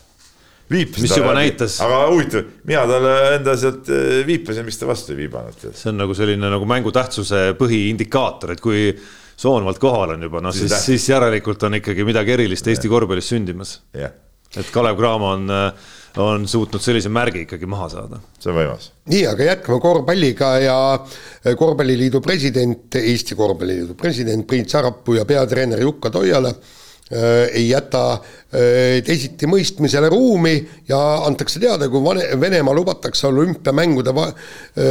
mis 0.71 1.11
juba 1.11 1.33
läbi. 1.33 1.41
näitas. 1.41 1.81
aga 1.85 2.05
huvitav, 2.11 2.47
mina 2.65 2.87
talle 2.91 3.17
enda 3.39 3.57
sealt 3.61 3.91
eh, 3.93 4.23
viipasin, 4.27 4.65
mis 4.67 4.79
ta 4.81 4.89
vastu 4.89 5.13
ei 5.15 5.25
viibanud. 5.25 5.67
see 5.73 5.91
on 5.93 6.01
nagu 6.03 6.17
selline 6.17 6.53
nagu 6.57 6.69
mängu 6.69 6.93
tähtsuse 6.95 7.51
põhiindikaator, 7.59 8.55
et 8.55 8.65
kui 8.65 8.89
Soonvald 9.37 9.81
kohal 9.83 10.15
on 10.15 10.23
juba, 10.23 10.41
noh 10.45 10.55
siis, 10.55 10.73
siis 10.85 11.09
järelikult 11.11 11.63
on 11.67 11.81
ikkagi 11.81 12.07
midagi 12.07 12.37
erilist 12.37 12.69
Eesti 12.71 12.89
korvpallis 12.89 13.33
sündimas. 13.35 13.81
et 13.95 14.71
Kalev 14.71 14.97
Cramo 14.97 15.33
on 15.35 15.51
äh, 15.51 15.93
on 16.23 16.47
suutnud 16.49 16.83
sellise 16.83 17.11
märgi 17.12 17.45
ikkagi 17.45 17.67
maha 17.67 17.89
saada. 17.93 18.21
see 18.39 18.53
on 18.53 18.59
võimas. 18.59 18.91
nii, 19.11 19.25
aga 19.31 19.51
jätkame 19.51 19.81
korvpalliga 19.83 20.51
ja 20.62 20.79
äh, 20.95 21.55
Korvpalliliidu 21.59 22.21
president, 22.25 22.95
Eesti 23.01 23.35
Korvpalliliidu 23.39 23.95
president 23.99 24.47
Priit 24.47 24.71
Sarapuu 24.71 25.19
ja 25.19 25.25
peatreener 25.25 25.81
Jukka 25.81 26.11
Toiala 26.15 26.51
äh, 26.51 27.49
ei 27.53 27.69
jäta 27.69 28.05
äh, 28.12 29.01
teisiti 29.07 29.49
mõistmisele 29.51 30.11
ruumi 30.12 30.55
ja 30.89 31.01
antakse 31.27 31.61
teada, 31.61 31.89
kui 31.89 32.03
Venemaa 32.41 32.75
lubatakse 32.75 33.27
olümpiamängude 33.33 34.15
va 34.15 34.31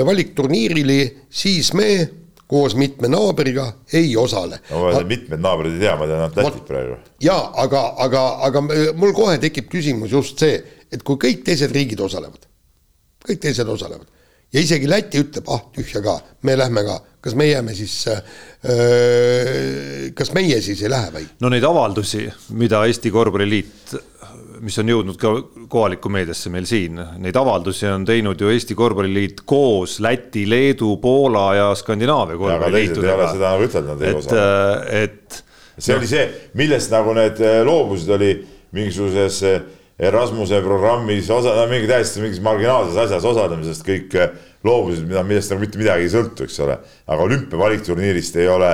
valikturniirili, 0.06 1.00
siis 1.30 1.74
me 1.74 1.94
koos 2.54 2.76
mitme 2.76 3.08
naabriga 3.08 3.66
ei 3.94 4.18
osale. 4.18 4.60
no 4.70 5.02
mitmed 5.08 5.42
naabrid 5.42 5.78
ei 5.78 5.86
tea, 5.86 5.96
ma 5.98 6.08
tean 6.10 6.22
ainult 6.22 6.38
Lätit 6.38 6.66
praegu. 6.68 6.98
jaa, 7.24 7.42
aga, 7.64 7.84
aga, 8.06 8.24
aga 8.50 8.64
mul 8.68 9.14
kohe 9.16 9.40
tekib 9.42 9.72
küsimus 9.72 10.14
just 10.14 10.44
see, 10.44 10.60
et 10.94 11.04
kui 11.04 11.20
kõik 11.22 11.46
teised 11.48 11.74
riigid 11.74 12.02
osalevad, 12.06 12.46
kõik 13.26 13.42
teised 13.44 13.70
osalevad 13.70 14.08
ja 14.54 14.62
isegi 14.62 14.90
Läti 14.90 15.22
ütleb, 15.24 15.50
ah 15.52 15.62
tühja 15.74 16.02
ka, 16.06 16.18
me 16.46 16.56
lähme 16.58 16.84
ka, 16.86 17.00
kas 17.24 17.36
me 17.40 17.48
jääme 17.50 17.74
siis 17.78 17.96
äh,, 18.12 18.22
kas 20.16 20.34
meie 20.36 20.62
siis 20.62 20.84
ei 20.86 20.92
lähe 20.94 21.14
või? 21.16 21.28
no 21.42 21.52
neid 21.54 21.66
avaldusi, 21.68 22.28
mida 22.60 22.84
Eesti 22.90 23.12
Korvpalliliit, 23.14 23.96
mis 24.64 24.78
on 24.80 24.92
jõudnud 24.94 25.18
ka 25.20 25.34
kohalikku 25.72 26.12
meediasse 26.14 26.52
meil 26.54 26.68
siin, 26.70 27.02
neid 27.24 27.38
avaldusi 27.40 27.90
on 27.90 28.06
teinud 28.08 28.40
ju 28.40 28.54
Eesti 28.54 28.78
Korvpalliliit 28.78 29.42
koos 29.50 29.98
Läti, 30.04 30.46
Leedu, 30.50 30.98
Poola 31.02 31.48
ja 31.58 31.68
Skandinaavia 31.80 32.38
korvpalliliitudega. 32.38 33.32
seda 33.34 33.56
nagu 33.56 33.70
ütelnud 33.70 34.06
ei 34.06 34.18
osa. 34.22 34.50
et. 35.04 35.44
see 35.80 35.96
no. 35.96 36.02
oli 36.02 36.08
see, 36.12 36.28
millest 36.60 36.94
nagu 36.94 37.16
need 37.18 37.42
äh, 37.42 37.64
loobusid, 37.66 38.14
oli 38.14 38.36
mingisuguses 38.74 39.42
äh, 39.50 39.64
Erasmuse 40.04 40.60
programmis 40.64 41.30
osa, 41.32 41.54
no 41.58 41.68
mingi 41.72 41.88
täiesti 41.90 42.24
mingis 42.24 42.42
marginaalses 42.44 42.98
asjas 43.06 43.28
osalemisest 43.30 43.86
kõik 43.88 44.18
eh, 44.20 44.34
loobusid, 44.66 45.06
mida, 45.08 45.24
millest 45.28 45.54
nagu 45.54 45.64
mitte 45.64 45.80
midagi 45.80 46.08
ei 46.08 46.12
sõltu, 46.12 46.48
eks 46.48 46.60
ole. 46.66 46.76
aga 47.08 47.24
olümpia 47.24 47.60
valikturniirist 47.62 48.38
ei 48.42 48.50
ole, 48.52 48.72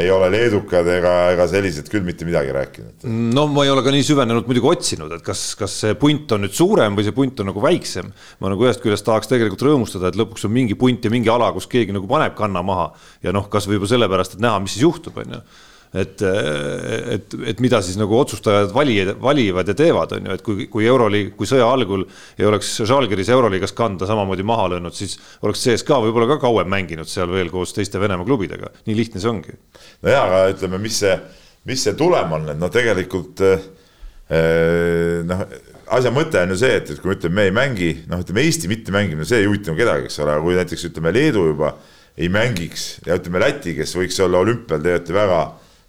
ei 0.00 0.10
ole 0.14 0.28
leedukad 0.32 0.86
ega, 0.94 1.14
ega 1.34 1.46
sellised 1.50 1.88
küll 1.90 2.04
mitte 2.06 2.28
midagi 2.28 2.54
rääkinud. 2.54 3.06
no 3.34 3.46
ma 3.50 3.64
ei 3.66 3.72
ole 3.72 3.84
ka 3.84 3.92
nii 3.94 4.06
süvenenud 4.06 4.48
muidugi 4.48 4.70
otsinud, 4.72 5.12
et 5.16 5.24
kas, 5.26 5.42
kas 5.58 5.74
see 5.84 5.96
punt 6.00 6.32
on 6.36 6.46
nüüd 6.46 6.56
suurem 6.56 6.96
või 6.96 7.08
see 7.08 7.16
punt 7.16 7.42
on 7.42 7.50
nagu 7.52 7.64
väiksem. 7.64 8.12
ma 8.40 8.52
nagu 8.52 8.68
ühest 8.68 8.84
küljest 8.84 9.08
tahaks 9.08 9.32
tegelikult 9.32 9.66
rõõmustada, 9.66 10.12
et 10.12 10.20
lõpuks 10.20 10.46
on 10.48 10.54
mingi 10.54 10.78
punt 10.78 11.04
ja 11.04 11.12
mingi 11.12 11.32
ala, 11.32 11.52
kus 11.56 11.68
keegi 11.70 11.96
nagu 11.96 12.08
paneb 12.10 12.38
kanna 12.38 12.62
maha 12.64 12.92
ja 13.26 13.34
noh, 13.36 13.50
kasvõi 13.52 13.80
juba 13.80 13.90
sellepärast, 13.90 14.38
et 14.38 14.46
näha, 14.46 14.62
mis 14.62 14.78
siis 14.78 14.86
juhtub, 14.88 15.20
on 15.20 15.36
ju 15.36 15.44
et, 15.90 16.22
et, 16.22 17.34
et 17.50 17.60
mida 17.62 17.80
siis 17.82 17.96
nagu 17.98 18.14
otsustajad 18.14 18.70
valijad, 18.74 19.16
valivad 19.22 19.70
ja 19.70 19.74
teevad, 19.74 20.14
on 20.14 20.28
ju, 20.28 20.36
et 20.36 20.44
kui, 20.46 20.66
kui 20.70 20.86
euroliig, 20.86 21.32
kui 21.38 21.48
sõja 21.50 21.66
algul 21.66 22.04
ei 22.38 22.46
oleks 22.46 22.76
Žalgiris 22.86 23.32
euroliigas 23.34 23.74
kanda 23.76 24.06
samamoodi 24.06 24.46
maha 24.46 24.68
löönud, 24.76 24.94
siis 24.94 25.16
oleks 25.42 25.64
CSKA 25.66 25.98
võib-olla 26.04 26.28
ka 26.30 26.38
kauem 26.44 26.70
mänginud 26.70 27.10
seal 27.10 27.32
veel 27.34 27.50
koos 27.50 27.74
teiste 27.74 28.02
Venemaa 28.02 28.28
klubidega, 28.28 28.70
nii 28.86 28.98
lihtne 29.02 29.22
see 29.22 29.32
ongi. 29.32 29.56
no 30.04 30.14
jaa, 30.14 30.22
aga 30.28 30.44
ütleme, 30.54 30.78
mis 30.82 31.00
see, 31.02 31.16
mis 31.66 31.82
see 31.86 31.98
tulem 31.98 32.38
on, 32.38 32.46
et 32.54 32.60
noh, 32.60 32.70
tegelikult 32.70 33.42
eh, 33.50 33.66
noh, 35.26 35.42
asja 35.90 36.12
mõte 36.14 36.38
on 36.44 36.54
ju 36.54 36.60
see, 36.60 36.76
et, 36.78 36.92
et 36.94 37.00
kui 37.02 37.10
me 37.10 37.16
ütleme, 37.18 37.34
me 37.40 37.48
ei 37.48 37.56
mängi, 37.56 37.90
noh, 38.10 38.22
ütleme 38.22 38.44
Eesti 38.46 38.70
mittemängimine, 38.70 39.26
see 39.26 39.42
ei 39.42 39.50
huvita 39.50 39.74
kedagi, 39.74 40.06
eks 40.06 40.20
ole, 40.22 40.36
aga 40.36 40.44
kui 40.46 40.54
näiteks 40.60 40.86
ütleme, 40.92 41.12
Leedu 41.18 41.48
juba 41.50 41.74
ei 42.20 42.30
mängiks 42.30 43.00
ja 43.08 43.18
ütleme 43.18 43.42
Läti, 43.42 43.74
kes 43.74 43.96
võiks 43.98 44.18
olla 44.22 44.38
olümpial 44.44 44.82
tegelikult 44.84 45.18
väga 45.18 45.40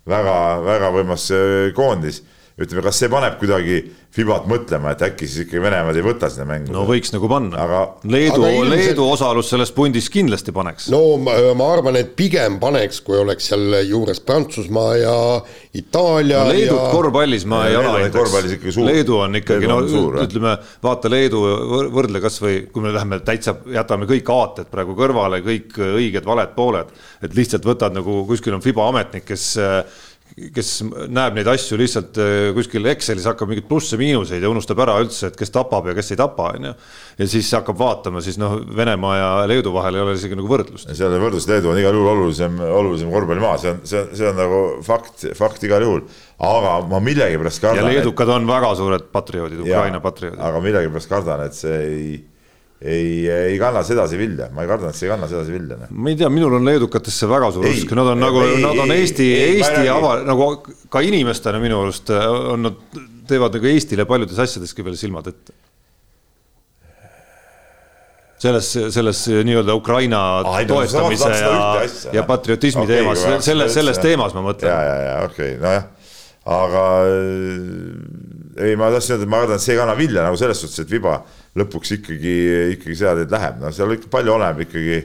väga-väga 0.10 0.92
võimas 0.96 1.28
äh, 1.36 1.72
koondis. 1.78 2.22
Ütleme, 2.66 2.84
kas 2.86 3.02
see 3.02 3.12
paneb 3.12 3.40
kuidagi 3.42 3.82
Fibat 4.12 4.44
mõtlema, 4.44 4.92
et 4.92 5.00
äkki 5.06 5.24
siis 5.24 5.46
ikkagi 5.46 5.62
Venemaad 5.64 5.96
ei 5.96 6.04
võta 6.04 6.28
sinna 6.28 6.44
mängu? 6.50 6.74
no 6.76 6.82
võiks 6.84 7.14
nagu 7.14 7.30
panna 7.32 7.62
aga.... 7.64 7.78
Leedu, 8.12 8.42
ilmselt... 8.44 8.74
Leedu 8.74 9.06
osalus 9.08 9.48
selles 9.54 9.72
pundis 9.72 10.10
kindlasti 10.12 10.52
paneks. 10.52 10.90
no 10.92 11.00
ma, 11.24 11.38
ma 11.56 11.70
arvan, 11.78 11.96
et 12.02 12.12
pigem 12.20 12.58
paneks, 12.60 13.00
kui 13.08 13.16
oleks 13.22 13.48
seal 13.54 13.78
juures 13.88 14.20
Prantsusmaa 14.28 14.98
ja 15.00 15.16
Itaalia 15.80 16.44
no,. 16.44 16.52
Leedut 16.52 16.82
ja... 16.82 16.90
korvpallis 16.92 17.48
ma 17.48 17.62
ei 17.70 17.80
alahindaks. 17.80 18.82
Leedu 18.84 19.22
on 19.24 19.40
ikkagi, 19.40 19.72
no 19.72 19.80
suur, 19.88 20.20
ütleme, 20.26 20.58
vaata 20.84 21.12
Leedu, 21.16 21.46
võrdle 21.96 22.20
kasvõi, 22.28 22.66
kui 22.74 22.84
me 22.84 22.92
läheme 22.92 23.22
täitsa, 23.24 23.56
jätame 23.72 24.12
kõik 24.12 24.36
aated 24.36 24.72
praegu 24.76 24.98
kõrvale, 25.00 25.40
kõik 25.46 25.80
õiged-valed 25.88 26.52
pooled, 26.60 26.92
et 27.24 27.40
lihtsalt 27.40 27.64
võtad 27.64 27.96
nagu 27.96 28.26
kuskil 28.28 28.60
on 28.60 28.66
Fiba 28.66 28.92
ametnik, 28.92 29.24
kes 29.32 29.54
kes 30.56 30.70
näeb 31.12 31.36
neid 31.36 31.50
asju 31.52 31.78
lihtsalt 31.80 32.18
äh, 32.22 32.50
kuskil 32.56 32.88
Excelis, 32.92 33.28
hakkab 33.28 33.52
mingeid 33.52 33.68
plusse-miinuseid 33.70 34.44
ja 34.44 34.52
unustab 34.52 34.80
ära 34.84 34.96
üldse, 35.04 35.30
et 35.32 35.38
kes 35.40 35.52
tapab 35.54 35.90
ja 35.90 35.96
kes 35.98 36.14
ei 36.14 36.20
tapa, 36.20 36.52
on 36.56 36.70
ju. 36.70 36.74
ja 37.20 37.28
siis 37.34 37.52
hakkab 37.58 37.80
vaatama, 37.80 38.24
siis 38.24 38.40
noh, 38.42 38.58
Venemaa 38.78 39.18
ja 39.18 39.30
Leedu 39.52 39.74
vahel 39.76 40.00
ei 40.00 40.06
ole 40.06 40.16
isegi 40.18 40.40
nagu 40.40 40.50
võrdlust. 40.52 40.92
seal 40.98 41.18
võrdlus, 41.22 41.48
Leedu 41.52 41.74
on 41.74 41.80
igal 41.82 41.98
juhul 41.98 42.12
olulisem, 42.16 42.58
olulisem 42.64 43.12
korvpallimaa, 43.14 43.58
see 43.62 43.74
on, 43.74 43.84
see 43.84 44.02
on, 44.02 44.12
see 44.18 44.32
on 44.32 44.40
nagu 44.40 44.64
fakt, 44.88 45.28
fakt 45.38 45.68
igal 45.68 45.86
juhul. 45.88 46.04
aga 46.42 46.80
ma 46.90 47.04
millegipärast 47.04 47.64
kardan. 47.64 47.84
ja 47.84 48.00
leedukad 48.00 48.30
et... 48.30 48.36
on 48.40 48.50
väga 48.50 48.76
suured 48.80 49.08
patrioodid, 49.14 49.64
Ukraina 49.68 50.04
patrioodid. 50.04 50.42
aga 50.42 50.64
millegipärast 50.64 51.12
kardan, 51.12 51.48
et 51.50 51.60
see 51.60 51.82
ei 51.82 52.12
ei, 52.82 53.30
ei 53.30 53.58
kanna 53.62 53.84
sedasi 53.86 54.18
vilja, 54.18 54.48
ma 54.54 54.64
ei 54.66 54.70
karda, 54.70 54.90
et 54.90 54.98
see 54.98 55.06
ei 55.06 55.14
kanna 55.14 55.30
sedasi 55.30 55.54
vilja. 55.54 55.78
Noh. 55.84 55.90
ma 55.94 56.10
ei 56.10 56.18
tea, 56.18 56.30
minul 56.34 56.58
on 56.58 56.66
leedukatesse 56.66 57.30
väga 57.30 57.52
suur 57.54 57.68
usk, 57.70 57.94
nad 57.98 58.10
on 58.14 58.18
ei, 58.18 58.26
nagu, 58.26 58.46
nad 58.64 58.84
on 58.86 58.94
Eesti, 58.96 59.28
Eesti 59.46 59.84
ava-, 59.94 60.22
nagu 60.26 60.48
ka 60.92 61.04
inimestena 61.06 61.62
minu 61.62 61.84
arust 61.84 62.10
äh, 62.14 62.26
on 62.56 62.66
nad, 62.66 62.80
teevad 63.30 63.58
nagu 63.58 63.70
Eestile 63.70 64.08
paljudes 64.10 64.42
asjadeski 64.42 64.86
veel 64.88 64.98
silmad 64.98 65.30
ette. 65.30 65.58
selles, 68.42 68.72
selles 68.90 69.20
nii-öelda 69.46 69.74
Ukraina 69.78 70.20
ah, 70.40 70.56
toetamise 70.66 71.30
no, 71.30 71.36
ja, 71.38 71.90
ja 72.18 72.24
patriotismi 72.26 72.88
okay, 72.88 72.96
teemas, 72.96 73.26
selles, 73.46 73.76
selles 73.78 74.02
teemas 74.02 74.34
ma 74.34 74.42
mõtlen. 74.42 74.74
ja, 74.74 74.80
ja, 74.82 74.96
ja 75.06 75.18
okei 75.28 75.52
okay,, 75.54 75.60
nojah, 75.62 75.86
aga 76.58 76.86
ei, 78.64 78.78
ma 78.80 78.92
tahtsin 78.94 79.16
öelda, 79.16 79.28
et 79.28 79.32
ma 79.32 79.42
kardan, 79.42 79.60
et 79.60 79.66
see 79.66 79.76
ei 79.76 79.82
kanna 79.82 79.96
vilja 79.98 80.26
nagu 80.26 80.40
selles 80.40 80.62
suhtes, 80.62 80.84
et 80.84 80.92
Viba 80.92 81.18
lõpuks 81.60 81.96
ikkagi, 81.98 82.36
ikkagi 82.78 82.98
seda 82.98 83.16
teed 83.20 83.34
läheb, 83.34 83.60
no 83.62 83.72
seal 83.76 83.96
ikka 83.96 84.12
palju 84.14 84.36
oleneb 84.36 84.66
ikkagi 84.68 85.00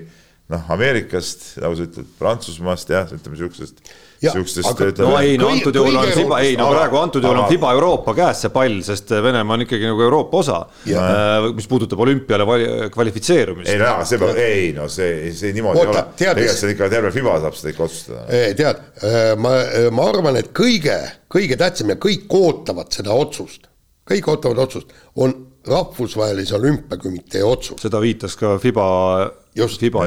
noh, 0.53 0.67
Ameerikast, 0.77 1.49
nagu 1.63 1.79
sa 1.79 1.87
ütled, 1.89 2.11
Prantsusmaast 2.21 2.93
jah, 2.93 3.09
ütleme 3.17 3.39
siuksest. 3.41 3.81
Siuksest, 4.23 5.01
no 5.03 5.13
ei, 5.21 5.37
no 5.41 5.51
antud 5.53 5.77
juhul 5.77 5.97
on 6.01 6.09
FIBA, 6.15 6.39
ei 6.47 6.57
no 6.57 6.69
praegu 6.73 6.99
antud 7.01 7.25
juhul 7.25 7.41
on 7.43 7.49
FIBA 7.51 7.73
Euroopa 7.77 8.15
käes 8.17 8.41
see 8.47 8.53
pall, 8.55 8.79
sest 8.87 9.13
Venemaa 9.13 9.59
on 9.59 9.65
ikkagi 9.67 9.89
nagu 9.91 10.05
Euroopa 10.07 10.41
osa. 10.41 10.61
Äh, 10.89 11.49
mis 11.57 11.69
puudutab 11.69 12.01
olümpiale 12.01 12.47
kvalifitseerumist. 12.95 13.71
ei 13.73 13.81
no 13.81 13.91
aga 13.93 14.07
see 14.09 14.21
peab, 14.23 14.41
ei 14.41 14.71
no 14.77 14.89
see, 14.93 15.33
see 15.37 15.53
niimoodi 15.57 15.83
Oota, 15.83 15.91
ei 15.91 16.01
ole, 16.01 16.05
tegelikult 16.23 16.63
see 16.63 16.77
ikka 16.77 16.91
terve 16.93 17.13
FIBA 17.15 17.39
saab 17.45 17.59
seda 17.59 17.75
ikka 17.75 17.89
otsustada. 17.89 18.45
tead, 18.63 18.85
äh, 19.03 19.33
ma, 19.41 19.57
ma 19.97 20.09
arvan, 20.13 20.41
et 20.41 20.53
kõige, 20.57 20.97
kõige 21.33 21.61
tähtsam 21.61 21.93
ja 21.93 22.01
kõik 22.01 22.39
ootavad 22.41 22.93
seda 22.97 23.17
otsust, 23.17 23.69
kõik 24.09 24.33
ootavad 24.33 24.65
otsust, 24.65 24.97
on 25.21 25.35
rahvusvahelise 25.67 26.55
olümpiakomitee 26.57 27.45
otsus. 27.45 27.81
seda 27.83 28.01
viitas 28.01 28.37
ka 28.39 28.57
Fiba, 28.63 28.87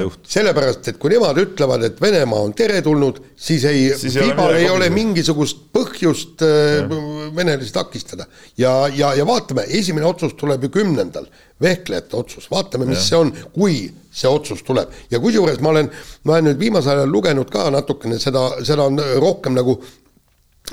Juht. 0.03 0.19
sellepärast, 0.29 0.87
et 0.91 0.97
kui 1.01 1.13
nemad 1.13 1.37
ütlevad, 1.41 1.83
et 1.87 2.01
Venemaa 2.01 2.45
on 2.45 2.53
teretulnud, 2.57 3.21
siis 3.35 3.65
ei, 3.69 3.87
Fibal 3.97 4.57
ei 4.57 4.69
ole 4.69 4.89
mingisugust 4.93 5.65
põhjust 5.75 6.43
äh, 6.45 6.89
venelasi 7.35 7.73
takistada. 7.73 8.27
ja, 8.57 8.73
ja, 8.93 9.13
ja 9.17 9.27
vaatame, 9.27 9.65
esimene 9.67 10.05
otsus 10.09 10.35
tuleb 10.39 10.67
ju 10.67 10.73
kümnendal, 10.79 11.29
vehklejate 11.61 12.17
otsus, 12.17 12.49
vaatame, 12.51 12.87
mis 12.89 13.01
ja. 13.01 13.07
see 13.07 13.23
on, 13.23 13.33
kui 13.55 13.79
see 14.11 14.29
otsus 14.29 14.61
tuleb. 14.67 14.93
ja 15.11 15.19
kusjuures 15.19 15.61
ma 15.65 15.73
olen, 15.73 15.89
ma 16.23 16.37
olen 16.37 16.51
nüüd 16.51 16.61
viimasel 16.61 16.97
ajal 17.01 17.11
lugenud 17.11 17.49
ka 17.53 17.69
natukene 17.73 18.19
seda, 18.21 18.51
seda 18.65 18.85
on 18.89 19.01
rohkem 19.21 19.57
nagu 19.57 19.79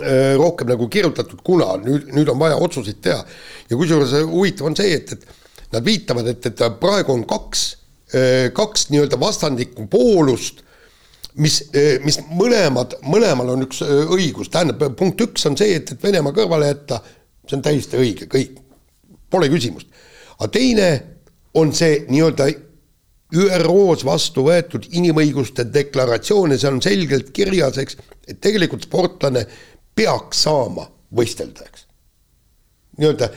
Äh, 0.02 0.36
rohkem 0.36 0.68
nagu 0.68 0.90
kirjutatud, 0.92 1.40
kuna 1.44 1.78
nüüd, 1.80 2.10
nüüd 2.12 2.28
on 2.28 2.36
vaja 2.36 2.58
otsuseid 2.60 2.98
teha. 3.00 3.22
ja 3.70 3.76
kusjuures 3.80 4.12
huvitav 4.28 4.68
on 4.68 4.74
see, 4.76 4.92
et, 4.92 5.12
et 5.14 5.72
nad 5.72 5.84
viitavad, 5.84 6.26
et, 6.28 6.48
et 6.50 6.60
praegu 6.80 7.14
on 7.14 7.22
kaks, 7.24 7.62
äh, 7.72 7.85
kaks 8.54 8.88
nii-öelda 8.92 9.18
vastandlikku 9.20 9.86
poolust, 9.90 10.62
mis, 11.36 11.60
äh, 11.76 11.96
mis 12.04 12.18
mõlemad, 12.30 12.96
mõlemal 13.06 13.54
on 13.54 13.66
üks 13.66 13.82
õigus, 13.84 14.50
tähendab, 14.52 14.82
punkt 14.98 15.20
üks 15.24 15.46
on 15.48 15.56
see, 15.58 15.76
et, 15.78 15.92
et 15.92 16.02
Venemaa 16.02 16.34
kõrvale 16.36 16.70
jätta, 16.70 17.00
see 17.46 17.58
on 17.58 17.64
täiesti 17.64 18.00
õige, 18.00 18.28
kõik, 18.30 18.60
pole 19.30 19.50
küsimust. 19.52 19.90
aga 20.38 20.48
teine 20.52 20.88
on 21.56 21.72
see 21.74 22.04
nii-öelda 22.08 22.48
ÜRO-s 23.36 24.04
vastu 24.06 24.44
võetud 24.46 24.86
inimõiguste 24.94 25.66
deklaratsioon 25.74 26.54
ja 26.54 26.60
seal 26.62 26.76
on 26.76 26.84
selgelt 26.84 27.32
kirjas, 27.34 27.78
eks, 27.82 27.98
et 28.28 28.38
tegelikult 28.40 28.86
sportlane 28.86 29.42
peaks 29.96 30.44
saama 30.46 30.86
võistelda, 31.16 31.66
eks. 31.66 31.86
nii-öelda 33.00 33.30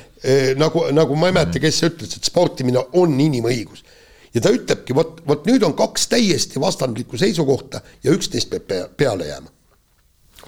nagu, 0.59 0.85
nagu 0.93 1.15
ma 1.15 1.31
ei 1.31 1.35
mäleta, 1.39 1.61
kes 1.63 1.81
ütles, 1.87 2.17
et 2.17 2.27
sportimine 2.27 2.83
on 2.99 3.15
inimõigus. 3.19 3.83
Ja 4.33 4.43
ta 4.43 4.51
ütlebki, 4.53 4.95
vot, 4.97 5.21
vot 5.27 5.47
nüüd 5.49 5.63
on 5.65 5.75
kaks 5.77 6.07
täiesti 6.11 6.61
vastandlikku 6.61 7.17
seisukohta 7.19 7.81
ja 8.03 8.13
üks 8.15 8.31
neist 8.33 8.51
peab 8.51 8.67
pea, 8.69 8.87
peale 8.97 9.29
jääma. 9.29 9.51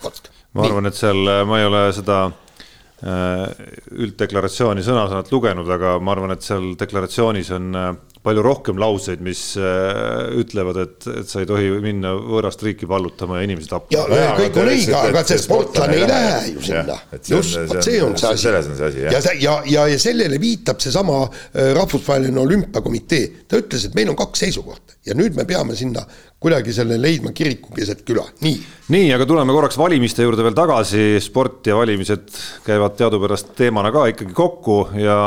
vot. 0.03 0.31
ma 0.53 0.67
arvan, 0.67 0.89
et 0.91 0.97
seal, 0.97 1.21
ma 1.47 1.59
ei 1.59 1.67
ole 1.69 1.83
seda 1.95 2.19
äh, 2.27 3.45
ülddeklaratsiooni 3.91 4.85
sõna-sõnalt 4.85 5.31
lugenud, 5.33 5.69
aga 5.77 5.97
ma 5.99 6.15
arvan, 6.15 6.35
et 6.35 6.45
seal 6.45 6.73
deklaratsioonis 6.79 7.51
on 7.57 7.75
äh, 7.75 7.91
palju 8.21 8.43
rohkem 8.45 8.77
lauseid, 8.81 9.21
mis 9.25 9.39
äh, 9.57 10.29
ütlevad, 10.37 10.77
et, 10.83 11.07
et 11.21 11.29
sa 11.29 11.41
ei 11.41 11.47
tohi 11.49 11.71
minna 11.81 12.13
võõrast 12.13 12.61
riiki 12.65 12.89
vallutama 12.89 13.39
ja 13.39 13.47
inimesi 13.47 13.71
tapma. 13.71 13.89
ja, 13.95 14.05
ja 14.19 14.31
kõik 14.37 14.59
on 14.61 14.71
õige, 14.75 14.95
aga 14.99 15.23
see 15.25 15.41
sportlane 15.41 15.97
ei 15.97 16.09
lähe 16.09 16.41
ju 16.51 16.65
sinna. 16.69 16.99
just, 17.17 17.57
vot 17.71 17.81
see 17.81 18.01
on 18.05 18.17
see 18.21 18.29
asi. 18.29 18.45
selles 18.45 18.69
on 18.69 18.77
see 18.77 18.91
asi, 18.91 19.03
jah. 19.07 19.17
ja, 19.17 19.35
ja, 19.41 19.55
ja, 19.73 19.87
ja 19.95 20.01
sellele 20.01 20.37
viitab 20.41 20.83
seesama 20.83 21.23
äh, 21.25 21.71
rahvusvaheline 21.77 22.43
olümpiakomitee. 22.45 23.45
ta 23.49 23.61
ütles, 23.61 23.89
et 23.89 23.97
meil 23.97 24.13
on 24.13 24.19
kaks 24.19 24.45
seisukohta 24.45 24.99
ja 25.07 25.17
nüüd 25.17 25.33
me 25.37 25.47
peame 25.49 25.73
sinna 25.77 26.05
kuidagi 26.41 26.73
selle 26.73 26.95
leidma 26.97 27.29
kiriku 27.37 27.69
keset 27.75 27.99
küla, 28.05 28.23
nii. 28.41 28.55
nii, 28.93 29.09
aga 29.13 29.27
tuleme 29.29 29.53
korraks 29.53 29.77
valimiste 29.77 30.25
juurde 30.25 30.41
veel 30.45 30.55
tagasi, 30.57 31.03
sport 31.21 31.69
ja 31.69 31.75
valimised 31.77 32.29
käivad 32.65 32.95
teadupärast 32.97 33.53
teemana 33.57 33.91
ka 33.93 34.07
ikkagi 34.09 34.33
kokku 34.37 34.77
ja, 34.97 35.17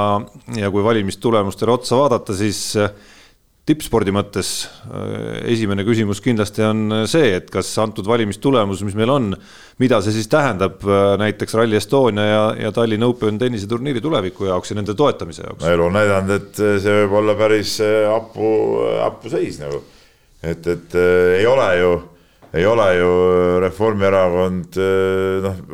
ja 0.59 0.71
kui 0.75 0.83
valimistulemustele 0.83 1.75
otsa 1.75 2.01
vaadata, 2.01 2.35
siis 2.35 2.65
tippspordi 3.65 4.13
mõttes 4.13 4.49
äh, 4.93 5.41
esimene 5.55 5.85
küsimus 5.87 6.21
kindlasti 6.25 6.65
on 6.67 6.99
see, 7.09 7.31
et 7.39 7.49
kas 7.53 7.71
antud 7.81 8.07
valimistulemus, 8.09 8.83
mis 8.85 8.97
meil 8.99 9.13
on, 9.13 9.31
mida 9.81 10.01
see 10.05 10.13
siis 10.19 10.29
tähendab 10.33 10.85
äh, 10.85 11.15
näiteks 11.21 11.57
Rally 11.57 11.79
Estonia 11.79 12.27
ja, 12.29 12.43
ja 12.67 12.73
Tallinn 12.77 13.07
Open 13.07 13.41
tenniseturniiri 13.41 14.03
tuleviku 14.05 14.51
jaoks 14.51 14.73
ja 14.73 14.79
nende 14.79 14.97
toetamise 14.99 15.47
jaoks? 15.47 15.65
elu 15.71 15.87
on 15.87 15.97
näidanud, 15.97 16.35
et 16.37 16.61
see 16.85 16.99
võib 17.05 17.17
olla 17.23 17.37
päris 17.41 17.79
äh, 17.85 18.03
hapu, 18.13 18.51
hapu 19.01 19.33
seis 19.33 19.57
nagu. 19.63 19.81
et, 20.43 20.67
et 20.67 20.99
äh, 21.01 21.39
ei 21.39 21.49
ole 21.49 21.71
ju, 21.81 21.95
ei 22.55 22.69
ole 22.69 22.91
ju 22.99 23.15
Reformierakond 23.65 24.77
noh, 25.49 25.65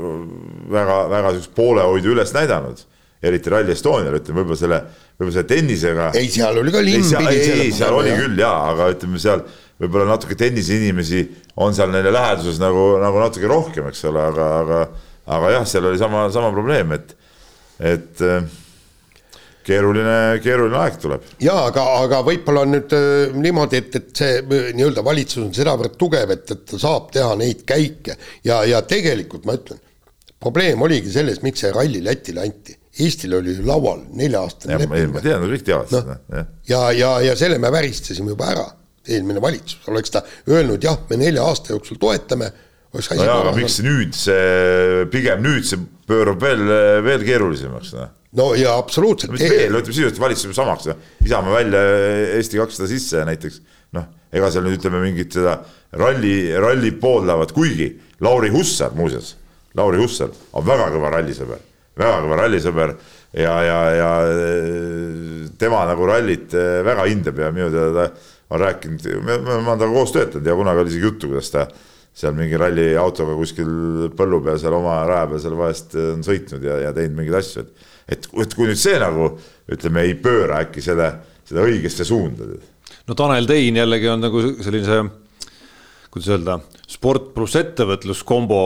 väga, 0.70 1.02
väga 1.10 1.34
sihukest 1.34 1.58
poolehoidu 1.58 2.14
üles 2.14 2.38
näidanud 2.38 2.86
eriti 3.22 3.52
Rally 3.52 3.74
Estonial, 3.74 4.16
ütleme 4.16 4.40
võib-olla 4.40 4.58
selle, 4.58 4.80
võib-olla 5.20 5.36
selle 5.36 5.50
tennisega. 5.50 6.10
ei, 6.16 6.30
seal 6.32 6.62
oli 6.62 6.72
ka 6.72 6.80
linn. 6.84 7.10
ei, 7.28 7.42
ei, 7.66 7.74
seal 7.76 7.96
oli 7.96 8.14
küll 8.16 8.40
jaa, 8.40 8.56
aga 8.72 8.88
ütleme 8.94 9.20
seal 9.20 9.44
võib-olla 9.80 10.14
natuke 10.14 10.36
tenniseinimesi 10.40 11.22
on 11.60 11.76
seal 11.76 11.92
neile 11.92 12.12
läheduses 12.14 12.60
nagu, 12.62 12.94
nagu 13.02 13.20
natuke 13.20 13.48
rohkem, 13.50 13.90
eks 13.92 14.02
ole, 14.08 14.24
aga, 14.32 14.48
aga, 14.64 14.80
aga 15.36 15.52
jah, 15.58 15.68
seal 15.68 15.88
oli 15.90 16.00
sama, 16.00 16.26
sama 16.32 16.50
probleem, 16.56 16.96
et, 16.96 17.14
et 17.92 18.24
keeruline, 19.66 20.16
keeruline 20.44 20.80
aeg 20.80 20.98
tuleb. 21.02 21.28
jaa, 21.42 21.66
aga, 21.68 21.84
aga 22.00 22.22
võib-olla 22.26 22.64
on 22.66 22.74
nüüd 22.76 22.96
äh, 22.96 23.36
niimoodi, 23.36 23.82
et, 23.84 24.00
et 24.00 24.10
see 24.22 24.40
äh, 24.40 24.72
nii-öelda 24.76 25.04
valitsus 25.06 25.42
on 25.44 25.52
sedavõrd 25.56 25.96
tugev, 26.00 26.34
et, 26.34 26.44
et 26.56 26.66
ta 26.72 26.80
saab 26.80 27.10
teha 27.14 27.36
neid 27.40 27.64
käike 27.68 28.16
ja, 28.46 28.62
ja 28.68 28.82
tegelikult 28.88 29.48
ma 29.48 29.56
ütlen, 29.58 29.80
probleem 30.40 30.82
oligi 30.86 31.12
selles, 31.12 31.42
miks 31.44 31.64
see 31.64 31.72
ralli 31.76 32.02
Lätile 32.04 32.44
anti. 32.46 32.76
Eestil 33.00 33.34
oli 33.38 33.56
laual 33.66 34.02
nelja-aastane 34.16 34.78
leping. 34.82 35.14
ma 35.14 35.24
tean, 35.24 35.46
kõik 35.50 35.66
teavad 35.66 35.94
no, 35.94 36.02
seda. 36.02 36.44
ja, 36.68 36.82
ja, 36.96 37.12
ja 37.30 37.36
selle 37.38 37.60
me 37.62 37.70
väristasime 37.72 38.34
juba 38.34 38.50
ära, 38.52 38.66
eelmine 39.08 39.42
valitsus, 39.42 39.82
oleks 39.90 40.12
ta 40.14 40.24
öelnud 40.50 40.84
jah, 40.84 40.98
me 41.10 41.20
nelja 41.20 41.46
aasta 41.48 41.74
jooksul 41.74 42.00
toetame 42.00 42.50
oleks 42.94 43.10
asi 43.10 43.20
no 43.20 43.26
jaa, 43.26 43.40
aga 43.44 43.52
miks 43.56 43.78
nüüd 43.86 44.16
see, 44.18 45.04
pigem 45.12 45.42
nüüd 45.44 45.66
see 45.68 45.78
pöörab 46.10 46.42
veel, 46.42 46.64
veel 47.06 47.26
keerulisemaks, 47.26 47.94
noh? 47.98 48.16
No 48.38 48.52
ja 48.54 48.76
absoluutselt. 48.78 49.32
mis 49.34 49.42
veel, 49.42 49.72
ütleme 49.74 49.94
sisuliselt 49.94 50.20
valitsus 50.22 50.54
samaks, 50.54 50.86
Isamaa 51.26 51.54
välja 51.56 51.80
Eesti 52.36 52.60
kakssada 52.60 52.86
sisse 52.90 53.24
näiteks, 53.26 53.58
noh, 53.96 54.06
ega 54.30 54.50
seal 54.54 54.66
nüüd 54.66 54.78
ütleme 54.78 55.00
mingit 55.02 55.34
seda 55.34 55.56
ralli, 55.98 56.34
ralli 56.62 56.92
pooldavad, 57.02 57.50
kuigi 57.54 57.90
Lauri 58.22 58.52
Hussar 58.54 58.94
muuseas, 58.94 59.34
Lauri 59.78 59.98
Hussar 60.02 60.30
on 60.54 60.66
väga 60.66 60.86
kõva 60.94 61.10
rallisõber, 61.16 61.58
väga 61.98 62.22
kõva 62.24 62.40
rallisõber 62.42 62.94
ja, 63.34 63.54
ja, 63.66 63.78
ja 63.98 64.10
tema 65.58 65.84
nagu 65.90 66.08
rallit 66.08 66.54
eh, 66.54 66.80
väga 66.86 67.06
hindab 67.10 67.38
ja 67.42 67.52
minu 67.54 67.70
teada 67.72 68.08
ta 68.08 68.28
on 68.50 68.60
rääkinud, 68.64 69.06
me, 69.22 69.38
me 69.38 69.54
oleme 69.54 69.76
temaga 69.78 69.92
koos 69.94 70.12
töötanud 70.14 70.46
ja 70.46 70.58
kunagi 70.58 70.82
oli 70.82 70.90
isegi 70.90 71.06
juttu, 71.06 71.30
kuidas 71.30 71.52
ta 71.54 71.68
seal 72.20 72.34
mingi 72.34 72.58
ralliautoga 72.58 73.36
kuskil 73.38 73.70
põllu 74.18 74.40
peal 74.42 74.58
seal 74.58 74.74
oma 74.74 74.96
raja 75.06 75.28
peal 75.30 75.42
seal 75.44 75.54
vahest 75.58 75.94
on 76.00 76.24
sõitnud 76.26 76.64
ja, 76.66 76.80
ja 76.88 76.90
teinud 76.96 77.20
mingeid 77.20 77.38
asju, 77.38 77.62
et 77.62 77.88
et, 78.10 78.26
et 78.26 78.56
kui 78.56 78.68
nüüd 78.68 78.80
see 78.80 78.98
nagu 79.00 79.30
ütleme, 79.70 80.04
ei 80.06 80.16
pööra 80.18 80.64
äkki 80.64 80.82
selle, 80.84 81.10
seda 81.46 81.64
õigesse 81.66 82.06
suunda. 82.06 82.48
no 83.06 83.16
Tanel 83.18 83.48
Tein 83.48 83.78
jällegi 83.78 84.10
on 84.10 84.24
nagu 84.24 84.42
sellise, 84.58 85.02
kuidas 86.10 86.30
öelda, 86.34 86.58
sport 86.90 87.30
pluss 87.36 87.58
ettevõtlus 87.60 88.24
kombo 88.26 88.60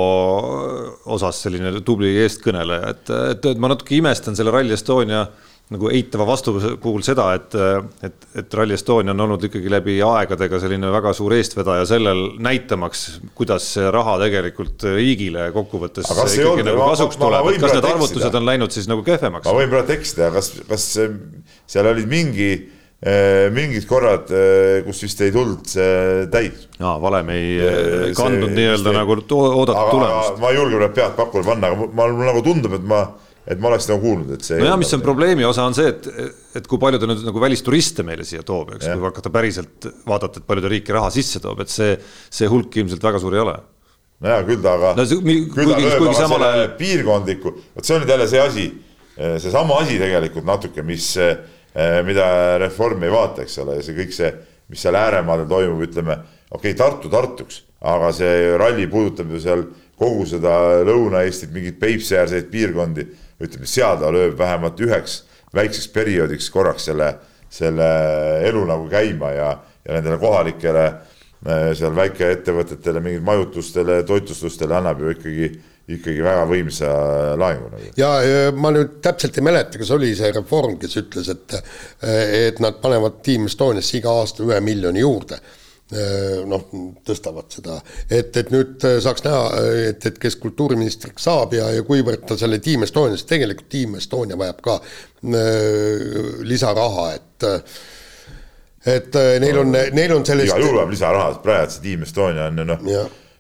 osas 1.12 1.42
selline 1.45 1.74
tubli 1.84 2.14
eestkõneleja, 2.22 2.95
et, 2.95 3.11
et, 3.34 3.51
et 3.53 3.61
ma 3.61 3.72
natuke 3.74 3.99
imestan 3.99 4.36
selle 4.38 4.55
Rally 4.55 4.72
Estonia 4.76 5.26
nagu 5.72 5.88
eitava 5.88 6.26
vastuse 6.28 6.74
puhul 6.80 7.01
seda, 7.05 7.30
et, 7.38 7.55
et, 8.05 8.26
et 8.40 8.57
Rally 8.59 8.76
Estonia 8.76 9.14
on 9.14 9.24
olnud 9.24 9.47
ikkagi 9.49 9.70
läbi 9.72 9.97
aegadega 10.05 10.61
selline 10.61 10.90
väga 10.92 11.14
suur 11.16 11.32
eestvedaja 11.36 11.86
sellel 11.88 12.24
näitamaks, 12.45 13.05
kuidas 13.36 13.70
see 13.76 13.88
raha 13.92 14.18
tegelikult 14.26 14.84
riigile 14.97 15.49
kokkuvõttes 15.57 16.09
ikkagi 16.12 16.66
nagu 16.68 16.84
kasuks 16.84 17.20
ma, 17.20 17.26
tuleb, 17.26 17.51
et 17.55 17.64
kas 17.64 17.76
need 17.78 17.90
arvutused 17.95 18.40
on 18.40 18.49
läinud 18.49 18.76
siis 18.76 18.88
nagu 18.92 19.05
kehvemaks? 19.07 19.49
ma 19.49 19.57
võin 19.57 19.72
praegu 19.72 19.97
eksida, 19.97 20.28
kas, 20.36 20.53
kas 20.68 20.88
seal 20.97 21.92
olid 21.92 22.12
mingi 22.12 22.51
mingid 23.52 23.84
korrad, 23.84 24.30
eh, 24.32 24.78
kus 24.86 25.02
vist 25.05 25.20
ei 25.20 25.32
tulnud 25.34 25.66
see 25.68 26.24
täis. 26.32 26.64
aa, 26.80 26.96
valem 27.02 27.34
ei 27.34 28.14
kandnud 28.16 28.55
nii-öelda 28.57 28.94
nagu 28.96 29.18
oodatud 29.18 29.90
tulemust. 29.92 30.40
ma 30.40 30.52
ei 30.52 30.57
julge 30.57 30.80
praegu 30.80 30.96
pead 30.96 31.18
pakule 31.18 31.44
panna, 31.44 31.68
aga 31.68 31.88
mulle 31.92 32.30
nagu 32.30 32.42
tundub, 32.46 32.78
et 32.78 32.88
ma 32.88 33.05
et 33.44 33.61
ma 33.61 33.68
oleks 33.68 33.86
nagu 33.90 34.00
kuulnud, 34.00 34.30
et 34.38 34.46
see. 34.46 34.57
nojah, 34.61 34.78
mis 34.80 34.92
on 34.96 35.02
probleemi 35.05 35.44
osa, 35.44 35.66
on 35.68 35.76
see, 35.76 35.90
et, 35.92 36.09
et 36.61 36.68
kui 36.70 36.80
palju 36.80 37.00
ta 37.00 37.09
nüüd 37.11 37.26
nagu 37.26 37.42
välisturiste 37.42 38.05
meile 38.07 38.24
siia 38.24 38.44
toob, 38.46 38.72
eks, 38.78 38.88
kui 38.88 39.05
hakata 39.05 39.32
päriselt 39.34 39.88
vaadata, 40.09 40.40
et 40.40 40.48
palju 40.48 40.64
ta 40.64 40.72
riiki 40.72 40.96
raha 40.96 41.11
sisse 41.12 41.42
toob, 41.44 41.61
et 41.64 41.72
see, 41.72 41.92
see 42.32 42.48
hulk 42.48 42.80
ilmselt 42.80 43.05
väga 43.05 43.20
suur 43.20 43.36
ei 43.36 43.42
ole. 43.44 43.59
nojah, 44.24 44.46
küll 44.48 44.64
ta 44.64 44.78
aga 44.78 44.94
no,, 44.96 45.05
küll 45.05 45.74
ta 45.74 45.82
lööb 45.82 46.07
aga 46.09 46.16
selle 46.22 46.52
piirkondliku, 46.80 47.52
vot 47.76 47.84
see 47.84 47.98
on 47.98 48.05
nüüd 48.05 48.14
jälle 48.14 48.30
see 48.32 48.40
asi, 48.40 48.66
seesama 49.44 49.82
asi 49.82 50.00
tegelikult 50.00 50.48
natuke, 50.48 50.86
mis, 50.86 51.11
mida 52.07 52.27
Reform 52.62 53.03
ei 53.03 53.11
vaata, 53.11 53.43
eks 53.43 53.59
ole, 53.64 53.81
see 53.83 53.97
kõik 53.97 54.12
see, 54.14 54.29
mis 54.70 54.83
seal 54.85 54.95
ääremaadel 54.95 55.49
toimub, 55.51 55.81
ütleme, 55.83 56.18
okei 56.51 56.70
okay,, 56.70 56.79
Tartu 56.79 57.11
Tartuks, 57.11 57.64
aga 57.85 58.12
see 58.14 58.53
ralli 58.61 58.87
puudutab 58.91 59.33
ju 59.35 59.41
seal 59.43 59.64
kogu 59.99 60.27
seda 60.29 60.55
Lõuna-Eestit, 60.87 61.53
mingeid 61.55 61.79
Peipsi-äärseid 61.83 62.51
piirkondi. 62.53 63.07
Ütleme, 63.43 63.66
seal 63.68 63.99
ta 64.01 64.11
lööb 64.14 64.39
vähemalt 64.39 64.81
üheks 64.83 65.22
väikseks 65.55 65.91
perioodiks 65.95 66.51
korraks 66.51 66.89
selle, 66.91 67.11
selle 67.53 67.89
elu 68.49 68.64
nagu 68.68 68.89
käima 68.91 69.31
ja, 69.35 69.51
ja 69.85 69.97
nendele 69.97 70.18
kohalikele 70.22 70.85
äh, 70.87 71.70
seal 71.79 71.95
väikeettevõtetele, 71.97 73.03
mingit 73.05 73.27
majutustele, 73.27 74.03
toitlustustele 74.09 74.79
annab 74.79 75.03
ju 75.03 75.14
ikkagi 75.14 75.51
ikkagi 75.85 76.22
väga 76.24 76.45
võimsa 76.49 76.93
laengu 77.37 77.68
nagu. 77.72 77.91
ja 77.99 78.12
ma 78.57 78.70
nüüd 78.72 79.01
täpselt 79.05 79.37
ei 79.37 79.45
mäleta, 79.45 79.80
kas 79.80 79.91
oli 79.93 80.14
see 80.16 80.30
Reform, 80.32 80.78
kes 80.80 80.97
ütles, 81.03 81.28
et 81.32 81.59
et 82.55 82.62
nad 82.64 82.80
panevad 82.80 83.20
Team 83.24 83.51
Estoniasse 83.51 83.99
iga 83.99 84.14
aasta 84.22 84.47
ühe 84.47 84.61
miljoni 84.64 85.05
juurde. 85.05 85.41
Äh, 85.93 86.41
noh, 86.49 86.62
tõstavad 87.05 87.53
seda, 87.53 87.74
et, 88.09 88.32
et 88.41 88.49
nüüd 88.49 88.80
äh, 88.89 88.95
saaks 89.05 89.20
näha, 89.26 89.43
et, 89.91 90.07
et 90.09 90.16
kes 90.18 90.39
kultuuriministriks 90.41 91.26
saab 91.28 91.53
ja, 91.59 91.66
ja 91.76 91.82
kuivõrd 91.85 92.24
ta 92.24 92.39
selle 92.41 92.57
Team 92.64 92.87
Estonias, 92.87 93.26
tegelikult 93.28 93.68
Team 93.68 93.99
Estonia 94.01 94.39
vajab 94.41 94.62
ka 94.64 94.78
äh, 94.80 96.41
lisaraha, 96.49 97.05
et 97.18 97.47
et 98.95 99.20
neil 99.45 99.61
on, 99.61 99.76
neil 99.97 100.16
on 100.16 100.24
sellest 100.24 100.49
igal 100.49 100.64
juhul 100.64 100.80
vajab 100.80 100.97
lisaraha, 100.97 101.37
praegu 101.45 101.76
see 101.76 101.85
Team 101.85 102.09
Estonia 102.09 102.49
on 102.49 102.64
ju 102.64 102.66
noh 102.72 102.89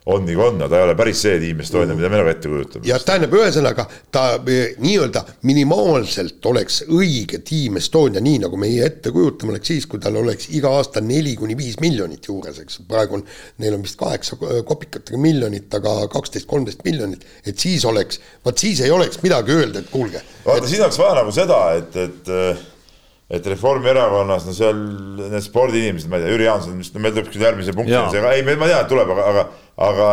on 0.06 0.26
kui 0.26 0.36
on, 0.36 0.58
ta 0.68 0.76
ei 0.76 0.84
ole 0.84 0.94
päris 0.98 1.22
see 1.24 1.38
Team 1.40 1.60
Estonia, 1.64 1.94
mida 1.96 2.10
me 2.12 2.18
nagu 2.20 2.28
ette 2.28 2.50
kujutame. 2.50 2.84
ja 2.88 2.98
tähendab, 3.00 3.32
ühesõnaga 3.38 3.86
ta 4.12 4.24
eh, 4.36 4.74
nii-öelda 4.84 5.22
minimaalselt 5.48 6.44
oleks 6.50 6.82
õige 6.92 7.40
Team 7.46 7.78
Estonia, 7.80 8.20
nii 8.24 8.42
nagu 8.42 8.60
meie 8.60 8.84
ette 8.84 9.12
kujutame, 9.14 9.54
oleks 9.54 9.72
siis, 9.72 9.88
kui 9.88 10.02
tal 10.04 10.18
oleks 10.20 10.50
iga 10.52 10.74
aasta 10.76 11.00
neli 11.04 11.32
kuni 11.40 11.56
viis 11.56 11.78
miljonit 11.80 12.28
juures, 12.28 12.60
eks 12.60 12.82
praegu 12.88 13.20
on, 13.20 13.24
neil 13.64 13.78
on 13.78 13.86
vist 13.86 13.96
kaheksa 14.00 14.36
kopikatega 14.68 15.20
miljonit, 15.20 15.72
aga 15.80 15.96
kaksteist, 16.12 16.50
kolmteist 16.52 16.84
miljonit, 16.84 17.24
et 17.46 17.56
siis 17.56 17.88
oleks, 17.88 18.20
vot 18.44 18.60
siis 18.60 18.84
ei 18.84 18.92
oleks 18.92 19.22
midagi 19.24 19.56
öelda, 19.56 19.80
et 19.80 19.90
kuulge. 19.92 20.20
vaata 20.44 20.66
et..., 20.66 20.70
siin 20.74 20.84
oleks 20.84 21.00
vaja 21.00 21.16
nagu 21.22 21.32
seda, 21.32 21.64
et, 21.80 22.00
et 22.04 22.32
et 23.34 23.50
Reformierakonnas, 23.50 24.46
no 24.46 24.54
seal 24.54 24.78
need 25.18 25.44
spordiinimesed, 25.44 26.10
ma 26.10 26.20
ei 26.20 26.24
tea, 26.24 26.32
Jüri 26.34 26.46
Jaanson, 26.46 26.78
no 26.78 27.02
meil 27.02 27.16
tuleb 27.16 27.32
küll 27.32 27.44
järgmise 27.44 27.74
punkti, 27.76 27.96
ei, 27.96 28.46
ma 28.46 28.70
tean, 28.70 28.78
et 28.78 28.90
tuleb, 28.90 29.12
aga, 29.14 29.26
aga, 29.32 29.44
aga 29.88 30.08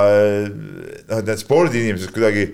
noh, 0.49 1.21
et 1.21 1.29
need 1.29 1.41
spordiinimesed 1.43 2.13
kuidagi 2.15 2.47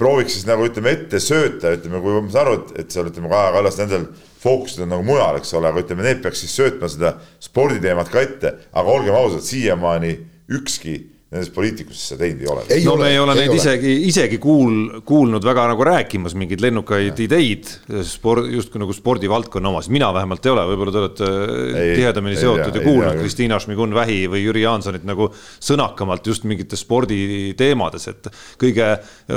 prooviks 0.00 0.38
siis 0.38 0.48
nagu 0.48 0.64
ütleme 0.64 0.94
ette 0.96 1.20
sööta, 1.20 1.74
ütleme, 1.76 2.00
kui 2.00 2.16
ma 2.16 2.32
saan 2.32 2.46
aru, 2.46 2.58
et, 2.62 2.74
et 2.84 2.94
seal 2.94 3.10
ütleme, 3.10 3.28
Kaja 3.32 3.52
Kallas 3.56 3.78
nendel 3.82 4.06
fookused 4.40 4.80
on 4.86 4.92
nagu 4.94 5.04
mujal, 5.04 5.36
eks 5.40 5.52
ole, 5.58 5.68
aga 5.68 5.84
ütleme, 5.84 6.06
need 6.06 6.22
peaks 6.24 6.40
siis 6.44 6.56
söötma 6.56 6.88
seda 6.88 7.14
sporditeemat 7.44 8.12
ka 8.12 8.24
ette, 8.24 8.54
aga 8.72 8.94
olgem 8.94 9.16
ausad, 9.18 9.44
siiamaani 9.44 10.14
ükski 10.56 10.96
nendest 11.30 11.52
poliitikutest 11.54 12.10
seda 12.10 12.24
teinud 12.24 12.40
ei 12.42 12.48
ole. 12.50 12.62
no 12.82 12.92
ole, 12.96 13.04
me 13.04 13.10
ei 13.12 13.18
ole 13.22 13.34
ei 13.36 13.40
neid 13.44 13.52
ole. 13.52 13.58
isegi, 13.60 13.92
isegi 14.08 14.38
kuul-, 14.42 15.02
kuulnud 15.06 15.44
väga 15.46 15.68
nagu 15.70 15.84
rääkimas 15.86 16.34
mingeid 16.34 16.62
lennukaid 16.64 17.12
ja. 17.12 17.22
ideid 17.22 17.68
sport, 18.06 18.48
justkui 18.50 18.82
nagu 18.82 18.94
spordivaldkonna 18.96 19.70
omas, 19.70 19.86
mina 19.94 20.08
vähemalt 20.14 20.48
ei 20.48 20.52
ole, 20.56 20.64
võib-olla 20.72 20.94
te 20.94 21.00
olete 21.04 21.28
ei, 21.30 21.92
tihedamini 22.00 22.34
ei, 22.34 22.40
seotud 22.42 22.74
ei, 22.74 22.80
ja 22.80 22.82
kuulnud 22.82 23.20
Kristiina 23.22 23.60
Šmigun-Vähi 23.62 24.24
või 24.32 24.42
Jüri 24.42 24.64
Jaansonit 24.64 25.06
nagu 25.06 25.28
sõnakamalt 25.36 26.26
just 26.26 26.48
mingites 26.50 26.82
sporditeemades, 26.82 28.08
et 28.10 28.26
kõige 28.58 28.90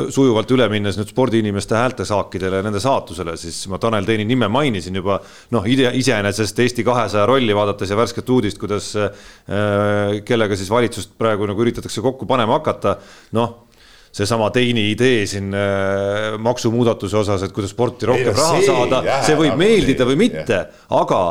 sujuvalt 0.09 0.55
üle 0.57 0.65
minnes 0.73 0.97
nüüd 0.97 1.13
spordiinimeste 1.13 1.77
häältesaakidele 1.77 2.63
ja 2.63 2.65
nende 2.65 2.81
saatusele, 2.81 3.37
siis 3.37 3.61
ma 3.69 3.77
Tanel 3.77 4.09
Teini 4.09 4.25
nime 4.25 4.49
mainisin 4.49 4.97
juba 4.97 5.19
noh, 5.53 5.69
iseenesest 5.69 6.65
Eesti 6.65 6.89
kahesaja 6.89 7.29
rolli 7.29 7.53
vaadates 7.53 7.93
ja 7.93 8.01
värsket 8.01 8.33
uudist, 8.33 8.57
kuidas 8.57 8.89
äh, 8.97 9.13
kellega 10.25 10.57
siis 10.57 10.73
valitsust 10.73 11.13
praegu 11.21 11.45
nagu 11.45 11.61
üritatakse 11.61 11.82
üritatakse 11.83 12.01
kokku 12.01 12.25
panema 12.29 12.59
hakata, 12.59 12.97
noh 13.35 13.59
seesama 14.13 14.51
teine 14.53 14.91
idee 14.91 15.25
siin 15.25 15.53
äh, 15.57 16.37
maksumuudatuse 16.37 17.17
osas, 17.17 17.43
et 17.43 17.53
kuidas 17.53 17.73
sporti 17.73 18.05
rohkem 18.05 18.35
raha 18.37 18.59
saada, 18.61 18.99
see 19.25 19.33
võib 19.39 19.57
meeldida 19.57 20.05
või 20.05 20.19
mitte, 20.27 20.59
aga 20.93 21.21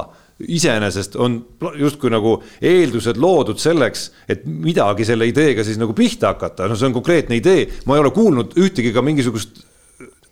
iseenesest 0.43 1.15
on 1.23 1.37
justkui 1.79 2.11
nagu 2.11 2.41
eeldused 2.59 3.21
loodud 3.23 3.61
selleks, 3.63 4.09
et 4.27 4.43
midagi 4.43 5.07
selle 5.07 5.29
ideega 5.31 5.63
siis 5.63 5.79
nagu 5.79 5.95
pihta 5.95 6.33
hakata, 6.35 6.67
no 6.67 6.75
see 6.75 6.89
on 6.91 6.97
konkreetne 6.97 7.39
idee, 7.39 7.69
ma 7.87 7.95
ei 7.95 8.03
ole 8.03 8.11
kuulnud 8.11 8.59
ühtegi 8.59 8.91
ka 8.91 9.05
mingisugust 9.07 9.63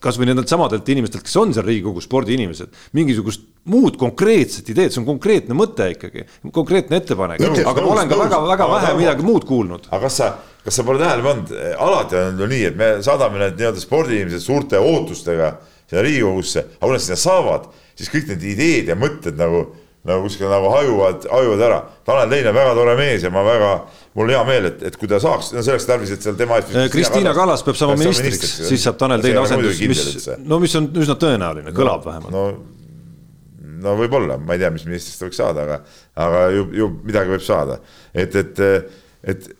kasvõi 0.00 0.28
nendelt 0.30 0.50
samadelt 0.50 0.88
inimestelt, 0.92 1.24
kes 1.26 1.36
on 1.40 1.54
seal 1.54 1.66
Riigikogu 1.66 2.02
spordiinimesed, 2.04 2.72
mingisugust 2.96 3.44
muud 3.70 3.98
konkreetset 4.00 4.68
ideed, 4.72 4.94
see 4.94 5.02
on 5.02 5.08
konkreetne 5.08 5.56
mõte 5.56 5.90
ikkagi, 5.94 6.24
konkreetne 6.56 7.00
ettepanek, 7.02 7.42
aga 7.42 7.50
nõus, 7.52 7.84
ma 7.84 7.96
olen 7.96 8.12
ka 8.12 8.20
väga-väga 8.22 8.70
vähe 8.74 8.94
midagi 9.00 9.26
muud 9.26 9.44
kuulnud. 9.48 9.90
aga 9.90 10.00
kas 10.06 10.16
sa, 10.22 10.30
kas 10.64 10.80
sa 10.80 10.86
pole 10.88 11.02
tähele 11.02 11.26
pannud, 11.26 11.52
alati 11.76 12.18
on 12.22 12.40
ju 12.40 12.48
nii, 12.54 12.64
et 12.70 12.80
me 12.80 12.90
saadame 13.04 13.42
need 13.44 13.60
nii-öelda 13.60 13.84
spordiinimesed 13.84 14.44
suurte 14.46 14.80
ootustega 14.80 15.52
sinna 15.84 16.06
Riigikogusse, 16.06 16.66
aga 16.78 16.88
kui 16.88 16.96
nad 16.96 17.04
sinna 17.04 17.20
saavad, 17.20 17.70
siis 17.98 18.12
kõik 18.12 18.32
need 18.32 18.50
ideed 18.54 18.92
ja 18.94 18.98
mõtted 18.98 19.36
nagu 19.40 19.68
nagu 20.04 20.24
kuskil 20.24 20.48
nagu 20.48 20.70
hajuvad, 20.72 21.26
hajuvad 21.28 21.62
ära. 21.66 21.80
Tanel 22.06 22.30
Tein 22.30 22.46
on 22.48 22.56
väga 22.56 22.74
tore 22.78 22.94
mees 22.96 23.24
ja 23.24 23.30
ma 23.32 23.42
väga, 23.44 23.72
mul 24.18 24.32
hea 24.32 24.40
meel, 24.48 24.66
et, 24.70 24.82
et 24.90 24.96
kui 24.98 25.08
ta 25.10 25.20
saaks, 25.22 25.52
no 25.54 25.62
selleks 25.64 25.86
tarvis, 25.86 26.14
et 26.16 26.24
seal 26.24 26.36
tema 26.38 26.58
eest. 26.58 26.74
Kristiina 26.92 27.34
Kallas 27.36 27.62
peab 27.66 27.78
saama 27.78 27.96
ministriks, 28.00 28.56
siis 28.66 28.82
saab 28.86 28.98
Tanel 29.00 29.22
Tein 29.24 29.38
asendus, 29.38 29.78
mis, 29.86 30.28
no 30.42 30.58
mis 30.62 30.74
on 30.80 30.90
üsna 30.98 31.16
tõenäoline, 31.20 31.74
kõlab 31.76 32.02
no, 32.02 32.10
vähemalt. 32.10 32.34
no, 32.34 33.70
no 33.86 33.94
võib-olla, 34.00 34.40
ma 34.42 34.56
ei 34.56 34.64
tea, 34.64 34.72
mis 34.74 34.86
ministrist 34.88 35.22
võiks 35.24 35.40
saada, 35.40 35.66
aga, 35.66 35.80
aga 36.26 36.44
ju, 36.56 36.66
ju 36.80 36.90
midagi 37.06 37.34
võib 37.36 37.46
saada. 37.46 37.78
et, 38.10 38.34
et, 38.42 38.62
et 39.30 39.50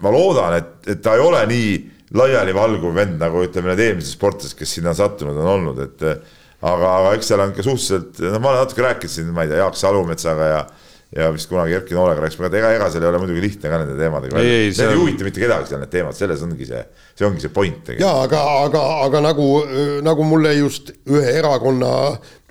ma 0.00 0.12
loodan, 0.14 0.56
et, 0.56 0.76
et 0.94 1.04
ta 1.04 1.16
ei 1.18 1.24
ole 1.24 1.44
nii 1.52 1.72
laialivalguv 2.16 2.94
vend, 2.96 3.20
nagu 3.20 3.44
ütleme, 3.44 3.74
need 3.74 3.84
eelmised 3.84 4.16
sportlased, 4.16 4.56
kes 4.58 4.78
sinna 4.78 4.96
sattunud 4.96 5.36
on 5.38 5.50
olnud, 5.58 5.82
et 5.84 6.06
aga, 6.08 6.88
aga 6.88 7.12
eks 7.16 7.30
seal 7.30 7.42
on 7.44 7.52
ka 7.56 7.64
suhteliselt, 7.64 8.22
no 8.24 8.40
ma 8.40 8.54
olen 8.54 8.64
natuke 8.64 8.84
rääkinud 8.84 9.12
siin, 9.12 9.28
ma 9.36 9.44
ei 9.44 9.52
tea, 9.52 9.60
Jaak 9.60 9.78
Salumetsaga 9.78 10.48
ja 10.50 10.62
ja 11.16 11.26
vist 11.34 11.48
kunagi 11.50 11.74
Erki 11.74 11.94
Noolega 11.96 12.22
rääkisime, 12.22 12.46
aga 12.46 12.58
ega, 12.60 12.68
ega 12.76 12.88
seal 12.92 13.02
ei 13.02 13.08
ole 13.10 13.18
muidugi 13.18 13.40
lihtne 13.42 13.70
ka 13.72 13.78
nende 13.82 13.96
teemadega. 13.98 14.42
Need 14.46 14.82
ei 14.84 14.98
huvita 14.98 15.26
mitte 15.26 15.42
kedagi 15.42 15.66
seal 15.66 15.80
need 15.82 15.90
teemad, 15.90 16.14
selles 16.14 16.44
ongi 16.46 16.68
see, 16.68 16.82
see 17.18 17.26
ongi 17.26 17.42
see 17.42 17.54
point. 17.54 17.90
ja 17.98 18.12
aga, 18.22 18.42
aga, 18.66 18.82
aga 19.08 19.22
nagu, 19.24 19.46
nagu 20.06 20.26
mulle 20.28 20.52
just 20.54 20.92
ühe 21.10 21.32
erakonna, 21.40 21.90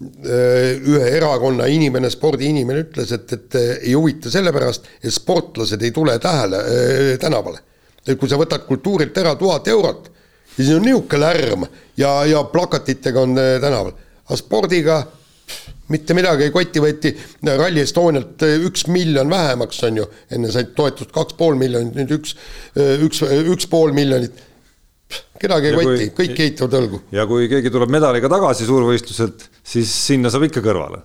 ühe 0.04 1.08
erakonna 1.14 1.70
inimene, 1.72 2.12
spordiinimene 2.12 2.84
ütles, 2.84 3.14
et, 3.16 3.32
et 3.38 3.60
ei 3.62 3.96
huvita 3.96 4.32
sellepärast, 4.34 4.92
et 5.00 5.16
sportlased 5.16 5.86
ei 5.88 5.96
tule 5.96 6.18
tähele, 6.20 6.60
tänavale. 7.22 7.64
et 8.06 8.20
kui 8.20 8.28
sa 8.28 8.40
võtad 8.42 8.66
kultuurilt 8.68 9.16
ära 9.24 9.38
tuhat 9.40 9.72
eurot, 9.72 10.12
siis 10.58 10.74
on 10.76 10.84
niisugune 10.84 11.24
lärm 11.24 11.64
ja, 11.96 12.26
ja 12.28 12.44
plakatitega 12.44 13.24
on 13.24 13.40
tänaval, 13.40 13.96
aga 14.28 14.40
spordiga 14.40 15.00
mitte 15.94 16.16
midagi 16.18 16.48
ei 16.48 16.54
koti, 16.54 16.84
võeti 16.84 17.14
Rally 17.50 17.84
Estonialt 17.84 18.46
eh, 18.48 18.58
üks 18.70 18.88
miljon 18.92 19.32
vähemaks, 19.32 19.82
on 19.88 20.02
ju, 20.02 20.08
enne 20.36 20.52
said 20.54 20.74
toetust 20.78 21.14
kaks 21.16 21.38
pool 21.40 21.60
miljonit, 21.60 21.96
nüüd 21.98 22.16
üks, 22.20 22.36
eh, 22.76 22.96
üks, 23.06 23.24
üks 23.56 23.70
pool 23.72 23.96
miljonit. 23.98 24.46
kedagi 25.42 25.72
ei 25.72 25.78
koti, 25.78 26.10
kõik 26.18 26.44
eitavad 26.46 26.82
õlgu. 26.82 27.04
ja 27.16 27.26
kui 27.30 27.48
keegi 27.52 27.72
tuleb 27.74 27.94
medaliga 27.94 28.30
tagasi 28.32 28.68
suurvõistluselt, 28.70 29.48
siis 29.64 29.94
sinna 30.10 30.30
saab 30.34 30.50
ikka 30.50 30.66
kõrvale 30.66 31.02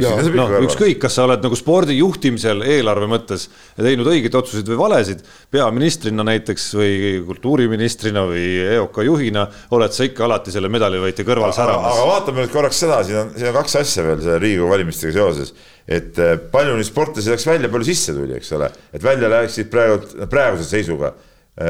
no 0.00 0.46
ükskõik, 0.64 0.96
kas 1.02 1.16
sa 1.18 1.26
oled 1.26 1.42
nagu 1.44 1.56
spordi 1.58 1.98
juhtimisel 1.98 2.62
eelarve 2.64 3.08
mõttes 3.10 3.48
teinud 3.76 4.08
õigeid 4.08 4.36
otsuseid 4.38 4.70
või 4.72 4.78
valesid, 4.80 5.20
peaministrina 5.52 6.24
näiteks 6.26 6.68
või 6.78 6.94
kultuuriministrina 7.26 8.24
või 8.28 8.46
EOK 8.78 9.02
juhina 9.08 9.44
oled 9.76 9.92
sa 9.92 10.06
ikka 10.08 10.24
alati 10.28 10.54
selle 10.54 10.70
medalivõitja 10.72 11.26
kõrval 11.28 11.52
säramas. 11.56 11.92
aga 11.92 12.08
vaatame 12.08 12.44
nüüd 12.44 12.54
korraks 12.54 12.80
seda, 12.84 13.02
siin 13.04 13.20
on, 13.24 13.34
siin 13.36 13.50
on 13.52 13.58
kaks 13.60 13.76
asja 13.82 14.06
veel 14.06 14.22
selle 14.24 14.38
Riigikogu 14.42 14.72
valimistega 14.72 15.16
seoses. 15.18 15.52
et 15.86 16.18
eh, 16.22 16.38
palju 16.52 16.78
neid 16.78 16.88
sportlasi 16.88 17.34
läks 17.34 17.46
välja, 17.46 17.68
palju 17.72 17.90
sisse 17.90 18.16
tuli, 18.16 18.38
eks 18.38 18.52
ole, 18.56 18.70
et 18.94 19.04
välja 19.04 19.28
läksid 19.28 19.68
praegu, 19.72 20.24
praeguse 20.30 20.68
seisuga 20.70 21.12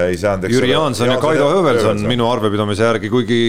ei 0.07 0.15
saanud. 0.19 0.47
Jüri 0.53 0.71
Jaanson 0.71 1.11
ja 1.11 1.19
Kaido 1.19 1.49
Höövelson 1.51 2.05
minu 2.07 2.29
arvepidamise 2.31 2.87
järgi, 2.87 3.11
kuigi 3.11 3.41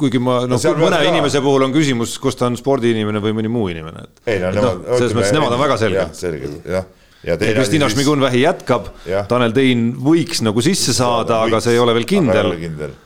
kuigi 0.00 0.20
ma 0.22 0.38
noh, 0.48 0.60
mõne 0.78 0.98
ka... 1.00 1.08
inimese 1.08 1.40
puhul 1.44 1.66
on 1.66 1.74
küsimus, 1.74 2.16
kas 2.22 2.38
ta 2.38 2.48
on 2.48 2.56
spordiinimene 2.58 3.20
või 3.24 3.34
mõni 3.36 3.50
muu 3.52 3.68
inimene, 3.72 4.06
et. 4.06 4.22
ei 4.32 4.40
no 4.42 4.52
nemad 4.54 4.80
no,. 4.82 4.96
selles 4.96 5.16
mõttes 5.16 5.34
nemad 5.36 5.56
on 5.56 5.62
väga 5.62 5.78
selged. 5.80 6.16
selged, 6.16 6.56
jah. 6.64 6.86
ja, 7.26 7.36
ja 7.36 7.54
Kristina 7.58 7.90
Šmigun-Vähi 7.92 8.42
jätkab, 8.44 8.90
Tanel 9.30 9.54
Tein 9.56 9.90
võiks 10.06 10.42
nagu 10.46 10.64
sisse 10.64 10.96
saada, 10.96 11.42
aga 11.46 11.60
see 11.64 11.76
ei 11.76 11.82
ole 11.82 11.96
veel 11.96 12.08
kindel. 12.08 12.96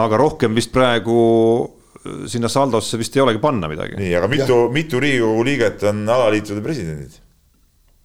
aga 0.00 0.20
rohkem 0.20 0.54
vist 0.56 0.74
praegu 0.74 1.16
äh, 1.64 2.22
sinna 2.30 2.50
saldosse 2.52 3.00
vist 3.00 3.16
ei 3.16 3.24
olegi 3.24 3.42
panna 3.42 3.70
midagi. 3.72 3.96
nii, 4.00 4.14
aga 4.20 4.30
mitu, 4.30 4.62
mitu 4.74 5.02
Riigikogu 5.02 5.48
liiget 5.48 5.88
on 5.90 6.04
alaliitude 6.08 6.64
presidendid? 6.64 7.18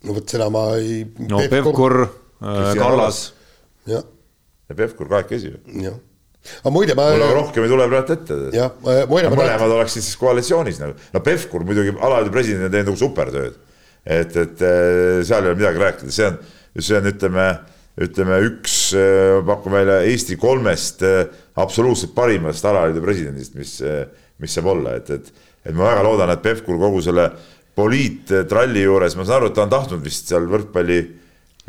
no 0.06 0.18
vot 0.18 0.36
seda 0.38 0.50
ma 0.54 0.68
ei. 0.80 1.04
no 1.30 1.44
Pevkur, 1.52 2.02
äh, 2.42 2.74
Kallas. 2.80 3.26
ja 3.90 4.04
Pevkur 4.72 5.12
kahekesi 5.12 5.52
ju. 5.56 5.64
jah 5.90 6.04
aga 6.62 6.74
muide 6.74 6.96
ma. 6.98 7.08
mul 7.16 7.36
rohkem 7.40 7.66
ei 7.66 7.72
tule 7.72 7.88
praegu 7.92 8.16
ette. 8.16 8.40
jah, 8.56 8.74
muide 9.10 9.30
ma. 9.32 9.40
mõlemad 9.40 9.76
oleksid 9.78 10.06
siis 10.06 10.18
koalitsioonis 10.22 10.82
nagu, 10.82 10.98
no 11.14 11.22
Pevkur 11.26 11.66
muidugi 11.68 11.96
alaliidu 11.96 12.34
presidendina 12.34 12.72
teinud 12.74 12.92
nagu 12.92 13.02
supertööd. 13.02 13.58
et, 14.06 14.36
et 14.36 14.66
eh, 14.66 15.24
seal 15.26 15.46
ei 15.46 15.54
ole 15.54 15.60
midagi 15.60 15.82
rääkida, 15.82 16.14
see 16.14 16.28
on, 16.30 16.38
see 16.78 17.00
on, 17.00 17.10
ütleme, 17.10 17.48
ütleme 18.06 18.40
üks, 18.52 18.78
eh, 19.00 19.40
pakun 19.48 19.74
välja 19.80 19.98
Eesti 20.06 20.38
kolmest 20.42 21.04
eh, 21.08 21.26
absoluutselt 21.62 22.14
parimast 22.18 22.66
alaliidu 22.70 23.04
presidendist, 23.06 23.58
mis, 23.58 23.80
mis 24.42 24.56
saab 24.58 24.72
olla, 24.76 24.98
et, 25.00 25.10
et, 25.10 25.52
et 25.66 25.76
ma 25.76 25.90
väga 25.90 26.06
loodan, 26.06 26.34
et 26.36 26.46
Pevkur 26.46 26.78
kogu 26.82 27.02
selle 27.06 27.30
poliittralli 27.76 28.86
juures, 28.86 29.18
ma 29.18 29.26
saan 29.26 29.42
aru, 29.42 29.52
et 29.52 29.58
ta 29.58 29.66
on 29.66 29.72
tahtnud 29.74 30.04
vist 30.04 30.30
seal 30.32 30.46
võrkpalli 30.48 31.00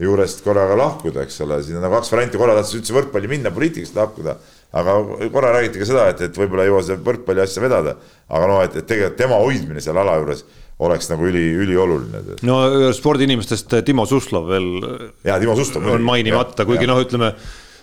juurest 0.03 0.43
korraga 0.45 0.77
lahkuda, 0.79 1.25
eks 1.25 1.41
ole, 1.45 1.59
siin 1.65 1.81
on 1.81 1.89
kaks 1.97 2.13
varianti, 2.13 2.39
korra 2.41 2.57
tahtis 2.59 2.77
üldse 2.79 2.95
võrkpalli 2.97 3.31
minna, 3.33 3.53
poliitikast 3.55 3.97
lahkuda 3.97 4.37
aga 4.77 4.95
korra 5.33 5.53
räägiti 5.57 5.81
ka 5.81 5.89
seda, 5.89 6.07
et, 6.13 6.23
et 6.29 6.39
võib-olla 6.39 6.67
ei 6.67 6.71
jõua 6.71 6.85
seda 6.85 7.03
võrkpalli 7.07 7.43
asja 7.45 7.63
vedada, 7.65 7.97
aga 8.29 8.49
noh, 8.51 8.63
et, 8.67 8.79
et 8.81 8.89
tegelikult 8.89 9.21
tema 9.21 9.39
hoidmine 9.41 9.83
seal 9.85 9.99
ala 10.03 10.19
juures 10.21 10.45
oleks 10.87 11.09
nagu 11.09 11.29
üli, 11.31 11.45
ülioluline. 11.65 12.41
no 12.45 12.57
spordiinimestest 12.97 13.79
Timo 13.87 14.05
Suslov 14.09 14.51
veel. 14.51 14.67
ja 15.25 15.39
Timo 15.41 15.57
Suslov. 15.57 15.87
on 15.95 16.05
mainimata, 16.05 16.67
kuigi 16.69 16.89
noh, 16.89 17.01
ütleme 17.05 17.33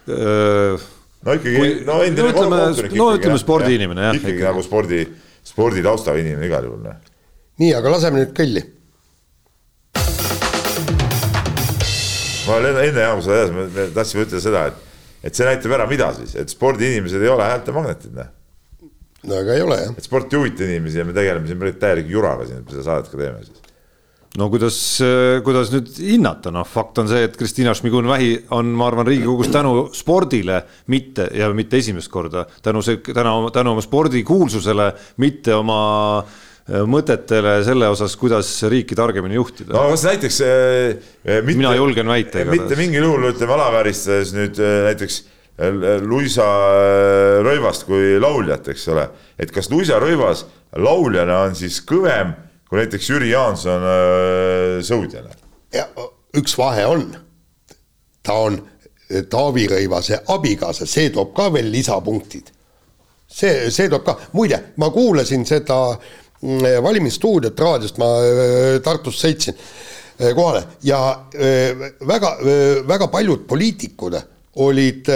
öö, 0.10 0.78
no 1.26 1.38
ikkagi, 1.39 1.66
no 1.88 1.98
endine 2.06 2.30
no, 2.30 2.36
ütleme, 2.36 2.94
no 3.00 3.10
ütleme 3.18 3.41
spordiinimene 3.41 4.08
jah. 4.10 4.22
ikkagi 4.22 4.46
nagu 4.46 4.64
spordi, 4.66 5.02
sporditaustaga 5.50 6.22
inimene 6.22 6.52
igal 6.52 6.70
juhul. 6.70 6.86
nii, 7.64 7.74
aga 7.80 7.98
laseme 7.98 8.22
nüüd 8.22 8.38
kõlli. 8.38 8.66
ma 12.44 12.58
enne, 12.60 12.89
enne 12.91 13.12
kui 13.18 13.26
sa 13.26 13.38
edasi, 13.39 13.54
me 13.58 13.91
tahtsime 13.96 14.28
ütelda 14.28 14.44
seda, 14.44 14.68
et 14.70 14.89
et 15.24 15.36
see 15.36 15.48
näitab 15.48 15.76
ära, 15.80 15.90
mida 15.90 16.12
siis, 16.18 16.36
et 16.40 16.52
spordiinimesed 16.52 17.24
ei 17.24 17.32
ole 17.32 17.48
häältemagnetid, 17.48 18.16
noh. 18.18 18.32
no 19.30 19.42
aga 19.42 19.58
ei 19.58 19.66
ole 19.66 19.82
jah. 19.82 19.98
et 19.98 20.08
sport 20.08 20.34
ei 20.34 20.42
huvita 20.42 20.68
inimesi 20.68 21.02
ja 21.02 21.08
me 21.08 21.16
tegeleme 21.16 21.50
siin 21.50 21.78
täieliku 21.80 22.18
juraga 22.18 22.48
siin, 22.50 22.64
et 22.64 22.68
me 22.68 22.76
seda 22.76 22.88
saadet 22.90 23.12
ka 23.12 23.22
teeme 23.22 23.44
siis 23.46 23.62
no 24.38 24.50
kuidas, 24.50 24.78
kuidas 25.46 25.74
nüüd 25.74 25.92
hinnata, 26.02 26.52
noh, 26.54 26.66
fakt 26.68 27.04
on 27.04 27.12
see, 27.12 27.28
et 27.28 27.36
Kristina 27.38 27.76
Šmigun-Vähi 27.78 28.32
on, 28.58 28.72
ma 28.78 28.88
arvan, 28.90 29.06
Riigikogus 29.08 29.52
tänu 29.54 29.90
spordile, 29.94 30.64
mitte 30.90 31.28
ja 31.38 31.52
mitte 31.54 31.78
esimest 31.78 32.10
korda, 32.12 32.48
tänu 32.66 32.82
see, 32.86 33.04
tänu, 33.14 33.52
tänu 33.54 33.76
oma 33.76 33.84
spordikuulsusele, 33.86 34.90
mitte 35.22 35.54
oma 35.54 35.84
äh, 36.24 36.42
mõtetele 36.68 37.57
selle 37.68 37.89
osas, 37.91 38.16
kuidas 38.16 38.47
riiki 38.72 38.95
targemini 38.95 39.36
juhtida. 39.36 39.74
no 39.76 39.89
kas 39.91 40.05
näiteks 40.07 40.39
äh, 40.45 41.41
mitte, 41.43 41.57
mina 41.59 41.74
julgen 41.76 42.07
väita 42.07 42.39
igatahes. 42.39 42.61
mitte 42.61 42.78
mingil 42.80 43.03
juhul 43.03 43.28
ütleme 43.34 43.55
alavääristades 43.57 44.32
nüüd 44.36 44.59
äh, 44.64 44.80
näiteks 44.88 45.24
Luisa 46.01 46.45
Rõivast 47.45 47.84
kui 47.86 48.16
lauljat, 48.18 48.72
eks 48.74 48.88
ole, 48.89 49.03
et 49.38 49.51
kas 49.53 49.68
Luisa 49.70 49.99
Rõivas 50.01 50.47
lauljana 50.82 51.43
on 51.43 51.53
siis 51.55 51.78
kõvem 51.86 52.32
kui 52.66 52.80
näiteks 52.80 53.11
Jüri 53.11 53.30
Jaanson 53.30 53.86
sõudjana? 54.88 55.36
ja 55.76 55.86
üks 56.39 56.55
vahe 56.57 56.88
on, 56.89 57.05
ta 58.24 58.39
on 58.47 58.57
Taavi 59.30 59.68
Rõivase 59.70 60.24
abikaasa, 60.32 60.88
see 60.89 61.11
toob 61.14 61.36
ka 61.38 61.51
veel 61.53 61.70
lisapunktid. 61.76 62.49
see, 63.28 63.70
see 63.70 63.91
toob 63.91 64.07
ka, 64.07 64.18
muide, 64.34 64.64
ma 64.82 64.89
kuulasin 64.95 65.45
seda 65.45 65.80
äh, 65.91 66.23
valimisstuudiot 66.84 67.60
raadiost 67.60 68.00
ma 68.02 68.10
äh, 68.20 68.78
Tartust 68.84 69.24
sõitsin 69.24 69.56
äh, 69.56 70.34
kohale 70.36 70.66
ja 70.84 71.00
äh, 71.36 71.88
väga, 72.08 72.36
väga 72.88 73.08
paljud 73.14 73.46
poliitikud 73.48 74.20
olid, 74.64 75.08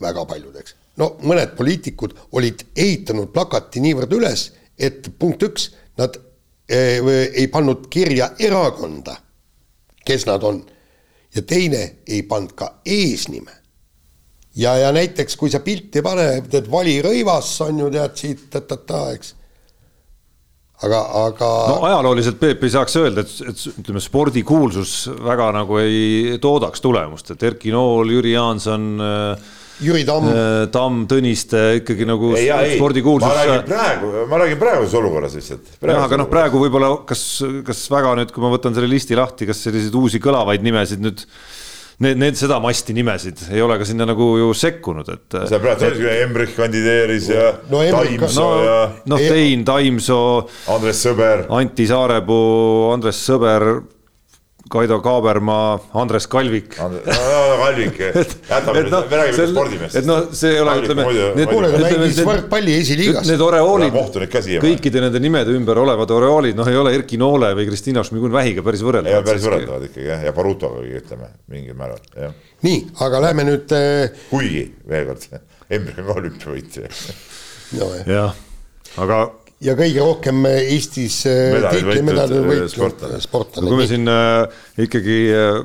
väga 0.00 0.22
paljud, 0.24 0.54
eks, 0.56 0.76
no 0.96 1.10
mõned 1.28 1.50
poliitikud 1.58 2.14
olid 2.32 2.62
ehitanud 2.72 3.28
plakati 3.34 3.82
niivõrd 3.84 4.14
üles, 4.16 4.46
et 4.78 5.10
punkt 5.20 5.44
üks, 5.44 5.66
nad 6.00 6.16
ei 6.64 7.44
pannud 7.52 7.90
kirja 7.92 8.30
erakonda, 8.40 9.18
kes 10.00 10.24
nad 10.24 10.46
on. 10.48 10.62
ja 11.34 11.42
teine 11.42 11.82
ei 12.08 12.22
pannud 12.22 12.54
ka 12.56 12.80
eesnime. 12.86 13.52
ja, 14.56 14.76
ja 14.78 14.92
näiteks, 14.92 15.36
kui 15.36 15.50
sa 15.50 15.60
pilti 15.60 16.00
paned, 16.02 16.48
teed 16.48 16.70
vali 16.70 17.02
Rõivas 17.02 17.52
on 17.60 17.84
ju 17.84 17.90
tead 17.90 18.16
siit 18.16 18.48
ta-ta-ta, 18.50 19.10
eks 19.12 19.34
aga, 20.82 21.00
aga. 21.24 21.50
no 21.70 21.80
ajalooliselt 21.88 22.38
Peep 22.40 22.64
ei 22.66 22.72
saaks 22.74 22.96
öelda, 23.00 23.24
et, 23.24 23.34
et 23.50 23.66
ütleme, 23.82 24.02
spordikuulsus 24.02 24.94
väga 25.22 25.50
nagu 25.54 25.78
ei 25.82 26.38
toodaks 26.42 26.82
tulemust, 26.84 27.34
et 27.34 27.44
Erki 27.50 27.74
Nool, 27.74 28.10
Jüri 28.16 28.34
Jaanson. 28.34 28.88
Äh, 28.98 29.52
Jüri 29.84 30.04
Tamm. 30.06 30.28
Äh, 30.30 30.66
Tamm, 30.74 31.00
Tõniste 31.10 31.62
ikkagi 31.80 32.06
nagu 32.06 32.34
ei, 32.38 32.46
spordikuulsus. 32.76 33.26
ma 33.26 33.40
räägin 33.40 33.66
praegu, 33.70 34.12
ma 34.30 34.38
räägin 34.44 34.60
praeguses 34.60 34.94
olukorras 35.00 35.34
lihtsalt. 35.38 35.74
jah, 35.80 36.04
aga 36.04 36.20
noh, 36.20 36.30
praegu 36.30 36.62
võib-olla 36.62 36.92
kas, 37.08 37.24
kas 37.66 37.82
väga 37.90 38.14
nüüd, 38.20 38.34
kui 38.34 38.44
ma 38.44 38.52
võtan 38.54 38.76
selle 38.76 38.90
listi 38.90 39.18
lahti, 39.18 39.48
kas 39.50 39.64
selliseid 39.66 39.98
uusi 39.98 40.22
kõlavaid 40.22 40.62
nimesid 40.66 41.02
nüüd 41.02 41.26
need, 42.02 42.18
need 42.18 42.38
seda 42.38 42.58
masti 42.62 42.96
nimesid 42.96 43.46
ei 43.52 43.62
ole 43.62 43.78
ka 43.80 43.86
sinna 43.88 44.06
nagu 44.08 44.28
ju 44.40 44.50
sekkunud, 44.58 45.08
et. 45.14 45.38
sa 45.50 45.60
praegu 45.62 45.88
olid, 45.90 46.06
Embrich 46.24 46.56
kandideeris 46.56 47.28
ja 47.30 47.50
no, 47.70 47.82
Taimsoo 47.82 48.50
no, 48.50 48.64
ja. 48.64 48.78
noh, 49.10 49.24
Tein, 49.24 49.64
Taimsoo. 49.64 50.44
Andres 50.74 51.00
Sõber. 51.04 51.46
Anti 51.54 51.86
Saarepuu, 51.88 52.90
Andres 52.94 53.20
Sõber 53.24 53.68
Kaido 54.70 55.00
Kaabermaa, 55.04 55.78
Andres 56.00 56.26
Kalvik. 56.26 56.78
no 56.80 57.00
Kalvik, 57.60 57.98
jätame 58.50 58.84
nüüd, 58.86 58.94
me 59.10 59.18
räägime 59.20 59.48
spordimeestest. 59.50 59.98
et 60.00 60.08
noh, 60.08 60.22
see 60.32 60.54
ei 60.54 60.62
ole, 60.62 60.76
ütleme. 60.80 61.04
kuule, 61.50 61.68
aga 61.68 61.82
mängis 61.82 62.20
võrkpalli 62.24 62.78
esiliigas. 62.80 63.28
Need 63.28 63.44
oreoolid, 63.44 63.98
kõikide 64.64 65.04
nende 65.04 65.20
nimede 65.20 65.52
ümber 65.58 65.82
olevad 65.84 66.16
oreoolid, 66.16 66.56
noh, 66.56 66.72
ei 66.72 66.80
ole 66.80 66.94
Erki 66.96 67.20
Noole 67.20 67.52
või 67.58 67.68
Kristina 67.68 68.06
Šmigun-Vähiga 68.08 68.64
päris 68.64 68.86
võrreldavad. 68.86 69.12
ei 69.12 69.20
ole 69.20 69.28
päris 69.28 69.46
võrreldavad 69.50 69.86
ikkagi 69.90 70.08
jah, 70.08 70.24
ja 70.30 70.34
Barutoga 70.36 70.80
ütleme 71.02 71.30
mingil 71.52 71.76
määral, 71.78 72.00
jah. 72.16 72.34
nii, 72.64 72.80
aga 73.04 73.22
lähme 73.28 73.48
nüüd. 73.52 73.78
kuigi 74.32 74.66
veel 74.88 75.08
kord, 75.12 75.28
Embrik 75.74 76.00
on 76.00 76.08
ka 76.08 76.20
olümpiavõitja. 76.22 76.88
jah, 78.08 78.44
aga 78.96 79.24
ja 79.64 79.74
kõige 79.78 80.04
rohkem 80.04 80.44
Eestis 80.50 81.22
tiitlimedali 81.24 82.42
võitnud 82.44 82.74
sportlane. 83.24 83.68
kui 83.68 83.80
me 83.80 83.88
siin 83.88 84.10
äh, 84.10 84.44
ikkagi 84.84 85.18
äh, 85.32 85.60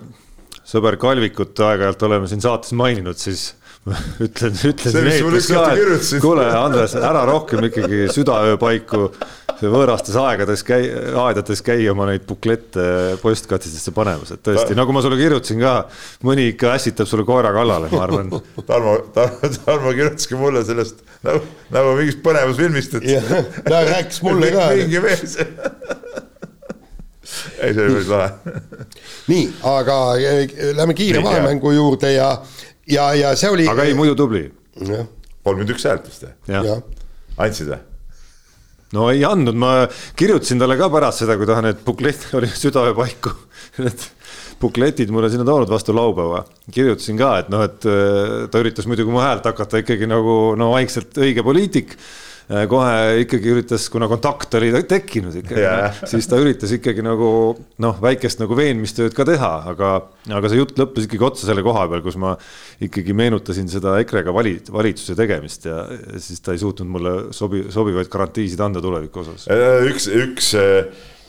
sõber 0.70 1.00
Kalvikut 1.02 1.60
aeg-ajalt 1.66 2.06
oleme 2.08 2.30
siin 2.32 2.44
saates 2.44 2.76
maininud, 2.78 3.20
siis 3.20 3.54
ütlen, 4.26 4.56
ütlen 4.70 6.22
kuule, 6.24 6.46
Andres, 6.54 6.96
ära 6.96 7.26
rohkem 7.30 7.68
ikkagi 7.70 8.08
südaöö 8.14 8.58
paiku 8.62 9.10
võõrastes 9.60 10.16
aegades 10.20 10.64
käi-, 10.68 10.92
aedades 11.20 11.64
käia 11.66 11.92
oma 11.92 12.08
neid 12.10 12.24
buklette 12.28 12.86
postkastidesse 13.24 13.94
panemas, 13.96 14.32
et 14.36 14.44
tõesti, 14.46 14.78
nagu 14.78 14.96
ma 14.96 15.04
sulle 15.04 15.20
kirjutasin 15.20 15.60
ka, 15.64 15.76
mõni 16.28 16.50
ikka 16.54 16.74
ässitab 16.78 17.10
sulle 17.10 17.28
koera 17.28 17.52
kallale, 17.56 17.92
ma 17.92 18.04
arvan. 18.06 18.32
Tarmo, 18.70 18.96
Tarmo, 19.16 19.54
Tarmo 19.66 19.94
kirjutaski 19.98 20.40
mulle 20.40 20.64
sellest 20.68 21.04
nagu, 21.28 21.44
nagu 21.76 21.96
mingist 22.00 22.24
põnevusfilmist, 22.26 23.00
et. 23.02 23.44
ta 23.68 23.84
rääkis 23.90 24.24
mulle 24.26 24.54
ka. 24.56 24.72
mingi 24.80 25.04
mees 25.04 25.40
ei, 27.60 27.74
see 27.74 27.84
oli 27.84 27.94
päris 27.94 28.10
lahe. 28.10 28.30
nii, 29.30 29.44
aga 29.72 29.98
eh, 30.18 30.56
lähme 30.78 30.96
kiire 30.98 31.24
vahemängu 31.24 31.72
juurde 31.76 32.14
ja, 32.14 32.32
ja, 32.90 33.12
ja 33.18 33.36
see 33.40 33.52
oli. 33.54 33.68
aga 33.70 33.86
ei, 33.88 33.98
muidu 33.98 34.18
tubli. 34.20 34.48
kolmkümmend 34.80 35.76
üks 35.76 35.88
häält 35.90 36.10
vist 36.10 36.26
või? 36.26 36.78
andsid 37.40 37.72
või? 37.72 37.82
no 38.98 39.10
ei 39.14 39.26
andnud, 39.28 39.58
ma 39.60 39.74
kirjutasin 40.20 40.62
talle 40.62 40.78
ka 40.80 40.90
pärast 40.94 41.24
seda, 41.24 41.38
kui 41.40 41.50
ta 41.50 41.60
need 41.66 41.84
bukletid 41.86 42.34
oli 42.40 42.50
südaöö 42.54 42.96
paiku 42.98 43.34
need 43.84 44.08
bukletid 44.60 45.12
mulle 45.14 45.30
sinna 45.32 45.46
toonud 45.48 45.70
vastu 45.72 45.96
laupäeva. 45.96 46.44
kirjutasin 46.72 47.20
ka, 47.20 47.36
et 47.44 47.52
noh, 47.54 47.64
et 47.66 47.86
äh, 47.88 48.48
ta 48.52 48.64
üritas 48.64 48.90
muidugi 48.90 49.14
mu 49.14 49.22
häält 49.24 49.48
hakata 49.48 49.84
ikkagi 49.84 50.10
nagu 50.10 50.40
no 50.60 50.74
vaikselt 50.76 51.16
õige 51.22 51.46
poliitik 51.46 51.96
kohe 52.50 52.94
ikkagi 53.22 53.52
üritas, 53.54 53.84
kuna 53.94 54.08
kontakt 54.10 54.56
oli 54.58 54.72
tekkinud 54.90 55.36
ikkagi 55.38 55.62
yeah., 55.62 56.00
siis 56.10 56.26
ta 56.30 56.40
üritas 56.42 56.72
ikkagi 56.74 57.04
nagu 57.06 57.30
noh, 57.84 58.00
väikest 58.02 58.42
nagu 58.42 58.58
veenmistööd 58.58 59.14
ka 59.18 59.26
teha, 59.30 59.52
aga, 59.70 59.92
aga 60.34 60.50
see 60.50 60.58
jutt 60.58 60.74
lõppes 60.82 61.06
ikkagi 61.06 61.28
otsa 61.28 61.46
selle 61.46 61.62
koha 61.66 61.86
peal, 61.92 62.02
kus 62.06 62.18
ma 62.18 62.34
ikkagi 62.82 63.14
meenutasin 63.18 63.70
seda 63.70 64.00
EKRE-ga 64.02 64.34
vali-, 64.34 64.58
valitsuse 64.74 65.14
tegemist 65.20 65.70
ja 65.70 65.84
siis 66.18 66.42
ta 66.42 66.58
ei 66.58 66.64
suutnud 66.64 66.90
mulle 66.90 67.16
sobi-, 67.38 67.68
sobivaid 67.74 68.10
garantiisid 68.10 68.66
anda 68.66 68.82
tuleviku 68.82 69.22
osas. 69.22 69.46
Äh, 69.54 69.86
üks, 69.92 70.10
üks, 70.10 70.52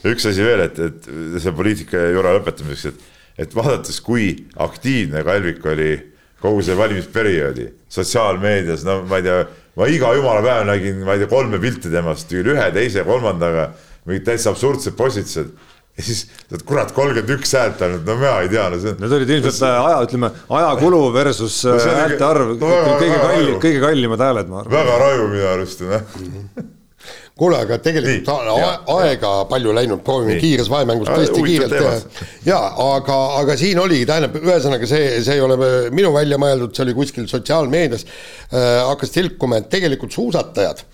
üks 0.09 0.31
asi 0.33 0.47
veel, 0.47 0.65
et, 0.71 0.81
et 0.89 1.11
see 1.37 1.53
poliitika 1.53 2.01
jura 2.15 2.33
lõpetamiseks, 2.39 2.95
et, 2.95 3.09
et 3.45 3.61
vaadates, 3.61 4.01
kui 4.09 4.33
aktiivne 4.57 5.21
Kalvik 5.29 5.69
oli 5.69 5.93
kogu 6.41 6.65
see 6.65 6.81
valimisperioodi 6.81 7.69
sotsiaalmeedias, 7.93 8.89
no 8.89 9.03
ma 9.05 9.21
ei 9.21 9.29
tea 9.29 9.43
ma 9.79 9.89
iga 9.91 10.15
jumala 10.17 10.43
päev 10.45 10.65
nägin, 10.69 11.03
ma 11.07 11.17
ei 11.17 11.25
tea, 11.25 11.31
kolme 11.31 11.61
pilti 11.63 11.93
temast, 11.93 12.33
ühe, 12.33 12.71
teise, 12.75 13.05
kolmandaga, 13.07 13.71
mingid 14.09 14.27
täitsa 14.27 14.55
absurdsed 14.55 14.97
postitused 14.99 15.53
ja 15.99 16.07
siis 16.07 16.25
kurat, 16.67 16.93
kolmkümmend 16.97 17.35
üks 17.37 17.55
häält 17.59 17.83
ainult, 17.85 18.05
no 18.09 18.17
mina 18.21 18.35
ei 18.45 18.51
tea, 18.53 18.67
no 18.73 18.81
see 18.81 18.95
on. 18.95 19.01
Need 19.05 19.17
olid 19.19 19.33
ilmselt 19.37 19.63
aja, 19.69 19.95
ütleme 20.07 20.33
ajakulu 20.59 21.01
versus 21.15 21.63
no 21.69 21.79
häälte 22.01 22.27
arv 22.27 22.53
no,, 22.57 22.75
kõige 23.01 23.23
kallim, 23.23 23.57
kõige 23.63 23.87
kallimad 23.87 24.29
hääled, 24.29 24.53
ma 24.53 24.63
arvan. 24.65 24.77
väga 24.79 25.01
raju 25.05 25.33
minu 25.33 25.49
arust, 25.55 25.87
noh 25.87 26.79
kuule, 27.41 27.61
aga 27.65 27.79
tegelikult 27.83 28.29
Nii, 28.29 28.69
aega 28.97 29.33
palju 29.51 29.75
läinud, 29.77 30.05
proovime 30.05 30.37
kiires 30.43 30.71
vahemängus 30.73 31.09
tõesti 31.09 31.45
kiirelt 31.47 31.75
teha. 31.75 32.25
ja 32.47 32.61
aga, 32.85 33.19
aga 33.41 33.57
siin 33.61 33.81
oligi, 33.81 34.07
tähendab, 34.09 34.37
ühesõnaga 34.43 34.89
see, 34.91 35.13
see 35.25 35.39
ei 35.39 35.45
ole 35.45 35.59
minu 35.97 36.13
välja 36.17 36.41
mõeldud, 36.41 36.75
see 36.77 36.85
oli 36.87 36.97
kuskil 36.99 37.29
sotsiaalmeedias 37.31 38.07
äh,, 38.07 38.81
hakkas 38.91 39.15
tilkuma, 39.17 39.61
et 39.61 39.71
tegelikult 39.73 40.13
suusatajad 40.17 40.85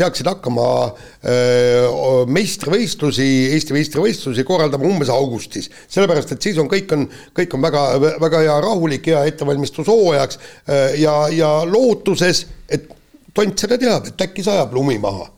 peaksid 0.00 0.28
hakkama 0.30 0.66
äh, 0.86 1.98
meistrivõistlusi, 2.32 3.26
Eesti 3.56 3.76
meistrivõistlusi 3.76 4.44
korraldama 4.48 4.88
umbes 4.88 5.10
augustis. 5.12 5.68
sellepärast, 5.88 6.32
et 6.32 6.48
siis 6.48 6.60
on 6.62 6.70
kõik 6.70 6.94
on, 6.96 7.04
kõik 7.36 7.56
on 7.56 7.66
väga, 7.66 7.82
väga 8.22 8.44
hea 8.46 8.54
rahulik, 8.64 9.10
hea 9.12 9.26
ettevalmistus 9.28 9.90
hooajaks 9.90 10.40
äh, 10.40 10.96
ja, 11.02 11.16
ja 11.34 11.52
lootuses, 11.68 12.46
et 12.68 12.88
tont 13.34 13.60
seda 13.60 13.78
teab, 13.80 14.08
et 14.08 14.26
äkki 14.28 14.46
sajab 14.46 14.72
lumi 14.78 14.96
maha 15.02 15.28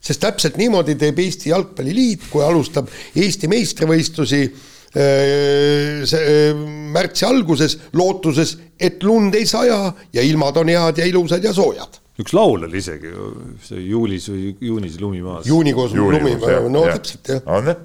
sest 0.00 0.22
täpselt 0.22 0.58
niimoodi 0.60 0.94
teeb 0.98 1.18
Eesti 1.22 1.52
Jalgpalliliit, 1.52 2.28
kui 2.30 2.44
alustab 2.44 2.90
Eesti 3.18 3.50
meistrivõistlusi 3.50 4.42
äh, 4.46 6.02
äh, 6.06 6.62
märtsi 6.94 7.26
alguses 7.28 7.78
lootuses, 7.98 8.56
et 8.78 9.02
lund 9.02 9.34
ei 9.38 9.46
saja 9.48 9.80
ja 10.14 10.24
ilmad 10.24 10.62
on 10.62 10.72
head 10.72 11.02
ja 11.02 11.08
ilusad 11.08 11.44
ja 11.44 11.54
soojad. 11.54 12.00
üks 12.18 12.34
laul 12.34 12.64
oli 12.66 12.80
isegi 12.80 13.12
ju, 13.12 13.28
see 13.62 13.84
juulis 13.90 14.24
või 14.32 14.54
juunis 14.70 14.98
lumi 15.00 15.22
maas. 15.22 15.46
juunikoos 15.46 15.94
lumi, 15.94 16.34
no 16.70 16.86
ja. 16.86 16.96
täpselt 16.96 17.34
jah. 17.34 17.44
on 17.46 17.70
jah? 17.70 17.84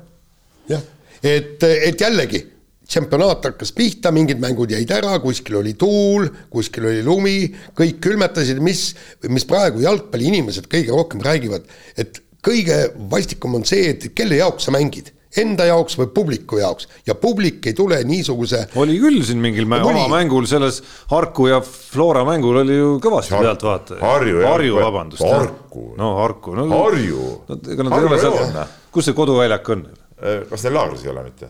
jah, 0.70 0.88
et, 1.22 1.64
et 1.64 2.02
jällegi 2.02 2.42
tsempionaat 2.94 3.50
hakkas 3.50 3.74
pihta, 3.76 4.12
mingid 4.14 4.42
mängud 4.44 4.72
jäid 4.74 4.92
ära, 4.94 5.18
kuskil 5.24 5.58
oli 5.64 5.74
tuul, 5.80 6.30
kuskil 6.54 6.90
oli 6.92 7.02
lumi, 7.06 7.38
kõik 7.78 7.98
külmetasid, 8.04 8.62
mis, 8.64 8.92
mis 9.30 9.48
praegu 9.50 9.82
jalgpalliinimesed 9.84 10.70
kõige 10.72 10.94
rohkem 10.94 11.26
räägivad, 11.26 11.66
et 11.98 12.22
kõige 12.44 12.86
vastikum 13.10 13.58
on 13.58 13.66
see, 13.68 13.94
et 13.96 14.12
kelle 14.16 14.38
jaoks 14.40 14.68
sa 14.68 14.76
mängid 14.76 15.14
enda 15.42 15.66
jaoks 15.66 15.96
või 15.98 16.12
publiku 16.14 16.60
jaoks 16.60 16.86
ja 17.08 17.16
publik 17.18 17.66
ei 17.66 17.74
tule 17.74 17.98
niisuguse. 18.06 18.68
oli 18.78 19.00
küll 19.02 19.24
siin 19.26 19.40
mingil 19.42 19.66
mä 19.66 19.80
oma 19.82 20.06
mängul 20.12 20.46
selles 20.50 20.78
Harku 21.10 21.48
ja 21.50 21.58
Flora 21.66 22.22
mängul 22.28 22.60
oli 22.62 22.78
ju 22.78 22.92
kõvasti 23.02 23.34
Har 23.34 23.48
pealtvaatajaid. 23.48 24.04
Harju, 24.04 24.44
Harju, 24.46 24.78
vabandust. 24.78 25.26
Harku. 25.26 25.88
no 25.98 26.14
Harku 26.20 26.54
no,. 26.54 26.68
Harju 26.70 27.26
no,. 27.50 27.58
ega 27.66 27.90
nad 27.90 27.98
ei 27.98 28.12
ole 28.12 28.22
seal, 28.22 28.62
kus 28.94 29.10
see 29.10 29.18
koduväljak 29.18 29.74
on? 29.74 29.88
kas 30.54 30.68
neil 30.68 30.78
laagris 30.78 31.08
ei 31.08 31.14
ole 31.16 31.26
mitte? 31.32 31.50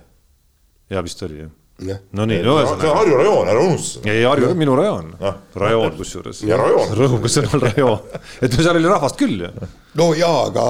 Ja 0.94 1.04
vist 1.06 1.22
oli 1.26 1.42
jah 1.42 1.52
Ja. 1.82 1.96
no 2.14 2.28
nii, 2.30 2.44
no 2.46 2.54
ühesõnaga. 2.60 2.90
Harju 3.00 3.16
rajoon, 3.18 3.48
ära 3.50 3.62
unusta. 3.66 4.02
ei, 4.06 4.22
Harju 4.30 4.52
on 4.52 4.60
minu 4.60 4.76
rajoon 4.78 5.08
no.. 5.18 5.32
rajoon 5.58 5.96
kusjuures. 5.98 6.44
ja 6.46 6.60
rõhuga 6.60 7.32
sõnal 7.34 7.64
rajoon, 7.64 8.12
et 8.46 8.54
seal 8.54 8.78
oli 8.78 8.92
rahvast 8.92 9.18
küll 9.18 9.42
ju. 9.42 9.50
no 9.98 10.12
jaa, 10.14 10.44
aga 10.52 10.66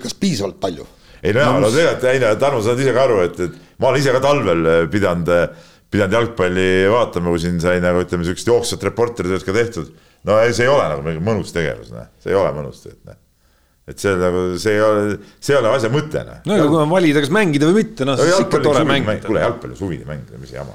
kas 0.00 0.16
piisavalt 0.16 0.56
palju? 0.62 0.86
ei 1.20 1.36
no 1.36 1.44
jaa, 1.44 1.58
no 1.60 1.68
tegelikult 1.74 2.08
ei 2.08 2.22
no 2.24 2.30
Tarmo, 2.40 2.62
sa 2.64 2.72
saad 2.72 2.80
ise 2.86 2.96
ka 2.96 3.04
aru, 3.04 3.20
et, 3.26 3.44
et 3.44 3.76
ma 3.76 3.90
olen 3.90 4.00
ise 4.00 4.16
ka 4.16 4.22
talvel 4.24 4.64
pidanud, 4.96 5.30
pidanud 5.92 6.18
jalgpalli 6.18 6.66
vaatama, 6.94 7.36
kui 7.36 7.44
siin 7.44 7.60
sai 7.60 7.84
nagu 7.84 8.00
ütleme, 8.06 8.24
siukest 8.26 8.48
jooksvat 8.48 8.88
reporteritööd 8.88 9.44
ka 9.44 9.58
tehtud. 9.60 9.92
no 10.24 10.40
see 10.48 10.64
ei 10.64 10.72
ole 10.72 10.88
nagu 10.88 11.04
mingi 11.04 11.20
mõnus 11.20 11.52
tegevus, 11.52 11.92
noh, 11.92 12.08
see 12.24 12.32
ei 12.32 12.40
ole 12.40 12.56
mõnus 12.56 12.80
tegelikult, 12.80 13.12
noh 13.12 13.20
et 13.86 14.02
see 14.02 14.16
nagu, 14.18 14.42
see 14.58 14.74
ei 14.74 14.82
ole, 14.82 15.16
see 15.38 15.54
ei 15.54 15.60
ole 15.60 15.70
asja 15.76 15.92
mõte. 15.92 16.26
Noh. 16.26 16.42
no 16.42 16.58
aga 16.58 16.66
kui 16.66 16.82
on 16.82 16.90
valida, 16.90 17.22
kas 17.22 17.32
mängida 17.34 17.70
või 17.70 17.84
mitte, 17.84 18.06
noh 18.08 18.18
siis 18.18 18.42
ikka 18.42 18.60
tore 18.64 18.84
mängida. 18.88 19.20
kuule, 19.26 19.42
jalgpalli 19.44 19.78
suvine 19.78 20.06
mängida, 20.08 20.40
mis 20.42 20.54
jama. 20.56 20.74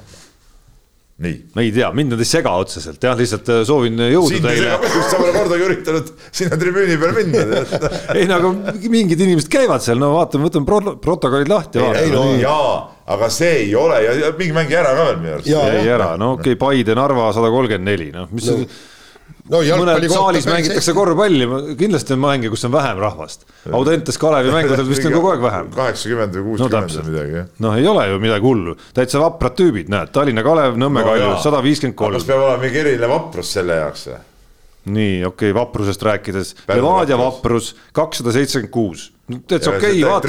nii. 1.22 1.34
ma 1.52 1.64
ei 1.66 1.74
tea, 1.76 1.90
mind 1.92 2.14
nad 2.14 2.22
ei 2.24 2.28
sega 2.30 2.54
otseselt 2.56 3.04
jah, 3.04 3.12
lihtsalt 3.18 3.50
äh, 3.52 3.60
soovin 3.68 4.00
jõudu 4.14 4.40
teile. 4.42 4.78
sa 5.10 5.18
pole 5.20 5.34
kordagi 5.34 5.66
üritanud 5.66 6.08
sinna 6.24 6.56
tribüüni 6.62 6.96
peale 7.02 7.26
minna 7.26 7.60
ei 8.16 8.24
no 8.30 8.38
aga 8.40 8.72
mingid 8.94 9.20
inimesed 9.20 9.52
käivad 9.52 9.84
seal, 9.84 10.00
no 10.00 10.14
vaatame, 10.14 10.48
võtame 10.48 10.70
pro 10.70 10.96
protokollid 11.04 11.52
lahti. 11.52 11.84
ei 12.00 12.08
no 12.14 12.24
jaa, 12.40 12.72
aga 13.12 13.28
see 13.34 13.66
ei 13.66 13.76
ole 13.76 14.00
ja 14.06 14.32
mingi 14.40 14.56
mäng 14.56 14.72
ära 14.72 14.96
ka 14.96 15.10
veel 15.10 15.20
minu 15.20 15.36
arust. 15.36 15.52
jäi 15.52 15.84
ära, 15.84 16.14
no 16.16 16.32
okei 16.38 16.56
okay,, 16.56 16.62
Paide, 16.64 16.96
Narva 16.96 17.28
sada 17.36 17.52
kolmkümmend 17.52 17.92
neli, 17.92 18.08
noh 18.16 18.32
mis 18.32 18.48
no 18.48 18.56
no 19.52 19.60
mõned 19.82 20.06
saalis 20.12 20.48
mängitakse 20.48 20.94
korvpalli, 20.96 21.48
kindlasti 21.78 22.16
on 22.16 22.22
mänge, 22.24 22.50
kus 22.52 22.64
on 22.68 22.74
vähem 22.74 23.02
rahvast. 23.02 23.46
Audentes 23.72 24.18
Kalevi 24.20 24.52
mängudel 24.56 24.88
vist 24.88 25.06
on 25.08 25.16
kogu 25.16 25.32
aeg 25.34 25.44
vähem. 25.44 25.70
kaheksakümmend 25.76 26.38
või 26.38 26.48
kuuskümmend 26.50 26.96
või 26.98 27.06
midagi, 27.10 27.38
jah. 27.40 27.48
noh, 27.66 27.78
ei 27.78 27.88
ole 27.92 28.08
ju 28.10 28.20
midagi 28.22 28.48
hullu, 28.48 28.76
täitsa 28.96 29.22
vaprad 29.22 29.56
tüübid, 29.58 29.92
näed, 29.92 30.12
Tallinna 30.14 30.44
Kalev, 30.46 30.76
Nõmme 30.80 31.04
no, 31.04 31.12
Kalju, 31.12 31.32
sada 31.44 31.62
viiskümmend 31.64 31.98
kolm. 31.98 32.18
kas 32.18 32.28
peab 32.28 32.42
olema 32.42 32.60
mingi 32.64 32.82
eriline 32.82 33.10
vaprus 33.12 33.54
selle 33.58 33.78
jaoks 33.80 34.06
või? 34.10 34.20
nii, 34.82 35.18
okei 35.24 35.50
okay,, 35.50 35.54
vaprusest 35.54 36.02
rääkides, 36.02 36.54
Levadia 36.72 37.18
vaprus 37.20 37.72
kakssada 37.94 38.34
seitsekümmend 38.34 38.72
kuus, 38.74 39.10
täitsa 39.48 39.72
okei 39.72 40.00
okay, 40.04 40.22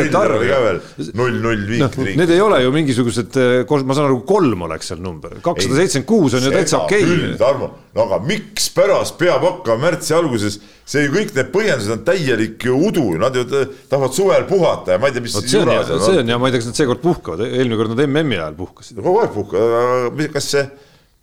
veel. 0.63 0.79
Null, 1.17 1.39
null 1.43 1.63
viik 1.69 1.83
no,. 1.83 2.07
Need 2.19 2.33
ei 2.33 2.41
ole 2.43 2.59
ju 2.63 2.73
mingisugused, 2.75 3.37
ma 3.69 3.97
saan 3.97 4.07
aru, 4.07 4.19
kolm 4.27 4.65
oleks 4.67 4.91
seal 4.91 5.01
number, 5.03 5.35
kakssada 5.45 5.79
seitsekümmend 5.79 6.09
kuus 6.09 6.37
on 6.37 6.47
ju 6.47 6.53
täitsa 6.53 6.81
okei. 6.83 7.05
okay.. 7.05 7.35
Tarmo, 7.39 7.69
no 7.95 8.05
aga 8.07 8.19
mikspärast 8.29 9.17
peab 9.19 9.45
hakkama 9.47 9.87
märtsi 9.87 10.15
alguses, 10.17 10.59
see 10.89 11.07
kõik 11.13 11.35
need 11.37 11.53
põhjendused 11.53 11.95
on 11.97 12.03
täielik 12.07 12.67
ju 12.69 12.81
udu, 12.89 13.05
nad 13.21 13.37
ju 13.37 13.45
tahavad 13.47 14.17
suvel 14.17 14.47
puhata 14.49 14.97
ja 14.97 15.01
ma 15.03 15.11
ei 15.11 15.17
tea, 15.17 15.25
mis. 15.27 15.37
see 15.39 15.63
on, 15.63 15.73
see 16.03 16.19
on 16.23 16.35
ja 16.35 16.41
ma 16.41 16.49
ei 16.49 16.55
tea, 16.55 16.63
kas 16.63 16.71
nad 16.71 16.81
seekord 16.81 17.03
puhkavad, 17.03 17.45
eelmine 17.47 17.79
kord 17.79 17.95
nad 17.95 18.05
MM-i 18.07 18.41
ajal 18.41 18.59
puhkasid. 18.59 18.99
kogu 18.99 19.23
aeg 19.23 19.33
puhkavad, 19.37 20.21
kas 20.35 20.51
see, 20.55 20.67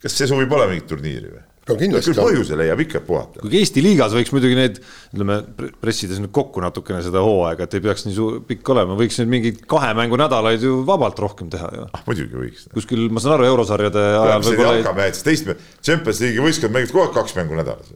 kas 0.04 0.20
see 0.20 0.30
suvi 0.30 0.48
pole 0.50 0.70
mingit 0.70 0.90
turniiri 0.90 1.32
või? 1.34 1.46
No 1.70 1.78
kindlasti. 1.80 2.12
küll 2.12 2.20
põhjuse 2.20 2.58
leiab 2.58 2.82
ikka 2.84 3.00
puhata. 3.06 3.40
kuigi 3.42 3.60
Eesti 3.60 3.82
liigas 3.84 4.14
võiks 4.16 4.32
muidugi 4.34 4.56
neid, 4.58 4.78
ütleme, 5.14 5.38
pressides 5.82 6.20
nüüd 6.22 6.32
kokku 6.36 6.62
natukene 6.64 7.00
seda 7.04 7.22
hooaega, 7.24 7.66
et 7.66 7.76
ei 7.78 7.84
peaks 7.84 8.06
nii 8.06 8.16
suur, 8.16 8.38
pikk 8.46 8.72
olema, 8.74 8.96
võiks 8.98 9.18
nüüd 9.20 9.32
mingeid 9.34 9.60
kahe 9.70 9.90
mängu 9.98 10.18
nädalaid 10.20 10.64
ju 10.66 10.80
vabalt 10.88 11.20
rohkem 11.22 11.50
teha 11.52 11.72
ju. 11.76 11.88
ah 11.96 12.06
muidugi 12.08 12.40
võiks. 12.44 12.66
kuskil, 12.74 13.06
ma 13.12 13.22
saan 13.22 13.36
aru, 13.38 13.48
eurosarjade 13.50 14.06
ajal 14.12 14.46
võib-olla. 14.46 14.72
jalkamehed, 14.80 15.18
siis 15.18 15.28
teist, 15.28 15.68
Champions 15.82 16.22
League'i 16.24 16.46
võistkond 16.46 16.76
mängib 16.76 16.94
kogu 16.94 17.06
aeg 17.06 17.14
kaks 17.18 17.36
mängu 17.38 17.60
nädalas. 17.60 17.92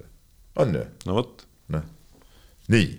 on 0.62 0.77
ju? 0.79 0.85
no 1.09 1.18
vot. 1.20 1.49
noh, 1.75 1.89
nii. 2.75 2.93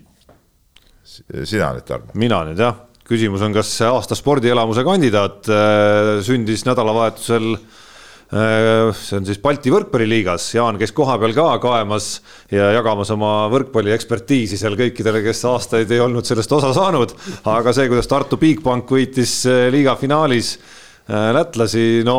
sina 1.44 1.72
nüüd, 1.72 1.88
Tarmo. 1.88 2.14
mina 2.20 2.44
nüüd 2.50 2.62
jah, 2.62 2.84
küsimus 3.06 3.44
on, 3.46 3.56
kas 3.56 3.74
aasta 3.88 4.18
spordielamuse 4.18 4.86
kandidaat 4.88 5.50
äh, 5.54 6.14
sündis 6.26 6.66
nädalavahetusel 6.68 7.56
Äh, 7.56 7.84
see 8.30 9.18
on 9.20 9.26
siis 9.28 9.40
Balti 9.42 9.70
võrkpalliliigas, 9.74 10.48
Jaan 10.56 10.80
käis 10.82 10.94
kohapeal 10.96 11.36
ka 11.38 11.46
kaemas 11.62 12.08
ja 12.52 12.72
jagamas 12.74 13.12
oma 13.14 13.34
võrkpalli 13.54 13.94
ekspertiisi 13.94 14.58
seal 14.58 14.78
kõikidele, 14.80 15.22
kes 15.26 15.44
aastaid 15.50 15.92
ei 15.94 16.02
olnud 16.02 16.26
sellest 16.26 16.56
osa 16.58 16.74
saanud. 16.74 17.14
aga 17.46 17.74
see, 17.76 17.90
kuidas 17.92 18.10
Tartu 18.10 18.40
Bigbank 18.42 18.90
võitis 18.90 19.44
äh, 19.50 19.68
liiga 19.74 19.94
finaalis 20.00 20.56
äh, 20.58 21.30
lätlasi, 21.38 22.02
no 22.08 22.18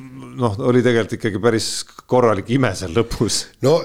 noh, 0.00 0.54
oli 0.66 0.82
tegelikult 0.82 1.14
ikkagi 1.16 1.40
päris 1.42 1.68
korralik 2.10 2.48
ime 2.54 2.70
seal 2.76 2.94
lõpus. 2.96 3.40
no 3.64 3.76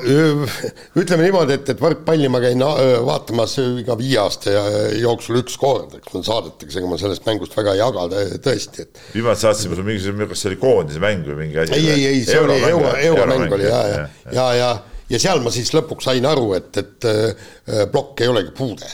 ütleme 1.00 1.26
niimoodi, 1.26 1.58
et, 1.60 1.72
et 1.74 1.82
võrkpalli 1.82 2.30
ma 2.32 2.42
käin 2.44 2.64
vaatamas 3.06 3.58
iga 3.82 3.98
viie 4.00 4.18
aasta 4.22 4.54
jooksul 5.00 5.42
üks 5.44 5.58
kord, 5.62 5.98
eks 6.00 6.14
mul 6.16 6.26
saadetakse, 6.28 6.80
ega 6.82 6.92
ma 6.92 7.00
sellest 7.02 7.28
mängust 7.30 7.58
väga 7.58 7.76
ei 7.76 7.84
jaga 7.84 8.08
tõesti, 8.46 8.86
et. 8.88 9.04
viimati 9.16 9.46
saatsime 9.46 9.78
sulle 9.78 9.90
mingisugune, 9.92 10.30
kas 10.32 10.46
see 10.46 10.54
oli 10.54 10.62
koondise 10.62 11.04
mäng 11.04 11.28
või 11.28 11.44
mingi 11.44 11.62
asi? 11.66 11.78
ei, 11.78 11.92
ei, 11.94 12.08
ei, 12.14 12.24
see 12.28 12.40
oli 12.42 12.58
euro, 12.72 12.96
euromäng 13.12 13.60
oli 13.60 13.70
ja, 13.70 13.84
ja, 13.92 14.00
ja, 14.00 14.32
ja, 14.40 14.48
ja, 14.62 14.72
ja 15.14 15.22
seal 15.22 15.44
ma 15.46 15.54
siis 15.54 15.70
lõpuks 15.76 16.10
sain 16.10 16.26
aru, 16.30 16.56
et, 16.58 16.82
et 16.82 17.12
plokk 17.94 18.26
ei 18.26 18.34
olegi 18.34 18.56
puude 18.58 18.90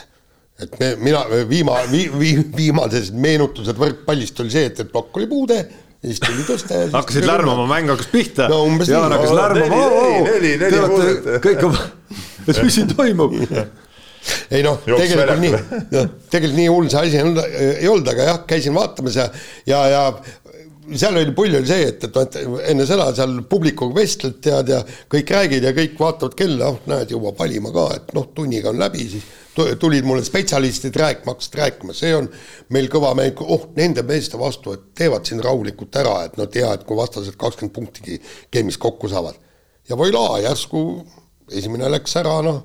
et 0.56 0.78
me, 0.80 0.94
mina 1.04 1.24
viima- 1.48 1.82
vi,, 1.90 2.06
vi, 2.16 2.30
viimased 2.56 3.10
meenutused 3.12 3.76
võrkpallist 3.76 4.38
oli 4.40 4.52
see, 4.54 4.70
et, 4.70 4.78
et 4.80 4.92
plokk 4.92 5.18
oli 5.20 5.28
puude 5.28 5.58
ja 6.02 6.10
siis 6.10 6.20
tuli 6.22 6.46
tõsta 6.48 6.82
ja 6.82 6.92
hakkasid 6.94 7.26
lärmama, 7.28 7.66
mäng 7.70 7.90
hakkas 7.92 8.10
pihta 8.12 8.48
no,. 8.52 8.62
Jaan 8.86 9.14
hakkas 9.16 9.34
lärmama. 9.36 9.82
neli, 9.96 10.22
neli, 10.28 10.54
neli 10.60 10.86
muudet. 10.92 11.28
kõik 11.44 11.66
on, 11.66 11.76
et 12.48 12.62
mis 12.62 12.78
siin 12.78 12.92
toimub 12.92 13.36
ei 14.50 14.62
noh, 14.66 14.80
tegelikult 14.86 15.42
nii, 15.42 15.52
noh, 15.92 16.08
tegelikult 16.30 16.58
nii 16.58 16.72
hull 16.72 16.90
see 16.90 17.04
asi 17.04 17.20
ei 17.20 17.88
olnud, 17.90 18.10
aga 18.10 18.30
jah, 18.30 18.42
käisin 18.48 18.74
vaatamas 18.74 19.18
ja, 19.20 19.28
ja, 19.70 19.84
ja 19.92 20.02
seal 20.94 21.18
oli 21.18 21.34
pull 21.34 21.56
oli 21.58 21.68
see, 21.68 21.88
et, 21.90 22.04
et 22.06 22.14
noh, 22.14 22.26
et 22.26 22.70
enne 22.72 22.86
seda 22.88 23.08
seal 23.16 23.40
publikuga 23.50 23.96
vestled, 23.96 24.38
tead, 24.42 24.70
ja 24.74 24.82
kõik 25.12 25.32
räägid 25.34 25.66
ja 25.66 25.74
kõik 25.76 25.98
vaatavad 25.98 26.36
kella, 26.38 26.70
oh 26.72 26.86
näed, 26.90 27.14
jõuab 27.14 27.38
valima 27.40 27.72
ka, 27.74 27.88
et 27.98 28.14
noh, 28.16 28.28
tunniga 28.36 28.70
on 28.72 28.80
läbi, 28.82 29.08
siis 29.14 29.26
tulid 29.80 30.04
mulle 30.04 30.24
spetsialistid 30.24 30.96
rääkima, 30.96 31.32
hakkasid 31.32 31.58
rääkima, 31.60 31.94
see 31.96 32.12
on 32.16 32.28
meil 32.74 32.88
kõva 32.92 33.12
mäng, 33.18 33.40
oh, 33.40 33.68
nende 33.76 34.04
meeste 34.06 34.38
vastu, 34.40 34.76
et 34.76 34.88
teevad 34.98 35.26
siin 35.26 35.42
rahulikult 35.44 35.96
ära, 35.96 36.16
et 36.26 36.36
no 36.40 36.46
tea, 36.52 36.72
et 36.76 36.84
kui 36.86 36.98
vastased 36.98 37.38
kakskümmend 37.40 37.74
punktigi 37.74 38.20
game'is 38.52 38.78
kokku 38.80 39.08
saavad. 39.12 39.38
ja 39.88 39.96
voilà, 39.96 40.40
järsku 40.42 40.80
esimene 41.52 41.90
läks 41.90 42.16
ära, 42.18 42.40
noh, 42.42 42.62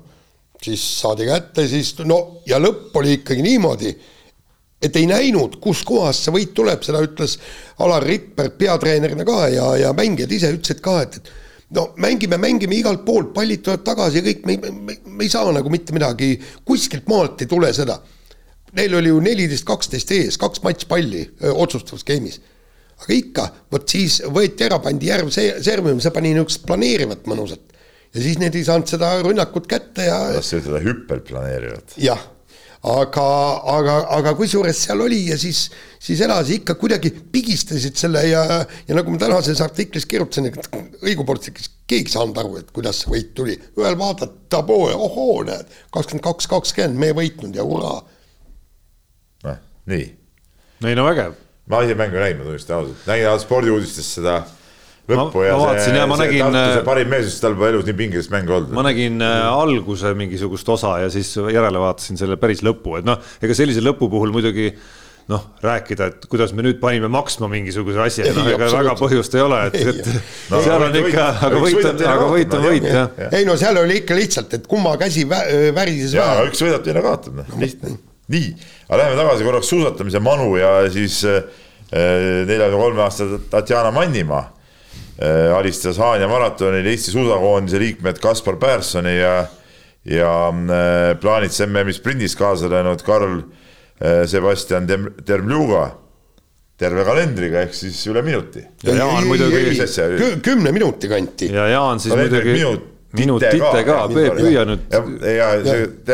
siis 0.62 0.82
saadi 1.00 1.26
kätte, 1.28 1.66
siis 1.68 1.94
no 2.04 2.42
ja 2.46 2.58
lõpp 2.62 2.96
oli 2.98 3.18
ikkagi 3.20 3.42
niimoodi, 3.42 3.92
et 4.82 4.96
ei 4.98 5.06
näinud, 5.06 5.60
kuskohast 5.62 6.26
see 6.26 6.34
võit 6.34 6.54
tuleb, 6.54 6.82
seda 6.82 7.02
ütles 7.04 7.38
Alar 7.82 8.02
Ripper 8.02 8.50
peatreenerina 8.58 9.24
ka 9.26 9.46
ja, 9.52 9.68
ja 9.78 9.92
mängijad 9.96 10.34
ise 10.34 10.50
ütlesid 10.56 10.82
ka, 10.82 10.98
et, 11.06 11.20
et 11.20 11.32
no 11.76 11.86
mängime, 12.00 12.38
mängime 12.40 12.76
igalt 12.78 13.04
poolt, 13.06 13.32
pallid 13.34 13.62
tulevad 13.64 13.84
tagasi 13.86 14.20
ja 14.20 14.26
kõik, 14.28 14.44
me, 14.48 14.72
me, 14.72 14.96
me 15.04 15.26
ei 15.26 15.32
saa 15.32 15.52
nagu 15.54 15.72
mitte 15.72 15.94
midagi, 15.96 16.34
kuskilt 16.68 17.08
maalt 17.10 17.42
ei 17.42 17.50
tule 17.50 17.72
seda. 17.76 17.98
Neil 18.76 18.94
oli 18.96 19.10
ju 19.12 19.18
neliteist, 19.20 19.66
kaksteist 19.68 20.12
ees, 20.16 20.38
kaks 20.40 20.62
matšpalli 20.64 21.26
otsustavas 21.52 22.06
game'is. 22.08 22.40
aga 23.02 23.14
ikka, 23.16 23.48
vot 23.72 23.88
siis 23.88 24.20
võeti 24.30 24.64
ära, 24.64 24.78
pandi 24.80 25.10
järv 25.10 25.32
servima, 25.34 25.98
see 26.00 26.14
pani 26.14 26.32
niisugust 26.32 26.64
planeerivat 26.68 27.26
mõnusat. 27.28 27.64
ja 28.14 28.20
siis 28.20 28.38
need 28.40 28.54
ei 28.56 28.64
saanud 28.64 28.88
seda 28.88 29.14
rünnakut 29.24 29.66
kätte 29.68 30.08
ja. 30.08 30.20
las 30.36 30.52
ütelda 30.52 30.80
hüppelplaneerivat. 30.84 31.96
jah 31.96 32.22
aga, 32.82 33.24
aga, 33.70 33.96
aga 34.16 34.32
kusjuures 34.38 34.78
seal 34.86 35.02
oli 35.04 35.20
ja 35.28 35.36
siis, 35.38 35.66
siis 36.02 36.20
edasi 36.26 36.58
ikka 36.60 36.74
kuidagi 36.80 37.12
pigistasid 37.32 37.98
selle 37.98 38.24
ja, 38.26 38.42
ja 38.88 38.96
nagu 38.98 39.12
ma 39.14 39.20
tänases 39.22 39.60
artiklis 39.62 40.06
kirjutasin, 40.10 40.50
et 40.50 41.02
õigupoolest 41.02 41.52
keegi 41.86 42.10
ei 42.10 42.14
saanud 42.14 42.40
aru, 42.42 42.56
et 42.58 42.72
kuidas 42.74 43.04
see 43.04 43.12
võit 43.12 43.30
tuli. 43.38 43.54
ühel 43.78 43.98
vaatad, 43.98 44.34
taboo 44.50 44.88
ja 44.90 44.96
ohoo, 44.98 45.44
näed, 45.46 45.70
kakskümmend 45.94 46.26
kaks, 46.26 46.50
kakskümmend, 46.50 46.98
me 46.98 47.12
võitnud 47.16 47.54
ja 47.58 47.66
hurraa. 47.66 48.00
noh, 49.46 49.62
nii. 49.92 50.08
ei 50.82 50.98
no 50.98 51.06
vägev. 51.06 51.38
ma 51.70 51.84
ise 51.86 51.94
mängu 51.98 52.18
ei 52.18 52.26
näinud, 52.26 52.42
ma 52.42 52.50
tunnistan 52.50 52.80
ausalt, 52.80 53.06
nägin 53.06 53.70
uudistest 53.76 54.18
seda 54.18 54.40
lõppu 55.12 55.42
ma, 55.42 55.46
ja 55.46 55.58
ma 55.58 55.68
vaatasin, 55.68 55.96
see, 55.96 56.06
see 56.06 56.22
nägin, 56.22 56.42
Tartu 56.46 56.62
see 56.62 56.80
äh, 56.80 56.86
parim 56.86 57.12
mees, 57.12 57.36
tal 57.42 57.54
pole 57.58 57.70
elus 57.72 57.86
nii 57.88 57.98
pingelist 57.98 58.32
mängu 58.32 58.56
olnud. 58.58 58.74
ma 58.76 58.86
nägin 58.86 59.22
äh, 59.24 59.44
alguse 59.50 60.14
mingisugust 60.18 60.68
osa 60.74 60.96
ja 61.04 61.12
siis 61.12 61.30
järele 61.36 61.82
vaatasin 61.82 62.20
selle 62.20 62.38
päris 62.40 62.64
lõpu, 62.66 62.98
et 63.00 63.08
noh, 63.08 63.20
ega 63.42 63.56
sellise 63.56 63.84
lõpu 63.84 64.08
puhul 64.12 64.34
muidugi 64.34 64.70
noh, 65.30 65.44
rääkida, 65.62 66.08
et 66.10 66.24
kuidas 66.30 66.52
me 66.56 66.64
nüüd 66.66 66.80
panime 66.82 67.08
maksma 67.12 67.48
mingisuguse 67.52 68.00
asja, 68.02 68.30
noh 68.36 68.48
ega 68.50 68.68
väga 68.72 68.94
põhjust 68.98 69.36
ei 69.38 69.44
ole, 69.44 69.60
et, 69.68 69.76
et 69.92 70.08
no, 70.50 70.62
seal 70.64 70.86
on 70.88 70.96
ikka, 71.02 71.26
aga 71.48 71.60
võit 71.62 71.90
on, 71.90 72.00
aga 72.12 72.30
võit 72.32 72.56
on 72.58 72.64
võit 72.66 72.88
jah. 72.88 73.20
ei 73.30 73.46
no 73.48 73.56
seal 73.60 73.78
oli 73.82 74.00
ikka 74.02 74.18
lihtsalt, 74.18 74.56
et 74.58 74.66
kumma 74.70 74.96
käsi 75.00 75.26
vä 75.30 75.42
värises 75.76 76.16
vähe. 76.18 76.48
üks 76.50 76.64
võidab, 76.64 76.82
teine 76.86 77.04
kaotab, 77.04 77.38
noh 77.38 77.60
lihtne. 77.62 77.94
nii, 78.32 78.48
aga 78.88 79.02
läheme 79.04 79.20
tagasi 79.22 79.46
korraks 79.46 79.70
suusatamise 79.70 80.22
manu 80.24 80.56
ja 80.58 80.74
siis 80.92 81.20
neljakümne 81.92 82.80
kolme 82.80 83.06
aastase 83.06 83.38
Tatjana 83.52 83.92
Mannimaa 83.94 84.48
Äh, 84.48 84.61
alistas 85.56 85.98
Haanja 85.98 86.28
maratonil 86.28 86.86
Eesti 86.86 87.14
suusakoondise 87.14 87.78
liikmed 87.78 88.20
Kaspar 88.22 88.56
Pärssoni 88.60 89.16
ja, 89.18 89.34
ja 90.08 90.34
äh, 90.48 91.16
plaanits 91.20 91.60
MM-i 91.66 91.94
sprindis 91.94 92.36
kaasa 92.38 92.70
löönud 92.70 93.02
Karl 93.06 93.38
äh, 93.38 94.24
Sebastian 94.26 94.88
Termluga 95.26 95.90
terve 96.82 97.04
kalendriga 97.06 97.62
ehk 97.66 97.74
siis 97.76 98.00
üle 98.10 98.22
minuti. 98.26 98.64
ja 98.82 98.94
Jaan 98.98 99.26
muidugi. 99.26 99.76
kümne 100.42 100.72
minuti 100.72 101.08
kanti. 101.08 101.52
ja 101.52 101.68
Jaan 101.68 102.00
siis 102.00 102.14
muidugi 102.14 102.56
minut, 102.56 102.88
minutite 103.12 103.84
ka, 103.84 103.84
ka, 103.86 103.98
püüa 104.10 104.64
nüüd. 104.66 104.96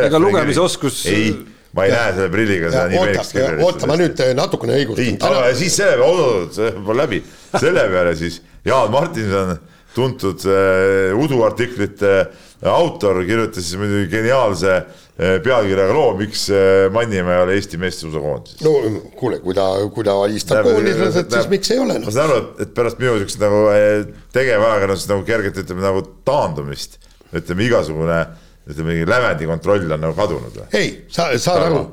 ega 0.02 0.20
lugemisoskus. 0.20 1.06
ei 1.06 1.32
ma 1.76 1.86
ei 1.86 1.92
ja. 1.92 2.02
näe 2.02 2.12
selle 2.16 2.28
prilliga 2.32 2.72
seda 2.72 2.84
nii 2.92 3.02
meeldiks. 3.04 3.32
oota, 3.64 3.88
ma 3.90 3.96
nüüd 4.00 4.22
natukene 4.38 4.78
õigustan. 4.82 5.18
aga 5.28 5.48
siis 5.58 5.78
selle 5.80 5.96
peale, 5.98 6.12
oot-oot, 6.12 6.54
see 6.58 6.76
pole 6.86 7.02
läbi, 7.02 7.22
selle 7.56 7.88
peale 7.92 8.14
siis 8.18 8.40
Jaan 8.68 8.92
Martinson, 8.92 9.56
tuntud 9.94 10.44
äh, 10.48 11.16
uduartiklite 11.16 12.14
äh, 12.20 12.46
autor, 12.66 13.20
kirjutas 13.26 13.62
siis 13.68 13.78
muidugi 13.78 14.08
geniaalse 14.10 14.72
äh, 14.74 15.36
pealkirjaga 15.44 15.94
loo, 15.94 16.14
miks 16.18 16.48
äh, 16.50 16.88
Mannimäe 16.92 17.36
ei 17.36 17.42
ole 17.44 17.54
Eesti 17.58 17.78
meestesuusakoondises. 17.78 18.64
no 18.66 18.72
kuule, 19.18 19.38
kui 19.44 19.54
ta, 19.54 19.68
kui 19.94 20.06
ta 20.06 20.16
alistab 20.24 20.66
koondislased, 20.66 21.30
siis 21.30 21.48
miks 21.52 21.70
ei 21.74 21.78
ole 21.82 22.00
no.? 22.00 22.08
ma 22.08 22.14
saan 22.14 22.32
aru, 22.34 22.40
et 22.64 22.74
pärast 22.74 22.98
minu 23.02 23.14
siukest 23.20 23.42
nagu 23.42 23.62
äh, 23.70 24.08
tegevajakirjandusest 24.34 25.14
nagu 25.14 25.24
kergelt 25.28 25.62
ütleme 25.62 25.86
nagu 25.86 26.02
taandumist, 26.26 26.98
ütleme 27.30 27.68
igasugune 27.68 28.20
ütleme, 28.68 28.98
lävendi 29.08 29.46
kontroll 29.48 29.90
on 29.96 30.00
nagu 30.06 30.14
kadunud 30.18 30.60
või? 30.62 30.68
ei, 30.78 30.94
sa, 31.08 31.30
saad 31.38 31.66
aru, 31.70 31.84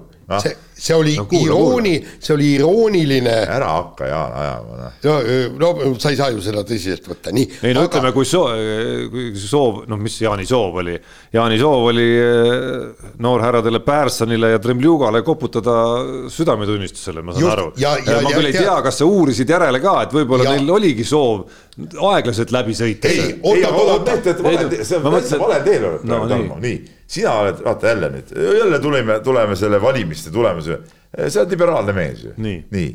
see 0.42 0.56
see 0.76 0.92
oli 0.92 1.14
No 1.16 1.24
kuula, 1.24 1.46
irooni, 1.46 1.92
see 2.20 2.34
oli 2.36 2.48
irooniline, 2.58 3.32
ära 3.48 3.68
hakka 3.78 4.10
Jaan 4.10 4.34
ajama, 4.42 4.74
noh. 4.82 5.30
no, 5.56 5.70
no 5.80 5.92
sa 6.04 6.10
ei 6.12 6.18
saa 6.20 6.34
ju 6.34 6.42
seda 6.44 6.66
tõsiselt 6.68 7.06
võtta, 7.08 7.32
nii. 7.32 7.46
ei 7.70 7.76
no 7.78 7.86
ütleme, 7.88 8.12
kui 8.12 8.28
soov, 8.28 8.52
kui 9.14 9.30
soov, 9.40 9.78
noh, 9.88 10.02
mis 10.04 10.18
Jaani 10.20 10.44
soov 10.50 10.76
oli, 10.84 10.98
Jaani 11.32 11.60
soov 11.62 11.88
oli 11.94 12.10
noorhärradele 13.24 13.80
Pärssonile 13.86 14.50
ja 14.52 14.60
Tremljugale 14.60 15.22
koputada 15.24 15.78
südametunnistusele, 16.32 17.24
ma 17.24 17.36
saan 17.38 17.46
Just, 17.46 17.56
aru. 17.56 18.22
ma 18.28 18.36
küll 18.36 18.50
ei 18.50 18.56
tea- 18.56 18.68
tea, 18.68 18.76
kas 18.90 19.00
sa 19.00 19.08
uurisid 19.08 19.50
järele 19.56 19.80
ka, 19.84 19.96
et 20.04 20.16
võib-olla 20.16 20.44
Ja- 20.50 20.58
neil 20.58 20.76
oligi 20.76 21.08
soov 21.08 21.46
aeglaselt 22.10 22.52
läbi 22.56 22.76
sõita. 22.78 23.10
Ei, 23.12 23.20
ei, 23.20 23.40
oota, 23.44 23.72
oota. 23.76 24.14
oota, 24.16 24.30
et 24.32 24.44
vale 24.44 24.68
tee, 24.72 24.84
see 24.88 24.98
on 25.00 25.04
Ma 25.04 25.12
täitsa 25.18 25.36
mõtlen- 25.36 25.44
vale 25.48 25.58
teel 25.66 25.88
oled 25.90 26.06
No 26.08 26.20
Tarmo, 26.30 26.60
nii. 26.60 26.72
nii. 26.78 27.02
sina 27.08 27.34
oled, 27.42 27.60
vaata 27.66 27.88
jälle 27.92 28.10
nüüd, 28.14 28.32
jälle 28.60 28.80
tulime, 28.80 29.20
tuleme 29.26 29.56
selle 29.60 29.82
valimiste 29.84 30.32
tulemuse, 30.32 30.80
sa 31.28 31.42
oled 31.44 31.52
liberaalne 31.52 31.94
mees 31.94 32.24
ju. 32.24 32.34
Nii. 32.38 32.64
nii. 32.72 32.90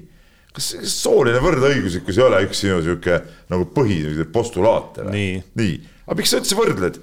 kas 0.56 0.72
kas 0.80 0.96
sooline 1.04 1.38
võrdõiguslikkus 1.44 2.16
ei 2.18 2.24
ole 2.26 2.40
üks 2.48 2.64
sinu 2.64 2.80
sihuke 2.82 3.20
nagu 3.52 3.68
põhi 3.74 4.00
postulaate 4.32 5.04
või? 5.06 5.12
Nii. 5.14 5.42
nii, 5.60 5.76
aga 6.08 6.16
miks 6.18 6.32
sa 6.32 6.40
üldse 6.40 6.56
võrdled? 6.58 6.98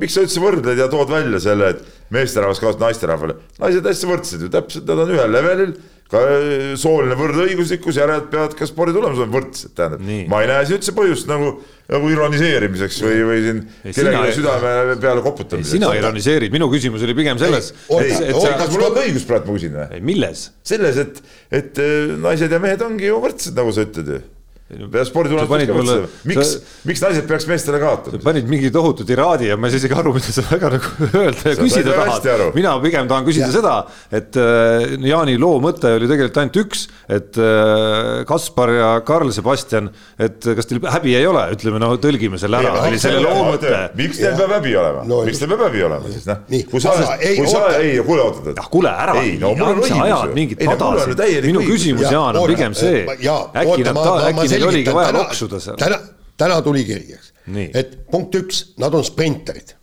miks 0.00 0.14
sa 0.16 0.22
üldse 0.24 0.40
võrdled 0.40 0.78
ja 0.80 0.86
tood 0.88 1.10
välja 1.12 1.36
selle, 1.44 1.74
et 1.74 1.82
meesterahvas 2.14 2.62
kaotab 2.62 2.86
naisterahvale, 2.86 3.34
naised 3.60 3.84
hästi 3.84 4.08
võrdsed 4.08 4.46
ju, 4.46 4.48
täpselt, 4.54 4.86
nad 4.88 5.02
on 5.04 5.10
ühel 5.12 5.34
levelil, 5.34 5.74
ka 6.08 6.22
äh, 6.24 6.54
sooline 6.80 7.16
võrdõiguslikkus, 7.18 7.98
järelikult 8.00 8.30
peavad 8.32 8.54
ka 8.56 8.68
sporditulemused 8.68 9.24
olema 9.24 9.36
võrdsed, 9.38 9.74
tähendab 9.76 10.06
ma 10.32 10.40
ei 10.44 10.48
näe 10.50 10.68
siin 10.68 10.78
üldse 10.78 10.94
põhjust 10.96 11.28
nagu, 11.28 11.50
nagu 11.92 12.12
ironiseerimiseks 12.14 13.02
või, 13.04 13.18
või 13.28 13.42
siin 13.44 13.60
kellelegi 13.90 14.38
südame 14.38 14.96
peale 15.02 15.24
koputamiseks. 15.26 15.74
sina 15.76 15.92
ironiseerid, 15.98 16.54
minu 16.54 16.70
küsimus 16.72 17.04
oli 17.04 17.16
pigem 17.18 17.40
selles, 17.42 17.74
kas 17.90 18.72
mul 18.72 18.88
on 18.88 18.98
õigus 19.04 19.28
praegu, 19.28 19.50
ma 19.50 19.60
küsin 19.60 19.76
või? 19.76 20.02
milles? 20.14 20.48
selles, 20.72 21.02
et, 21.04 21.22
et 21.60 21.84
äh, 21.84 22.16
naised 22.24 22.56
ja 22.56 22.62
mehed 22.62 22.84
ongi 22.88 23.10
ju 23.10 23.20
võrdsed, 23.24 23.56
nagu 23.58 23.76
sa 23.76 23.84
ütled 23.84 24.12
ju. 24.16 24.24
Sa 24.68 25.00
sporditulemused 25.08 25.64
ka 25.70 25.74
võrdsed. 25.78 26.16
miks 26.28 26.48
sa-, 26.52 26.58
miks 26.84 27.00
naised 27.00 27.24
peaks 27.24 27.46
meestele 27.48 27.78
kaotama? 27.80 28.18
panid 28.20 28.50
mingi 28.52 28.68
tohutu 28.68 29.00
tiraadi 29.08 29.46
ja 29.48 29.56
ma 29.56 29.64
ei 29.70 29.72
saa 29.72 29.80
isegi 29.80 29.94
aru, 29.96 30.10
mida 30.12 30.32
sa 30.34 30.42
väga 30.44 30.68
nagu 30.74 30.90
öelda 31.22 31.44
ja 31.46 31.54
Sa 31.56 31.62
küsida 31.62 31.94
tahad. 31.96 32.42
mina 32.52 32.74
pigem 32.82 33.08
tahan 33.08 33.24
küsida 33.24 33.46
Ja. 33.48 33.54
seda, 33.54 33.72
et 34.12 34.36
äh, 34.36 34.98
Jaani 35.08 35.38
loo 35.40 35.56
mõte 35.64 35.88
oli 35.96 36.04
tegelikult 36.10 36.36
ainult 36.42 36.58
üks, 36.60 36.82
et 37.08 37.38
äh, 37.40 38.26
Kaspar 38.28 38.74
ja 38.76 38.90
Karl 39.08 39.32
Sebastian, 39.32 39.88
et 40.20 40.44
kas 40.44 40.68
teil 40.68 40.84
häbi 40.84 41.16
ei 41.16 41.24
ole, 41.30 41.46
ütleme 41.56 41.80
no 41.80 41.88
tõlgime 41.96 42.36
selle 42.42 42.60
ära, 42.60 42.74
oli 42.90 43.00
selle 43.00 43.24
loo 43.24 43.46
mõte. 43.54 43.72
miks 43.96 44.20
teil 44.20 44.36
peab 44.36 44.52
häbi 44.58 44.76
olema? 44.82 45.06
No 45.08 45.22
miks 45.24 45.40
teil 45.40 45.48
peab 45.54 45.64
häbi 45.70 45.86
olema 45.88 46.12
siis 46.12 46.28
noh? 46.28 46.44
Kui 46.68 46.84
sa 46.84 46.92
kui 47.24 47.48
sa 47.48 47.64
ei, 47.80 47.96
kuule 48.04 48.20
oota, 48.26 48.44
oota. 48.52 48.56
ah 48.60 48.68
kuule 48.76 48.92
ära, 48.92 49.16
ei 49.24 49.38
no 49.40 49.54
mul 49.56 49.80
on 49.80 49.82
sa 49.88 50.04
ajad 50.04 50.36
mingit 50.36 50.60
ei 50.60 50.68
no 50.68 50.76
mul 50.76 50.92
on 50.92 51.00
pada 51.00 51.08
ju 51.14 51.18
täielik 51.24 51.48
minu 51.54 51.64
küsimus, 51.72 52.04
Ja, 52.04 52.12
Jaan, 52.18 52.36
on 52.44 52.52
pigem 52.52 52.76
see. 52.76 53.06
äkki 53.08 53.88
nad 53.88 54.04
äkki 54.28 54.57
neil 54.58 54.68
oligi 54.74 54.94
vaja 54.94 55.16
loksuda 55.16 55.60
seal. 55.62 55.80
täna, 55.80 55.98
täna 56.38 56.60
tuli 56.66 56.84
kiri, 56.88 57.16
eks 57.16 57.32
et 57.74 57.98
punkt 58.12 58.36
üks, 58.38 58.62
nad 58.80 58.94
on 58.94 59.04
sprinterid. 59.06 59.74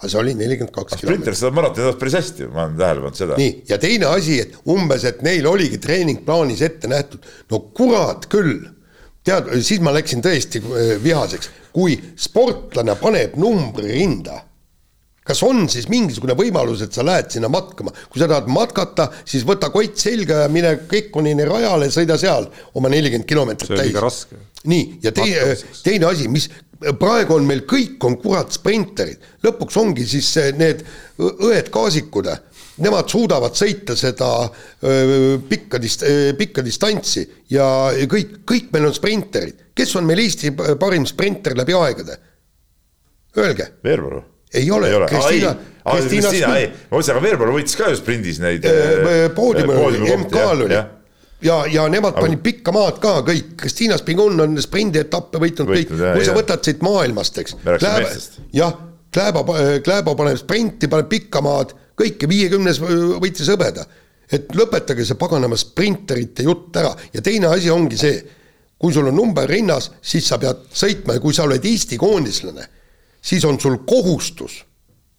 aga 0.00 0.08
see 0.08 0.16
oli 0.16 0.32
nelikümmend 0.32 0.72
kaks 0.72 0.94
sprinter 0.96 1.10
kilomeetrit. 1.10 1.38
seda 1.42 1.50
maratoni 1.52 1.82
teevad 1.82 1.98
päris 2.00 2.14
hästi, 2.16 2.46
ma 2.48 2.62
olen 2.64 2.76
tähele 2.80 3.02
pannud 3.04 3.18
seda. 3.20 3.38
nii, 3.40 3.56
ja 3.68 3.78
teine 3.78 4.06
asi, 4.08 4.38
et 4.40 4.54
umbes, 4.72 5.04
et 5.04 5.24
neil 5.26 5.48
oligi 5.50 5.80
treeningplaanis 5.82 6.62
ette 6.64 6.88
nähtud, 6.88 7.26
no 7.52 7.60
kurat 7.76 8.24
küll, 8.32 8.62
tead, 9.26 9.50
siis 9.60 9.82
ma 9.84 9.92
läksin 9.92 10.24
tõesti 10.24 10.62
äh, 10.64 10.94
vihaseks, 11.04 11.50
kui 11.76 11.98
sportlane 12.16 12.96
paneb 13.00 13.36
numbri 13.40 13.92
rinda 13.92 14.40
kas 15.30 15.42
on 15.46 15.66
siis 15.70 15.86
mingisugune 15.92 16.34
võimalus, 16.38 16.82
et 16.84 16.96
sa 16.96 17.04
lähed 17.06 17.30
sinna 17.30 17.50
matkama, 17.52 17.94
kui 18.10 18.22
sa 18.22 18.26
tahad 18.30 18.50
matkata, 18.50 19.10
siis 19.24 19.46
võta 19.46 19.70
kott 19.74 20.00
selga 20.00 20.44
ja 20.44 20.48
mine 20.52 20.74
Kekkonini 20.90 21.46
rajale, 21.46 21.90
sõida 21.94 22.18
seal 22.20 22.50
oma 22.74 22.90
nelikümmend 22.92 23.28
kilomeetrit 23.30 23.70
täis. 23.78 24.24
nii, 24.70 24.98
ja 25.04 25.12
teine 25.14 25.54
teine 25.84 26.10
asi, 26.10 26.26
mis 26.28 26.48
praegu 27.00 27.36
on 27.36 27.44
meil 27.48 27.62
kõik 27.68 28.02
on 28.08 28.16
kurat 28.22 28.52
sprinterid, 28.56 29.20
lõpuks 29.44 29.76
ongi 29.80 30.06
siis 30.08 30.30
need 30.56 30.80
õ- 31.20 31.34
õed-kaasikud, 31.50 32.30
nemad 32.80 33.12
suudavad 33.12 33.56
sõita 33.58 33.96
seda 33.98 34.30
öö, 34.48 35.36
pikka 35.48 35.78
dist-, 35.82 36.06
pikka 36.38 36.64
distantsi 36.64 37.26
ja 37.52 37.66
ja 37.92 38.08
kõik, 38.08 38.40
kõik 38.48 38.72
meil 38.72 38.88
on 38.88 38.96
sprinterid. 38.96 39.68
kes 39.76 39.94
on 40.00 40.08
meil 40.08 40.24
Eesti 40.24 40.54
parim 40.80 41.06
sprinter 41.06 41.56
läbi 41.56 41.76
aegade? 41.76 42.16
Öelge, 43.36 43.68
Veerpalu. 43.84 44.24
Ei 44.54 44.70
ole, 44.70 44.88
Kristiina- 45.06 45.56
Kristiina 45.96 46.30
ei, 46.58 46.64
aga 47.14 47.20
Veerpalu 47.22 47.52
võitis 47.58 47.76
ka 47.78 47.88
ju 47.90 47.96
sprindis 47.96 48.40
neid. 48.42 48.64
poodiumil 49.34 49.76
MK-l 50.24 50.64
oli 50.66 50.74
ja, 51.42 51.60
ja 51.72 51.86
nemad 51.88 52.14
panid 52.20 52.42
pikka 52.44 52.72
maad 52.74 52.98
ka 53.00 53.20
kõik, 53.26 53.54
Kristiina 53.56 53.96
Spingun 53.98 54.40
on 54.44 54.58
sprindietappe 54.60 55.38
võitnud 55.40 55.70
kõik, 55.70 55.88
kui 56.18 56.24
sa 56.26 56.34
võtad 56.36 56.64
siit 56.66 56.82
maailmast, 56.84 57.38
eks. 57.38 57.56
Jah, 58.52 58.74
Kläbo, 59.12 59.44
Kläbo 59.84 60.14
paneb 60.18 60.36
sprinti, 60.38 60.86
paneb 60.92 61.08
pikka 61.10 61.40
maad, 61.42 61.72
kõike 61.98 62.28
viiekümnes 62.30 62.78
võitis 62.82 63.48
hõbeda. 63.50 63.86
et 64.32 64.52
lõpetage 64.54 65.02
see 65.04 65.16
paganama 65.18 65.56
sprinterite 65.58 66.44
jutt 66.46 66.76
ära. 66.78 66.92
Ja 67.12 67.20
teine 67.20 67.48
asi 67.50 67.70
ongi 67.70 67.96
see, 67.98 68.20
kui 68.78 68.92
sul 68.94 69.08
on 69.10 69.16
number 69.16 69.48
rinnas, 69.50 69.90
siis 70.00 70.28
sa 70.28 70.38
pead 70.38 70.68
sõitma. 70.70 71.16
Ja 71.16 71.20
kui 71.20 71.34
sa 71.34 71.42
oled 71.48 71.64
Eesti 71.66 71.98
koondislane, 71.98 72.68
siis 73.22 73.44
on 73.44 73.58
sul 73.60 73.76
kohustus, 73.86 74.64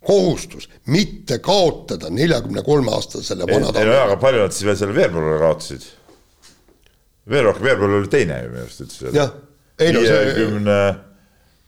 kohustus 0.06 0.70
mitte 0.88 1.38
kaotada 1.40 2.10
neljakümne 2.10 2.64
kolme 2.66 2.92
aastasele 2.96 3.44
ei 3.46 3.48
no 3.48 3.60
vanadamale 3.60 3.96
jaa, 3.96 4.06
aga 4.10 4.18
palju 4.22 4.42
nad 4.46 4.56
siis 4.56 4.66
veel 4.66 4.80
selle 4.80 4.96
Veerpalule 4.98 5.38
kaotasid? 5.40 5.86
veel 7.32 7.46
rohkem, 7.46 7.64
Veerpalu 7.70 8.00
oli 8.02 8.10
teine 8.12 8.42
ju 8.44 8.50
minu 8.52 8.64
arust 8.66 8.82
üldse. 8.84 9.12
Jah. 9.16 9.32
Ei 9.82 9.94
no 9.94 10.02
see- 10.04 10.26
viiekümne, 10.36 10.78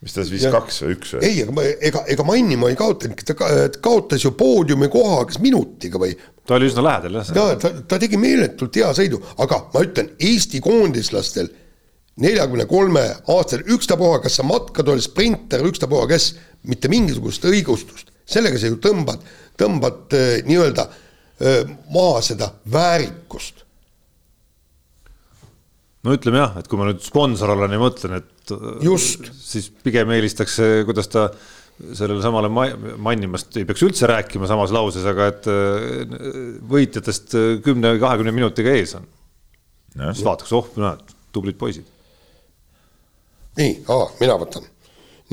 mis 0.03 0.13
ta 0.13 0.23
siis 0.25 0.31
viis 0.33 0.47
kaks 0.51 0.81
või 0.83 0.95
üks 0.97 1.13
või? 1.15 1.23
ei, 1.29 1.41
aga 1.45 1.53
ma- 1.55 1.63
ega, 1.89 2.01
ega 2.13 2.25
Mannimaa 2.27 2.69
ei 2.73 2.77
kaotanudki, 2.79 3.25
ta 3.29 3.35
ka- 3.37 3.51
ta 3.73 3.79
kaotas 3.85 4.25
ju 4.25 4.31
poodiumi 4.37 4.89
koha 4.93 5.23
kas 5.29 5.39
minutiga 5.39 6.01
või 6.01 6.15
ta 6.45 6.57
oli 6.57 6.67
üsna 6.71 6.83
lähedal 6.83 7.19
jah. 7.21 7.31
ja 7.37 7.55
ta, 7.61 7.71
ta 7.87 7.99
tegi 8.01 8.17
meeletult 8.19 8.75
hea 8.75 8.89
sõidu, 8.97 9.21
aga 9.37 9.61
ma 9.73 9.85
ütlen, 9.85 10.09
Eesti 10.19 10.59
koondislastel 10.65 11.47
neljakümne 12.21 12.65
kolme 12.69 13.03
aastasel, 13.31 13.63
ükstapuha, 13.73 14.19
kas 14.25 14.37
sa 14.39 14.45
matkad, 14.45 14.89
oled 14.91 15.03
sprinter, 15.03 15.63
ükstapuha 15.65 16.07
kes, 16.11 16.33
mitte 16.69 16.91
mingisugust 16.91 17.45
õigustust, 17.49 18.13
sellega 18.29 18.59
sa 18.59 18.69
ju 18.69 18.77
tõmbad, 18.83 19.23
tõmbad 19.59 20.13
äh, 20.17 20.35
nii-öelda 20.47 20.85
äh, 20.89 21.73
maha 21.93 22.21
seda 22.25 22.51
väärikust. 22.71 23.63
no 26.03 26.13
ütleme 26.13 26.41
jah, 26.43 26.59
et 26.59 26.69
kui 26.69 26.77
ma 26.79 26.89
nüüd 26.89 27.01
sponsor 27.03 27.55
olen 27.55 27.73
ja 27.73 27.81
mõtlen, 27.81 28.21
et 28.21 28.29
Just. 28.83 29.29
siis 29.39 29.69
pigem 29.85 30.09
eelistaks, 30.11 30.57
kuidas 30.83 31.07
ta 31.07 31.29
sellele 31.79 32.21
samale 32.21 32.49
Ma- 32.51 32.97
Mannimast 33.01 33.55
ei 33.57 33.65
peaks 33.65 33.85
üldse 33.87 34.07
rääkima 34.11 34.49
samas 34.51 34.73
lauses, 34.75 35.05
aga 35.07 35.29
et 35.31 35.47
võitjatest 36.69 37.33
kümne 37.65 37.95
või 37.95 38.03
kahekümne 38.03 38.35
minutiga 38.35 38.75
ees 38.75 38.97
on. 38.99 39.07
siis 40.11 40.25
vaataks, 40.27 40.51
oh, 40.53 40.69
näed, 40.77 41.15
tublid 41.33 41.57
poisid. 41.57 41.87
nii, 43.59 43.73
mina 44.21 44.37
võtan. 44.41 44.65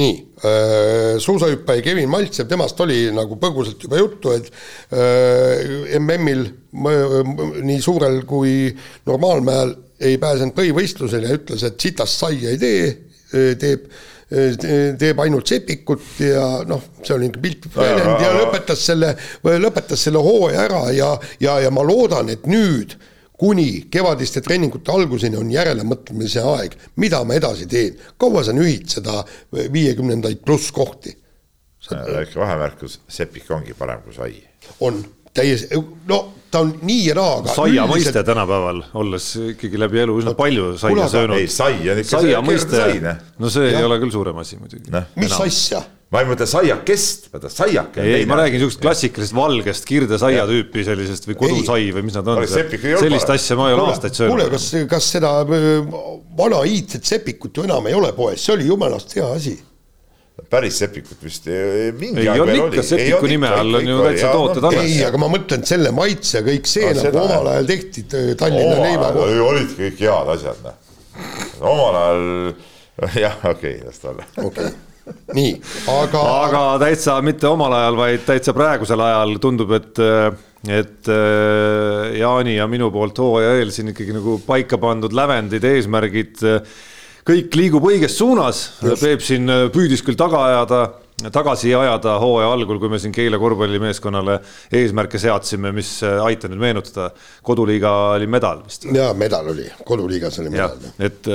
nii 0.01 0.12
äh,, 0.44 1.18
suusahüppaja 1.20 1.82
Kevin 1.84 2.09
Maltsev, 2.09 2.47
temast 2.48 2.78
oli 2.80 3.10
nagu 3.12 3.36
põgusalt 3.40 3.82
juba 3.84 3.98
juttu, 4.01 4.32
et 4.36 4.47
äh, 4.94 5.98
MM-il 5.98 6.47
m- 6.72 7.64
nii 7.66 7.80
suurel 7.84 8.22
kui 8.28 8.70
normaalmäel 9.09 9.74
ei 10.01 10.16
pääsenud 10.22 10.55
põhivõistlusele 10.56 11.28
ja 11.28 11.36
ütles, 11.36 11.64
et 11.66 11.76
sitast 11.80 12.22
saia 12.22 12.55
ei 12.55 12.60
tee, 12.62 12.86
teeb, 13.60 13.90
teeb 14.98 15.20
ainult 15.20 15.51
sepikut 15.51 16.01
ja 16.22 16.47
noh, 16.70 16.80
see 17.02 17.12
oli 17.18 17.26
niisugune 17.28 17.42
piltlik 17.44 17.76
väljend 17.76 18.22
ja 18.24 18.30
lõpetas 18.38 18.84
selle, 18.88 19.10
lõpetas 19.60 20.06
selle 20.06 20.22
hooaja 20.24 20.64
ära 20.68 20.82
ja, 20.97 21.10
ja, 21.42 21.59
ja 21.66 21.70
ma 21.74 21.84
loodan, 21.84 22.30
et 22.32 22.47
nüüd 22.48 22.94
kuni 23.40 23.86
kevadiste 23.90 24.42
treeningute 24.44 24.92
alguseni 24.92 25.38
on 25.40 25.48
järelemõtlemise 25.52 26.42
aeg, 26.44 26.74
mida 27.00 27.22
ma 27.24 27.38
edasi 27.38 27.64
teen, 27.70 27.96
kaua 28.20 28.42
sa 28.44 28.52
nühid 28.52 28.90
seda 28.92 29.22
viiekümnendaid 29.72 30.42
pluss 30.44 30.72
kohti, 30.76 31.14
väike 31.88 32.36
vahemärkus, 32.36 32.98
sepik 33.08 33.48
ongi 33.56 33.74
parem 33.78 34.02
kui 34.04 34.14
sai. 34.14 34.34
on. 34.80 35.00
Täiesti, 35.34 35.78
no 36.10 36.18
ta 36.51 36.64
on 36.64 36.72
nii 36.82 37.05
ja 37.06 37.14
naa, 37.18 37.39
aga 37.40 37.55
saia 37.55 37.86
mõiste 37.90 38.24
tänapäeval, 38.27 38.82
olles 39.01 39.28
ikkagi 39.52 39.81
läbi 39.81 40.02
elu 40.05 40.18
üsna 40.22 40.35
palju 40.39 40.72
saia 40.81 40.94
kuule, 40.94 41.06
aga- 41.06 41.14
söönud 41.14 41.39
ei, 41.39 41.47
sai 41.52 41.78
on 41.93 42.02
ikka 42.02 42.18
saia 42.18 42.43
mõiste 42.44 42.82
no 43.39 43.52
see 43.52 43.70
Jah. 43.70 43.81
ei 43.81 43.86
ole 43.86 43.98
küll 44.02 44.12
suurem 44.14 44.43
asi 44.43 44.59
muidugi. 44.60 44.90
Noh. 44.93 45.06
mis 45.20 45.36
asja, 45.47 45.82
ma 46.10 46.24
ei 46.24 46.28
mõtle 46.31 46.48
saiakest, 46.51 47.31
vaata 47.32 47.52
saiake. 47.55 48.02
ei, 48.02 48.27
ma 48.31 48.40
räägin 48.43 48.64
siuksest 48.64 48.82
klassikalisest 48.82 49.36
valgest 49.36 49.86
kirdesaia 49.89 50.47
tüüpi 50.51 50.85
sellisest 50.86 51.31
või 51.31 51.39
kodusai 51.44 51.89
või 51.94 52.06
mis 52.09 52.18
nad 52.18 52.28
on 52.35 52.43
sellist 52.43 52.98
parem. 52.98 53.39
asja 53.39 53.59
ma 53.60 53.70
ei 53.70 53.78
ole 53.78 53.89
aastaid 53.93 54.18
kuule, 54.18 54.48
söönud. 54.51 54.55
kas, 54.56 54.68
kas 54.90 55.10
seda 55.16 55.35
öö, 55.47 55.81
vana 56.39 56.62
iidset 56.66 57.06
sepikut 57.06 57.56
ju 57.56 57.66
enam 57.68 57.86
ei 57.86 57.94
ole 57.98 58.12
poes, 58.16 58.43
see 58.43 58.56
oli 58.59 58.66
jumalast 58.70 59.14
hea 59.16 59.31
asi. 59.39 59.59
Päris 60.51 60.81
Sepikut 60.82 61.22
vist 61.22 61.47
mingi 62.01 62.24
ei 62.24 62.28
aeg 62.32 62.43
veel 62.43 62.59
ikka 62.59 62.82
oli. 62.82 62.86
Sepiku 62.90 63.31
nime 63.31 63.51
all 63.55 63.78
on 63.78 63.86
ju 63.86 63.98
täitsa 64.09 64.32
tooted 64.35 64.66
alles. 64.70 64.82
ei, 64.89 64.98
aga 65.06 65.20
ma 65.22 65.31
mõtlen 65.31 65.64
selle 65.68 65.93
maitse, 65.94 66.43
kõik 66.47 66.68
see 66.70 66.90
Ah, 66.90 66.98
nagu 66.98 67.22
omal 67.22 67.51
ajal 67.55 67.70
tehti 67.70 68.05
t- 68.10 68.36
Tallinna 68.40 68.78
leiva 68.82 69.10
olidki 69.47 69.78
kõik 69.85 70.05
head 70.05 70.35
asjad, 70.35 70.62
noh. 70.66 70.78
omal 71.60 71.98
ajal, 72.02 72.22
jah, 73.24 73.36
okei 73.44 73.77
okay,, 73.78 73.82
las 73.86 74.02
ta 74.02 74.10
olla. 74.12 74.27
okei, 74.43 74.70
nii, 75.39 75.55
aga, 75.94 76.22
aga 76.48 76.62
täitsa 76.82 77.16
mitte 77.24 77.48
omal 77.51 77.74
ajal, 77.78 77.98
vaid 78.01 78.27
täitsa 78.27 78.55
praegusel 78.56 79.06
ajal 79.06 79.36
tundub, 79.43 79.74
et, 79.78 80.02
et 80.81 81.10
äh, 81.14 82.18
Jaani 82.20 82.56
ja 82.59 82.66
minu 82.70 82.90
poolt 82.94 83.18
hooaja 83.22 83.55
eel 83.60 83.70
siin 83.74 83.94
ikkagi 83.94 84.16
nagu 84.18 84.40
paika 84.47 84.81
pandud 84.82 85.14
lävendid, 85.16 85.66
eesmärgid, 85.77 86.43
kõik 87.31 87.61
liigub 87.61 87.86
õiges 87.90 88.19
suunas. 88.19 88.65
Peep 89.01 89.23
siin 89.24 89.47
püüdis 89.74 90.02
küll 90.07 90.19
taga 90.19 90.43
ajada, 90.48 90.81
tagasi 91.31 91.73
ajada 91.77 92.16
hooaja 92.23 92.51
algul, 92.57 92.81
kui 92.82 92.90
me 92.90 92.98
siin 93.01 93.15
Keila 93.15 93.39
korvpallimeeskonnale 93.40 94.39
eesmärke 94.81 95.20
seadsime, 95.20 95.73
mis 95.77 95.98
aita 96.02 96.51
nüüd 96.51 96.62
meenutada, 96.62 97.11
koduliiga 97.47 97.93
oli 98.16 98.28
medal 98.31 98.62
vist. 98.65 98.89
ja 98.94 99.11
medal 99.15 99.52
oli, 99.52 99.66
koduliigas 99.86 100.40
oli 100.43 100.52
medal., 100.55 100.89
et, 100.98 101.28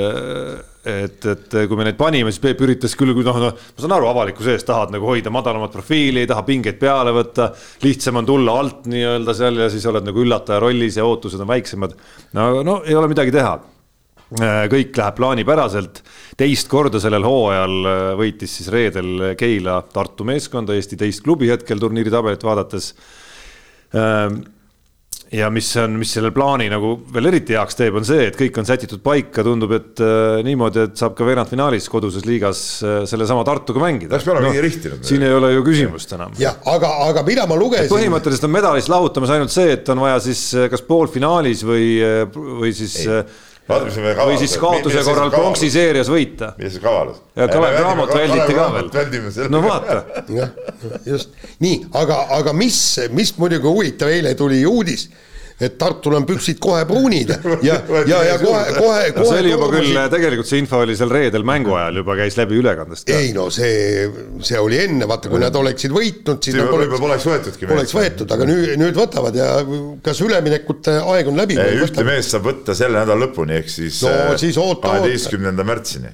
et, 0.86 1.28
et 1.32 1.56
kui 1.70 1.80
me 1.80 1.88
neid 1.88 2.00
panime, 2.00 2.34
siis 2.34 2.44
Peep 2.44 2.66
üritas 2.66 2.98
küll, 2.98 3.14
noh, 3.16 3.40
noh, 3.46 3.54
ma 3.54 3.86
saan 3.86 3.96
aru, 3.96 4.10
avalikkuse 4.12 4.58
ees 4.58 4.68
tahad 4.68 4.92
nagu 4.96 5.08
hoida 5.08 5.32
madalamat 5.34 5.78
profiili, 5.78 6.26
ei 6.26 6.32
taha 6.32 6.44
pingeid 6.50 6.82
peale 6.82 7.14
võtta, 7.16 7.52
lihtsam 7.86 8.20
on 8.24 8.28
tulla 8.28 8.58
alt 8.64 8.90
nii-öelda 8.92 9.38
seal 9.38 9.64
ja 9.64 9.70
siis 9.72 9.86
oled 9.92 10.08
nagu 10.08 10.26
üllataja 10.26 10.60
rollis 10.66 11.00
ja 11.00 11.08
ootused 11.08 11.46
on 11.46 11.54
väiksemad. 11.54 11.96
no, 12.36 12.52
no 12.66 12.82
ei 12.84 12.98
ole 12.98 13.14
midagi 13.14 13.34
teha 13.38 13.56
kõik 14.26 14.98
läheb 14.98 15.18
plaanipäraselt, 15.20 16.02
teist 16.38 16.68
korda 16.72 16.98
sellel 17.00 17.24
hooajal 17.28 17.76
võitis 18.18 18.56
siis 18.58 18.72
reedel 18.74 19.36
Keila 19.38 19.78
Tartu 19.94 20.26
meeskonda, 20.26 20.74
Eesti 20.74 20.98
teist 20.98 21.22
klubi 21.24 21.52
hetkel 21.52 21.80
turniiri 21.80 22.14
tabelit 22.14 22.44
vaadates 22.44 22.94
ja 25.34 25.50
mis 25.54 25.68
on, 25.82 25.96
mis 26.00 26.12
selle 26.16 26.30
plaani 26.36 26.68
nagu 26.72 26.92
veel 27.14 27.30
eriti 27.32 27.56
heaks 27.58 27.78
teeb, 27.80 27.98
on 28.00 28.06
see, 28.08 28.28
et 28.30 28.38
kõik 28.38 28.60
on 28.62 28.68
sätitud 28.68 29.02
paika, 29.06 29.44
tundub, 29.46 29.74
et 29.78 30.02
äh, 30.04 30.42
niimoodi, 30.46 30.86
et 30.90 31.00
saab 31.00 31.16
ka 31.18 31.26
veerandfinaalis 31.28 31.88
koduses 31.92 32.28
liigas 32.28 32.62
äh, 32.86 33.00
sellesama 33.10 33.46
Tartuga 33.48 33.82
mängida. 33.82 34.14
Läks 34.16 34.28
peale 34.28 34.44
mingi 34.46 34.62
rihtinud. 34.66 35.02
siin 35.08 35.26
ei 35.26 35.34
ole 35.36 35.52
ju 35.56 35.66
küsimust 35.66 36.14
enam. 36.18 36.36
jah, 36.40 36.60
aga, 36.72 36.92
aga 37.10 37.26
mida 37.28 37.48
ma 37.50 37.58
lugesin, 37.60 37.92
põhimõtteliselt 37.92 38.48
on 38.50 38.56
medalist 38.56 38.92
lahutamas 38.92 39.34
ainult 39.36 39.54
see, 39.54 39.74
et 39.80 39.92
on 39.94 40.06
vaja 40.06 40.22
siis 40.28 40.46
äh, 40.54 40.70
kas 40.72 40.86
poolfinaalis 40.86 41.66
või, 41.68 41.90
või 42.36 42.76
siis, 42.76 43.02
vaata, 43.70 43.86
mis 43.88 43.98
me 44.02 44.14
või 44.20 44.38
siis 44.40 44.56
kaotuse 44.62 45.04
korral 45.08 45.32
pronksi 45.34 45.70
seerias 45.74 46.10
võita. 46.12 46.54
see 46.62 46.82
kavalus? 46.84 47.22
ja 47.36 47.48
Kalev 47.52 47.78
Cramot 47.80 48.14
välditi 48.14 48.58
ka 48.58 48.68
veel. 48.76 49.52
no 49.54 49.62
vaata, 49.66 50.02
jah, 50.30 50.52
just 51.06 51.34
nii, 51.64 51.86
aga, 51.98 52.20
aga 52.38 52.54
mis, 52.58 52.80
mis 53.16 53.34
muidugi 53.42 53.70
huvitav, 53.70 54.14
eile 54.14 54.36
tuli 54.38 54.62
uudis, 54.70 55.08
et 55.56 55.78
Tartul 55.80 56.18
on 56.18 56.26
püksid 56.28 56.58
kohe 56.60 56.82
pruunid 56.88 57.30
ja, 57.64 57.78
ja, 58.04 58.18
ja 58.28 58.34
kohe, 58.42 58.64
kohe, 58.76 59.04
no 59.16 59.24
see 59.24 59.30
kohe 59.30 59.38
oli 59.40 59.52
juba 59.54 59.70
küll, 59.72 60.00
tegelikult 60.12 60.50
see 60.50 60.60
info 60.60 60.82
oli 60.84 60.98
seal 61.00 61.14
reedel 61.14 61.46
mängu 61.48 61.78
ajal 61.78 62.02
juba 62.02 62.18
käis 62.20 62.36
läbi 62.36 62.58
ülekandest 62.60 63.08
ka. 63.08 63.20
ei 63.24 63.32
no 63.36 63.46
see, 63.56 64.10
see 64.44 64.60
oli 64.60 64.82
enne, 64.84 65.08
vaata, 65.08 65.32
kui 65.32 65.40
nad 65.40 65.56
oleksid 65.56 65.96
võitnud, 65.96 66.42
siis 66.44 66.58
nad 66.60 66.68
võib-olla 66.68 67.00
poleks 67.06 67.28
võetudki. 67.30 67.70
poleks 67.70 67.96
võetud, 67.96 68.34
aga 68.36 68.50
nüüd, 68.50 68.74
nüüd 68.82 69.00
võtavad 69.00 69.40
ja 69.40 69.48
kas 70.04 70.20
üleminekute 70.26 70.98
aeg 71.14 71.32
on 71.32 71.40
läbi? 71.40 71.56
ühte 71.86 72.04
meest 72.08 72.36
saab 72.36 72.50
võtta 72.50 72.76
selle 72.76 73.00
nädala 73.00 73.24
lõpuni, 73.24 73.62
ehk 73.62 73.72
siis 73.72 74.02
No 74.04 74.12
äh, 74.12 74.76
kaheteistkümnenda 74.84 75.64
märtsini. 75.68 76.12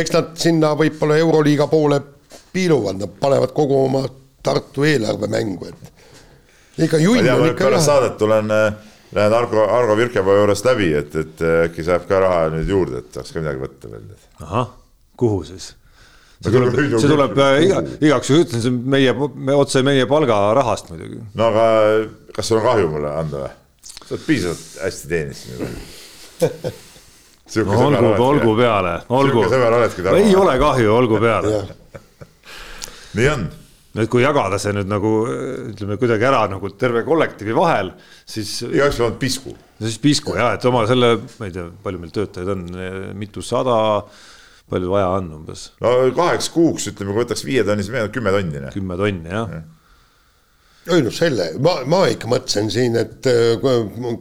eks 0.00 0.16
nad 0.16 0.34
sinna 0.40 0.74
võib-olla 0.78 1.20
Euroliiga 1.22 1.70
poole 1.70 2.02
piiluvad, 2.50 2.98
nad 3.04 3.14
panevad 3.22 3.54
kogu 3.54 3.78
oma 3.84 4.02
Tartu 4.42 4.86
eelarve 4.88 5.28
mängu, 5.28 5.68
et 5.68 5.99
ikka 6.86 7.02
junn 7.02 7.28
on 7.34 7.48
ikka 7.50 7.68
pärast 7.68 7.88
saadet 7.88 8.16
tulen, 8.20 8.50
lähen 9.16 9.34
Argo, 9.34 9.66
Argo 9.66 9.96
Virkepaa 9.98 10.38
juurest 10.38 10.64
läbi, 10.64 10.92
et, 10.94 11.14
et 11.16 11.44
äh, 11.44 11.64
äkki 11.66 11.84
saab 11.86 12.06
ka 12.08 12.20
raha 12.22 12.48
nüüd 12.54 12.70
juurde, 12.70 13.02
et 13.02 13.18
saaks 13.18 13.34
ka 13.34 13.42
midagi 13.42 13.62
võtta 13.62 13.92
veel. 13.92 14.08
ahah, 14.46 14.72
kuhu 15.20 15.42
siis? 15.48 15.72
see 16.40 16.52
tuleb, 16.54 16.76
see 16.96 17.10
tuleb 17.10 17.38
äh, 17.38 17.56
iga, 17.66 17.80
igaks 18.00 18.30
juhuks 18.32 18.48
ütlen, 18.48 18.62
see 18.64 18.72
on 18.72 18.82
meie, 18.94 19.14
me 19.34 19.56
otse 19.58 19.82
meie 19.86 20.06
palgarahast 20.10 20.92
muidugi. 20.92 21.20
no 21.36 21.48
aga 21.50 21.64
kas 22.36 22.48
sul 22.48 22.60
on 22.60 22.68
kahju 22.68 22.92
mulle 22.92 23.10
anda 23.22 23.42
või? 23.44 23.56
sa 23.82 24.14
oled 24.14 24.26
piisavalt 24.26 24.78
hästi 24.84 25.10
teeninud. 25.10 25.38
no 27.66 27.80
olgu, 27.84 28.12
olgu 28.24 28.56
peale, 28.58 28.94
olgu 29.08 29.44
ei 30.16 30.36
ole 30.38 30.58
kahju, 30.62 30.92
olgu 30.94 31.20
peale. 31.22 31.64
nii 33.18 33.28
on. 33.34 33.48
nüüd, 33.96 34.10
kui 34.12 34.22
jagada 34.22 34.58
see 34.62 34.74
nüüd 34.76 34.90
nagu 34.90 35.12
ütleme 35.72 35.98
kuidagi 36.00 36.28
ära 36.28 36.44
nagu 36.52 36.70
terve 36.78 37.02
kollektiivi 37.06 37.56
vahel, 37.56 37.92
siis, 38.28 38.60
igaüks 38.68 39.00
on 39.06 39.16
pisku. 39.22 39.56
siis 39.80 39.98
pisku 40.02 40.36
ja, 40.38 40.52
et 40.56 40.66
oma 40.70 40.84
selle, 40.90 41.16
ma 41.38 41.48
ei 41.48 41.56
tea, 41.56 41.66
palju 41.84 42.02
meil 42.02 42.14
töötajaid 42.14 42.54
on, 42.54 42.64
mitusada, 43.18 43.80
palju 44.70 44.94
vaja 44.94 45.10
on 45.18 45.34
umbes, 45.40 45.70
no 45.82 45.96
kaheks 46.16 46.52
kuuks 46.54 46.92
ütleme, 46.92 47.14
kui 47.14 47.24
võtaks 47.24 47.44
viie 47.46 47.66
tonni, 47.66 47.86
siis 47.86 47.94
meil 47.94 48.08
on 48.08 48.14
kümme 48.14 48.34
tonni. 48.36 48.64
noh. 48.66 48.74
kümme 48.76 48.98
tonni 49.00 49.36
jah 49.36 49.60
ei 50.88 51.02
no 51.04 51.10
selle, 51.12 51.50
ma, 51.62 51.74
ma 51.88 52.00
ikka 52.10 52.28
mõtlesin 52.30 52.70
siin, 52.72 52.96
et 52.98 53.26
äh, 53.28 53.66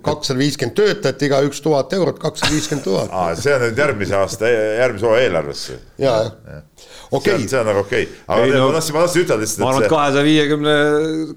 kakssada 0.04 0.40
viiskümmend 0.42 0.76
töötajat, 0.78 1.24
igaüks 1.30 1.64
tuhat 1.64 1.94
eurot, 1.96 2.20
kakssada 2.22 2.52
viiskümmend 2.52 2.86
tuhat. 2.86 3.14
aa, 3.16 3.36
see 3.40 3.54
on 3.56 3.64
nüüd 3.64 3.80
järgmise 3.80 4.18
aasta, 4.20 4.50
järgmise 4.52 5.08
hooaja 5.08 5.30
eelarvesse. 5.30 5.80
ja, 6.02 6.16
jah. 6.28 6.89
Okei 7.12 7.34
on, 7.36 7.48
see 7.50 7.60
on 7.60 7.70
nagu 7.70 7.84
okei 7.86 8.04
okay., 8.06 8.20
aga 8.28 8.44
Ei, 8.46 8.52
no- 8.54 8.68
ma 8.68 8.76
tahtsin, 8.78 8.96
ma 8.96 9.06
tahtsin 9.06 9.26
ütelda 9.26 9.40
ma 9.40 9.46
lihtsalt, 9.46 9.66
arvan, 9.70 9.86
et 9.86 9.94
kahesaja 9.94 10.28
viiekümne, 10.28 10.76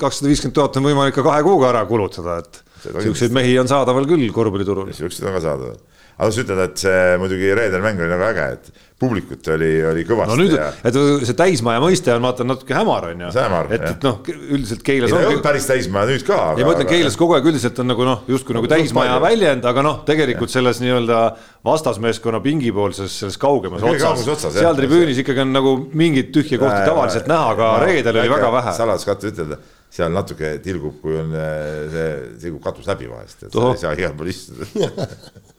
kakssada 0.02 0.32
viiskümmend 0.32 0.58
tuhat 0.58 0.76
on 0.80 0.88
võimalik 0.88 1.16
ka 1.16 1.24
kahe 1.26 1.46
kuuga 1.46 1.70
ära 1.72 1.84
kulutada, 1.88 2.38
et 2.42 2.60
siukseid 3.06 3.34
mehi 3.34 3.56
on 3.62 3.70
saadaval 3.70 4.08
küll 4.10 4.28
korvpalliturul. 4.34 4.92
siuksed 4.96 5.26
on 5.28 5.36
ka 5.38 5.42
saadaval. 5.44 5.80
Aga 6.22 6.30
tahtsin 6.30 6.46
ütelda, 6.46 6.70
et 6.70 6.82
see 6.86 7.20
muidugi 7.20 7.52
reedel 7.58 7.82
mäng 7.84 8.00
oli 8.00 8.10
nagu 8.12 8.26
äge, 8.30 8.48
et 8.56 8.88
publikut 9.02 9.48
oli, 9.50 9.70
oli 9.90 10.04
kõvasti 10.06 10.30
no 10.30 10.36
nüüd 10.38 10.54
ja, 10.54 10.68
et 10.86 10.96
see 11.26 11.34
täismaja 11.38 11.80
mõiste 11.82 12.12
on 12.14 12.22
vaata 12.22 12.46
natuke 12.46 12.76
hämar 12.76 13.08
on 13.10 13.24
ju. 13.24 13.30
Et, 13.32 13.38
jah. 13.38 13.88
et 13.88 14.06
noh, 14.06 14.20
üldiselt 14.54 14.84
Keilas 14.86 15.10
ei 15.10 15.16
ta 15.16 15.30
olnud 15.32 15.44
päris 15.44 15.66
täismaja 15.66 16.10
nüüd 16.12 16.24
ka. 16.26 16.38
ei 16.54 16.66
ma 16.66 16.74
ütlen, 16.76 16.88
Keilas 16.90 17.18
kogu 17.18 17.36
aeg 17.36 17.48
üldiselt 17.50 17.82
on 17.82 17.90
nagu 17.90 18.06
noh, 18.06 18.22
justkui 18.30 18.56
nagu 18.56 18.70
täismaja 18.70 19.16
palju. 19.16 19.26
väljend, 19.26 19.68
aga 19.72 19.84
noh, 19.88 20.00
tegelikult 20.08 20.54
selles 20.54 20.78
nii-öelda 20.84 21.20
vastasmeeskonna 21.66 22.42
pingipoolses 22.44 23.18
selles 23.24 23.38
kaugemas 23.42 23.82
Kõige 23.82 24.06
otsas, 24.06 24.28
otsas, 24.36 24.54
jah. 24.54 24.68
seal 24.68 24.78
tribüünis 24.78 25.22
ikkagi 25.24 25.44
on 25.44 25.54
nagu 25.56 25.76
mingit 25.98 26.30
tühja 26.34 26.60
kohti 26.62 26.82
tavaliselt 26.86 27.30
näha, 27.30 27.54
aga 27.56 27.72
reedel 27.82 28.22
oli 28.22 28.34
väga 28.36 28.52
vähe. 28.54 28.76
saladuskatte 28.78 29.32
ütelda, 29.34 29.58
seal 29.92 30.14
natuke 30.14 30.56
tilgub, 30.64 31.00
kui 31.02 31.18
on 31.18 31.34
äh, 31.34 31.88
see, 31.92 32.10
tilgub 32.46 32.62
katus 32.70 32.86
läbi 32.90 33.10
vahest, 33.10 33.48
et 33.48 33.54
Tohoh. 33.54 33.74
sa 33.74 33.92
ei 33.92 33.98
saa 33.98 33.98
igal 33.98 34.14
pool 34.18 34.30
istuda. 34.30 34.70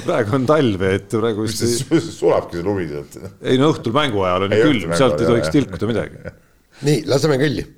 praegu 0.00 0.36
on 0.38 0.48
talv 0.48 0.82
et 0.88 1.12
praegu 1.12 1.44
vist 1.46 1.62
ei, 1.66 2.00
sulabki 2.00 2.58
see 2.58 2.64
lumi 2.66 2.88
sealt. 2.88 3.18
ei 3.42 3.60
no 3.60 3.72
õhtul 3.74 3.94
mängu 3.96 4.24
ajal 4.24 4.48
on 4.48 4.56
ju 4.56 4.64
külm, 4.70 4.96
sealt 4.96 5.20
ei 5.20 5.28
tohiks 5.28 5.52
tilkuda 5.52 5.90
midagi. 5.90 6.34
nii, 6.88 7.04
laseme 7.10 7.38
kõlli. 7.42 7.68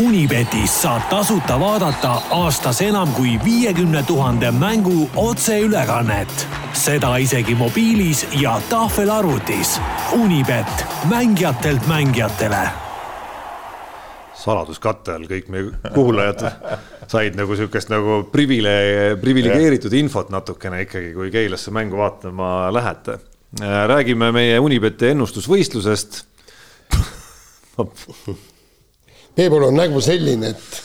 Unibetis 0.00 0.78
saab 0.80 1.10
tasuta 1.10 1.58
vaadata 1.60 2.14
aastas 2.32 2.80
enam 2.80 3.10
kui 3.12 3.34
viiekümne 3.44 4.02
tuhande 4.08 4.50
mängu 4.56 5.08
otseülekannet. 5.16 6.46
seda 6.72 7.16
isegi 7.16 7.54
mobiilis 7.54 8.26
ja 8.40 8.60
tahvelarvutis. 8.70 9.80
Unibet, 10.16 10.86
mängijatelt 11.10 11.86
mängijatele 11.86 12.89
saladuskatte 14.40 15.14
all 15.14 15.28
kõik 15.30 15.50
meie 15.52 15.92
kuulajad 15.94 16.44
said 17.10 17.36
nagu 17.38 17.56
sihukest 17.58 17.90
nagu 17.90 18.20
privile-, 18.32 19.16
priviligeeritud 19.20 19.94
infot 19.98 20.30
natukene 20.32 20.84
ikkagi, 20.86 21.12
kui 21.16 21.32
Keilasse 21.34 21.72
mängu 21.74 21.98
vaatama 22.00 22.70
lähete. 22.74 23.18
räägime 23.60 24.32
meie 24.32 24.58
Unibeti 24.62 25.08
ennustusvõistlusest. 25.10 26.22
Peebul 29.34 29.64
on 29.66 29.74
nägu 29.74 30.00
selline, 30.04 30.52
et 30.54 30.82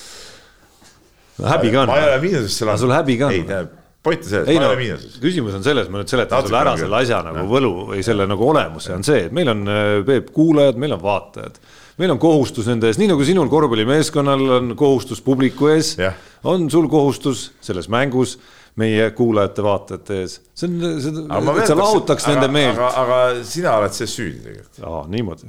häbi 1.44 1.72
ka 1.73 1.84
on 1.84 1.91
ma 1.91 1.98
ei 1.99 2.07
ole 2.10 2.22
miinuses 2.23 2.57
seal. 2.57 2.69
Aga 2.72 2.82
sul 2.82 2.94
häbi 2.95 3.18
ka 3.19 3.27
on? 3.27 3.36
ei, 3.36 3.44
tähendab, 3.45 3.72
point 4.06 4.23
on 4.23 4.30
selles, 4.30 4.49
ei 4.49 4.57
ma 4.57 4.65
ei 4.65 4.69
ole 4.69 4.82
miinuses. 4.82 5.18
küsimus 5.22 5.57
on 5.57 5.65
selles, 5.65 5.90
ma 5.91 6.02
nüüd 6.02 6.11
seletan 6.11 6.38
Natuke 6.40 6.49
sulle 6.49 6.61
ära 6.64 6.76
selle 6.80 7.02
asja 7.02 7.22
nagu 7.26 7.45
võlu 7.49 7.73
või 7.91 8.03
selle 8.07 8.27
nagu 8.30 8.49
olemuse 8.49 8.94
on 8.95 9.06
see, 9.06 9.26
et 9.27 9.36
meil 9.36 9.52
on 9.53 9.65
äh, 9.68 9.82
Peep 10.07 10.32
kuulajad, 10.36 10.80
meil 10.82 10.95
on 10.98 11.03
vaatajad. 11.03 11.60
Meil 12.01 12.11
on 12.11 12.19
kohustus 12.19 12.67
nende 12.69 12.89
ees, 12.89 12.99
nii 12.99 13.09
nagu 13.13 13.26
sinul 13.27 13.49
korvpallimeeskonnal 13.51 14.45
on 14.59 14.73
kohustus 14.80 15.22
publiku 15.23 15.72
ees 15.73 15.95
Jah., 15.99 16.15
on 16.45 16.69
sul 16.72 16.89
kohustus 16.91 17.49
selles 17.63 17.88
mängus 17.91 18.35
meie 18.80 19.09
kuulajate-vaatajate 19.15 20.17
ees. 20.22 20.39
see 20.53 20.67
on, 20.67 20.81
see, 21.01 21.13
et 21.61 21.69
sa 21.69 21.77
lahutaks 21.80 22.27
nende 22.31 22.49
meelt. 22.51 22.76
aga, 22.76 22.89
aga 23.03 23.45
sina 23.47 23.77
oled 23.80 23.95
selles 23.95 24.17
süüdi 24.19 24.41
tegelikult. 24.43 24.81
aa, 24.84 25.05
niimoodi. 25.11 25.47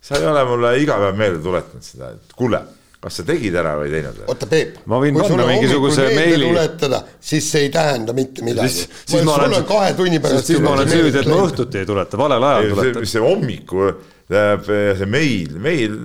sa 0.00 0.16
ei 0.20 0.30
ole 0.30 0.46
mulle 0.48 0.72
iga 0.80 0.96
päev 1.02 1.20
meelde 1.20 1.44
tuletanud 1.44 1.84
seda, 1.84 2.14
et 2.16 2.32
kuule, 2.38 2.62
kas 3.04 3.20
sa 3.20 3.26
tegid 3.28 3.60
ära 3.60 3.74
või 3.76 3.90
ei 3.90 3.98
teinud 3.98 4.22
oota, 4.32 4.48
Peep. 4.48 4.80
Ma 4.88 5.02
võin 5.02 5.20
panna 5.20 5.48
mingisuguse 5.50 6.08
meili- 6.16 6.48
tuletada, 6.48 7.02
siis 7.20 7.50
see 7.52 7.66
ei 7.66 7.74
tähenda 7.74 8.16
mitte 8.16 8.46
midagi. 8.46 8.72
siis, 8.72 9.04
siis 9.12 9.28
ma 9.28 9.36
olen, 9.36 9.60
kahe 9.68 9.92
tunni 10.00 10.24
pärast. 10.24 10.48
siis 10.48 10.64
ma 10.64 10.72
olen 10.78 10.88
süüdi, 10.88 11.20
et 11.20 11.28
ma 11.28 11.42
õhtuti 11.44 11.84
ei 11.84 11.92
tuleta, 11.92 12.20
valel 12.20 12.48
ajal 12.50 12.72
tuletan. 12.72 13.04
mis 13.04 13.16
see 13.18 13.24
hommiku 13.28 13.92
tähendab, 14.30 14.66
see 14.98 15.08
meil, 15.10 15.54
meil, 15.60 15.96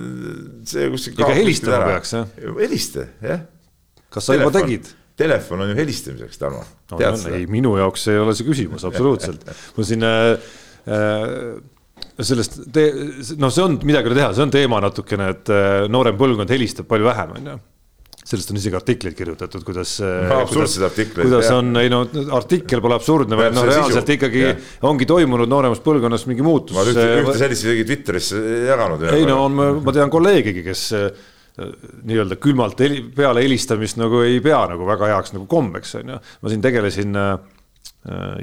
see 0.68 0.88
kuskil. 0.92 1.18
Ikka 1.18 1.34
helistama 1.38 1.82
peaks, 1.88 2.14
jah?. 2.16 2.38
helista, 2.60 3.06
jah. 3.24 3.44
kas 4.12 4.28
sa 4.28 4.38
juba 4.38 4.52
tegid? 4.60 4.90
telefon 5.20 5.60
on 5.60 5.72
ju 5.72 5.76
helistamiseks, 5.76 6.38
Tarmo. 6.40 6.62
seda 6.88 7.12
ei,? 7.34 7.44
minu 7.50 7.74
jaoks 7.76 8.06
ei 8.12 8.20
ole 8.20 8.32
see 8.36 8.46
küsimus 8.48 8.86
absoluutselt. 8.88 9.44
mul 9.76 9.88
siin 9.88 10.06
äh, 10.06 10.30
äh, 10.88 12.22
sellest, 12.24 12.60
noh, 13.40 13.52
see 13.52 13.64
on 13.64 13.76
midagi 13.82 14.08
ei 14.08 14.12
ole 14.14 14.20
teha, 14.20 14.30
see 14.36 14.46
on 14.46 14.54
teema 14.54 14.80
natukene, 14.84 15.28
et 15.34 15.52
äh, 15.52 15.82
noorem 15.92 16.16
põlvkond 16.20 16.52
helistab 16.54 16.88
palju 16.90 17.08
vähem, 17.10 17.36
on 17.36 17.52
ju 17.52 17.58
sellest 18.20 18.52
on 18.52 18.58
isegi 18.60 18.76
artikleid 18.76 19.16
kirjutatud, 19.16 19.64
kuidas. 19.64 19.96
absurdseid 20.34 20.84
artikleid, 20.86 21.24
kuidas 21.26 21.48
jah. 21.48 21.58
on, 21.58 21.72
ei 21.80 21.90
no 21.92 22.02
artikkel 22.36 22.82
pole 22.84 22.96
absurdne, 22.98 23.38
vaid 23.38 23.56
noh, 23.56 23.66
reaalselt 23.68 24.04
sisu, 24.04 24.18
ikkagi 24.18 24.42
jah. 24.44 24.70
ongi 24.90 25.08
toimunud 25.08 25.50
nooremas 25.50 25.80
põlvkonnas 25.84 26.26
mingi 26.30 26.44
muutus. 26.46 26.76
ma 26.76 26.84
ühte, 26.86 27.06
ühte 27.22 27.36
sellist 27.40 27.66
isegi 27.66 27.86
Twitteris 27.88 28.32
jaganud. 28.68 29.06
ei 29.16 29.26
no 29.28 29.44
on, 29.46 29.60
ma 29.84 29.94
tean 29.96 30.12
kolleegigi, 30.12 30.64
kes 30.66 30.84
äh, 30.98 31.06
nii-öelda 32.06 32.38
külmalt 32.40 32.80
peale 33.16 33.44
helistamist 33.44 33.98
nagu 34.00 34.22
ei 34.24 34.38
pea 34.44 34.60
nagu 34.70 34.86
väga 34.88 35.14
heaks 35.14 35.34
nagu 35.36 35.48
kombeks 35.50 35.96
on 36.00 36.14
ju. 36.14 36.20
ma 36.20 36.52
siin 36.52 36.64
tegelesin 36.64 37.16
äh,, 37.20 37.32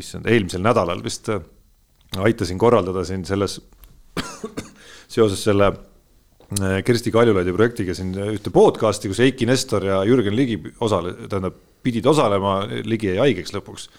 issand, 0.01 0.27
eelmisel 0.29 0.65
nädalal 0.65 1.03
vist 1.05 1.29
äh, 1.33 1.41
aitasin 2.17 2.59
korraldada 2.61 3.05
siin 3.07 3.25
selles 3.27 3.59
seoses 5.13 5.43
selle 5.43 5.71
Kersti 6.55 7.11
Kaljulaidi 7.11 7.51
projektiga 7.51 7.95
siin 7.97 8.13
ühte 8.31 8.51
podcast'i, 8.55 9.09
kus 9.11 9.19
Eiki 9.25 9.47
Nestor 9.49 9.83
ja 9.83 9.97
Jürgen 10.07 10.35
Ligi 10.37 10.55
osale-, 10.79 11.15
tähendab, 11.27 11.57
pidid 11.83 12.07
osalema, 12.07 12.61
Ligi 12.87 13.11
jäi 13.11 13.19
haigeks 13.19 13.51
lõpuks 13.55 13.89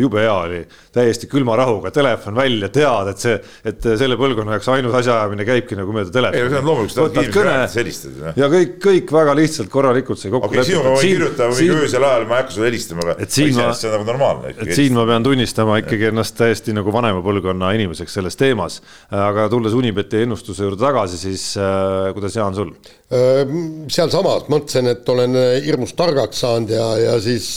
jube 0.00 0.20
hea 0.22 0.32
oli, 0.34 0.60
täiesti 0.94 1.28
külma 1.30 1.56
rahuga, 1.58 1.90
telefon 1.94 2.36
välja, 2.38 2.68
tead, 2.72 3.10
et 3.12 3.22
see, 3.22 3.36
et 3.68 3.88
selle 4.00 4.16
põlvkonna 4.20 4.56
jaoks 4.56 4.68
ainus 4.72 4.94
asjaajamine 5.02 5.46
käibki 5.48 5.78
nagu 5.78 5.94
mööda 5.94 6.12
telefoni. 6.14 6.42
ei 6.42 6.52
see 6.52 6.60
on 6.62 6.68
loomulikult, 6.70 8.36
ja 8.36 8.48
kõik, 8.52 8.76
kõik 8.82 9.12
väga 9.18 9.36
lihtsalt 9.38 9.70
korralikult 9.72 10.20
sai 10.20 10.32
kokku 10.34 10.52
ma 10.52 10.62
võin 10.62 11.00
kirjutada 11.02 11.48
mingi 11.50 11.60
siin, 11.62 11.74
öösel 11.82 12.06
ajal, 12.08 12.26
ma 12.28 12.38
ei 12.38 12.42
hakka 12.44 12.56
sulle 12.56 12.68
helistama, 12.70 13.06
aga 13.06 13.16
Et 13.22 13.30
siin 13.34 13.48
ma- 13.48 13.52
iseenesest 13.52 13.84
see 13.84 13.90
on 13.90 13.96
nagu 13.98 14.08
normaalne. 14.10 14.54
et 14.56 14.74
siin 14.76 14.96
ma 14.96 15.06
pean 15.08 15.26
tunnistama 15.26 15.78
ikkagi 15.82 16.08
ennast 16.12 16.36
täiesti 16.38 16.74
nagu 16.76 16.94
vanema 16.94 17.22
põlvkonna 17.24 17.72
inimeseks 17.78 18.18
selles 18.18 18.36
teemas. 18.40 18.80
aga 19.10 19.48
tulles 19.52 19.74
Unibeti 19.76 20.22
ennustuse 20.26 20.64
juurde 20.66 20.80
tagasi, 20.82 21.18
siis 21.18 21.56
äh, 21.60 22.12
kuidas 22.16 22.36
Jaan 22.36 22.54
sul? 22.54 22.72
sealsamas 23.92 24.46
mõtlesin, 24.48 24.88
et 24.92 25.08
olen 25.12 25.36
hirmus 25.64 25.92
targaks 25.98 26.40
saanud 26.40 26.70
ja, 26.72 26.86
ja 26.96 27.18
siis 27.20 27.48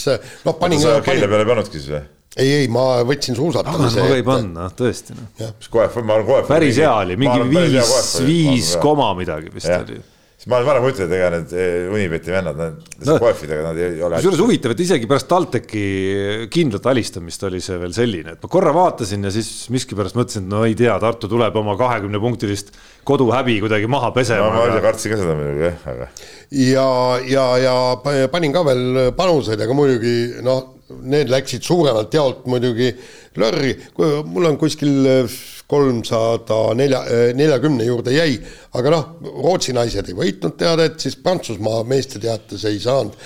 noh, 0.44 0.58
panin, 0.60 0.80
sa 0.82 0.98
keele 1.04 1.28
peale 1.30 1.46
ei 1.46 1.48
pannudki 1.48 1.80
siis 1.80 1.88
või? 1.94 2.02
ei, 2.36 2.50
ei, 2.62 2.66
ma 2.72 3.00
võtsin 3.08 3.36
suusatamise 3.38 4.02
ma 4.02 4.10
ei 4.10 4.20
ette. 4.20 4.26
panna, 4.28 4.66
tõesti 4.76 5.16
noh. 5.16 5.54
mis 5.56 5.70
koef, 5.72 5.96
ma 6.02 6.18
arvan 6.18 6.28
koef. 6.28 6.50
päris 6.50 6.76
hea 6.82 6.92
oli, 7.04 7.16
mingi 7.20 7.46
viis, 7.48 7.94
viis 8.26 8.74
koma. 8.82 9.12
midagi 9.18 9.48
vist 9.54 9.70
jah, 9.70 9.80
oli. 9.86 9.96
siis 10.36 10.50
ma 10.52 10.58
olen 10.58 10.68
varem 10.68 10.84
mõtelnud, 10.84 11.08
et 11.08 11.16
ega 11.16 11.30
need 11.32 11.54
eh, 11.56 11.86
Unibeti 11.96 12.34
vennad, 12.34 12.60
need 12.60 13.08
No. 13.08 13.16
koefidega 13.22 13.62
nad 13.70 13.80
ei 13.80 14.02
ole. 14.04 14.18
kusjuures 14.20 14.40
huvitav, 14.44 14.74
et 14.76 14.80
isegi 14.84 15.08
pärast 15.08 15.28
TalTechi 15.32 15.86
kindlat 16.52 16.86
alistamist 16.92 17.48
oli 17.48 17.60
see 17.64 17.80
veel 17.80 17.96
selline, 17.96 18.36
et 18.36 18.44
ma 18.44 18.52
korra 18.52 18.72
vaatasin 18.76 19.24
ja 19.28 19.32
siis 19.32 19.50
miskipärast 19.72 20.16
mõtlesin, 20.20 20.44
et 20.44 20.52
no 20.52 20.62
ei 20.68 20.76
tea, 20.76 20.96
Tartu 21.02 21.28
tuleb 21.32 21.56
oma 21.56 21.76
kahekümne 21.80 22.20
punktilist 22.20 22.72
koduhäbi 23.08 23.58
kuidagi 23.64 23.88
maha 23.88 24.12
no 24.12 24.16
pesema 24.16 24.52
ma 24.52 24.64
aga.... 24.68 24.80
kartsin 24.90 25.12
ka 25.16 25.20
seda 25.24 25.36
muidugi 25.40 25.68
jah, 25.70 25.84
aga 25.94 26.08
ja, 26.52 26.88
ja, 27.32 27.44
ja 27.64 27.76
pa- 28.04 28.16
panin 28.32 28.52
ka 28.52 28.64
veel 28.68 29.12
panuseid, 29.16 29.60
aga 29.64 29.76
muidugi 29.78 30.16
noh, 30.44 30.75
need 31.02 31.30
läksid 31.32 31.64
suuremalt 31.66 32.14
jaolt 32.14 32.44
muidugi 32.50 32.92
lörri, 33.40 33.72
mul 34.24 34.50
on 34.50 34.58
kuskil 34.58 35.08
kolmsada 35.66 36.60
nelja, 36.78 37.00
neljakümne 37.34 37.88
juurde 37.88 38.14
jäi, 38.14 38.36
aga 38.78 38.92
noh, 38.94 39.08
Rootsi 39.42 39.74
naised 39.74 40.06
ei 40.06 40.14
võitnud 40.14 40.54
teadet, 40.60 41.00
siis 41.02 41.18
Prantsusmaa 41.18 41.82
meeste 41.88 42.22
teates 42.22 42.62
ei 42.70 42.78
saanud 42.82 43.16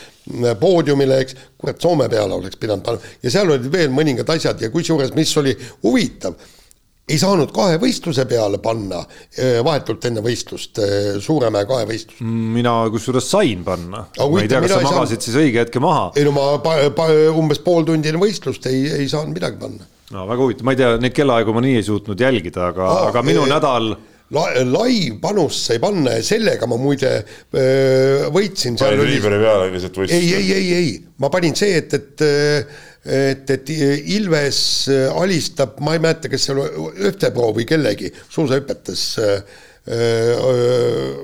poodiumile, 0.60 1.20
eks, 1.24 1.36
kurat, 1.60 1.80
Soome 1.82 2.08
peale 2.08 2.36
oleks 2.36 2.56
pidanud 2.60 2.84
panema. 2.86 3.12
Ja 3.22 3.32
seal 3.34 3.50
olid 3.50 3.68
veel 3.72 3.92
mõningad 3.92 4.28
asjad 4.32 4.62
ja 4.62 4.70
kusjuures, 4.72 5.12
mis 5.16 5.36
oli 5.40 5.52
huvitav 5.82 6.38
ei 7.10 7.18
saanud 7.20 7.52
kahe 7.54 7.78
võistluse 7.82 8.24
peale 8.30 8.60
panna 8.62 9.02
eh, 9.36 9.60
vahetult 9.66 10.06
enne 10.10 10.22
võistlust, 10.24 10.80
Suuremäe 11.20 11.66
kahevõistlust. 11.68 12.20
mina 12.24 12.74
kusjuures 12.92 13.30
sain 13.30 13.64
panna, 13.66 14.04
ma 14.06 14.42
ei 14.42 14.50
tea, 14.50 14.62
kas 14.64 14.76
sa 14.76 14.82
magasid 14.86 15.24
siis 15.26 15.38
õige 15.40 15.64
hetke 15.64 15.82
maha. 15.82 16.10
ei 16.16 16.26
no 16.28 16.34
ma 16.36 16.52
pa, 16.62 16.76
pa, 16.96 17.08
umbes 17.36 17.62
pool 17.64 17.86
tundi 17.88 18.12
enne 18.12 18.22
võistlust 18.22 18.68
ei, 18.70 18.86
ei 19.02 19.08
saanud 19.10 19.34
midagi 19.36 19.60
panna. 19.60 19.88
no 20.14 20.28
väga 20.30 20.46
huvitav, 20.46 20.68
ma 20.68 20.76
ei 20.76 20.82
tea, 20.82 20.94
neid 21.02 21.16
kellaaegu 21.16 21.56
ma 21.56 21.64
nii 21.66 21.80
ei 21.80 21.86
suutnud 21.86 22.28
jälgida, 22.28 22.70
aga 22.74 22.88
Aa, 22.94 23.10
aga 23.10 23.26
minu 23.26 23.44
eh, 23.46 23.52
nädal, 23.54 23.92
La, 24.30 24.44
live-panust 24.62 25.64
sai 25.66 25.80
panna 25.82 26.12
ja 26.14 26.22
sellega 26.22 26.68
ma 26.70 26.76
muide 26.78 27.08
öö, 27.18 28.28
võitsin. 28.30 28.76
panid 28.78 29.02
Riiberi 29.02 29.40
peale 29.42 29.72
keset 29.72 29.96
võistlust. 29.98 30.14
ei, 30.14 30.28
ei, 30.38 30.52
ei, 30.54 30.68
ei, 30.76 30.92
ma 31.18 31.26
panin 31.34 31.58
see, 31.58 31.80
et, 31.80 31.96
et 31.98 32.22
et, 33.04 33.48
et 33.50 33.70
Ilves 34.16 34.60
alistab, 35.16 35.78
ma 35.84 35.96
ei 35.96 36.02
mäleta, 36.02 36.28
kas 36.32 36.48
seal 36.48 36.60
Öftepro 37.08 37.50
või 37.56 37.66
kellegi 37.68 38.12
suusahüpetes 38.28 39.04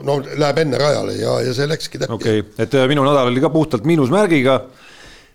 no 0.07 0.16
läheb 0.24 0.59
enne 0.62 0.78
rajale 0.81 1.19
ja, 1.19 1.36
ja 1.44 1.53
see 1.55 1.69
läkski 1.69 2.01
täppi 2.01 2.16
okei 2.16 2.40
okay., 2.40 2.65
et 2.65 2.74
äh, 2.74 2.86
minu 2.89 3.05
nädal 3.05 3.28
oli 3.28 3.43
ka 3.43 3.51
puhtalt 3.53 3.85
miinusmärgiga. 3.86 4.57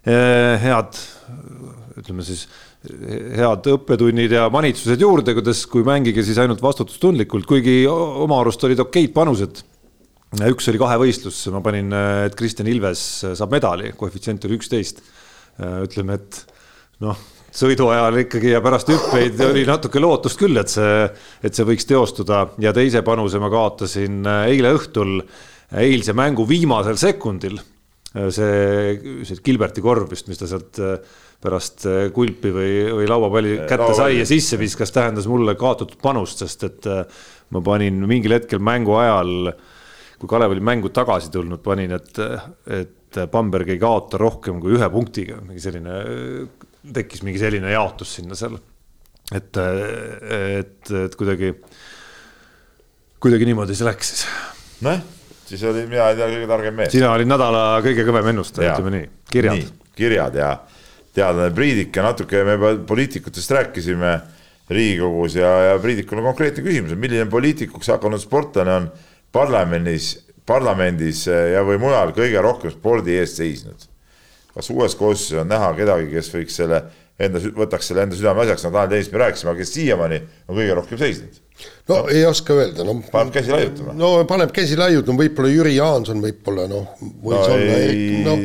head, 0.01 0.97
ütleme 2.01 2.25
siis 2.25 2.47
head 2.81 3.67
õppetunnid 3.69 4.33
ja 4.33 4.47
manitsused 4.49 5.01
juurde, 5.01 5.35
kuidas, 5.37 5.67
kui 5.69 5.85
mängige 5.85 6.23
siis 6.25 6.39
ainult 6.41 6.63
vastutustundlikult, 6.63 7.45
kuigi 7.45 7.83
oma 7.85 8.39
arust 8.41 8.63
olid 8.65 8.81
okeid 8.81 9.13
panused. 9.13 9.61
üks 10.47 10.69
oli 10.71 10.81
kahevõistlus, 10.81 11.43
ma 11.53 11.61
panin, 11.61 11.93
et 12.25 12.35
Kristjan 12.39 12.71
Ilves 12.71 13.03
saab 13.37 13.53
medali, 13.53 13.93
koefitsient 13.97 14.49
oli 14.49 14.57
üksteist. 14.57 15.03
ütleme, 15.59 16.15
et 16.17 16.39
noh, 17.03 17.17
sõidu 17.51 17.89
ajal 17.91 18.21
ikkagi 18.23 18.53
ja 18.53 18.61
pärast 18.63 18.89
hüppeid 18.91 19.41
oli 19.45 19.65
natuke 19.67 19.99
lootust 20.01 20.39
küll, 20.39 20.57
et 20.61 20.71
see, 20.71 21.07
et 21.43 21.57
see 21.57 21.67
võiks 21.67 21.87
teostuda. 21.89 22.45
Ja 22.63 22.71
teise 22.75 23.03
panuse 23.05 23.41
ma 23.41 23.51
kaotasin 23.51 24.21
eile 24.47 24.71
õhtul 24.77 25.19
eilse 25.81 26.15
mängu 26.17 26.45
viimasel 26.47 26.97
sekundil. 26.99 27.59
See, 28.11 29.23
see 29.23 29.43
Gilberti 29.43 29.83
korv 29.83 30.09
vist, 30.11 30.27
mis 30.27 30.39
ta 30.39 30.47
sealt 30.49 30.79
äh, 30.83 30.97
pärast 31.39 31.85
äh, 31.87 32.09
kulpi 32.11 32.51
või, 32.51 32.71
või 32.97 33.05
lauapalli 33.07 33.53
kätte 33.69 33.93
sai 33.95 34.17
ja 34.17 34.25
sisse 34.27 34.59
viskas, 34.59 34.91
tähendas 34.91 35.29
mulle 35.31 35.55
kaotatud 35.55 35.95
panust, 36.03 36.43
sest 36.43 36.65
et 36.67 36.89
äh, 36.91 37.05
ma 37.55 37.61
panin 37.63 38.03
mingil 38.09 38.35
hetkel 38.35 38.59
mängu 38.59 38.97
ajal, 38.99 39.53
kui 40.19 40.27
Kalev 40.27 40.51
oli 40.51 40.63
mängu 40.63 40.91
tagasi 40.91 41.31
tulnud, 41.31 41.63
panin, 41.63 41.95
et, 41.95 42.19
et 42.67 42.91
Bamberg 43.31 43.69
ei 43.73 43.79
kaota 43.81 44.19
rohkem 44.21 44.59
kui 44.63 44.75
ühe 44.77 44.89
punktiga, 44.93 45.39
mingi 45.45 45.63
selline, 45.63 45.95
tekkis 46.93 47.25
mingi 47.27 47.41
selline 47.41 47.73
jaotus 47.73 48.17
sinna 48.19 48.37
seal. 48.39 48.59
et, 49.31 49.57
et, 49.57 50.93
et 51.05 51.15
kuidagi, 51.15 51.53
kuidagi 53.23 53.47
niimoodi 53.47 53.77
see 53.77 53.87
läks 53.87 54.11
siis 54.11 54.25
noh, 54.83 54.99
siis 55.47 55.63
olin 55.67 55.87
mina 55.91 56.09
kõige 56.17 56.49
targem 56.49 56.77
mees. 56.79 56.91
sina 56.93 57.11
olid 57.15 57.29
nädala 57.29 57.63
kõige 57.85 58.05
kõvem 58.07 58.31
ennustaja, 58.33 58.75
ütleme 58.75 58.93
nii, 58.97 59.07
kirjad. 59.31 59.71
kirjad 59.97 60.37
ja 60.39 60.51
teadlane 61.15 61.53
Priidik 61.55 61.95
ja 61.95 62.05
natuke 62.07 62.43
me 62.47 62.57
juba 62.57 62.73
poliitikutest 62.87 63.55
rääkisime 63.57 64.15
Riigikogus 64.71 65.35
ja, 65.35 65.49
ja 65.71 65.79
Priidikul 65.83 66.21
on 66.21 66.29
konkreetne 66.29 66.63
küsimus, 66.63 66.93
et 66.95 67.01
milline 67.01 67.27
poliitikuks 67.31 67.91
hakanud 67.91 68.21
sportlane 68.23 68.75
on 68.77 68.85
parlamendis, 69.35 70.13
parlamendis 70.51 71.25
ja, 71.27 71.63
või 71.67 71.79
mujal 71.81 72.13
kõige 72.17 72.43
rohkem 72.43 72.73
spordi 72.73 73.17
eest 73.21 73.41
seisnud? 73.41 73.87
kas 74.51 74.67
uues 74.73 74.97
koosseisus 74.99 75.45
on 75.45 75.47
näha 75.47 75.71
kedagi, 75.77 76.09
kes 76.11 76.27
võiks 76.33 76.57
selle 76.59 76.81
enda, 77.21 77.39
võtaks 77.55 77.87
selle 77.87 78.03
enda 78.03 78.17
südameasjaks, 78.19 78.65
no 78.65 78.73
Tanel 78.73 78.91
Teenist 78.91 79.13
me 79.13 79.21
rääkisime, 79.21 79.53
aga 79.53 79.63
kes 79.63 79.73
siiamaani 79.77 80.19
on 80.47 80.59
kõige 80.59 80.75
rohkem 80.75 80.99
seisnud? 80.99 81.39
no 81.87 82.01
ei 82.11 82.25
oska 82.25 82.57
öelda, 82.57 82.83
no 82.87 82.97
paneb 83.13 83.33
käsi 83.35 83.53
laiutama. 83.53 83.95
no 83.95 84.11
paneb 84.29 84.51
käsi 84.55 84.77
laiutama, 84.79 85.23
võib-olla 85.23 85.51
Jüri 85.53 85.75
Jaanson 85.77 86.23
võib-olla 86.23 86.67
noh, 86.71 86.95
võis 86.99 87.37
no 87.37 87.55
olla, 87.55 87.77
ei 87.85 88.23
noh 88.25 88.43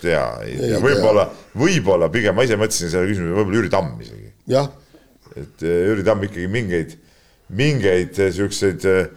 tea, 0.00 0.24
ei 0.46 0.56
tea, 0.58 0.80
võib-olla, 0.82 1.26
võib-olla 1.58 2.10
pigem 2.12 2.36
ma 2.36 2.44
ise 2.46 2.58
mõtlesin 2.60 2.92
selle 2.92 3.08
küsimuse, 3.10 3.36
võib-olla 3.36 3.60
Jüri 3.60 3.72
Tamm 3.72 4.04
isegi. 4.04 4.30
et 5.36 5.64
eh, 5.64 5.80
Jüri 5.90 6.06
Tamm 6.06 6.26
ikkagi 6.26 6.48
mingeid, 6.52 6.96
mingeid 7.56 8.20
eh, 8.20 8.32
siukseid 8.36 8.86
eh, 8.88 9.10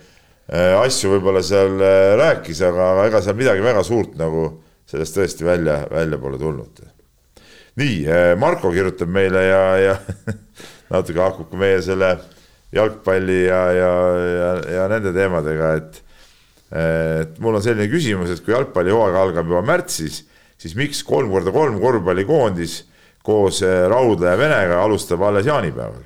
asju 0.52 1.14
võib-olla 1.16 1.44
seal 1.46 1.80
eh, 1.80 2.14
rääkis, 2.20 2.62
aga 2.68 2.90
aga 2.94 3.08
ega 3.08 3.22
seal 3.24 3.38
midagi 3.40 3.64
väga 3.64 3.84
suurt 3.88 4.18
nagu 4.20 4.50
sellest 4.90 5.16
tõesti 5.16 5.48
välja, 5.48 5.80
välja 5.92 6.20
pole 6.20 6.38
tulnud. 6.38 6.84
nii, 7.80 8.06
Marko 8.38 8.72
kirjutab 8.72 9.10
meile 9.10 9.46
ja, 9.48 9.64
ja 9.80 9.96
natuke 10.94 11.20
haakub 11.20 11.50
ka 11.50 11.58
meie 11.58 11.82
selle 11.82 12.18
jalgpalli 12.74 13.40
ja, 13.48 13.62
ja, 13.74 13.94
ja, 14.20 14.50
ja 14.76 14.88
nende 14.92 15.14
teemadega, 15.16 15.76
et 15.80 16.02
et 16.74 17.36
mul 17.38 17.54
on 17.54 17.62
selline 17.62 17.86
küsimus, 17.86 18.32
et 18.34 18.42
kui 18.42 18.54
jalgpallihooaeg 18.56 19.18
algab 19.20 19.46
juba 19.46 19.62
märtsis, 19.62 20.24
siis 20.58 20.74
miks 20.74 21.04
kolm 21.06 21.30
korda 21.30 21.54
kolm 21.54 21.78
korvpallikoondis 21.82 22.80
koos 23.24 23.62
Raudla 23.62 24.34
ja 24.34 24.40
Venega 24.40 24.80
alustab 24.82 25.22
alles 25.22 25.46
jaanipäeval? 25.46 26.02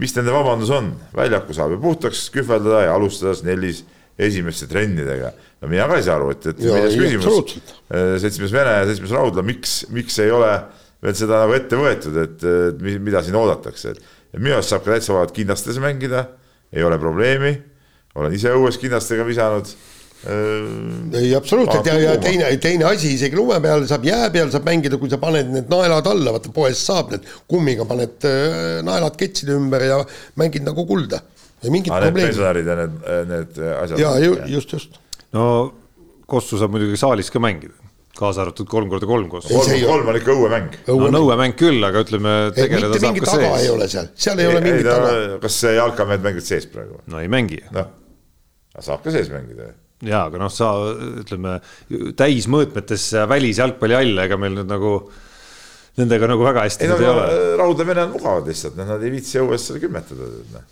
Mis 0.00 0.14
nende 0.16 0.32
vabandus 0.34 0.70
on, 0.74 0.92
väljaku 1.16 1.54
saab 1.56 1.74
ju 1.76 1.80
puhtaks 1.82 2.26
kühveldada 2.34 2.86
ja 2.86 2.94
alustada 2.96 3.34
Snellis 3.36 3.82
esimeste 4.20 4.66
trennidega. 4.68 5.30
no 5.62 5.68
mina 5.68 5.86
ka 5.88 5.96
ei 6.00 6.04
saa 6.04 6.16
aru, 6.18 6.30
et, 6.34 6.46
et 6.50 6.58
Ja, 6.64 6.74
milles 6.76 6.96
küsimus, 6.98 7.26
seltsimees 8.20 8.52
Vene 8.52 8.74
ja 8.80 8.84
seltsimees 8.88 9.12
Raudla, 9.16 9.42
miks, 9.46 9.78
miks 9.92 10.18
ei 10.24 10.30
ole 10.32 10.50
veel 11.00 11.16
seda 11.16 11.38
nagu 11.44 11.54
ette 11.56 11.76
võetud, 11.80 12.16
et, 12.24 12.42
et 12.44 12.82
mi- 12.84 12.98
mida 13.00 13.22
siin 13.24 13.36
oodatakse, 13.40 13.94
et 13.96 14.40
minu 14.40 14.56
arust 14.58 14.72
saab 14.74 14.84
ka 14.84 14.92
täitsa 14.94 15.14
vabalt 15.16 15.32
kindlastes 15.36 15.78
mängida, 15.80 16.26
ei 16.72 16.84
ole 16.84 16.98
probleemi, 17.00 17.54
olen 18.20 18.34
ise 18.36 18.52
õues 18.56 18.76
kindlastega 18.82 19.24
visanud. 19.26 19.68
Ei 20.28 21.30
absoluutselt 21.34 21.86
ja, 21.88 21.94
ja 22.02 22.14
teine, 22.20 22.50
teine 22.60 22.84
asi, 22.90 23.14
isegi 23.16 23.36
lume 23.38 23.56
peal 23.64 23.86
saab, 23.88 24.04
jää 24.04 24.28
peal 24.34 24.50
saab 24.52 24.66
mängida, 24.68 24.98
kui 25.00 25.08
sa 25.08 25.16
paned 25.22 25.48
need 25.48 25.70
naelad 25.72 26.06
alla, 26.10 26.34
vaata 26.36 26.52
poest 26.52 26.84
saab 26.84 27.14
need, 27.14 27.28
kummiga 27.48 27.86
paned 27.88 28.26
äh, 28.28 28.80
naelad 28.84 29.16
ketside 29.20 29.56
ümber 29.56 29.86
ja 29.88 30.00
mängid 30.40 30.66
nagu 30.66 30.84
kulda. 30.88 31.22
ei 31.64 31.72
mingit 31.72 31.92
Need 31.92 32.04
probleemi. 32.04 32.28
pensionärid 32.28 32.68
ja 32.68 32.76
need, 32.82 33.00
need 33.32 33.58
asjad. 33.80 33.98
ja 34.00 34.12
ju, 34.20 34.36
just, 34.52 34.72
just. 34.76 35.00
no 35.36 35.44
Kossu 36.30 36.60
saab 36.60 36.76
muidugi 36.76 37.00
saalis 37.00 37.32
ka 37.32 37.40
mängida, 37.42 37.74
kaasa 38.16 38.44
arvatud 38.44 38.68
kolm 38.70 38.92
korda 38.92 39.08
kolm. 39.08 39.32
Ei, 39.40 39.58
ei 39.74 39.82
kolm, 39.88 40.06
on 40.12 40.18
ikka 40.20 40.36
õuemäng. 40.36 40.76
no 40.86 41.08
nõuemäng 41.16 41.56
küll, 41.58 41.80
aga 41.88 42.04
ütleme, 42.04 42.34
tegeleda 42.54 42.92
mitte 42.92 43.00
saab 43.00 43.16
mingit 43.16 43.24
ka 43.26 43.34
taga 43.40 43.50
ei 43.56 43.64
sees. 43.64 43.72
ole 43.74 43.88
seal, 43.96 44.10
seal 44.14 44.44
ei 44.44 44.52
ole 44.52 44.60
mingit 44.68 44.88
taga. 44.88 45.38
kas 45.42 45.60
jalkamehed 45.80 46.28
mängivad 46.28 46.48
sees 46.52 46.68
praegu? 46.70 47.00
no 47.08 47.24
ei 47.24 47.32
mängi 47.32 47.64
noh, 47.72 47.88
saab 48.78 49.00
ka 49.04 49.16
sees 49.16 49.32
mängida 49.32 49.72
jaa, 50.06 50.26
aga 50.28 50.40
noh, 50.40 50.52
sa 50.52 50.70
ütleme 51.22 51.58
täismõõtmetes 52.16 53.10
välisjalgpalli 53.30 53.98
alla, 53.98 54.28
ega 54.28 54.38
meil 54.40 54.56
nüüd 54.58 54.70
nagu 54.70 54.94
nendega 56.00 56.30
nagu 56.30 56.46
väga 56.46 56.64
hästi 56.66 56.86
ei 56.86 56.90
no 56.92 56.98
ei 57.00 57.10
ole. 57.10 57.26
raudne 57.60 57.86
vene 57.88 58.06
on 58.06 58.14
mugavad 58.14 58.48
lihtsalt, 58.48 58.78
noh 58.78 58.88
nad 58.88 59.04
ei 59.04 59.12
viitsi 59.12 59.40
õues 59.42 59.66
seal 59.66 59.80
kümmetada, 59.82 60.30
noh. 60.54 60.66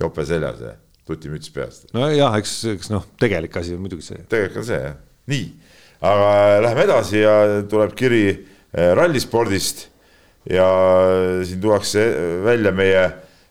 jope 0.00 0.24
seljas 0.28 0.62
ja 0.64 0.74
tutimüts 1.08 1.52
peas. 1.54 1.82
nojah, 1.96 2.38
eks, 2.40 2.56
eks 2.74 2.92
noh, 2.92 3.06
tegelik 3.20 3.56
asi 3.60 3.76
on 3.76 3.84
muidugi 3.84 4.06
see. 4.06 4.22
tegelikult 4.30 4.62
on 4.62 4.68
see 4.70 4.80
jah, 4.80 4.96
nii, 5.32 5.48
aga 6.04 6.30
läheme 6.64 6.86
edasi 6.88 7.20
ja 7.22 7.34
tuleb 7.70 7.96
kiri 7.98 8.24
eh, 8.30 8.92
rallispordist 8.96 9.88
ja 10.50 10.68
siin 11.44 11.60
tuuakse 11.60 12.04
välja 12.44 12.72
meie 12.76 13.04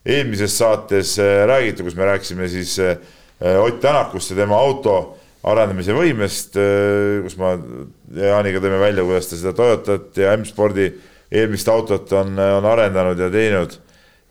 eelmises 0.05 0.55
saates 0.57 1.17
eh, 1.21 1.43
räägitu, 1.49 1.85
kus 1.85 1.97
me 1.97 2.09
rääkisime 2.09 2.49
siis 2.51 2.77
eh, 2.81 2.97
Ott 3.43 3.81
Tänakust 3.83 4.31
ja 4.31 4.37
tema 4.37 4.55
auto 4.55 5.17
arendamise 5.43 5.91
võimest, 5.91 6.53
kus 6.55 7.33
ma 7.35 7.49
Jaaniga 8.15 8.61
tõime 8.63 8.77
välja, 8.79 9.03
kuidas 9.03 9.27
ta 9.27 9.35
seda 9.35 9.51
Toyotat 9.57 10.15
ja 10.15 10.31
M-spordi 10.37 10.85
eelmist 11.33 11.69
autot 11.71 12.11
on, 12.13 12.37
on 12.37 12.67
arendanud 12.69 13.19
ja 13.19 13.29
teinud. 13.33 13.79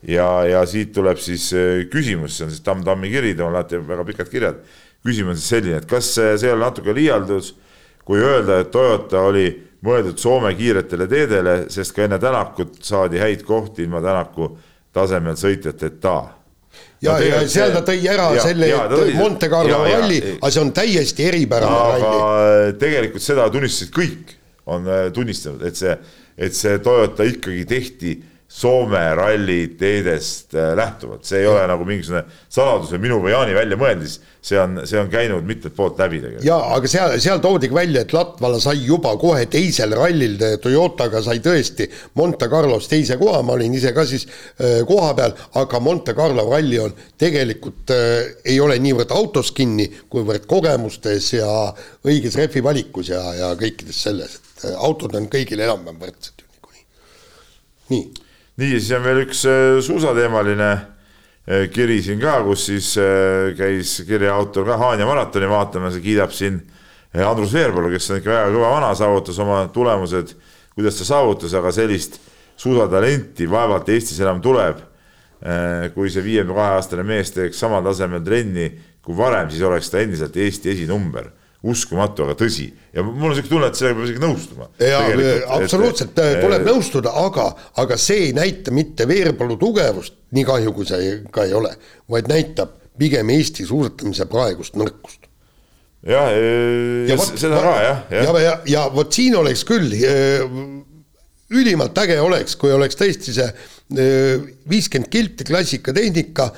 ja, 0.02 0.26
ja 0.44 0.62
siit 0.66 0.90
tuleb 0.94 1.18
siis 1.22 1.52
eh, 1.55 1.84
küsimus, 1.90 2.36
see 2.36 2.47
on 2.47 2.51
siis 2.51 2.62
Tamm 2.66 2.82
Tammi 2.82 3.10
kiri, 3.10 3.36
temal 3.39 3.52
on 3.52 3.59
alati 3.60 3.78
väga 3.86 4.05
pikad 4.05 4.30
kirjad. 4.30 4.56
küsimus 5.06 5.39
on 5.39 5.44
selline, 5.44 5.76
et 5.82 5.86
kas 5.86 6.14
see 6.14 6.34
ei 6.34 6.52
ole 6.52 6.64
natuke 6.64 6.94
liialdus, 6.94 7.55
kui 8.05 8.18
öelda, 8.18 8.60
et 8.62 8.70
Toyota 8.74 9.22
oli 9.28 9.47
mõeldud 9.82 10.18
Soome 10.18 10.55
kiiretele 10.59 11.06
teedele, 11.10 11.56
sest 11.70 11.94
ka 11.94 12.06
enne 12.06 12.18
Tänakut 12.22 12.82
saadi 12.82 13.22
häid 13.22 13.43
kohti 13.47 13.86
ilma 13.86 14.02
Tänaku 14.02 14.56
tasemel 14.93 15.39
sõitjateta 15.39 16.41
ja 17.02 17.16
ja 17.22 17.40
seal 17.50 17.72
ta 17.74 17.82
tõi 17.86 18.00
ära 18.08 18.28
ja, 18.36 18.42
selle 18.46 18.68
ja, 18.70 18.84
tõi- 18.90 19.14
Monte 19.18 19.48
Carlo 19.52 19.82
ja, 19.86 19.98
ralli, 19.98 20.20
aga 20.38 20.50
see 20.54 20.62
on 20.62 20.72
täiesti 20.76 21.26
eripärane 21.28 21.78
ralli. 21.78 22.10
aga 22.10 22.72
tegelikult 22.78 23.22
seda 23.24 23.48
tunnistasid 23.52 23.94
kõik, 23.94 24.36
on 24.72 24.86
äh, 24.86 25.06
tunnistanud, 25.14 25.64
et 25.66 25.76
see, 25.78 25.96
et 26.38 26.54
see 26.54 26.78
Toyota 26.84 27.26
ikkagi 27.26 27.64
tehti 27.68 28.12
Soome 28.52 29.00
ralliteedest 29.16 30.52
äh, 30.54 30.74
lähtuvalt, 30.76 31.24
see 31.24 31.38
ei 31.40 31.46
ole 31.48 31.62
nagu 31.70 31.86
mingisugune 31.88 32.20
saladus 32.52 32.90
või 32.92 33.00
minu 33.06 33.16
või 33.22 33.32
Jaani 33.32 33.54
väljamõeldis, 33.56 34.18
see 34.44 34.58
on, 34.60 34.82
see 34.84 34.98
on 35.00 35.08
käinud 35.08 35.46
mitmelt 35.48 35.72
poolt 35.76 36.00
läbi 36.02 36.18
tegelikult. 36.20 36.44
ja 36.44 36.58
aga 36.74 36.90
seal, 36.92 37.14
seal 37.24 37.40
toodigi 37.40 37.72
välja, 37.74 38.02
et 38.04 38.12
Latvala 38.12 38.60
sai 38.60 38.82
juba 38.84 39.14
kohe 39.16 39.46
teisel 39.48 39.96
rallil. 39.96 40.36
Toyotaga 40.60 41.22
sai 41.24 41.40
tõesti 41.40 41.86
Monte 42.20 42.50
Carlos 42.52 42.90
teise 42.92 43.16
koha, 43.20 43.40
ma 43.46 43.56
olin 43.56 43.72
ise 43.78 43.94
ka 43.96 44.04
siis 44.08 44.26
äh, 44.28 44.82
koha 44.88 45.14
peal, 45.16 45.36
aga 45.62 45.80
Monte 45.80 46.12
Carlo 46.18 46.44
ralli 46.50 46.80
on 46.82 46.92
tegelikult 47.24 47.94
äh, 47.96 48.34
ei 48.44 48.60
ole 48.60 48.76
niivõrd 48.84 49.14
autos 49.16 49.54
kinni, 49.56 49.88
kuivõrd 50.12 50.44
kogemustes 50.50 51.30
ja 51.38 51.48
õiges 52.04 52.36
rehvi 52.36 52.60
valikus 52.68 53.14
ja, 53.14 53.22
ja 53.38 53.54
kõikides 53.56 54.04
selles, 54.10 54.36
et 54.42 54.66
äh, 54.68 54.76
autod 54.76 55.16
on 55.16 55.30
kõigil 55.32 55.64
enam-vähem 55.64 56.04
võrdsed 56.04 56.36
ju 56.36 56.50
niikuinii. 56.50 56.84
nii 57.94 58.02
nii, 58.02 58.21
siis 58.60 58.90
on 58.96 59.04
veel 59.04 59.22
üks 59.24 59.44
äh, 59.48 59.78
suusateemaline 59.84 60.70
äh, 60.72 61.68
kiri 61.72 62.00
siin 62.04 62.20
ka, 62.20 62.40
kus 62.44 62.66
siis 62.68 62.92
äh, 63.00 63.52
käis 63.56 64.00
kirja 64.08 64.34
autor 64.36 64.66
ka 64.68 64.76
Haanja 64.80 65.06
maratoni 65.08 65.48
vaatamas 65.48 65.96
ja 65.96 66.04
kiidab 66.04 66.34
siin 66.36 66.60
Andrus 67.12 67.52
Veerpalu, 67.52 67.90
kes 67.92 68.10
on 68.10 68.22
ikka 68.22 68.30
väga 68.32 68.52
kõva 68.54 68.68
vana, 68.72 68.94
saavutas 68.96 69.38
oma 69.44 69.66
tulemused, 69.72 70.30
kuidas 70.72 70.96
ta 70.96 71.04
saavutas, 71.04 71.52
aga 71.58 71.72
sellist 71.72 72.16
suusatalenti 72.56 73.48
vaevalt 73.50 73.88
Eestis 73.92 74.20
enam 74.20 74.40
tuleb. 74.40 74.88
kui 75.94 76.06
see 76.06 76.22
viiekümne 76.22 76.54
kahe 76.54 76.76
aastane 76.76 77.02
mees 77.02 77.32
teeks 77.34 77.58
samal 77.58 77.82
tasemel 77.82 78.20
trenni 78.22 78.68
kui 79.02 79.16
varem, 79.18 79.48
siis 79.50 79.64
oleks 79.66 79.90
ta 79.90 79.98
endiselt 79.98 80.36
Eesti 80.38 80.70
esinumber 80.70 81.26
uskumatu, 81.62 82.26
aga 82.26 82.34
tõsi 82.39 82.66
ja 82.93 83.05
mul 83.06 83.30
on 83.30 83.36
siuke 83.36 83.51
tunne, 83.51 83.68
et 83.70 83.78
sellega 83.78 83.97
peab 83.97 84.09
isegi 84.09 84.22
nõustuma. 84.22 84.68
ja 84.82 85.01
absoluutselt 85.56 86.16
tuleb 86.16 86.66
nõustuda, 86.66 87.12
aga, 87.22 87.48
aga 87.82 87.98
see 88.01 88.28
ei 88.28 88.32
näita 88.36 88.74
mitte 88.74 89.06
Veerpalu 89.09 89.56
tugevust, 89.60 90.16
nii 90.34 90.47
kahju 90.48 90.74
kui 90.76 90.89
see 90.89 91.12
ka 91.32 91.47
ei 91.47 91.55
ole, 91.56 91.72
vaid 92.10 92.30
näitab 92.30 92.74
pigem 92.98 93.30
Eesti 93.32 93.66
suusatamise 93.68 94.26
praegust 94.30 94.74
nõrkust. 94.80 95.30
jah, 96.02 96.32
seda 97.30 97.62
ka 97.62 97.76
jah, 97.86 98.02
jah. 98.10 98.10
ja, 98.10 98.24
ja, 98.26 98.43
ja, 98.43 98.59
ja 98.74 98.84
vot 98.94 99.14
siin 99.14 99.39
oleks 99.39 99.62
küll 99.68 99.94
ülimalt 101.52 101.98
äge 102.02 102.18
oleks, 102.20 102.59
kui 102.59 102.74
oleks 102.74 102.98
tõesti 102.98 103.36
see 103.36 103.48
viiskümmend 104.68 105.10
kilti 105.12 105.47
klassikatehnika, 105.47 106.51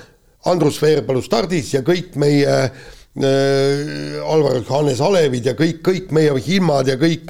Andrus 0.48 0.76
Veerpalu 0.82 1.22
stardis 1.24 1.70
ja 1.72 1.80
kõik 1.84 2.18
meie 2.20 2.48
äh, 2.48 2.84
Alvar 3.14 4.62
Hannes 4.68 5.00
Alevid 5.00 5.46
ja 5.46 5.52
kõik, 5.54 5.84
kõik 5.86 6.08
meie 6.10 6.32
Hilmad 6.42 6.88
ja 6.90 6.96
kõik 6.98 7.28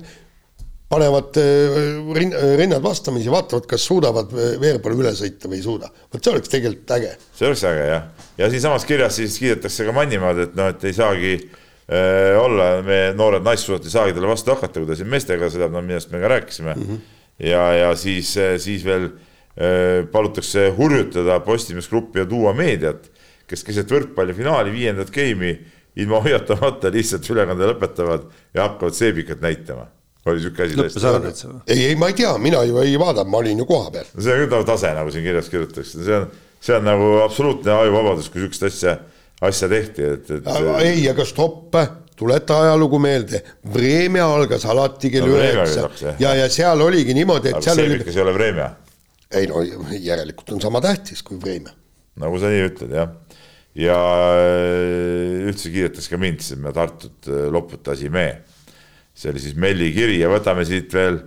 panevad 0.95 1.37
äh, 1.41 1.75
rin-, 2.17 2.35
rinnad 2.59 2.83
vastamisi, 2.85 3.33
vaatavad, 3.33 3.67
kas 3.69 3.87
suudavad 3.89 4.33
Veerpalu 4.33 5.03
üle 5.03 5.15
sõita 5.17 5.51
või 5.51 5.61
ei 5.61 5.67
suuda. 5.67 5.91
vot 6.13 6.23
see 6.23 6.33
oleks 6.33 6.53
tegelikult 6.53 6.95
äge. 6.99 7.13
see 7.35 7.49
oleks 7.49 7.65
äge 7.71 7.85
jah, 7.91 8.07
ja 8.39 8.51
siinsamas 8.53 8.87
kirjas 8.89 9.19
siis 9.21 9.39
kiidetakse 9.41 9.87
ka 9.89 9.95
Mannimaad, 9.97 10.43
et 10.47 10.57
noh, 10.59 10.71
et 10.75 10.85
ei 10.85 10.97
saagi 10.97 11.35
äh, 11.41 12.39
olla, 12.41 12.71
me 12.87 13.01
noored 13.17 13.47
naissuusad 13.47 13.87
ei 13.89 13.95
saagi 13.97 14.17
talle 14.17 14.31
vastu 14.31 14.55
hakata, 14.55 14.81
kui 14.81 14.91
ta 14.91 14.99
siin 14.99 15.11
meestega 15.11 15.51
sõidab, 15.53 15.75
no 15.75 15.85
millest 15.85 16.13
me 16.15 16.23
ka 16.23 16.33
rääkisime 16.37 16.75
mm. 16.75 16.89
-hmm. 16.89 17.05
ja, 17.51 17.65
ja 17.81 17.95
siis, 17.97 18.35
siis 18.63 18.85
veel 18.85 19.09
äh, 19.09 20.05
palutakse 20.13 20.69
hurjutada 20.79 21.41
Postimees 21.41 21.89
Gruppi 21.89 22.23
ja 22.23 22.29
Duo 22.29 22.53
meediat, 22.53 23.11
kes 23.49 23.65
keset 23.65 23.91
võrkpallifinaali 23.91 24.73
viiendat 24.73 25.11
geimi 25.13 25.57
ilma 25.97 26.21
hoiatamata 26.25 26.91
lihtsalt 26.93 27.29
ülekande 27.31 27.69
lõpetavad 27.71 28.27
ja 28.55 28.69
hakkavad 28.69 28.97
seebikat 28.97 29.43
näitama. 29.45 29.87
oli 30.27 30.41
siuke 30.41 30.65
asi 30.65 30.77
või? 30.79 31.59
ei, 31.67 31.85
ei 31.91 31.97
ma 32.01 32.09
ei 32.11 32.17
tea, 32.19 32.33
mina 32.39 32.63
ju 32.65 32.79
ei 32.83 32.97
vaadanud, 32.99 33.31
ma 33.31 33.43
olin 33.43 33.59
ju 33.63 33.67
kohapeal. 33.69 34.07
no 34.15 34.23
see 34.23 34.35
on 34.35 34.41
küll 34.43 34.55
nagu 34.57 34.67
tase, 34.69 34.95
nagu 34.97 35.13
siin 35.15 35.27
kirjas 35.27 35.51
kirjutatakse, 35.53 36.05
see 36.07 36.17
on, 36.17 36.31
see 36.65 36.79
on 36.79 36.89
nagu 36.89 37.11
absoluutne 37.25 37.77
ajuvabadus, 37.77 38.31
kui 38.33 38.43
sihukest 38.43 38.67
asja, 38.71 38.97
asja 39.45 39.69
tehti, 39.71 40.09
et, 40.17 40.33
et. 40.39 40.49
ei, 40.83 41.05
aga 41.13 41.27
stopp, 41.29 41.77
tuleta 42.17 42.61
ajalugu 42.65 42.99
meelde, 43.03 43.43
Vremja 43.75 44.27
algas 44.35 44.67
alati 44.71 45.11
kell 45.15 45.29
No 45.29 45.39
üheksa 45.39 45.89
jah. 46.01 46.19
ja, 46.19 46.35
ja 46.43 46.51
seal 46.51 46.83
oligi 46.83 47.15
niimoodi, 47.15 47.53
et 47.53 47.61
aga 47.61 47.69
seal 47.69 47.85
oli, 47.85 48.01
ei 48.11 48.23
ole 48.25 48.35
Vremja, 48.35 48.71
ei 49.35 49.51
no 49.51 49.63
järelikult 49.95 50.57
on 50.57 50.63
sama 50.65 50.83
tähtis 50.83 51.23
kui 51.23 51.39
Vremja. 51.43 51.75
nagu 52.19 52.41
sa 52.41 52.51
nii 52.51 52.67
ütled, 52.71 52.97
jah 52.97 53.13
ja 53.79 53.97
äh, 54.39 55.47
üldse 55.49 55.71
kiidetas 55.75 56.07
ka 56.11 56.19
mind, 56.21 56.43
sest 56.45 56.61
me 56.63 56.73
Tartut 56.75 57.29
äh, 57.31 57.47
loputasime. 57.53 58.27
see 59.15 59.31
oli 59.31 59.43
siis 59.43 59.55
Melli 59.59 59.93
kiri 59.95 60.19
ja 60.19 60.29
võtame 60.31 60.65
siit 60.67 60.91
veel, 60.95 61.21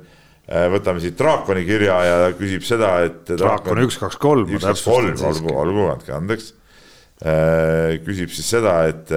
võtame 0.74 1.00
siit 1.00 1.16
Draakoni 1.20 1.62
kirja 1.68 1.96
ja 2.04 2.18
ta 2.20 2.34
küsib 2.36 2.66
seda, 2.68 2.90
et. 3.08 3.30
Draakon 3.32 3.80
üks, 3.86 3.96
kaks, 4.00 4.18
kolm. 4.20 4.50
üks, 4.52 4.66
kaks, 4.66 4.84
kolm, 4.84 5.14
olgu, 5.30 5.54
olgu, 5.56 5.86
andke 5.94 6.12
andeks. 6.16 6.50
küsib 8.04 8.34
siis 8.36 8.50
seda, 8.52 8.76
et 8.92 9.12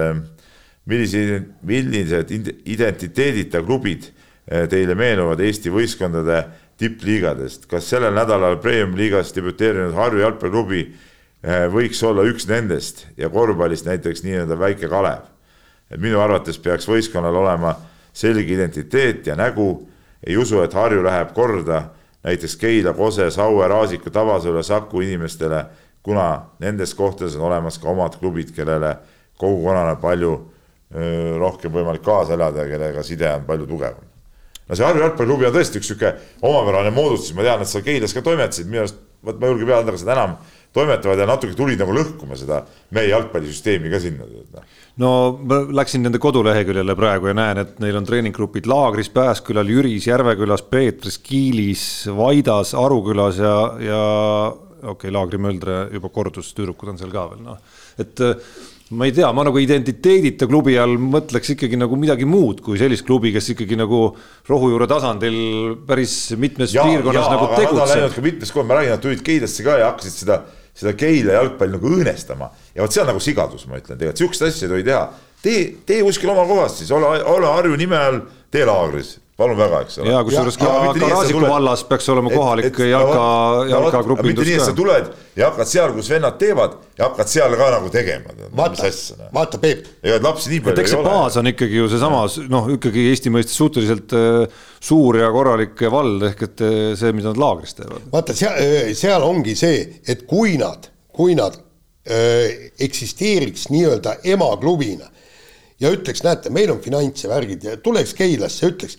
millised, 0.87 1.51
millised 1.67 2.31
identiteedita 2.31 3.59
klubid 3.67 4.07
teile 4.71 4.95
meenuvad 4.95 5.43
Eesti 5.43 5.71
võistkondade 5.71 6.39
tippliigadest, 6.81 7.67
kas 7.69 7.91
sellel 7.91 8.15
nädalal 8.15 8.57
Premium-liigas 8.63 9.35
debüteerinud 9.35 9.93
Harju 9.99 10.23
jalgpalliklubi 10.23 10.85
võiks 11.43 12.03
olla 12.05 12.23
üks 12.29 12.45
nendest 12.49 13.07
ja 13.17 13.29
korvpallist 13.29 13.85
näiteks 13.85 14.21
nii-öelda 14.23 14.59
Väike 14.59 14.89
Kalev. 14.89 15.25
et 15.91 15.99
minu 15.99 16.19
arvates 16.21 16.57
peaks 16.57 16.87
võistkonnal 16.87 17.35
olema 17.35 17.75
selge 18.13 18.53
identiteet 18.53 19.27
ja 19.27 19.35
nägu. 19.35 19.87
ei 20.27 20.37
usu, 20.37 20.61
et 20.61 20.73
Harju 20.73 21.03
läheb 21.03 21.33
korda 21.33 21.89
näiteks 22.23 22.55
Keila, 22.55 22.93
Kose, 22.93 23.31
Saue, 23.31 23.67
Raasiku, 23.67 24.09
Tabasalu, 24.09 24.63
Saku 24.63 25.01
inimestele, 25.01 25.65
kuna 26.03 26.41
nendes 26.59 26.93
kohtades 26.93 27.35
on 27.35 27.41
olemas 27.41 27.79
ka 27.79 27.89
omad 27.89 28.19
klubid, 28.19 28.51
kellele 28.53 28.95
kogukonnale 29.37 29.95
palju 30.01 30.31
öö, 30.95 31.37
rohkem 31.39 31.73
võimalik 31.73 32.03
kaasa 32.05 32.33
elada 32.33 32.61
ja 32.61 32.69
kellega 32.69 33.03
side 33.03 33.33
on 33.33 33.45
palju 33.45 33.65
tugevam. 33.65 34.05
no 34.67 34.75
see 34.75 34.85
Harju 34.85 35.01
jalgpalliklubi 35.01 35.49
on 35.49 35.53
tõesti 35.55 35.81
üks 35.81 35.89
sihuke 35.89 36.13
omapärane 36.41 36.91
moodustus, 36.93 37.33
ma 37.35 37.41
tean, 37.41 37.61
et 37.61 37.67
sa 37.67 37.81
Keilas 37.81 38.13
ka 38.13 38.21
toimetasid, 38.21 38.69
minu 38.69 38.85
arust, 38.85 39.01
vot 39.25 39.39
ma 39.39 39.49
julgen 39.49 39.67
peale 39.67 39.81
anda, 39.81 39.91
kas 39.91 40.05
seda 40.05 40.13
enam 40.13 40.37
toimetavad 40.73 41.19
ja 41.19 41.27
natuke 41.27 41.55
tulid 41.57 41.81
nagu 41.81 41.93
lõhkuma 41.95 42.37
seda 42.39 42.61
meie 42.95 43.11
jalgpallisüsteemi 43.11 43.91
ka 43.91 43.99
sinna. 43.99 44.27
Noh. 44.55 44.65
no 45.03 45.11
ma 45.43 45.61
läksin 45.81 46.05
nende 46.05 46.21
koduleheküljele 46.21 46.95
praegu 46.99 47.31
ja 47.31 47.35
näen, 47.37 47.61
et 47.65 47.77
neil 47.83 47.99
on 47.99 48.07
treeninggrupid 48.07 48.69
Laagris, 48.71 49.11
Pääskülal, 49.13 49.67
Jüris, 49.67 50.07
Järvekülas, 50.07 50.63
Peetris, 50.71 51.19
Kiilis, 51.23 51.85
Vaidas, 52.17 52.75
Arukülas 52.77 53.41
ja, 53.43 53.55
ja 53.83 54.03
okei 54.51 54.93
okay,, 54.95 55.15
Laagri 55.15 55.41
Möldre 55.41 55.85
juba 55.93 56.11
kordus, 56.13 56.53
tüdrukud 56.57 56.93
on 56.93 57.01
seal 57.01 57.11
ka 57.13 57.27
veel 57.33 57.43
noh, 57.45 57.59
et 58.01 58.23
ma 58.91 59.07
ei 59.07 59.13
tea, 59.15 59.29
ma 59.31 59.43
nagu 59.47 59.59
identiteedita 59.61 60.47
klubi 60.49 60.75
all 60.79 60.97
mõtleks 60.99 61.53
ikkagi 61.53 61.79
nagu 61.79 61.95
midagi 61.99 62.27
muud 62.27 62.59
kui 62.63 62.79
sellist 62.79 63.05
klubi, 63.07 63.31
kes 63.35 63.53
ikkagi 63.53 63.77
nagu 63.79 64.01
rohujuure 64.49 64.87
tasandil 64.91 65.37
päris 65.87 66.15
mitmes 66.39 66.75
ja, 66.75 66.83
piirkonnas 66.87 67.27
ja, 67.27 67.35
nagu 67.35 67.51
tegutseb. 67.55 68.25
Mitmes 68.25 68.51
kohas, 68.51 68.67
ma 68.67 68.79
räägin, 68.79 68.95
nad 68.95 69.05
tulid 69.05 69.23
Keilasse 69.25 69.65
ka 69.67 69.77
ja 69.79 69.91
hakkasid 69.93 70.17
seda, 70.25 70.41
seda 70.75 70.93
Keila 70.97 71.39
jalgpalli 71.39 71.77
nagu 71.77 71.91
õõnestama 71.91 72.51
ja 72.75 72.83
vot 72.83 72.93
see 72.93 73.03
on 73.03 73.11
nagu 73.11 73.23
sigadus, 73.23 73.65
ma 73.67 73.81
ütlen 73.81 73.97
tegelikult, 73.97 74.21
sihukest 74.21 74.47
asja 74.47 74.67
ei 74.67 74.73
tohi 74.75 74.87
teha. 74.87 75.01
tee, 75.41 75.63
tee 75.85 76.03
kuskil 76.05 76.31
oma 76.33 76.45
kohas 76.47 76.77
siis, 76.79 76.91
ole, 76.91 77.09
ole 77.23 77.47
Harju 77.47 77.77
nime 77.79 77.97
all, 77.97 78.21
tee 78.51 78.65
laagris 78.65 79.17
palun 79.41 79.59
väga, 79.59 79.81
eks 79.85 79.99
ole. 79.99 80.11
ja 80.13 80.21
kusjuures 80.27 80.57
ka, 80.61 80.71
ka 80.97 81.09
Raasiku 81.11 81.41
vallas 81.43 81.83
peaks 81.89 82.09
olema 82.13 82.31
kohalik 82.33 82.79
jalka, 82.85 83.25
jalkagrupindus 83.71 84.21
ka. 84.21 84.27
mitte 84.27 84.47
nii, 84.47 84.57
et 84.59 84.65
sa 84.69 84.75
tuled 84.77 85.09
ja 85.39 85.49
hakkad 85.49 85.71
seal, 85.71 85.95
kus 85.97 86.11
vennad 86.13 86.37
teevad 86.41 86.77
ja 86.99 87.07
hakkad 87.09 87.31
seal 87.31 87.55
ka 87.59 87.69
nagu 87.75 87.91
tegema. 87.93 88.35
vaata, 88.57 88.91
vaata 89.33 89.61
Peep. 89.61 89.87
ega 90.03 90.19
lapsi 90.23 90.53
nii 90.53 90.63
palju 90.65 90.75
ei 90.75 90.79
ole. 90.79 90.85
eks 90.85 90.95
see 90.95 91.07
baas 91.09 91.39
on 91.41 91.51
ikkagi 91.51 91.81
ju 91.81 91.89
seesama, 91.91 92.21
noh, 92.53 92.69
ikkagi 92.77 93.07
Eesti 93.11 93.33
mõistes 93.33 93.57
suhteliselt 93.59 94.15
äh, 94.17 94.61
suur 94.79 95.19
ja 95.21 95.31
korralik 95.33 95.85
vald 95.91 96.29
ehk 96.31 96.45
et 96.47 96.65
äh, 96.67 96.79
see, 96.99 97.13
mida 97.17 97.33
nad 97.33 97.41
laagris 97.41 97.75
teevad. 97.79 98.07
vaata 98.13 98.37
seal, 98.37 98.61
äh, 98.61 98.93
seal 98.97 99.25
ongi 99.25 99.57
see, 99.59 99.83
et 100.07 100.27
kui 100.29 100.55
nad, 100.61 100.89
kui 101.11 101.35
nad 101.37 101.57
öö, 102.07 102.45
eksisteeriks 102.79 103.67
nii-öelda 103.69 104.15
emaklubina 104.33 105.09
ja 105.81 105.91
ütleks, 105.93 106.23
näete, 106.25 106.51
meil 106.53 106.71
on 106.73 106.81
finants 106.83 107.25
ja 107.25 107.31
värgid 107.31 107.65
ja 107.65 107.77
tuleks 107.81 108.13
Keilasse, 108.17 108.69
ütleks, 108.73 108.97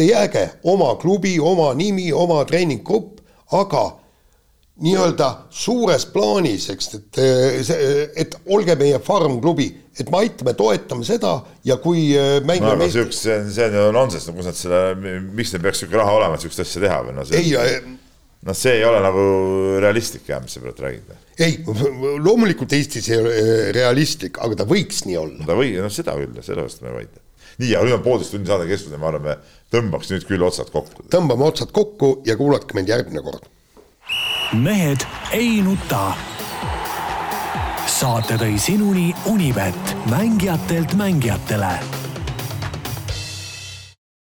te 0.00 0.08
jääge 0.08 0.46
oma 0.72 0.94
klubi, 1.00 1.36
oma 1.40 1.74
nimi, 1.76 2.08
oma 2.16 2.40
treeninggrupp, 2.48 3.20
aga 3.56 3.84
nii-öelda 4.80 5.28
suures 5.52 6.06
plaanis, 6.08 6.70
eks, 6.72 6.94
et 6.96 7.20
et 8.22 8.36
olge 8.48 8.76
meie 8.80 9.00
farm-klubi, 9.04 9.68
et 10.00 10.08
me 10.08 10.22
aitame, 10.22 10.54
toetame 10.56 11.04
seda 11.04 11.34
ja 11.68 11.76
kui 11.82 12.06
äh, 12.16 12.38
mängime 12.46 12.72
no, 12.72 12.80
meist... 12.80 12.96
siukest, 12.96 13.26
see 13.26 13.36
on, 13.36 13.50
see 13.52 13.68
on 13.68 13.76
ju 13.76 13.86
nonsenss, 13.92 14.30
no 14.30 14.36
kus 14.38 14.48
nad 14.48 14.56
selle, 14.56 14.82
miks 15.36 15.52
neil 15.52 15.66
peaks 15.66 15.82
sihuke 15.82 16.00
raha 16.00 16.16
olema, 16.16 16.38
et 16.38 16.46
siukest 16.46 16.64
asja 16.64 16.84
teha 16.86 17.00
või 17.04 17.16
no 17.18 17.26
see 17.28 17.42
ei, 17.42 17.80
noh, 18.48 18.56
see 18.56 18.78
ei 18.78 18.86
ole 18.88 19.02
nagu 19.04 19.24
realistlik 19.84 20.30
jah, 20.32 20.40
mis 20.40 20.56
sa 20.56 20.64
praegu 20.64 20.86
räägid. 20.86 21.16
ei, 21.44 21.58
loomulikult 22.24 22.72
Eestis 22.78 23.12
ei 23.12 23.20
ole 23.20 23.36
äh, 23.36 23.66
realistlik, 23.76 24.40
aga 24.40 24.62
ta 24.62 24.70
võiks 24.70 25.04
nii 25.04 25.20
olla. 25.20 25.44
ta 25.44 25.58
või, 25.60 25.74
noh 25.76 25.92
seda 25.92 26.16
küll, 26.16 26.40
sellest 26.46 26.80
me 26.80 26.94
ei 26.94 27.02
vaidle 27.02 27.28
nii, 27.60 27.76
aga 27.76 27.86
nüüd 27.86 27.98
on 27.98 28.04
poolteist 28.04 28.34
tundi 28.34 28.50
saade 28.50 28.66
kestnud 28.70 28.96
ja 28.96 29.22
me 29.22 29.36
tõmbaks 29.74 30.12
nüüd 30.14 30.26
küll 30.28 30.44
otsad 30.46 30.72
kokku. 30.72 31.06
tõmbame 31.12 31.48
otsad 31.50 31.72
kokku 31.76 32.20
ja 32.26 32.36
kuulake 32.40 32.76
meid 32.78 32.88
järgmine 32.88 33.22
kord. 33.22 33.48
mehed 34.52 35.06
ei 35.36 35.60
nuta. 35.62 36.12
saate 37.86 38.36
tõi 38.40 38.58
sinuni 38.58 39.10
Unibet, 39.28 39.96
mängijatelt 40.10 40.94
mängijatele 40.96 41.99